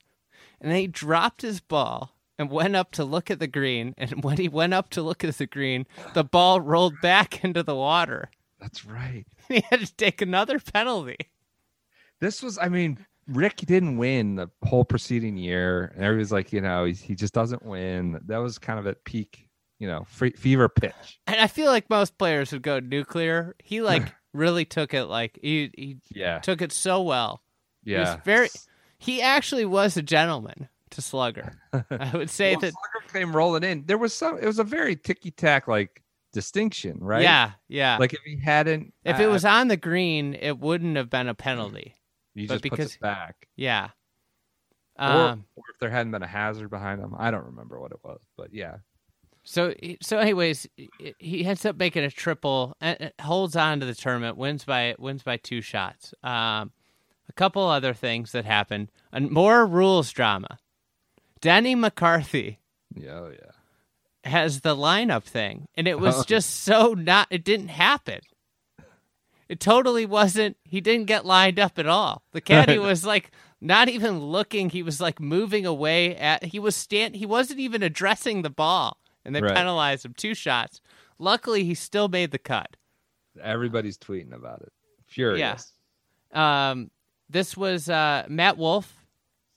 and 0.61 0.71
then 0.71 0.79
he 0.79 0.89
dropped 0.89 1.41
his 1.41 1.63
ball 1.63 2.20
and 2.41 2.51
went 2.51 2.75
up 2.75 2.91
to 2.93 3.05
look 3.05 3.31
at 3.31 3.39
the 3.39 3.47
green. 3.47 3.95
And 3.99 4.25
when 4.25 4.39
he 4.39 4.49
went 4.49 4.73
up 4.73 4.89
to 4.91 5.03
look 5.03 5.23
at 5.25 5.37
the 5.37 5.47
green, 5.47 5.87
the 6.15 6.25
ball 6.25 6.61
rolled 6.61 6.95
back 7.03 7.45
into 7.45 7.63
the 7.63 7.77
water. 7.77 8.31
That's 8.59 8.85
right. 8.87 9.27
He 9.49 9.63
had 9.69 9.81
to 9.81 9.95
take 9.97 10.23
another 10.23 10.59
penalty. 10.59 11.17
This 12.21 12.43
was, 12.43 12.57
I 12.59 12.69
mean, 12.69 13.05
Rick 13.27 13.57
didn't 13.59 13.97
win 13.99 14.37
the 14.37 14.49
whole 14.65 14.85
preceding 14.85 15.37
year, 15.37 15.93
and 15.95 16.05
everybody's 16.05 16.33
like, 16.33 16.53
you 16.53 16.61
know, 16.61 16.85
he, 16.85 16.93
he 16.93 17.15
just 17.15 17.35
doesn't 17.35 17.65
win. 17.65 18.21
That 18.27 18.39
was 18.39 18.59
kind 18.59 18.79
of 18.79 18.87
at 18.87 19.05
peak, 19.05 19.49
you 19.79 19.89
know, 19.89 20.05
fe- 20.07 20.31
fever 20.33 20.69
pitch. 20.69 21.21
And 21.27 21.37
I 21.41 21.47
feel 21.47 21.67
like 21.67 21.91
most 21.91 22.17
players 22.17 22.53
would 22.53 22.63
go 22.63 22.79
nuclear. 22.81 23.55
He 23.59 23.81
like 23.93 24.07
really 24.33 24.65
took 24.65 24.95
it 24.95 25.05
like 25.07 25.39
he 25.43 25.71
he 25.77 25.97
Yeah, 26.11 26.39
took 26.39 26.63
it 26.63 26.73
so 26.73 27.03
well. 27.03 27.43
yeah. 27.85 28.15
was 28.15 28.25
very- 28.25 28.49
He 28.99 29.21
actually 29.23 29.65
was 29.65 29.97
a 29.97 30.03
gentleman 30.03 30.69
to 30.91 31.03
Slugger. 31.03 31.59
I 31.91 32.11
would 32.15 32.31
say 32.31 32.53
Well, 32.53 32.61
that. 32.61 32.73
Slugger 32.73 33.13
came 33.13 33.35
rolling 33.37 33.65
in. 33.65 33.85
There 33.87 33.99
was 33.99 34.13
some. 34.15 34.39
It 34.39 34.47
was 34.47 34.59
a 34.59 34.65
very 34.65 34.97
ticky 34.97 35.31
tack 35.31 35.69
like 35.69 36.03
distinction, 36.33 36.99
right? 37.01 37.23
Yeah, 37.23 37.53
yeah. 37.69 37.97
Like 37.99 38.13
if 38.13 38.21
he 38.25 38.39
hadn't, 38.39 38.93
If 39.05 39.19
uh, 39.19 39.23
it 39.23 39.27
was 39.27 39.45
on 39.45 39.69
the 39.69 39.77
green, 39.77 40.35
it 40.35 40.59
wouldn't 40.59 40.97
have 40.97 41.11
been 41.11 41.29
a 41.29 41.35
penalty. 41.35 41.97
he 42.35 42.47
but 42.47 42.55
just 42.55 42.63
puts 42.63 42.71
because- 42.71 42.95
it 42.95 43.01
back, 43.01 43.49
Yeah. 43.57 43.89
or, 44.99 45.05
Um, 45.07 45.45
or 45.57 45.65
if 45.73 45.79
there 45.81 45.91
hadn't 45.91 46.13
been 46.13 46.23
a 46.23 46.27
hazard 46.29 46.71
behind 46.71 47.01
him, 47.01 47.15
I 47.19 47.31
don't 47.31 47.47
remember 47.47 47.81
what 47.81 47.91
it 47.93 47.99
was, 48.05 48.21
but 48.37 48.53
yeah, 48.55 48.77
so 49.43 49.75
so 50.01 50.19
anyways, 50.19 50.69
he- 50.77 51.15
he 51.19 51.45
ends 51.45 51.65
up 51.67 51.77
making 51.77 52.05
a 52.05 52.11
triple, 52.11 52.77
and 52.81 52.97
and 53.01 53.13
holds 53.21 53.57
on 53.57 53.81
to 53.81 53.87
the 53.87 53.95
tournament, 53.95 54.37
wins 54.37 54.65
by 54.65 54.95
wins 54.99 55.23
by 55.25 55.37
two 55.37 55.61
shots. 55.63 56.15
Um, 56.23 56.71
a 57.29 57.33
couple 57.35 57.63
other 57.67 57.95
things 57.95 58.31
that 58.33 58.45
happened, 58.45 58.91
and 59.13 59.31
more 59.33 59.67
rules 59.67 60.13
drama. 60.13 60.59
Denny 61.41 61.75
McCarthy 61.75 62.59
yeah, 62.95 63.11
oh 63.13 63.33
yeah. 63.33 64.31
has 64.31 64.61
the 64.61 64.75
lineup 64.77 65.23
thing, 65.25 65.67
and 65.75 65.87
it 65.89 65.99
was 66.01 66.21
Oh. 66.21 66.25
just 66.27 66.51
so 66.61 66.95
not. 66.95 67.29
It 67.31 67.45
didn't 67.45 67.69
happen. 67.69 68.21
It 69.49 69.59
totally 69.59 70.07
wasn't. 70.07 70.57
He 70.65 70.81
didn't 70.81 71.07
get 71.07 71.27
lined 71.27 71.59
up 71.59 71.79
at 71.79 71.87
all. 71.87 72.23
The 72.33 72.41
caddy 72.41 72.79
was 72.79 73.05
like 73.05 73.31
not 73.61 73.89
even 73.89 74.21
looking. 74.21 74.71
He 74.71 74.83
was 74.83 75.01
like 75.01 75.21
moving 75.21 75.67
away. 75.67 76.15
At 76.17 76.45
he 76.45 76.59
was 76.59 76.77
stand. 76.77 77.17
He 77.17 77.27
wasn't 77.27 77.59
even 77.61 77.83
addressing 77.83 78.43
the 78.43 78.51
ball, 78.51 78.99
and 79.25 79.35
they 79.35 79.41
Right. 79.41 79.57
penalized 79.57 80.05
him 80.05 80.15
two 80.17 80.35
shots. 80.35 80.81
Luckily, 81.19 81.65
he 81.65 81.75
still 81.75 82.09
made 82.09 82.31
the 82.31 82.39
cut. 82.39 82.77
Everybody's 83.43 83.99
tweeting 83.99 84.33
about 84.35 84.63
it. 84.63 84.73
Furious. 85.07 85.73
Um, 86.33 86.91
this 87.29 87.57
was 87.57 87.89
uh, 87.91 88.27
Matt 88.29 88.57
Wolff 88.57 89.00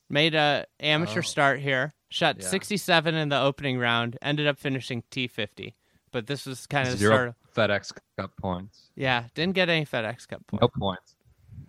made 0.10 0.36
a 0.36 0.66
amateur 0.80 1.20
Oh. 1.20 1.22
start 1.22 1.60
here. 1.60 1.94
Shot 2.10 2.38
Yeah. 2.40 2.48
67 2.48 3.16
in 3.16 3.30
the 3.30 3.40
opening 3.40 3.78
round. 3.80 4.18
Ended 4.22 4.48
up 4.48 4.60
finishing 4.60 5.04
T50. 5.10 5.74
But 6.12 6.28
this 6.28 6.46
was 6.46 6.68
kind 6.68 6.88
of 6.88 7.00
the 7.00 7.06
start. 7.06 7.30
Of, 7.30 7.36
FedEx 7.56 7.92
Cup 8.18 8.32
points. 8.38 8.90
yeah, 8.96 9.28
didn't 9.36 9.54
get 9.56 9.70
any 9.70 9.86
FedEx 9.86 10.28
Cup 10.28 10.46
points. 10.48 10.62
No 10.62 10.68
points. 10.68 11.16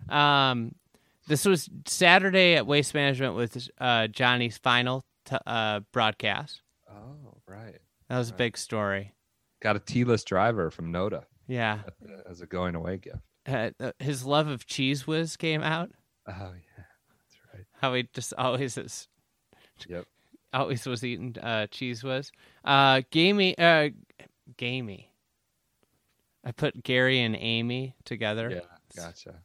Um, 0.09 0.75
this 1.27 1.45
was 1.45 1.69
Saturday 1.87 2.55
at 2.55 2.67
Waste 2.67 2.93
Management 2.93 3.35
with 3.35 3.69
uh, 3.79 4.07
Johnny's 4.07 4.57
final 4.57 5.03
t- 5.25 5.37
uh, 5.45 5.81
broadcast. 5.91 6.61
Oh, 6.89 7.37
right. 7.47 7.77
That 8.09 8.17
was 8.19 8.29
a 8.29 8.33
big 8.33 8.57
story. 8.57 9.13
Got 9.61 9.75
a 9.75 9.79
T-list 9.79 10.27
driver 10.27 10.69
from 10.69 10.91
Noda 10.93 11.23
Yeah, 11.47 11.79
as 12.29 12.41
a 12.41 12.45
going 12.45 12.75
away 12.75 12.97
gift. 12.97 13.17
uh, 13.47 13.91
his 13.99 14.25
love 14.25 14.47
of 14.47 14.65
Cheez 14.67 15.07
Whiz 15.07 15.37
came 15.37 15.63
out. 15.63 15.91
Oh 16.27 16.31
yeah, 16.33 16.37
right. 16.43 16.53
How 17.85 17.93
he 17.93 18.07
just 18.13 18.33
always 18.37 18.77
is, 18.79 19.07
Yep. 19.87 20.05
always 20.53 20.85
was 20.87 21.03
eating 21.03 21.35
uh, 21.39 21.67
cheese 21.67 22.03
was. 22.03 22.31
Uh, 22.63 23.01
gamey, 23.11 23.55
uh, 23.57 23.89
gamey. 24.57 25.11
I 26.43 26.51
put 26.51 26.81
Gary 26.83 27.21
and 27.21 27.35
Amy 27.35 27.95
together. 28.03 28.49
Yeah, 28.49 29.03
gotcha. 29.03 29.35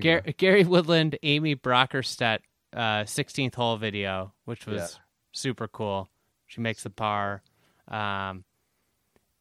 Gar- 0.00 0.20
go. 0.20 0.32
Gary 0.36 0.64
Woodland, 0.64 1.18
Amy 1.24 1.56
Bockerstette, 1.56 2.40
uh, 2.72 3.02
16th 3.04 3.54
hole 3.56 3.76
video, 3.78 4.32
which 4.44 4.64
was 4.66 4.76
Yeah. 4.94 5.00
super 5.32 5.66
cool. 5.66 6.08
She 6.46 6.60
makes 6.60 6.82
the 6.84 6.90
par. 6.90 7.42
Um, 7.88 8.44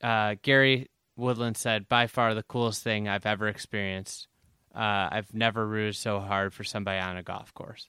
uh, 0.01 0.35
Gary 0.41 0.89
Woodland 1.15 1.57
said, 1.57 1.88
by 1.89 2.07
far 2.07 2.34
the 2.34 2.43
coolest 2.43 2.84
thing 2.84 3.07
I've 3.07 3.25
ever 3.25 3.47
experienced. 3.47 4.27
Uh, 4.75 5.09
I've 5.11 5.34
never 5.34 5.67
rooted 5.67 5.95
so 5.95 6.19
hard 6.19 6.53
for 6.53 6.63
somebody 6.63 6.99
on 6.99 7.17
a 7.17 7.23
golf 7.23 7.53
course. 7.53 7.88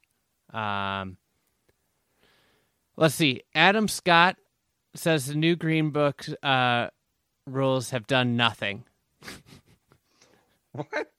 Um, 0.53 1.16
let's 2.97 3.15
see. 3.15 3.43
Adam 3.55 3.89
Scott 3.89 4.37
says 4.95 5.27
the 5.27 5.35
new 5.35 5.57
Green 5.57 5.91
Book 5.91 6.25
uh, 6.43 6.89
rules 7.47 7.91
have 7.91 8.07
done 8.07 8.37
nothing. 8.37 8.85
What? 10.73 11.12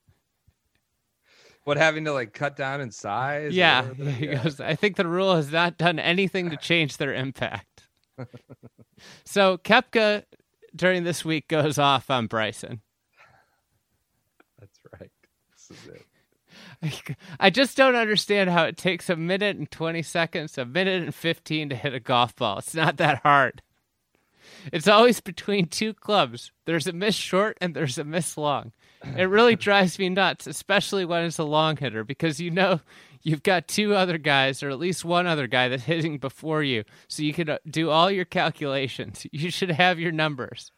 What 1.65 1.77
having 1.77 2.05
to 2.05 2.13
like 2.13 2.33
cut 2.33 2.55
down 2.55 2.81
in 2.81 2.91
size? 2.91 3.53
Yeah, 3.53 3.93
he 3.93 4.27
Yeah. 4.27 4.43
goes, 4.43 4.59
I 4.59 4.75
think 4.75 4.95
the 4.95 5.07
rule 5.07 5.35
has 5.35 5.51
not 5.51 5.77
done 5.77 5.99
anything 5.99 6.49
to 6.51 6.57
change 6.57 6.97
their 6.97 7.13
impact. 7.13 7.87
so 9.25 9.57
Koepka 9.57 10.23
during 10.75 11.03
this 11.03 11.25
week 11.25 11.47
goes 11.47 11.77
off 11.77 12.09
on 12.09 12.27
Bryson. 12.27 12.81
That's 14.59 14.79
right. 14.99 15.11
This 15.51 15.77
is 15.77 15.87
it. 15.87 16.05
I 17.39 17.49
just 17.49 17.75
don't 17.75 17.95
understand 17.95 18.49
how 18.49 18.63
it 18.63 18.77
takes 18.77 19.09
a 19.09 19.15
minute 19.15 19.57
and 19.57 19.69
20 19.69 20.01
seconds, 20.01 20.57
a 20.57 20.65
minute 20.65 21.03
and 21.03 21.13
15 21.13 21.69
to 21.69 21.75
hit 21.75 21.93
a 21.93 21.99
golf 21.99 22.35
ball. 22.35 22.59
It's 22.59 22.73
not 22.75 22.97
that 22.97 23.19
hard. 23.23 23.61
It's 24.71 24.87
always 24.87 25.19
between 25.19 25.67
two 25.67 25.93
clubs. 25.93 26.51
There's 26.65 26.87
a 26.87 26.93
miss 26.93 27.15
short 27.15 27.57
and 27.61 27.75
there's 27.75 27.97
a 27.97 28.03
miss 28.03 28.37
long. 28.37 28.71
It 29.17 29.29
really 29.29 29.55
drives 29.57 29.99
me 29.99 30.09
nuts, 30.09 30.47
especially 30.47 31.05
when 31.05 31.23
it's 31.23 31.39
a 31.39 31.43
long 31.43 31.77
hitter, 31.77 32.03
because 32.03 32.39
you 32.39 32.51
know 32.51 32.81
you've 33.21 33.43
got 33.43 33.67
two 33.67 33.95
other 33.95 34.17
guys, 34.17 34.63
or 34.63 34.69
at 34.69 34.79
least 34.79 35.05
one 35.05 35.27
other 35.27 35.47
guy 35.47 35.67
that's 35.67 35.83
hitting 35.83 36.17
before 36.17 36.63
you. 36.63 36.83
So 37.07 37.23
you 37.23 37.33
can 37.33 37.49
uh, 37.49 37.57
do 37.69 37.89
all 37.89 38.09
your 38.11 38.25
calculations. 38.25 39.25
You 39.31 39.51
should 39.51 39.71
have 39.71 39.99
your 39.99 40.11
numbers. 40.11 40.71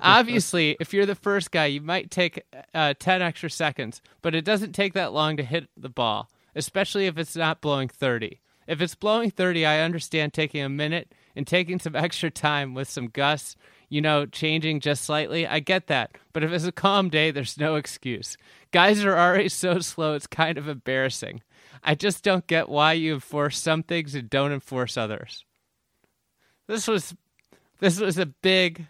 Obviously, 0.00 0.76
if 0.80 0.92
you're 0.92 1.06
the 1.06 1.14
first 1.14 1.50
guy, 1.50 1.66
you 1.66 1.80
might 1.80 2.10
take 2.10 2.44
uh, 2.74 2.94
10 2.98 3.22
extra 3.22 3.50
seconds, 3.50 4.00
but 4.22 4.34
it 4.34 4.44
doesn't 4.44 4.72
take 4.72 4.94
that 4.94 5.12
long 5.12 5.36
to 5.36 5.42
hit 5.42 5.68
the 5.76 5.88
ball, 5.88 6.30
especially 6.54 7.06
if 7.06 7.18
it's 7.18 7.36
not 7.36 7.60
blowing 7.60 7.88
30. 7.88 8.40
If 8.66 8.80
it's 8.80 8.94
blowing 8.94 9.30
30, 9.30 9.66
I 9.66 9.80
understand 9.80 10.32
taking 10.32 10.62
a 10.62 10.68
minute 10.68 11.12
and 11.34 11.46
taking 11.46 11.78
some 11.78 11.96
extra 11.96 12.30
time 12.30 12.74
with 12.74 12.88
some 12.88 13.08
gusts, 13.08 13.56
you 13.88 14.00
know, 14.00 14.26
changing 14.26 14.80
just 14.80 15.04
slightly. 15.04 15.46
I 15.46 15.60
get 15.60 15.88
that. 15.88 16.12
But 16.32 16.44
if 16.44 16.52
it's 16.52 16.64
a 16.64 16.72
calm 16.72 17.08
day, 17.08 17.30
there's 17.30 17.58
no 17.58 17.74
excuse. 17.76 18.36
Guys 18.70 19.04
are 19.04 19.18
already 19.18 19.48
so 19.50 19.80
slow, 19.80 20.14
it's 20.14 20.26
kind 20.26 20.58
of 20.58 20.68
embarrassing. 20.68 21.42
I 21.82 21.94
just 21.94 22.22
don't 22.22 22.46
get 22.46 22.68
why 22.68 22.92
you 22.92 23.14
enforce 23.14 23.58
some 23.58 23.82
things 23.82 24.14
and 24.14 24.28
don't 24.28 24.52
enforce 24.52 24.96
others. 24.96 25.44
This 26.66 26.86
was 26.86 27.14
this 27.80 27.98
was 27.98 28.18
a 28.18 28.26
big 28.26 28.86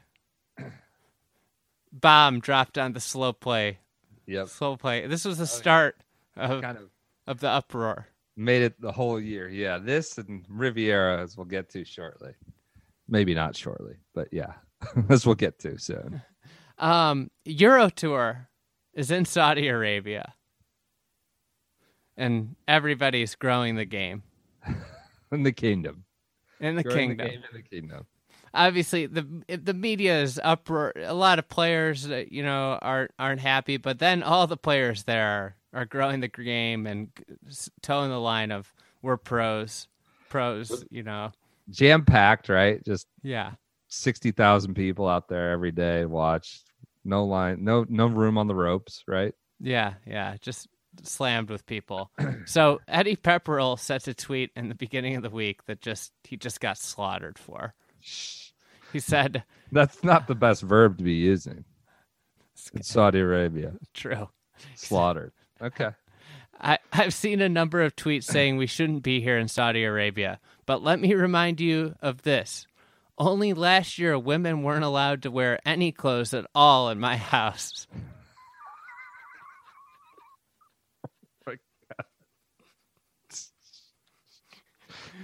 bomb 1.93 2.41
dropped 2.41 2.79
on 2.79 2.93
the 2.93 3.01
slow 3.01 3.33
play. 3.33 3.79
Yep. 4.27 4.49
Slow 4.49 4.77
play. 4.77 5.07
This 5.07 5.25
was 5.25 5.39
the 5.39 5.47
start 5.47 5.97
of, 6.37 6.63
Kind 6.63 6.79
of 6.79 6.91
of 7.27 7.41
the 7.41 7.49
uproar. 7.49 8.07
made 8.37 8.63
it 8.63 8.81
the 8.81 8.93
whole 8.93 9.21
year. 9.21 9.49
Yeah, 9.49 9.79
this 9.79 10.19
and 10.19 10.45
Riviera, 10.49 11.21
as 11.23 11.37
we'll 11.37 11.47
get 11.47 11.69
to 11.71 11.85
shortly. 11.85 12.33
Maybe 13.09 13.35
not 13.35 13.57
shortly, 13.57 13.97
but 14.15 14.29
yeah, 14.33 14.53
as 15.09 15.27
we'll 15.27 15.35
get 15.35 15.59
to 15.61 15.79
soon. 15.79 16.23
Um, 16.79 17.31
Euro 17.45 17.91
Tour 17.91 18.49
is 18.95 19.11
in 19.11 19.27
Saudi 19.27 19.69
Arabia, 19.69 20.33
and 22.17 22.57
everybody's 22.67 23.35
growing 23.35 23.77
the 23.77 23.85
game 23.85 24.23
In 25.33 25.43
the 25.43 25.53
kingdom. 25.53 26.05
in 26.59 26.77
the 26.77 26.83
Growing 26.83 27.11
kingdom. 27.11 27.27
game 27.29 27.43
in 27.51 27.57
the 27.57 27.63
kingdom. 27.63 28.07
Obviously, 28.53 29.07
the 29.07 29.27
the 29.47 29.75
media 29.75 30.23
is 30.23 30.41
uproar. 30.43 30.93
A 30.97 31.15
lot 31.15 31.39
of 31.39 31.49
players, 31.49 32.11
uh, 32.11 32.25
you 32.29 32.43
know, 32.43 32.79
aren't 32.83 33.13
aren't 33.19 33.41
happy, 33.41 33.77
but 33.77 33.99
then 33.99 34.23
all 34.23 34.47
the 34.47 34.57
players 34.57 35.05
there 35.05 35.55
are, 35.73 35.81
are 35.81 35.85
growing 35.85 36.21
the 36.21 36.29
game 36.29 36.87
and 36.87 37.11
towing 37.81 38.11
the 38.11 38.19
line 38.19 38.51
of 38.51 38.73
we're 39.03 39.17
pros, 39.17 39.87
pros. 40.29 40.85
You 40.91 41.05
know, 41.05 41.33
Jam 41.71 42.05
packed, 42.05 42.49
right? 42.49 42.85
Just 42.85 43.07
yeah. 43.23 43.53
sixty 43.89 44.33
thousand 44.33 44.75
people 44.75 45.07
out 45.07 45.29
there 45.29 45.53
every 45.53 45.73
day 45.73 46.05
watch. 46.05 46.63
No 47.05 47.25
line, 47.25 47.63
no 47.63 47.87
no 47.89 48.07
room 48.09 48.37
on 48.37 48.49
the 48.49 48.55
ropes, 48.55 49.05
right? 49.07 49.33
Yeah, 49.61 49.95
yeah, 50.05 50.37
just 50.41 50.67
slammed 51.03 51.51
with 51.51 51.67
people. 51.67 52.11
so 52.47 52.81
Eddie 52.89 53.17
Pepperell 53.17 53.79
sent 53.79 54.09
a 54.09 54.15
tweet 54.15 54.51
in 54.57 54.69
the 54.69 54.75
beginning 54.75 55.17
of 55.17 55.23
the 55.23 55.31
week 55.31 55.65
that 55.67 55.81
just 55.81 56.13
he 56.25 56.37
just 56.37 56.61
got 56.61 56.79
slaughtered 56.79 57.39
for. 57.39 57.75
He 58.93 58.99
said, 59.01 59.45
That's 59.73 60.03
not 60.03 60.27
the 60.27 60.35
best 60.35 60.63
verb 60.63 60.99
to 60.99 61.05
be 61.05 61.15
using. 61.15 61.65
in 62.75 62.83
Saudi 62.83 63.21
Arabia, 63.21 63.75
"True. 63.95 64.29
slaughtered. 64.75 65.33
Okay. 65.63 65.91
I, 66.61 66.79
I've 66.93 67.15
seen 67.15 67.41
a 67.41 67.49
number 67.49 67.81
of 67.81 67.97
tweets 67.97 68.25
saying 68.25 68.57
we 68.59 68.67
shouldn't 68.67 69.03
be 69.03 69.21
here 69.21 69.39
in 69.39 69.49
Saudi 69.49 69.85
Arabia, 69.85 70.41
but 70.67 70.83
let 70.83 71.01
me 71.01 71.15
remind 71.15 71.61
you 71.61 71.95
of 72.03 72.23
this. 72.23 72.67
Only 73.17 73.53
last 73.55 73.99
year, 73.99 74.19
women 74.19 74.63
weren't 74.63 74.85
allowed 74.85 75.23
to 75.23 75.31
wear 75.31 75.59
any 75.65 75.93
clothes 75.93 76.35
at 76.35 76.47
all 76.55 76.91
in 76.91 76.99
my 77.01 77.17
house. 77.17 77.87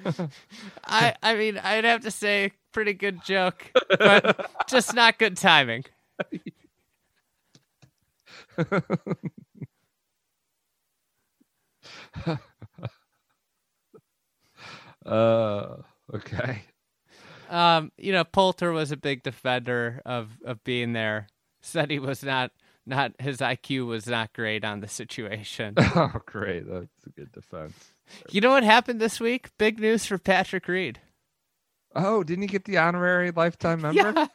I 0.86 1.14
I 1.22 1.34
mean 1.34 1.58
I'd 1.58 1.84
have 1.84 2.02
to 2.02 2.10
say 2.10 2.52
pretty 2.76 2.92
good 2.92 3.24
joke, 3.24 3.72
but 3.88 4.50
just 4.68 4.94
not 4.94 5.18
good 5.18 5.34
timing. 5.34 5.82
Uh, 15.06 15.76
okay. 16.14 16.64
Um, 17.48 17.92
you 17.96 18.12
know, 18.12 18.24
Poulter 18.24 18.72
was 18.72 18.92
a 18.92 18.96
big 18.98 19.22
defender 19.22 20.02
of 20.04 20.28
of 20.44 20.62
being 20.62 20.92
there. 20.92 21.28
Said 21.62 21.90
he 21.90 21.98
was 21.98 22.22
not 22.22 22.52
not 22.84 23.12
his 23.18 23.38
IQ 23.38 23.86
was 23.86 24.06
not 24.06 24.34
great 24.34 24.66
on 24.66 24.80
the 24.80 24.88
situation. 24.88 25.76
Oh, 25.96 26.20
great. 26.26 26.68
That's 26.68 27.06
a 27.06 27.10
good 27.10 27.32
defense. 27.32 27.94
you 28.30 28.42
know 28.42 28.50
what 28.50 28.64
happened 28.64 29.00
this 29.00 29.18
week? 29.18 29.48
Big 29.56 29.80
news 29.80 30.04
for 30.04 30.18
Patrick 30.18 30.68
Reed. 30.68 31.00
Oh, 31.96 32.22
didn't 32.22 32.42
he 32.42 32.48
get 32.48 32.64
the 32.64 32.78
honorary 32.78 33.30
lifetime 33.30 33.80
member? 33.82 34.12
Yeah. 34.14 34.26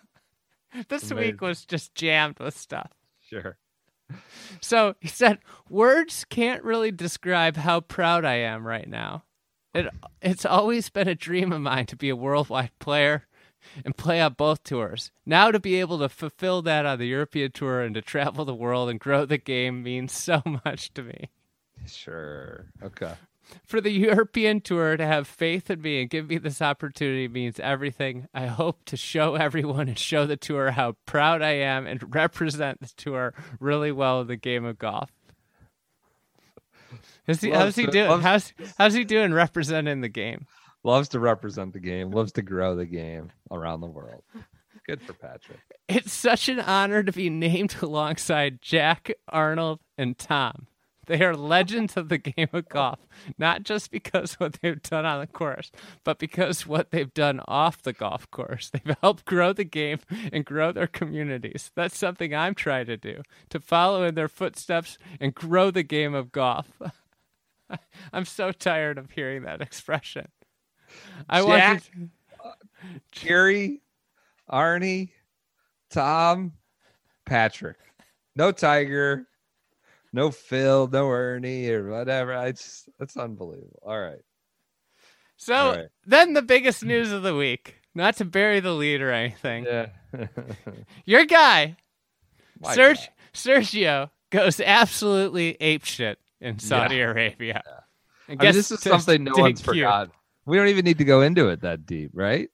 This 0.90 1.10
Amazing. 1.12 1.18
week 1.34 1.42
was 1.42 1.66
just 1.66 1.96
jammed 1.96 2.40
with 2.40 2.58
stuff. 2.58 2.92
Sure. 3.22 3.58
So 4.60 4.96
he 5.00 5.08
said, 5.08 5.40
"Words 5.70 6.26
can't 6.30 6.64
really 6.64 6.92
describe 6.92 7.56
how 7.58 7.80
proud 7.82 8.26
I 8.26 8.36
am 8.36 8.66
right 8.68 8.88
now. 8.88 9.24
It 9.74 9.88
it's 10.22 10.46
always 10.46 10.90
been 10.90 11.08
a 11.08 11.16
dream 11.16 11.52
of 11.54 11.62
mine 11.62 11.86
to 11.88 11.96
be 11.96 12.10
a 12.10 12.16
worldwide 12.16 12.72
player 12.80 13.28
and 13.86 13.96
play 13.96 14.20
on 14.20 14.34
both 14.34 14.64
tours. 14.64 15.12
Now 15.26 15.52
to 15.52 15.60
be 15.60 15.76
able 15.80 16.00
to 16.00 16.10
fulfill 16.10 16.62
that 16.64 16.86
on 16.86 17.00
the 17.00 17.08
European 17.08 17.52
tour 17.52 17.82
and 17.82 17.96
to 17.96 18.02
travel 18.02 18.44
the 18.44 18.56
world 18.56 18.90
and 18.90 19.00
grow 19.00 19.26
the 19.26 19.38
game 19.38 19.84
means 19.84 20.12
so 20.12 20.42
much 20.66 20.94
to 20.96 21.04
me. 21.04 21.30
Sure. 21.86 22.66
Okay. 22.84 23.14
For 23.66 23.82
the 23.82 23.92
European 23.92 24.62
tour 24.62 24.96
to 24.96 25.06
have 25.06 25.28
faith 25.28 25.70
in 25.70 25.82
me 25.82 26.02
and 26.02 26.10
give 26.10 26.30
me 26.30 26.38
this 26.38 26.62
opportunity 26.62 27.28
means 27.28 27.60
everything. 27.60 28.28
I 28.34 28.46
hope 28.48 28.86
to 28.86 28.96
show 28.98 29.36
everyone 29.36 29.88
and 29.90 29.98
show 30.00 30.26
the 30.26 30.38
tour 30.38 30.72
how 30.72 30.96
proud 31.06 31.42
I 31.42 31.52
am 31.56 31.86
and 31.86 32.14
represent 32.16 32.80
the 32.80 32.92
tour 32.96 33.34
really 33.60 33.92
well 33.92 34.22
in 34.22 34.28
the 34.28 34.36
game 34.38 34.64
of 34.66 34.78
golf. 34.78 35.12
Is 37.28 37.42
he, 37.42 37.52
how's 37.52 37.76
he 37.76 37.86
to- 37.86 37.92
doing? 37.92 38.10
loves- 38.10 38.24
How's 38.24 38.54
how's 38.78 38.94
he 38.94 39.04
doing 39.04 39.34
representing 39.34 40.02
the 40.02 40.10
game? 40.10 40.46
Loves 40.84 41.10
to 41.10 41.20
represent 41.20 41.74
the 41.74 41.80
game, 41.80 42.10
loves 42.12 42.32
to 42.34 42.42
grow 42.42 42.76
the 42.76 42.86
game 42.86 43.32
around 43.52 43.82
the 43.82 43.88
world. 43.88 44.24
Good 44.88 45.02
for 45.02 45.14
Patrick. 45.14 45.60
It's 45.88 46.12
such 46.12 46.50
an 46.50 46.60
honor 46.60 47.04
to 47.04 47.12
be 47.12 47.30
named 47.30 47.76
alongside 47.82 48.62
Jack, 48.62 49.12
Arnold, 49.28 49.80
and 49.98 50.18
Tom. 50.18 50.66
They 51.12 51.26
are 51.26 51.36
legends 51.36 51.98
of 51.98 52.08
the 52.08 52.18
game 52.18 52.48
of 52.54 52.70
golf, 52.70 53.00
not 53.38 53.64
just 53.64 53.92
because 53.92 54.40
what 54.40 54.60
they've 54.62 54.82
done 54.82 55.06
on 55.06 55.20
the 55.20 55.28
course, 55.28 55.70
but 56.06 56.20
because 56.20 56.66
what 56.66 56.92
they've 56.92 57.14
done 57.14 57.42
off 57.50 57.82
the 57.82 57.92
golf 57.92 58.32
course. 58.32 58.70
They've 58.74 58.96
helped 59.02 59.26
grow 59.26 59.52
the 59.52 59.66
game 59.66 60.00
and 60.32 60.46
grow 60.46 60.72
their 60.72 60.88
communities. 60.88 61.70
That's 61.76 61.98
something 61.98 62.34
I'm 62.34 62.56
trying 62.56 62.86
to 62.86 62.96
do, 62.96 63.24
to 63.50 63.60
follow 63.60 64.06
in 64.06 64.16
their 64.16 64.30
footsteps 64.30 64.98
and 65.20 65.36
grow 65.36 65.70
the 65.70 65.84
game 65.84 66.14
of 66.14 66.32
golf. 66.32 66.72
I'm 68.14 68.24
so 68.24 68.54
tired 68.54 68.98
of 68.98 69.12
hearing 69.12 69.44
that 69.44 69.60
expression. 69.60 70.30
I 71.28 71.42
Jack. 71.46 71.84
want 71.94 72.12
Gary, 73.12 73.82
uh, 74.50 74.56
Arnie, 74.56 75.10
Tom, 75.90 76.54
Patrick. 77.26 77.76
No 78.34 78.54
Tiger, 78.54 79.28
no 80.14 80.32
Phil, 80.32 80.88
no 80.88 81.10
Ernie 81.10 81.70
or 81.70 81.90
whatever. 81.90 82.34
I 82.36 82.52
just 82.52 82.90
that's 83.00 83.18
unbelievable. 83.18 83.82
All 83.84 84.00
right. 84.00 84.22
So 85.38 85.72
right. 85.72 85.88
then 86.06 86.34
the 86.34 86.42
biggest 86.42 86.86
news 86.86 87.12
of 87.12 87.24
the 87.24 87.36
week, 87.36 87.78
not 87.96 88.18
to 88.18 88.26
bury 88.26 88.60
the 88.60 88.74
lead 88.74 89.02
or 89.02 89.12
anything. 89.12 89.66
Yeah. 89.66 89.88
Your 91.06 91.26
guy, 91.26 91.78
My 92.60 92.76
Serg- 92.76 92.96
God. 92.96 93.10
Sergio, 93.34 94.10
goes 94.32 94.60
absolutely 94.60 95.56
apeshit 95.62 96.16
in 96.40 96.58
Saudi 96.58 97.00
Arabia. 97.00 97.62
And 98.28 98.42
I 98.42 98.46
mean, 98.46 98.54
this 98.54 98.72
is 98.72 98.82
something 98.82 99.24
no 99.24 99.34
one's 99.36 99.62
forgotten. 99.62 100.12
We 100.46 100.58
don't 100.58 100.70
even 100.70 100.86
need 100.86 100.98
to 100.98 101.04
go 101.04 101.22
into 101.22 101.50
it 101.50 101.62
that 101.62 101.86
deep, 101.86 102.12
right? 102.14 102.50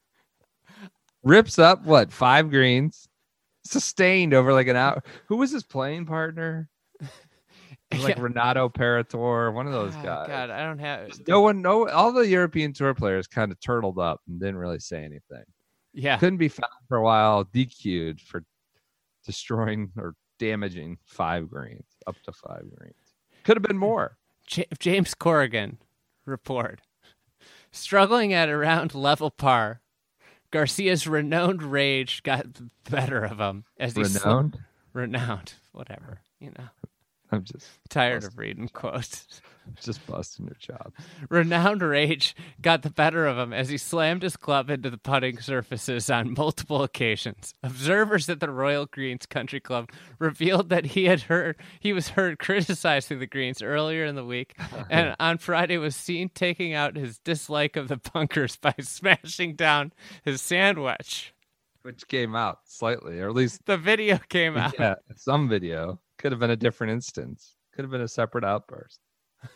Rips 1.24 1.58
up 1.58 1.86
what 1.86 2.12
five 2.12 2.50
greens, 2.50 3.08
sustained 3.64 4.34
over 4.34 4.54
like 4.54 4.68
an 4.68 4.76
hour. 4.76 5.04
Who 5.28 5.38
was 5.38 5.52
his 5.52 5.64
playing 5.64 6.06
partner? 6.06 6.70
Like 8.00 8.18
Yeah. 8.18 8.22
Renato 8.22 8.68
Paratore, 8.70 9.54
one 9.54 9.66
of 9.66 9.72
those 9.74 9.94
Oh, 9.98 10.04
guys. 10.04 10.28
God, 10.28 10.50
I 10.50 10.64
don't 10.66 10.80
have. 10.80 11.10
No 11.28 11.42
one, 11.42 11.62
no, 11.62 11.88
all 11.90 12.12
the 12.12 12.28
European 12.28 12.74
tour 12.74 12.94
players 12.94 13.28
kind 13.28 13.52
of 13.52 13.60
turtled 13.62 13.98
up 13.98 14.22
and 14.28 14.40
didn't 14.40 14.58
really 14.58 14.80
say 14.80 14.98
anything. 15.00 15.44
Yeah, 15.94 16.18
Couldn't 16.18 16.38
be 16.38 16.50
found 16.50 16.72
for 16.90 16.98
a 16.98 17.04
while, 17.04 17.46
DQ'd 17.46 18.20
for 18.22 18.44
destroying 19.26 19.92
or 19.98 20.16
damaging 20.38 20.98
five 21.06 21.50
greens, 21.50 21.86
up 22.06 22.16
to 22.26 22.32
five 22.34 22.64
greens. 22.76 22.96
Could 23.44 23.56
have 23.58 23.64
been 23.64 23.78
more. 23.78 24.18
James 24.80 25.14
Corrigan 25.16 25.78
report. 26.26 26.82
Struggling 27.72 28.34
at 28.34 28.50
around 28.50 28.94
level 28.96 29.32
par, 29.32 29.82
Garcia's 30.52 31.08
renowned 31.08 31.64
rage 31.64 32.22
got 32.24 32.54
the 32.56 32.70
better 32.90 33.24
of 33.24 33.40
him 33.40 33.64
as 33.80 33.96
he 33.96 34.04
sl- 34.04 34.20
Renowned. 34.28 34.60
renowned, 34.94 35.54
whatever. 35.72 36.20
You 36.40 36.52
know, 36.58 36.68
I'm 37.32 37.44
just, 37.44 37.68
tired 37.90 38.24
of 38.24 38.38
reading 38.38 38.70
quotes. 38.70 39.42
just 39.82 40.06
busting 40.08 40.46
your 40.46 40.56
chops. 40.56 40.92
Renowned 41.30 41.82
rage 41.82 42.36
got 42.62 42.84
the 42.84 42.90
better 42.90 43.28
of 43.28 43.38
him 43.38 43.52
as 43.52 43.68
he 43.70 43.78
slammed 43.78 44.24
his 44.24 44.38
club 44.38 44.70
into 44.70 44.90
the 44.90 44.98
putting 44.98 45.40
surfaces 45.40 46.10
on 46.10 46.34
multiple 46.38 46.84
occasions. 46.84 47.54
Observers 47.64 48.30
at 48.30 48.40
the 48.40 48.50
Royal 48.50 48.86
Greens 48.86 49.26
Country 49.26 49.60
Club 49.60 49.90
revealed 50.20 50.70
that 50.70 50.86
he 50.86 51.06
had 51.06 51.22
heard 51.24 51.58
he 51.80 51.92
was 51.92 52.10
heard 52.10 52.40
criticizing 52.40 53.20
the 53.20 53.28
greens 53.28 53.62
earlier 53.62 54.06
in 54.06 54.16
the 54.16 54.24
week, 54.26 54.56
and 54.90 55.16
on 55.20 55.38
Friday 55.38 55.78
was 55.78 55.96
seen 55.96 56.30
taking 56.30 56.74
out 56.74 56.96
his 56.96 57.20
dislike 57.20 57.76
of 57.76 57.90
the 57.90 57.98
bunkers 57.98 58.56
by 58.56 58.74
smashing 58.82 59.56
down 59.56 59.92
his 60.24 60.42
sandwich. 60.42 61.34
Which 61.82 62.08
came 62.08 62.36
out 62.36 62.60
slightly, 62.66 63.20
or 63.20 63.30
at 63.30 63.36
least 63.36 63.66
The 63.66 63.78
video 63.78 64.18
came 64.30 64.58
out. 64.58 64.76
yeah, 64.80 64.96
some 65.16 65.48
video 65.48 66.00
could 66.18 66.32
have 66.32 66.40
been 66.40 66.50
a 66.52 66.56
different 66.56 66.94
instance. 66.94 67.56
Could 67.76 67.84
have 67.84 67.92
been 67.92 68.02
a 68.02 68.08
separate 68.08 68.44
outburst. 68.44 69.00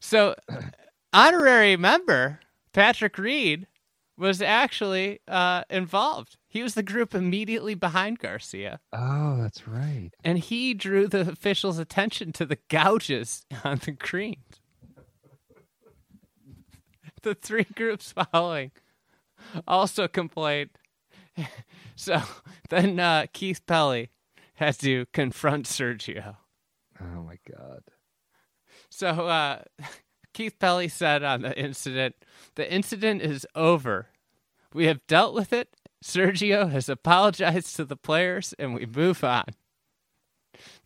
So, 0.00 0.34
honorary 1.12 1.76
member 1.76 2.40
Patrick 2.72 3.18
Reed 3.18 3.66
was 4.16 4.40
actually 4.40 5.20
uh, 5.28 5.64
involved. 5.68 6.36
He 6.48 6.62
was 6.62 6.74
the 6.74 6.82
group 6.82 7.14
immediately 7.14 7.74
behind 7.74 8.18
Garcia, 8.18 8.80
Oh, 8.92 9.36
that's 9.40 9.66
right. 9.68 10.10
and 10.22 10.38
he 10.38 10.72
drew 10.74 11.06
the 11.08 11.20
officials' 11.28 11.78
attention 11.78 12.32
to 12.34 12.46
the 12.46 12.58
gouges 12.70 13.44
on 13.64 13.78
the 13.84 13.92
greens. 13.92 14.60
The 17.22 17.34
three 17.34 17.64
groups 17.74 18.12
following 18.12 18.70
also 19.66 20.08
complained. 20.08 20.70
So 21.96 22.20
then 22.70 22.98
uh, 22.98 23.26
Keith 23.32 23.64
Pelley 23.66 24.10
had 24.58 24.78
to 24.80 25.06
confront 25.12 25.66
Sergio. 25.66 26.36
Oh 27.00 27.22
my 27.22 27.38
god. 27.50 27.82
So 28.90 29.08
uh, 29.08 29.62
Keith 30.34 30.58
Pelley 30.58 30.88
said 30.88 31.22
on 31.22 31.42
the 31.42 31.58
incident, 31.58 32.14
the 32.54 32.72
incident 32.72 33.22
is 33.22 33.46
over. 33.54 34.08
We 34.72 34.86
have 34.86 35.06
dealt 35.06 35.34
with 35.34 35.52
it. 35.52 35.68
Sergio 36.04 36.70
has 36.70 36.88
apologized 36.88 37.76
to 37.76 37.84
the 37.84 37.96
players, 37.96 38.54
and 38.58 38.74
we 38.74 38.86
move 38.86 39.24
on. 39.24 39.46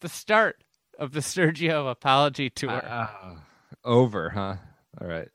The 0.00 0.08
start 0.08 0.62
of 0.98 1.12
the 1.12 1.20
Sergio 1.20 1.90
apology 1.90 2.50
tour. 2.50 2.82
Ah, 2.84 3.36
over, 3.84 4.30
huh? 4.30 4.56
All 5.00 5.06
right. 5.06 5.28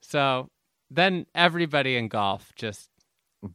so 0.00 0.50
then 0.90 1.26
everybody 1.34 1.96
in 1.96 2.08
golf 2.08 2.52
just 2.56 2.90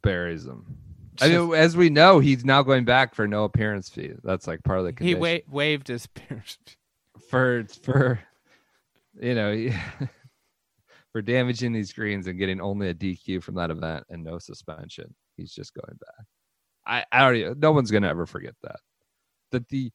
Buries 0.02 0.46
him. 0.46 0.78
I 1.22 1.28
mean, 1.28 1.54
as 1.54 1.76
we 1.76 1.90
know, 1.90 2.18
he's 2.18 2.44
now 2.44 2.62
going 2.62 2.84
back 2.84 3.14
for 3.14 3.26
no 3.28 3.44
appearance 3.44 3.88
fee. 3.88 4.12
That's 4.24 4.46
like 4.46 4.62
part 4.64 4.78
of 4.80 4.84
the 4.84 4.90
he 4.90 5.12
condition. 5.14 5.20
wa- 5.20 5.54
waved 5.56 5.88
his 5.88 6.04
appearance. 6.06 6.58
for 7.30 7.64
for 7.82 8.20
you 9.20 9.34
know 9.34 9.68
for 11.12 11.22
damaging 11.22 11.72
these 11.72 11.92
greens 11.92 12.26
and 12.26 12.38
getting 12.38 12.60
only 12.60 12.88
a 12.88 12.94
DQ 12.94 13.42
from 13.42 13.54
that 13.56 13.70
event 13.70 14.04
and 14.10 14.22
no 14.24 14.38
suspension. 14.38 15.14
He's 15.36 15.52
just 15.52 15.74
going 15.74 15.98
back. 15.98 16.26
I 16.86 17.04
I 17.16 17.24
already 17.24 17.48
no 17.58 17.72
one's 17.72 17.90
gonna 17.90 18.08
ever 18.08 18.26
forget 18.26 18.54
that. 18.62 18.76
That 19.52 19.68
the 19.68 19.90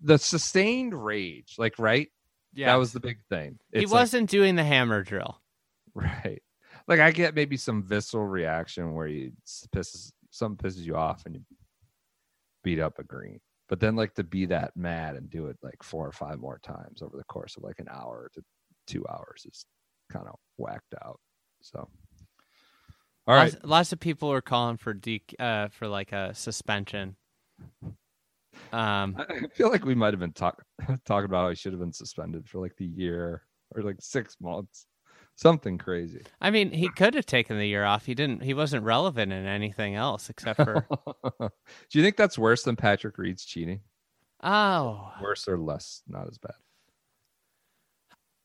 the 0.00 0.18
sustained 0.18 0.94
rage, 0.94 1.54
like 1.58 1.78
right, 1.78 2.08
Yeah, 2.52 2.66
that 2.66 2.76
was 2.76 2.92
the 2.92 3.00
big 3.00 3.18
thing. 3.28 3.58
he 3.72 3.80
It's 3.82 3.92
like- 3.92 4.00
wasn't 4.00 4.30
doing 4.30 4.56
the 4.56 4.64
hammer 4.64 5.02
drill. 5.02 5.40
right. 5.94 6.42
Like 6.88 7.00
I 7.00 7.10
get 7.10 7.34
maybe 7.34 7.56
some 7.56 7.82
visceral 7.82 8.26
reaction 8.26 8.94
where 8.94 9.08
s- 9.08 9.66
pisses 9.74 10.12
some 10.36 10.56
pisses 10.56 10.84
you 10.84 10.96
off 10.96 11.24
and 11.26 11.34
you 11.34 11.40
beat 12.62 12.80
up 12.80 12.98
a 12.98 13.04
green. 13.04 13.40
But 13.68 13.80
then 13.80 13.96
like 13.96 14.14
to 14.14 14.24
be 14.24 14.46
that 14.46 14.76
mad 14.76 15.16
and 15.16 15.28
do 15.28 15.46
it 15.46 15.56
like 15.62 15.82
four 15.82 16.06
or 16.06 16.12
five 16.12 16.38
more 16.38 16.60
times 16.62 17.02
over 17.02 17.16
the 17.16 17.24
course 17.24 17.56
of 17.56 17.64
like 17.64 17.80
an 17.80 17.88
hour 17.90 18.30
to 18.34 18.42
two 18.86 19.04
hours 19.08 19.44
is 19.44 19.66
kind 20.12 20.26
of 20.28 20.36
whacked 20.56 20.94
out. 21.04 21.18
So 21.62 21.88
all 23.26 23.34
right. 23.34 23.52
Lots, 23.52 23.64
lots 23.64 23.92
of 23.92 23.98
people 23.98 24.30
are 24.30 24.40
calling 24.40 24.76
for 24.76 24.94
de- 24.94 25.22
uh, 25.40 25.68
for 25.68 25.88
like 25.88 26.12
a 26.12 26.32
suspension. 26.34 27.16
Um, 28.72 29.16
I 29.18 29.24
I 29.28 29.40
feel 29.52 29.68
like 29.68 29.84
we 29.84 29.96
might 29.96 30.12
have 30.12 30.20
been 30.20 30.32
talk- 30.32 30.62
talking 31.04 31.24
about 31.24 31.42
how 31.42 31.48
he 31.48 31.56
should 31.56 31.72
have 31.72 31.80
been 31.80 31.92
suspended 31.92 32.48
for 32.48 32.60
like 32.60 32.76
the 32.76 32.86
year 32.86 33.42
or 33.74 33.82
like 33.82 33.96
six 34.00 34.36
months. 34.40 34.86
Something 35.36 35.76
crazy. 35.76 36.22
I 36.40 36.50
mean, 36.50 36.70
he 36.72 36.88
could 36.88 37.12
have 37.14 37.26
taken 37.26 37.58
the 37.58 37.66
year 37.68 37.84
off. 37.84 38.06
He 38.06 38.14
didn't. 38.14 38.42
He 38.42 38.54
wasn't 38.54 38.84
relevant 38.84 39.32
in 39.32 39.44
anything 39.46 39.94
else 39.94 40.30
except 40.30 40.56
for. 40.62 40.86
Do 41.40 41.98
you 41.98 42.02
think 42.02 42.16
that's 42.16 42.38
worse 42.38 42.62
than 42.62 42.74
Patrick 42.76 43.18
Reed's 43.18 43.44
cheating? 43.44 43.80
oh, 44.42 45.12
Worse 45.20 45.46
or 45.46 45.58
less? 45.58 46.02
Not 46.08 46.26
as 46.28 46.38
bad. 46.38 46.54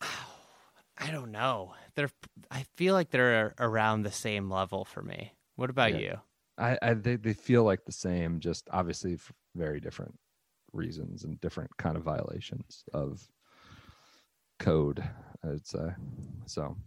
I 0.97 1.11
don't 1.11 1.31
know. 1.31 1.73
They're. 1.95 2.09
I 2.51 2.65
feel 2.75 2.93
like 2.93 3.09
they're 3.09 3.55
around 3.59 4.03
the 4.03 4.11
same 4.11 4.49
level 4.49 4.85
for 4.85 5.01
me. 5.01 5.33
What 5.55 5.69
about 5.69 5.93
Yeah. 5.93 5.99
you? 5.99 6.19
I, 6.57 6.77
I 6.81 6.93
they, 6.93 7.15
they 7.15 7.33
feel 7.33 7.63
like 7.63 7.85
the 7.85 7.91
same, 7.91 8.39
just 8.39 8.67
obviously 8.71 9.15
for 9.15 9.33
very 9.55 9.79
different 9.79 10.13
reasons 10.73 11.23
and 11.23 11.39
different 11.41 11.75
kind 11.77 11.95
of 11.97 12.03
violations 12.03 12.83
of 12.93 13.27
code. 14.59 15.03
I'd 15.43 15.65
say 15.65 15.89
so. 16.45 16.77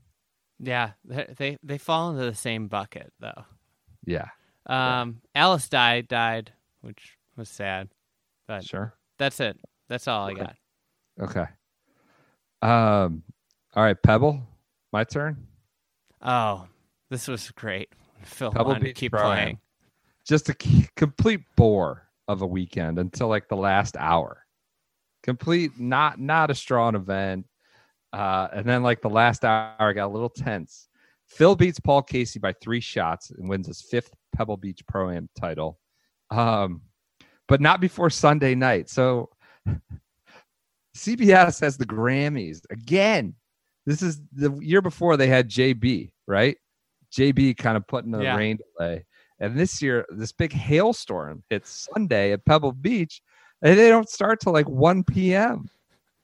Yeah, 0.60 0.92
they 1.04 1.58
they, 1.62 1.78
fall 1.78 2.10
into 2.10 2.24
the 2.24 2.34
same 2.34 2.68
bucket 2.68 3.12
though. 3.18 3.44
Yeah, 4.06 4.28
Um, 4.66 5.20
Alice 5.34 5.68
died, 5.68 6.08
died, 6.08 6.52
which 6.82 7.16
was 7.36 7.48
sad. 7.48 7.88
But 8.46 8.64
sure. 8.64 8.94
that's 9.18 9.40
it. 9.40 9.58
That's 9.88 10.06
all 10.06 10.28
I 10.28 10.34
got. 10.34 10.56
Okay. 11.20 11.46
Um. 12.62 13.22
All 13.74 13.82
right, 13.82 14.00
Pebble. 14.00 14.40
My 14.92 15.04
turn. 15.04 15.46
Oh, 16.22 16.66
this 17.10 17.26
was 17.26 17.50
great. 17.50 17.88
Phil 18.22 18.52
Pebble 18.52 18.66
wanted 18.66 18.84
to 18.84 18.92
keep 18.92 19.12
Pro-Am. 19.12 19.26
playing. 19.26 19.58
Just 20.26 20.48
a 20.48 20.54
complete 20.96 21.40
bore 21.56 22.08
of 22.28 22.42
a 22.42 22.46
weekend 22.46 22.98
until 22.98 23.28
like 23.28 23.48
the 23.48 23.56
last 23.56 23.96
hour. 23.96 24.46
Complete, 25.22 25.78
not 25.78 26.20
not 26.20 26.50
a 26.50 26.54
strong 26.54 26.94
event. 26.94 27.46
Uh, 28.14 28.48
and 28.52 28.64
then 28.64 28.82
like 28.84 29.02
the 29.02 29.10
last 29.10 29.44
hour 29.44 29.92
got 29.92 30.06
a 30.06 30.12
little 30.12 30.28
tense. 30.28 30.88
Phil 31.26 31.56
beats 31.56 31.80
Paul 31.80 32.00
Casey 32.02 32.38
by 32.38 32.52
three 32.52 32.78
shots 32.80 33.30
and 33.30 33.48
wins 33.48 33.66
his 33.66 33.82
fifth 33.82 34.14
Pebble 34.36 34.56
Beach 34.56 34.82
Pro 34.86 35.10
Am 35.10 35.28
title. 35.38 35.80
Um, 36.30 36.82
but 37.48 37.60
not 37.60 37.80
before 37.80 38.10
Sunday 38.10 38.54
night. 38.54 38.88
So 38.88 39.30
CBS 40.96 41.60
has 41.60 41.76
the 41.76 41.86
Grammys 41.86 42.60
again. 42.70 43.34
This 43.84 44.00
is 44.00 44.20
the 44.32 44.52
year 44.60 44.80
before 44.80 45.16
they 45.16 45.26
had 45.26 45.50
JB, 45.50 46.10
right? 46.26 46.56
JB 47.12 47.56
kind 47.56 47.76
of 47.76 47.86
putting 47.86 48.12
the 48.12 48.22
Yeah. 48.22 48.36
rain 48.36 48.58
delay. 48.78 49.04
And 49.40 49.58
this 49.58 49.82
year, 49.82 50.06
this 50.10 50.32
big 50.32 50.52
hailstorm 50.52 51.42
hits 51.50 51.88
Sunday 51.92 52.32
at 52.32 52.44
Pebble 52.44 52.72
Beach, 52.72 53.20
and 53.60 53.76
they 53.78 53.88
don't 53.88 54.08
start 54.08 54.40
till 54.40 54.52
like 54.52 54.68
1 54.68 55.02
p.m. 55.04 55.68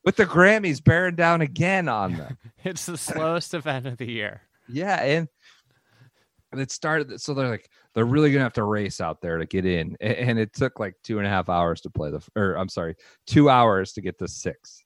with 0.05 0.17
the 0.17 0.27
Grammys 0.27 0.83
bearing 0.83 1.17
down 1.17 1.41
again 1.41 1.89
on 1.89 2.17
them. 2.17 2.39
It's 2.65 2.85
the 2.85 2.99
slowest 2.99 3.55
event 3.55 3.87
of 3.87 3.97
the 3.97 4.05
year. 4.11 4.43
Yeah, 4.69 4.97
and 5.03 5.29
and 6.53 6.61
it 6.61 6.71
started. 6.71 7.19
So 7.21 7.33
they're 7.33 7.49
like, 7.49 7.71
they're 7.95 8.05
really 8.05 8.31
gonna 8.31 8.45
have 8.45 8.53
to 8.55 8.65
race 8.65 9.01
out 9.01 9.23
there 9.23 9.39
to 9.39 9.47
get 9.47 9.65
in, 9.65 9.97
A- 10.01 10.21
and 10.21 10.39
it 10.39 10.53
took 10.53 10.79
like 10.79 10.95
two 11.03 11.19
and 11.19 11.27
a 11.27 11.31
half 11.31 11.49
hours 11.49 11.81
to 11.83 11.91
play 11.91 12.11
the, 12.11 12.21
or 12.37 12.55
I'm 12.57 12.69
sorry, 12.69 12.97
two 13.27 13.49
hours 13.49 13.93
to 13.95 14.03
get 14.03 14.19
the 14.19 14.29
six, 14.29 14.83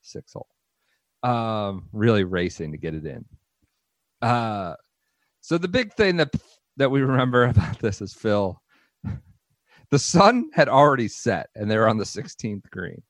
six 0.00 0.32
hole. 0.32 0.48
Um, 1.22 1.88
really 1.92 2.24
racing 2.24 2.72
to 2.72 2.78
get 2.78 2.94
it 2.94 3.06
in. 3.06 3.24
Uh, 4.20 4.74
so 5.42 5.58
the 5.58 5.68
big 5.68 5.92
thing 5.94 6.16
that 6.16 6.34
that 6.76 6.90
we 6.90 7.02
remember 7.02 7.44
about 7.46 7.78
this 7.78 8.00
is 8.02 8.12
Phil. 8.14 8.60
The 9.90 9.98
sun 9.98 10.48
had 10.54 10.70
already 10.70 11.06
set, 11.06 11.50
and 11.54 11.70
they 11.70 11.76
were 11.76 11.86
on 11.86 11.98
the 11.98 12.04
16th 12.04 12.70
green. 12.70 13.02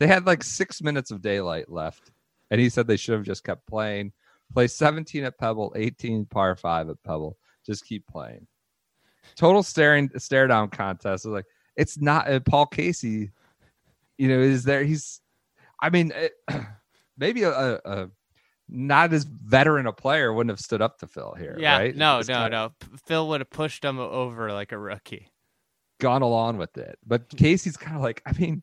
They 0.00 0.08
had 0.08 0.26
like 0.26 0.42
six 0.42 0.82
minutes 0.82 1.12
of 1.12 1.22
daylight 1.22 1.70
left, 1.70 2.10
and 2.50 2.60
he 2.60 2.68
said 2.68 2.88
they 2.88 2.96
should 2.96 3.14
have 3.14 3.24
just 3.24 3.44
kept 3.44 3.66
playing 3.68 4.12
play 4.52 4.66
17 4.66 5.24
at 5.24 5.38
Pebble, 5.38 5.72
18 5.76 6.26
par 6.26 6.56
five 6.56 6.88
at 6.88 7.02
Pebble. 7.02 7.36
Just 7.64 7.84
keep 7.84 8.06
playing. 8.06 8.46
Total 9.36 9.62
staring 9.62 10.10
stare 10.16 10.46
down 10.46 10.68
contest. 10.68 11.24
It's 11.24 11.32
like 11.32 11.44
it's 11.76 12.00
not 12.00 12.30
uh, 12.30 12.40
Paul 12.40 12.66
Casey. 12.66 13.30
You 14.18 14.28
know, 14.28 14.40
is 14.40 14.64
there? 14.64 14.82
He's. 14.82 15.20
I 15.80 15.90
mean, 15.90 16.12
it, 16.14 16.32
maybe 17.18 17.42
a, 17.44 17.52
a, 17.52 17.80
a 17.84 18.10
not 18.68 19.12
as 19.12 19.24
veteran 19.24 19.86
a 19.86 19.92
player 19.92 20.32
wouldn't 20.32 20.50
have 20.50 20.60
stood 20.60 20.82
up 20.82 20.98
to 20.98 21.06
Phil 21.06 21.34
here. 21.38 21.56
Yeah, 21.58 21.78
right? 21.78 21.94
no, 21.94 22.18
no, 22.20 22.24
kinda 22.24 22.50
no. 22.50 22.72
Phil 23.06 23.28
would 23.28 23.40
have 23.40 23.50
pushed 23.50 23.84
him 23.84 23.98
over 23.98 24.52
like 24.52 24.72
a 24.72 24.78
rookie. 24.78 25.28
Gone 26.00 26.22
along 26.22 26.56
with 26.56 26.76
it, 26.78 26.98
but 27.06 27.28
Casey's 27.36 27.76
kind 27.76 27.94
of 27.94 28.02
like, 28.02 28.22
I 28.24 28.32
mean, 28.32 28.62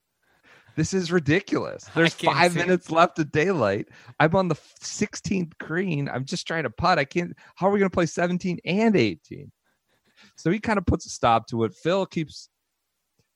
this 0.77 0.93
is 0.93 1.11
ridiculous. 1.11 1.85
There's 1.95 2.13
five 2.13 2.53
see 2.53 2.59
it. 2.59 2.67
minutes 2.67 2.91
left 2.91 3.17
of 3.17 3.31
daylight. 3.31 3.87
I'm 4.19 4.35
on 4.35 4.47
the 4.47 4.53
16th 4.55 5.57
green. 5.57 6.07
I'm 6.07 6.23
just 6.23 6.45
trying 6.45 6.63
to 6.63 6.69
putt. 6.69 6.99
I 6.99 7.03
can't. 7.03 7.35
How 7.55 7.67
are 7.67 7.71
we 7.71 7.79
going 7.79 7.89
to 7.89 7.93
play 7.93 8.05
17 8.05 8.59
and 8.63 8.95
18? 8.95 9.51
So 10.35 10.51
he 10.51 10.59
kind 10.59 10.77
of 10.77 10.85
puts 10.85 11.07
a 11.07 11.09
stop 11.09 11.47
to 11.47 11.63
it. 11.63 11.73
Phil 11.73 12.05
keeps, 12.05 12.49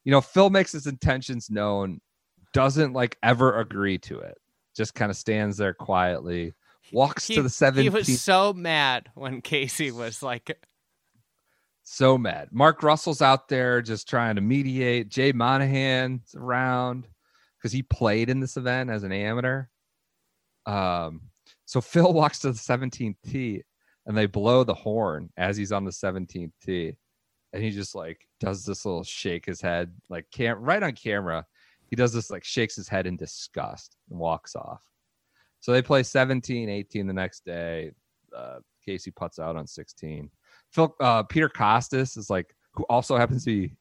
you 0.03 0.11
know, 0.11 0.21
Phil 0.21 0.51
makes 0.51 0.71
his 0.71 0.85
intentions 0.85 1.49
known, 1.49 1.99
doesn't 2.53 2.93
like 2.93 3.17
ever 3.23 3.59
agree 3.59 3.97
to 3.97 4.19
it. 4.19 4.37
Just 4.77 4.93
kind 4.93 5.09
of 5.09 5.17
stands 5.17 5.57
there 5.57 5.73
quietly, 5.73 6.53
walks 6.93 7.25
He, 7.25 7.33
to 7.35 7.41
the 7.41 7.49
17th. 7.49 7.81
he 7.81 7.89
was 7.89 8.21
so 8.21 8.53
mad 8.53 9.09
when 9.15 9.41
Casey 9.41 9.89
was 9.89 10.21
like, 10.21 10.55
so 11.81 12.19
mad. 12.19 12.49
Mark 12.51 12.83
Russell's 12.83 13.23
out 13.23 13.47
there 13.49 13.81
just 13.81 14.07
trying 14.07 14.35
to 14.35 14.41
mediate. 14.41 15.09
Jay 15.09 15.31
Monahan's 15.31 16.35
around 16.35 17.07
because 17.61 17.71
he 17.71 17.83
played 17.83 18.29
in 18.29 18.39
this 18.39 18.57
event 18.57 18.89
as 18.89 19.03
an 19.03 19.11
amateur. 19.11 19.65
Um, 20.65 21.21
so 21.65 21.81
Phil 21.81 22.11
walks 22.11 22.39
to 22.39 22.51
the 22.51 22.57
17th 22.57 23.17
tee 23.25 23.63
and 24.05 24.17
they 24.17 24.25
blow 24.25 24.63
the 24.63 24.73
horn 24.73 25.29
as 25.37 25.57
he's 25.57 25.71
on 25.71 25.85
the 25.85 25.91
17th 25.91 26.51
tee. 26.63 26.93
And 27.53 27.61
he 27.61 27.69
just 27.69 27.93
like 27.93 28.27
does 28.39 28.65
this 28.65 28.85
little 28.85 29.03
shake 29.03 29.45
his 29.45 29.61
head, 29.61 29.93
like 30.09 30.25
cam 30.31 30.59
right 30.61 30.81
on 30.81 30.93
camera. 30.93 31.45
He 31.85 31.95
does 31.95 32.13
this 32.13 32.31
like 32.31 32.45
shakes 32.45 32.75
his 32.75 32.87
head 32.87 33.05
in 33.05 33.17
disgust 33.17 33.97
and 34.09 34.17
walks 34.17 34.55
off. 34.55 34.81
So 35.59 35.71
they 35.71 35.81
play 35.81 36.01
17, 36.01 36.69
18 36.69 37.07
the 37.07 37.13
next 37.13 37.45
day. 37.45 37.91
Uh, 38.35 38.59
Casey 38.83 39.11
puts 39.11 39.37
out 39.37 39.57
on 39.57 39.67
16. 39.67 40.31
Phil 40.71 40.95
uh, 41.01 41.23
Peter 41.23 41.49
Kostis 41.49 42.17
is 42.17 42.29
like 42.29 42.55
who 42.73 42.83
also 42.89 43.17
happens 43.17 43.43
to 43.43 43.51
be 43.51 43.75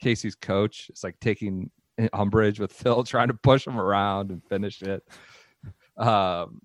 Casey's 0.00 0.34
coach. 0.34 0.86
It's 0.88 1.04
like 1.04 1.20
taking 1.20 1.70
umbrage 2.12 2.60
with 2.60 2.72
Phil 2.72 3.04
trying 3.04 3.28
to 3.28 3.34
push 3.34 3.66
him 3.66 3.78
around 3.78 4.30
and 4.30 4.42
finish 4.44 4.82
it. 4.82 5.02
Um, 5.96 6.60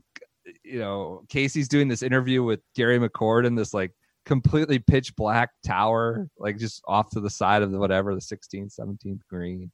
you 0.64 0.80
know, 0.80 1.24
Casey's 1.30 1.68
doing 1.68 1.88
this 1.88 2.02
interview 2.02 2.44
with 2.44 2.62
Gary 2.76 3.00
McCord 3.00 3.46
in 3.46 3.56
this 3.56 3.74
like 3.74 3.92
completely 4.26 4.80
pitch 4.80 5.16
black 5.16 5.52
tower, 5.66 6.30
like 6.38 6.58
just 6.58 6.82
off 6.88 7.10
to 7.12 7.20
the 7.20 7.30
side 7.30 7.62
of 7.62 7.72
the 7.72 7.80
whatever 7.80 8.14
the 8.14 8.22
16th, 8.22 8.78
17th 8.80 9.22
green. 9.30 9.72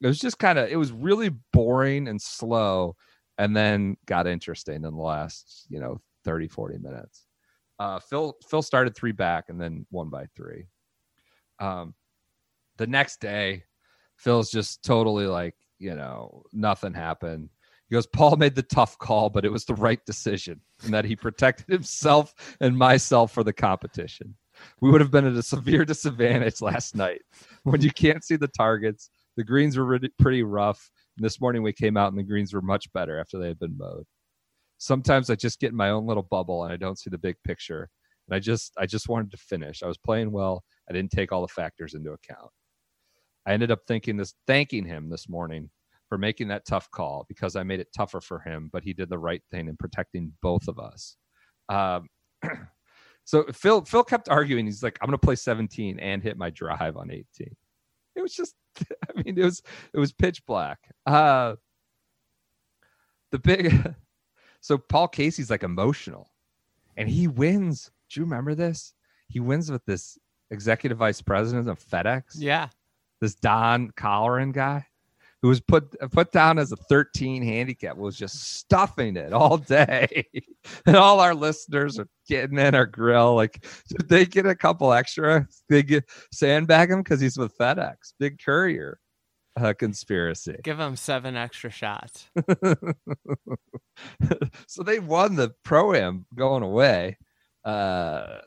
It 0.00 0.06
was 0.06 0.18
just 0.18 0.38
kind 0.38 0.58
of 0.58 0.70
it 0.70 0.76
was 0.76 0.92
really 0.92 1.30
boring 1.52 2.08
and 2.08 2.20
slow, 2.20 2.96
and 3.36 3.54
then 3.54 3.96
got 4.06 4.26
interesting 4.26 4.76
in 4.76 4.82
the 4.82 4.90
last 4.90 5.66
you 5.68 5.80
know 5.80 6.00
30, 6.24 6.48
40 6.48 6.78
minutes. 6.78 7.26
Uh, 7.78 7.98
Phil 7.98 8.36
Phil 8.48 8.62
started 8.62 8.94
three 8.94 9.12
back 9.12 9.46
and 9.48 9.60
then 9.60 9.86
one 9.90 10.08
by 10.08 10.26
three. 10.34 10.66
Um, 11.58 11.94
the 12.78 12.86
next 12.86 13.20
day, 13.20 13.64
Phil's 14.20 14.50
just 14.50 14.84
totally 14.84 15.26
like 15.26 15.54
you 15.78 15.94
know 15.94 16.42
nothing 16.52 16.94
happened. 16.94 17.50
He 17.88 17.94
goes, 17.94 18.06
Paul 18.06 18.36
made 18.36 18.54
the 18.54 18.62
tough 18.62 18.96
call, 18.98 19.30
but 19.30 19.44
it 19.44 19.50
was 19.50 19.64
the 19.64 19.74
right 19.74 20.04
decision, 20.06 20.60
and 20.84 20.94
that 20.94 21.04
he 21.04 21.16
protected 21.16 21.66
himself 21.68 22.34
and 22.60 22.76
myself 22.76 23.32
for 23.32 23.42
the 23.42 23.52
competition. 23.52 24.36
We 24.80 24.90
would 24.90 25.00
have 25.00 25.10
been 25.10 25.26
at 25.26 25.32
a 25.32 25.42
severe 25.42 25.84
disadvantage 25.86 26.60
last 26.60 26.94
night 26.94 27.22
when 27.64 27.80
you 27.80 27.90
can't 27.90 28.22
see 28.24 28.36
the 28.36 28.48
targets. 28.48 29.10
The 29.36 29.44
greens 29.44 29.76
were 29.76 29.98
pretty 30.18 30.42
rough. 30.42 30.90
And 31.16 31.24
this 31.24 31.40
morning 31.40 31.62
we 31.62 31.72
came 31.72 31.96
out 31.96 32.12
and 32.12 32.18
the 32.18 32.22
greens 32.22 32.52
were 32.52 32.60
much 32.60 32.92
better 32.92 33.18
after 33.18 33.38
they 33.38 33.48
had 33.48 33.58
been 33.58 33.76
mowed 33.76 34.04
sometimes 34.80 35.30
I 35.30 35.36
just 35.36 35.60
get 35.60 35.70
in 35.70 35.76
my 35.76 35.90
own 35.90 36.06
little 36.06 36.24
bubble 36.24 36.64
and 36.64 36.72
I 36.72 36.76
don't 36.76 36.98
see 36.98 37.10
the 37.10 37.18
big 37.18 37.36
picture. 37.44 37.88
And 38.26 38.34
I 38.34 38.40
just 38.40 38.72
I 38.78 38.86
just 38.86 39.08
wanted 39.08 39.30
to 39.30 39.36
finish. 39.36 39.82
I 39.82 39.86
was 39.86 39.98
playing 39.98 40.32
well. 40.32 40.64
I 40.88 40.92
didn't 40.92 41.12
take 41.12 41.30
all 41.30 41.42
the 41.42 41.48
factors 41.48 41.94
into 41.94 42.10
account. 42.10 42.50
I 43.46 43.52
ended 43.52 43.70
up 43.70 43.80
thinking 43.86 44.16
this 44.16 44.34
thanking 44.46 44.84
him 44.84 45.08
this 45.08 45.28
morning 45.28 45.70
for 46.08 46.18
making 46.18 46.48
that 46.48 46.66
tough 46.66 46.90
call 46.90 47.24
because 47.28 47.56
I 47.56 47.62
made 47.62 47.80
it 47.80 47.88
tougher 47.96 48.20
for 48.20 48.40
him, 48.40 48.68
but 48.72 48.82
he 48.82 48.92
did 48.92 49.08
the 49.08 49.18
right 49.18 49.42
thing 49.50 49.68
in 49.68 49.76
protecting 49.76 50.32
both 50.42 50.68
of 50.68 50.78
us. 50.78 51.16
Um, 51.68 52.08
so 53.24 53.44
Phil 53.52 53.84
Phil 53.84 54.04
kept 54.04 54.28
arguing. 54.28 54.66
He's 54.66 54.82
like, 54.82 54.98
I'm 55.00 55.06
gonna 55.06 55.18
play 55.18 55.36
17 55.36 55.98
and 56.00 56.22
hit 56.22 56.36
my 56.36 56.50
drive 56.50 56.96
on 56.96 57.10
18. 57.10 57.24
It 58.16 58.22
was 58.22 58.34
just 58.34 58.54
I 58.80 59.22
mean, 59.22 59.38
it 59.38 59.44
was 59.44 59.62
it 59.94 59.98
was 59.98 60.12
pitch 60.12 60.44
black. 60.46 60.78
Uh 61.06 61.54
the 63.30 63.38
big 63.38 63.94
so 64.60 64.76
Paul 64.76 65.08
Casey's 65.08 65.50
like 65.50 65.62
emotional 65.62 66.30
and 66.96 67.08
he 67.08 67.28
wins. 67.28 67.90
Do 68.10 68.20
you 68.20 68.24
remember 68.24 68.56
this? 68.56 68.94
He 69.28 69.38
wins 69.38 69.70
with 69.70 69.84
this 69.84 70.18
executive 70.50 70.98
vice 70.98 71.22
president 71.22 71.68
of 71.68 71.78
FedEx, 71.78 72.22
yeah, 72.34 72.68
this 73.20 73.34
Don 73.34 73.90
Colleran 73.92 74.52
guy 74.52 74.86
who 75.42 75.48
was 75.48 75.60
put 75.60 75.98
put 76.12 76.32
down 76.32 76.58
as 76.58 76.72
a 76.72 76.76
13 76.76 77.42
handicap 77.42 77.96
was 77.96 78.16
just 78.16 78.58
stuffing 78.58 79.16
it 79.16 79.32
all 79.32 79.56
day. 79.56 80.26
and 80.86 80.96
all 80.96 81.20
our 81.20 81.34
listeners 81.34 81.98
are 81.98 82.08
getting 82.28 82.58
in 82.58 82.74
our 82.74 82.86
grill. 82.86 83.34
Like, 83.34 83.66
did 83.88 84.08
they 84.08 84.26
get 84.26 84.46
a 84.46 84.54
couple 84.54 84.92
extra? 84.92 85.46
They 85.68 85.82
get 85.82 86.04
sandbag 86.32 86.90
him 86.90 87.02
because 87.02 87.20
he's 87.20 87.38
with 87.38 87.56
FedEx, 87.56 88.12
big 88.18 88.38
courier 88.42 89.00
uh, 89.56 89.72
conspiracy. 89.72 90.56
give 90.62 90.78
him 90.78 90.96
seven 90.96 91.36
extra 91.36 91.70
shots. 91.70 92.28
so 94.66 94.82
they 94.82 94.98
won 94.98 95.36
the 95.36 95.54
pro 95.64 95.94
am 95.94 96.26
going 96.34 96.62
away. 96.62 97.16
Uh, 97.64 98.38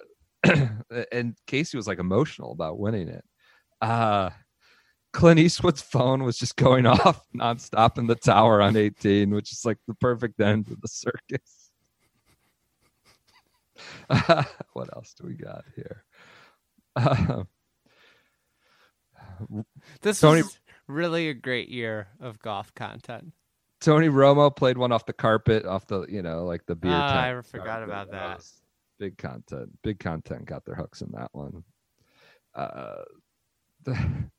and 1.12 1.36
Casey 1.48 1.78
was 1.78 1.88
like 1.88 2.00
emotional 2.00 2.52
about 2.52 2.78
winning 2.78 3.08
it. 3.08 3.24
Uh, 3.82 4.30
Clint 5.14 5.40
Eastwood's 5.40 5.82
phone 5.82 6.24
was 6.24 6.38
just 6.38 6.56
going 6.56 6.86
off 6.88 7.22
nonstop 7.36 7.98
in 7.98 8.08
the 8.08 8.16
tower 8.16 8.62
on 8.62 8.76
18, 8.76 9.30
which 9.34 9.52
is 9.52 9.64
like 9.64 9.78
the 9.88 9.94
perfect 9.96 10.40
end 10.42 10.66
to 10.68 10.76
the 10.76 10.88
circus. 10.88 11.72
Uh, 14.10 14.44
what 14.74 14.94
else 14.96 15.14
do 15.14 15.26
we 15.28 15.34
got 15.36 15.64
here? 15.76 16.04
Uh, 16.96 17.44
This 20.02 20.20
Tony- 20.20 20.42
was 20.44 20.60
really 20.88 21.30
a 21.30 21.34
great 21.34 21.70
year 21.70 22.08
of 22.20 22.40
golf 22.40 22.74
content. 22.76 23.34
Tony 23.82 24.08
Romo 24.08 24.56
played 24.56 24.78
one 24.78 24.92
off 24.92 25.06
the 25.06 25.14
carpet, 25.14 25.66
off 25.66 25.86
the 25.88 26.06
you 26.08 26.22
know 26.22 26.46
like 26.46 26.66
the 26.66 26.76
beer. 26.76 26.92
Tent 26.92 27.04
I 27.04 27.42
forgot 27.42 27.66
carpet. 27.66 27.90
about 27.90 28.12
that. 28.12 28.38
was 28.38 28.62
Big 29.00 29.18
content. 29.18 29.70
Big 29.84 30.00
content 30.00 30.46
got 30.46 30.64
their 30.66 30.76
hooks 30.76 31.02
in 31.02 31.12
that 31.14 31.30
one. 31.34 31.64
Uh, 32.56 33.04
the, 33.84 33.98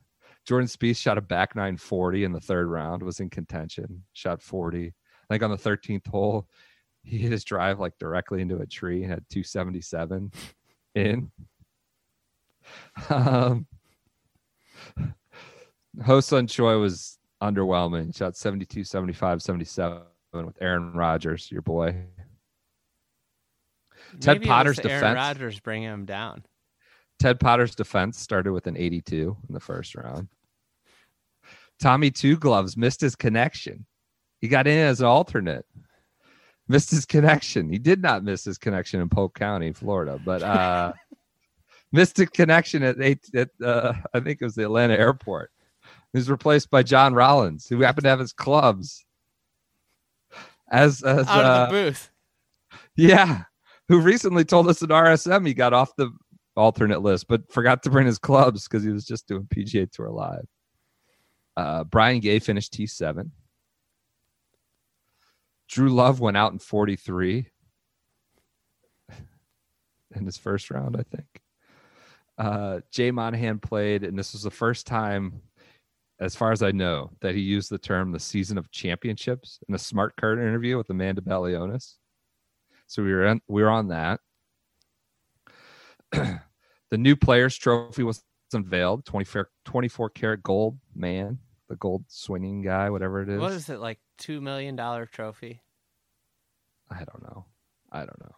Jordan 0.46 0.68
Spieth 0.68 0.96
shot 0.96 1.18
a 1.18 1.22
back 1.22 1.56
nine 1.56 1.76
forty 1.76 2.24
in 2.24 2.32
the 2.32 2.40
third 2.40 2.66
round. 2.68 3.02
Was 3.02 3.20
in 3.20 3.30
contention. 3.30 4.04
Shot 4.12 4.42
forty. 4.42 4.88
I 4.88 5.34
think 5.34 5.42
on 5.42 5.50
the 5.50 5.56
thirteenth 5.58 6.06
hole, 6.06 6.48
he 7.02 7.18
hit 7.18 7.32
his 7.32 7.44
drive 7.44 7.80
like 7.80 7.98
directly 7.98 8.42
into 8.42 8.58
a 8.58 8.66
tree. 8.66 9.02
and 9.02 9.12
Had 9.12 9.24
two 9.30 9.42
seventy 9.42 9.80
seven 9.80 10.32
in. 10.94 11.30
Um, 13.10 13.66
Hosung 16.00 16.48
Choi 16.48 16.78
was 16.78 17.18
underwhelming. 17.42 18.16
Shot 18.16 18.36
72, 18.36 18.84
75, 18.84 19.42
77 19.42 20.02
with 20.32 20.56
Aaron 20.60 20.92
Rodgers, 20.94 21.50
your 21.50 21.62
boy. 21.62 21.94
Ted 24.20 24.38
Maybe 24.38 24.46
Potter's 24.46 24.78
Aaron 24.78 24.88
defense. 25.00 25.16
Rodgers 25.16 25.60
bringing 25.60 25.88
him 25.88 26.04
down. 26.04 26.44
Ted 27.18 27.38
Potter's 27.38 27.74
defense 27.74 28.18
started 28.18 28.52
with 28.52 28.66
an 28.66 28.76
82 28.76 29.36
in 29.48 29.54
the 29.54 29.60
first 29.60 29.94
round. 29.94 30.28
Tommy 31.84 32.10
Two 32.10 32.38
Gloves 32.38 32.78
missed 32.78 33.02
his 33.02 33.14
connection. 33.14 33.84
He 34.40 34.48
got 34.48 34.66
in 34.66 34.78
as 34.78 35.02
an 35.02 35.06
alternate. 35.06 35.66
Missed 36.66 36.90
his 36.90 37.04
connection. 37.04 37.68
He 37.68 37.78
did 37.78 38.00
not 38.00 38.24
miss 38.24 38.42
his 38.42 38.56
connection 38.56 39.02
in 39.02 39.10
Polk 39.10 39.38
County, 39.38 39.70
Florida, 39.70 40.18
but 40.24 40.42
uh 40.42 40.94
missed 41.92 42.18
a 42.20 42.24
connection 42.24 42.82
at 42.82 43.02
eight 43.02 43.28
at 43.34 43.50
uh, 43.62 43.92
I 44.14 44.20
think 44.20 44.40
it 44.40 44.44
was 44.46 44.54
the 44.54 44.62
Atlanta 44.62 44.94
airport. 44.94 45.50
He 46.14 46.18
was 46.18 46.30
replaced 46.30 46.70
by 46.70 46.82
John 46.84 47.12
Rollins, 47.12 47.66
who 47.68 47.82
happened 47.82 48.04
to 48.04 48.08
have 48.08 48.18
his 48.18 48.32
clubs 48.32 49.04
as 50.70 51.02
as 51.02 51.28
Out 51.28 51.44
uh, 51.44 51.48
of 51.48 51.68
the 51.68 51.84
booth. 51.90 52.10
yeah, 52.96 53.42
who 53.88 54.00
recently 54.00 54.46
told 54.46 54.70
us 54.70 54.82
at 54.82 54.88
RSM 54.88 55.46
he 55.46 55.52
got 55.52 55.74
off 55.74 55.94
the 55.96 56.10
alternate 56.56 57.02
list, 57.02 57.28
but 57.28 57.52
forgot 57.52 57.82
to 57.82 57.90
bring 57.90 58.06
his 58.06 58.18
clubs 58.18 58.66
because 58.66 58.82
he 58.82 58.90
was 58.90 59.04
just 59.04 59.28
doing 59.28 59.46
PGA 59.54 59.90
Tour 59.92 60.08
live. 60.08 60.46
Uh, 61.56 61.84
Brian 61.84 62.20
Gay 62.20 62.38
finished 62.38 62.72
T7. 62.74 63.30
Dru 65.68 65.88
Love 65.88 66.20
went 66.20 66.36
out 66.36 66.52
in 66.52 66.58
43 66.58 67.48
in 70.14 70.26
his 70.26 70.36
first 70.36 70.70
round, 70.70 70.96
I 70.96 71.02
think. 71.02 71.26
Uh, 72.36 72.80
Jay 72.90 73.10
Monahan 73.10 73.58
played, 73.58 74.02
and 74.02 74.18
this 74.18 74.32
was 74.32 74.42
the 74.42 74.50
first 74.50 74.86
time, 74.86 75.40
as 76.20 76.34
far 76.34 76.52
as 76.52 76.62
I 76.62 76.72
know, 76.72 77.10
that 77.20 77.34
he 77.34 77.40
used 77.40 77.70
the 77.70 77.78
term 77.78 78.12
the 78.12 78.20
season 78.20 78.58
of 78.58 78.70
championships 78.70 79.60
in 79.68 79.74
a 79.74 79.78
smart 79.78 80.16
card 80.16 80.38
interview 80.38 80.76
with 80.76 80.90
Amanda 80.90 81.22
Balionis. 81.22 81.94
So 82.86 83.02
we 83.02 83.12
were 83.12 83.38
we 83.48 83.62
were 83.62 83.70
on 83.70 83.88
that. 83.88 84.20
the 86.12 86.98
new 86.98 87.16
players 87.16 87.56
trophy 87.56 88.02
was 88.02 88.22
unveiled 88.54 89.04
24, 89.04 89.50
24 89.64 90.10
karat 90.10 90.42
gold 90.42 90.78
man 90.94 91.38
the 91.68 91.76
gold 91.76 92.04
swinging 92.08 92.62
guy 92.62 92.90
whatever 92.90 93.22
it 93.22 93.28
is 93.28 93.40
What 93.40 93.52
is 93.52 93.68
it 93.70 93.80
like? 93.80 93.98
Two 94.18 94.40
million 94.40 94.76
dollar 94.76 95.06
trophy. 95.06 95.62
i 96.90 96.98
don't 96.98 97.22
know 97.22 97.46
i 97.90 97.98
don't 98.00 98.20
know 98.20 98.34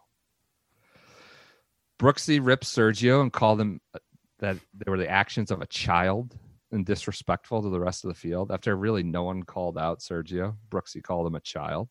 brooksy 1.99 2.39
ripped 2.41 2.63
sergio 2.65 3.21
and 3.21 3.33
called 3.33 3.59
him 3.59 3.81
uh, 3.93 3.99
that 4.39 4.57
they 4.73 4.89
were 4.89 4.97
the 4.97 5.09
actions 5.09 5.51
of 5.51 5.61
a 5.61 5.67
child 5.67 6.35
and 6.71 6.85
disrespectful 6.85 7.61
to 7.61 7.69
the 7.69 7.79
rest 7.79 8.03
of 8.03 8.09
the 8.09 8.13
field 8.15 8.51
after 8.51 8.75
really 8.75 9.03
no 9.03 9.23
one 9.23 9.43
called 9.43 9.77
out 9.77 9.99
sergio 9.99 10.55
brooksy 10.69 11.01
called 11.01 11.25
him 11.27 11.35
a 11.35 11.39
child 11.39 11.89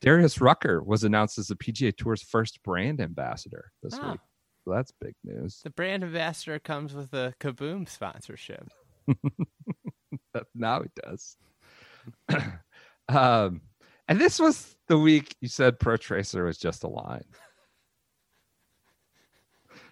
darius 0.00 0.40
rucker 0.40 0.82
was 0.82 1.04
announced 1.04 1.38
as 1.38 1.48
the 1.48 1.56
pga 1.56 1.96
tour's 1.96 2.22
first 2.22 2.62
brand 2.62 3.00
ambassador 3.00 3.72
this 3.82 3.98
Oh. 4.00 4.12
week 4.12 4.20
so 4.68 4.74
that's 4.74 4.92
big 5.00 5.14
news 5.24 5.60
The 5.64 5.70
brand 5.70 6.04
ambassador 6.04 6.58
comes 6.58 6.92
with 6.92 7.12
a 7.14 7.34
Kaboom 7.40 7.88
sponsorship. 7.88 8.68
now 10.54 10.82
he 10.82 10.88
does. 11.02 11.36
um, 13.08 13.62
and 14.08 14.20
this 14.20 14.38
was 14.38 14.76
the 14.88 14.98
week 14.98 15.34
you 15.40 15.48
said 15.48 15.78
Protracer 15.78 16.44
was 16.44 16.58
just 16.58 16.84
a 16.84 16.88
line. 16.88 17.24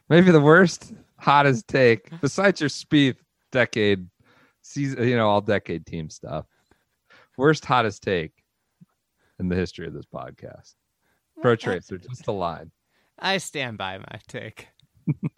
Maybe 0.09 0.31
the 0.31 0.40
worst, 0.40 0.93
hottest 1.19 1.69
take 1.69 2.11
besides 2.20 2.61
your 2.61 2.70
Spieth 2.70 3.16
decade 3.53 4.07
season, 4.62 5.09
you 5.09 5.16
know, 5.16 5.28
all 5.28 5.40
decade 5.40 5.86
team 5.86 6.11
stuff. 6.11 6.44
Worst, 7.39 7.65
hottest 7.65 8.03
take 8.03 8.32
in 9.39 9.48
the 9.48 9.57
history 9.57 9.86
of 9.86 9.94
this 9.94 10.07
podcast. 10.07 10.74
Protracer, 11.43 12.07
just 12.07 12.27
a 12.28 12.32
line. 12.32 12.70
I 13.18 13.38
stand 13.38 13.78
by 13.78 13.98
my 13.98 14.20
take. 14.28 14.68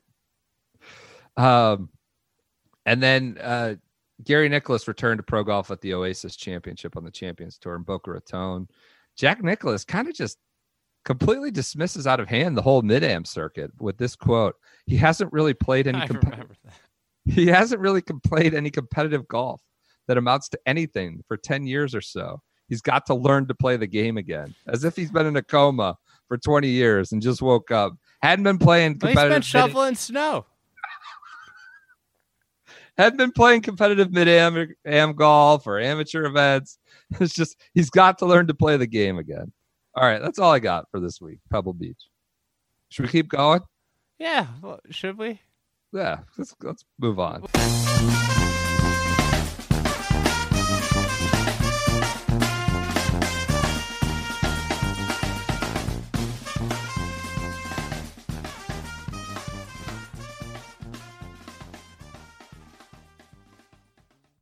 Um, 1.39 1.91
and 2.85 3.01
then 3.03 3.39
uh, 3.41 3.77
Gary 4.25 4.49
Nicklaus 4.49 4.89
returned 4.89 5.19
to 5.19 5.23
pro 5.23 5.45
golf 5.45 5.71
at 5.71 5.81
the 5.81 5.95
Oasis 5.95 6.37
Championship 6.37 6.97
on 6.97 7.05
the 7.05 7.11
Champions 7.11 7.59
Tour 7.59 7.77
in 7.77 7.83
Boca 7.83 8.11
Raton. 8.11 8.69
Jack 9.17 9.43
Nicklaus 9.43 9.85
kind 9.85 10.09
of 10.09 10.15
just 10.15 10.39
completely 11.05 11.51
dismisses 11.51 12.07
out 12.07 12.21
of 12.21 12.29
hand 12.29 12.57
the 12.57 12.63
whole 12.63 12.83
mid 12.83 13.05
am 13.05 13.25
circuit 13.25 13.71
with 13.81 13.97
this 13.97 14.17
quote. 14.17 14.57
He 14.87 14.97
hasn't 14.97 15.33
really 15.33 15.55
played 15.55 15.87
any. 15.87 15.99
I 15.99 16.09
compe- 16.09 16.31
remember 16.31 16.55
that. 16.65 16.75
he 17.33 17.47
hasn't 17.47 17.81
really 17.81 18.03
played 18.03 18.55
any 18.55 18.71
competitive 18.71 19.29
golf 19.29 19.63
that 20.09 20.19
amounts 20.19 20.49
to 20.49 20.59
anything 20.67 21.23
for 21.29 21.37
10 21.37 21.67
years 21.67 21.95
or 21.95 22.01
so. 22.01 22.41
He's 22.69 22.81
got 22.81 23.07
to 23.07 23.15
learn 23.15 23.47
to 23.47 23.55
play 23.55 23.77
the 23.77 23.87
game 23.87 24.19
again, 24.19 24.55
as 24.67 24.85
if 24.85 24.97
he's 24.97 25.11
been 25.11 25.27
in 25.27 25.37
a 25.37 25.43
coma 25.43 25.97
for 26.29 26.37
20 26.39 26.69
years 26.69 27.13
and 27.13 27.21
just 27.23 27.43
woke 27.43 27.71
up. 27.71 27.95
Hadn't 28.23 28.45
been 28.45 28.59
playing 28.59 28.99
Well, 29.01 29.09
he's 29.11 29.17
competitive. 29.17 29.31
been 29.31 29.39
mid- 29.39 29.45
shoveling 29.45 29.95
snow. 29.95 30.47
hadn't 32.99 33.17
been 33.17 33.33
playing 33.33 33.63
competitive 33.63 34.13
mid 34.13 34.29
am 34.29 34.69
am 34.85 35.13
golf 35.15 35.67
or 35.67 35.81
amateur 35.81 36.25
events. 36.25 36.79
It's 37.21 37.33
just 37.33 37.57
he's 37.73 37.89
got 37.89 38.19
to 38.19 38.27
learn 38.27 38.49
to 38.49 38.55
play 38.55 38.77
the 38.77 38.87
game 38.87 39.17
again. 39.17 39.51
All 39.95 40.05
right, 40.05 40.21
that's 40.21 40.39
all 40.39 40.53
I 40.53 40.59
got 40.59 40.91
for 40.91 41.01
this 41.01 41.23
week. 41.23 41.39
Pebble 41.51 41.73
Beach. 41.73 41.97
Should 42.91 43.07
we 43.07 43.11
keep 43.11 43.29
going? 43.31 43.63
Yeah. 44.19 44.47
Well, 44.63 44.81
should 44.91 45.17
we? 45.17 45.41
Yeah, 45.91 46.19
let's 46.37 46.55
let's 46.63 46.85
move 46.99 47.19
on. 47.19 47.47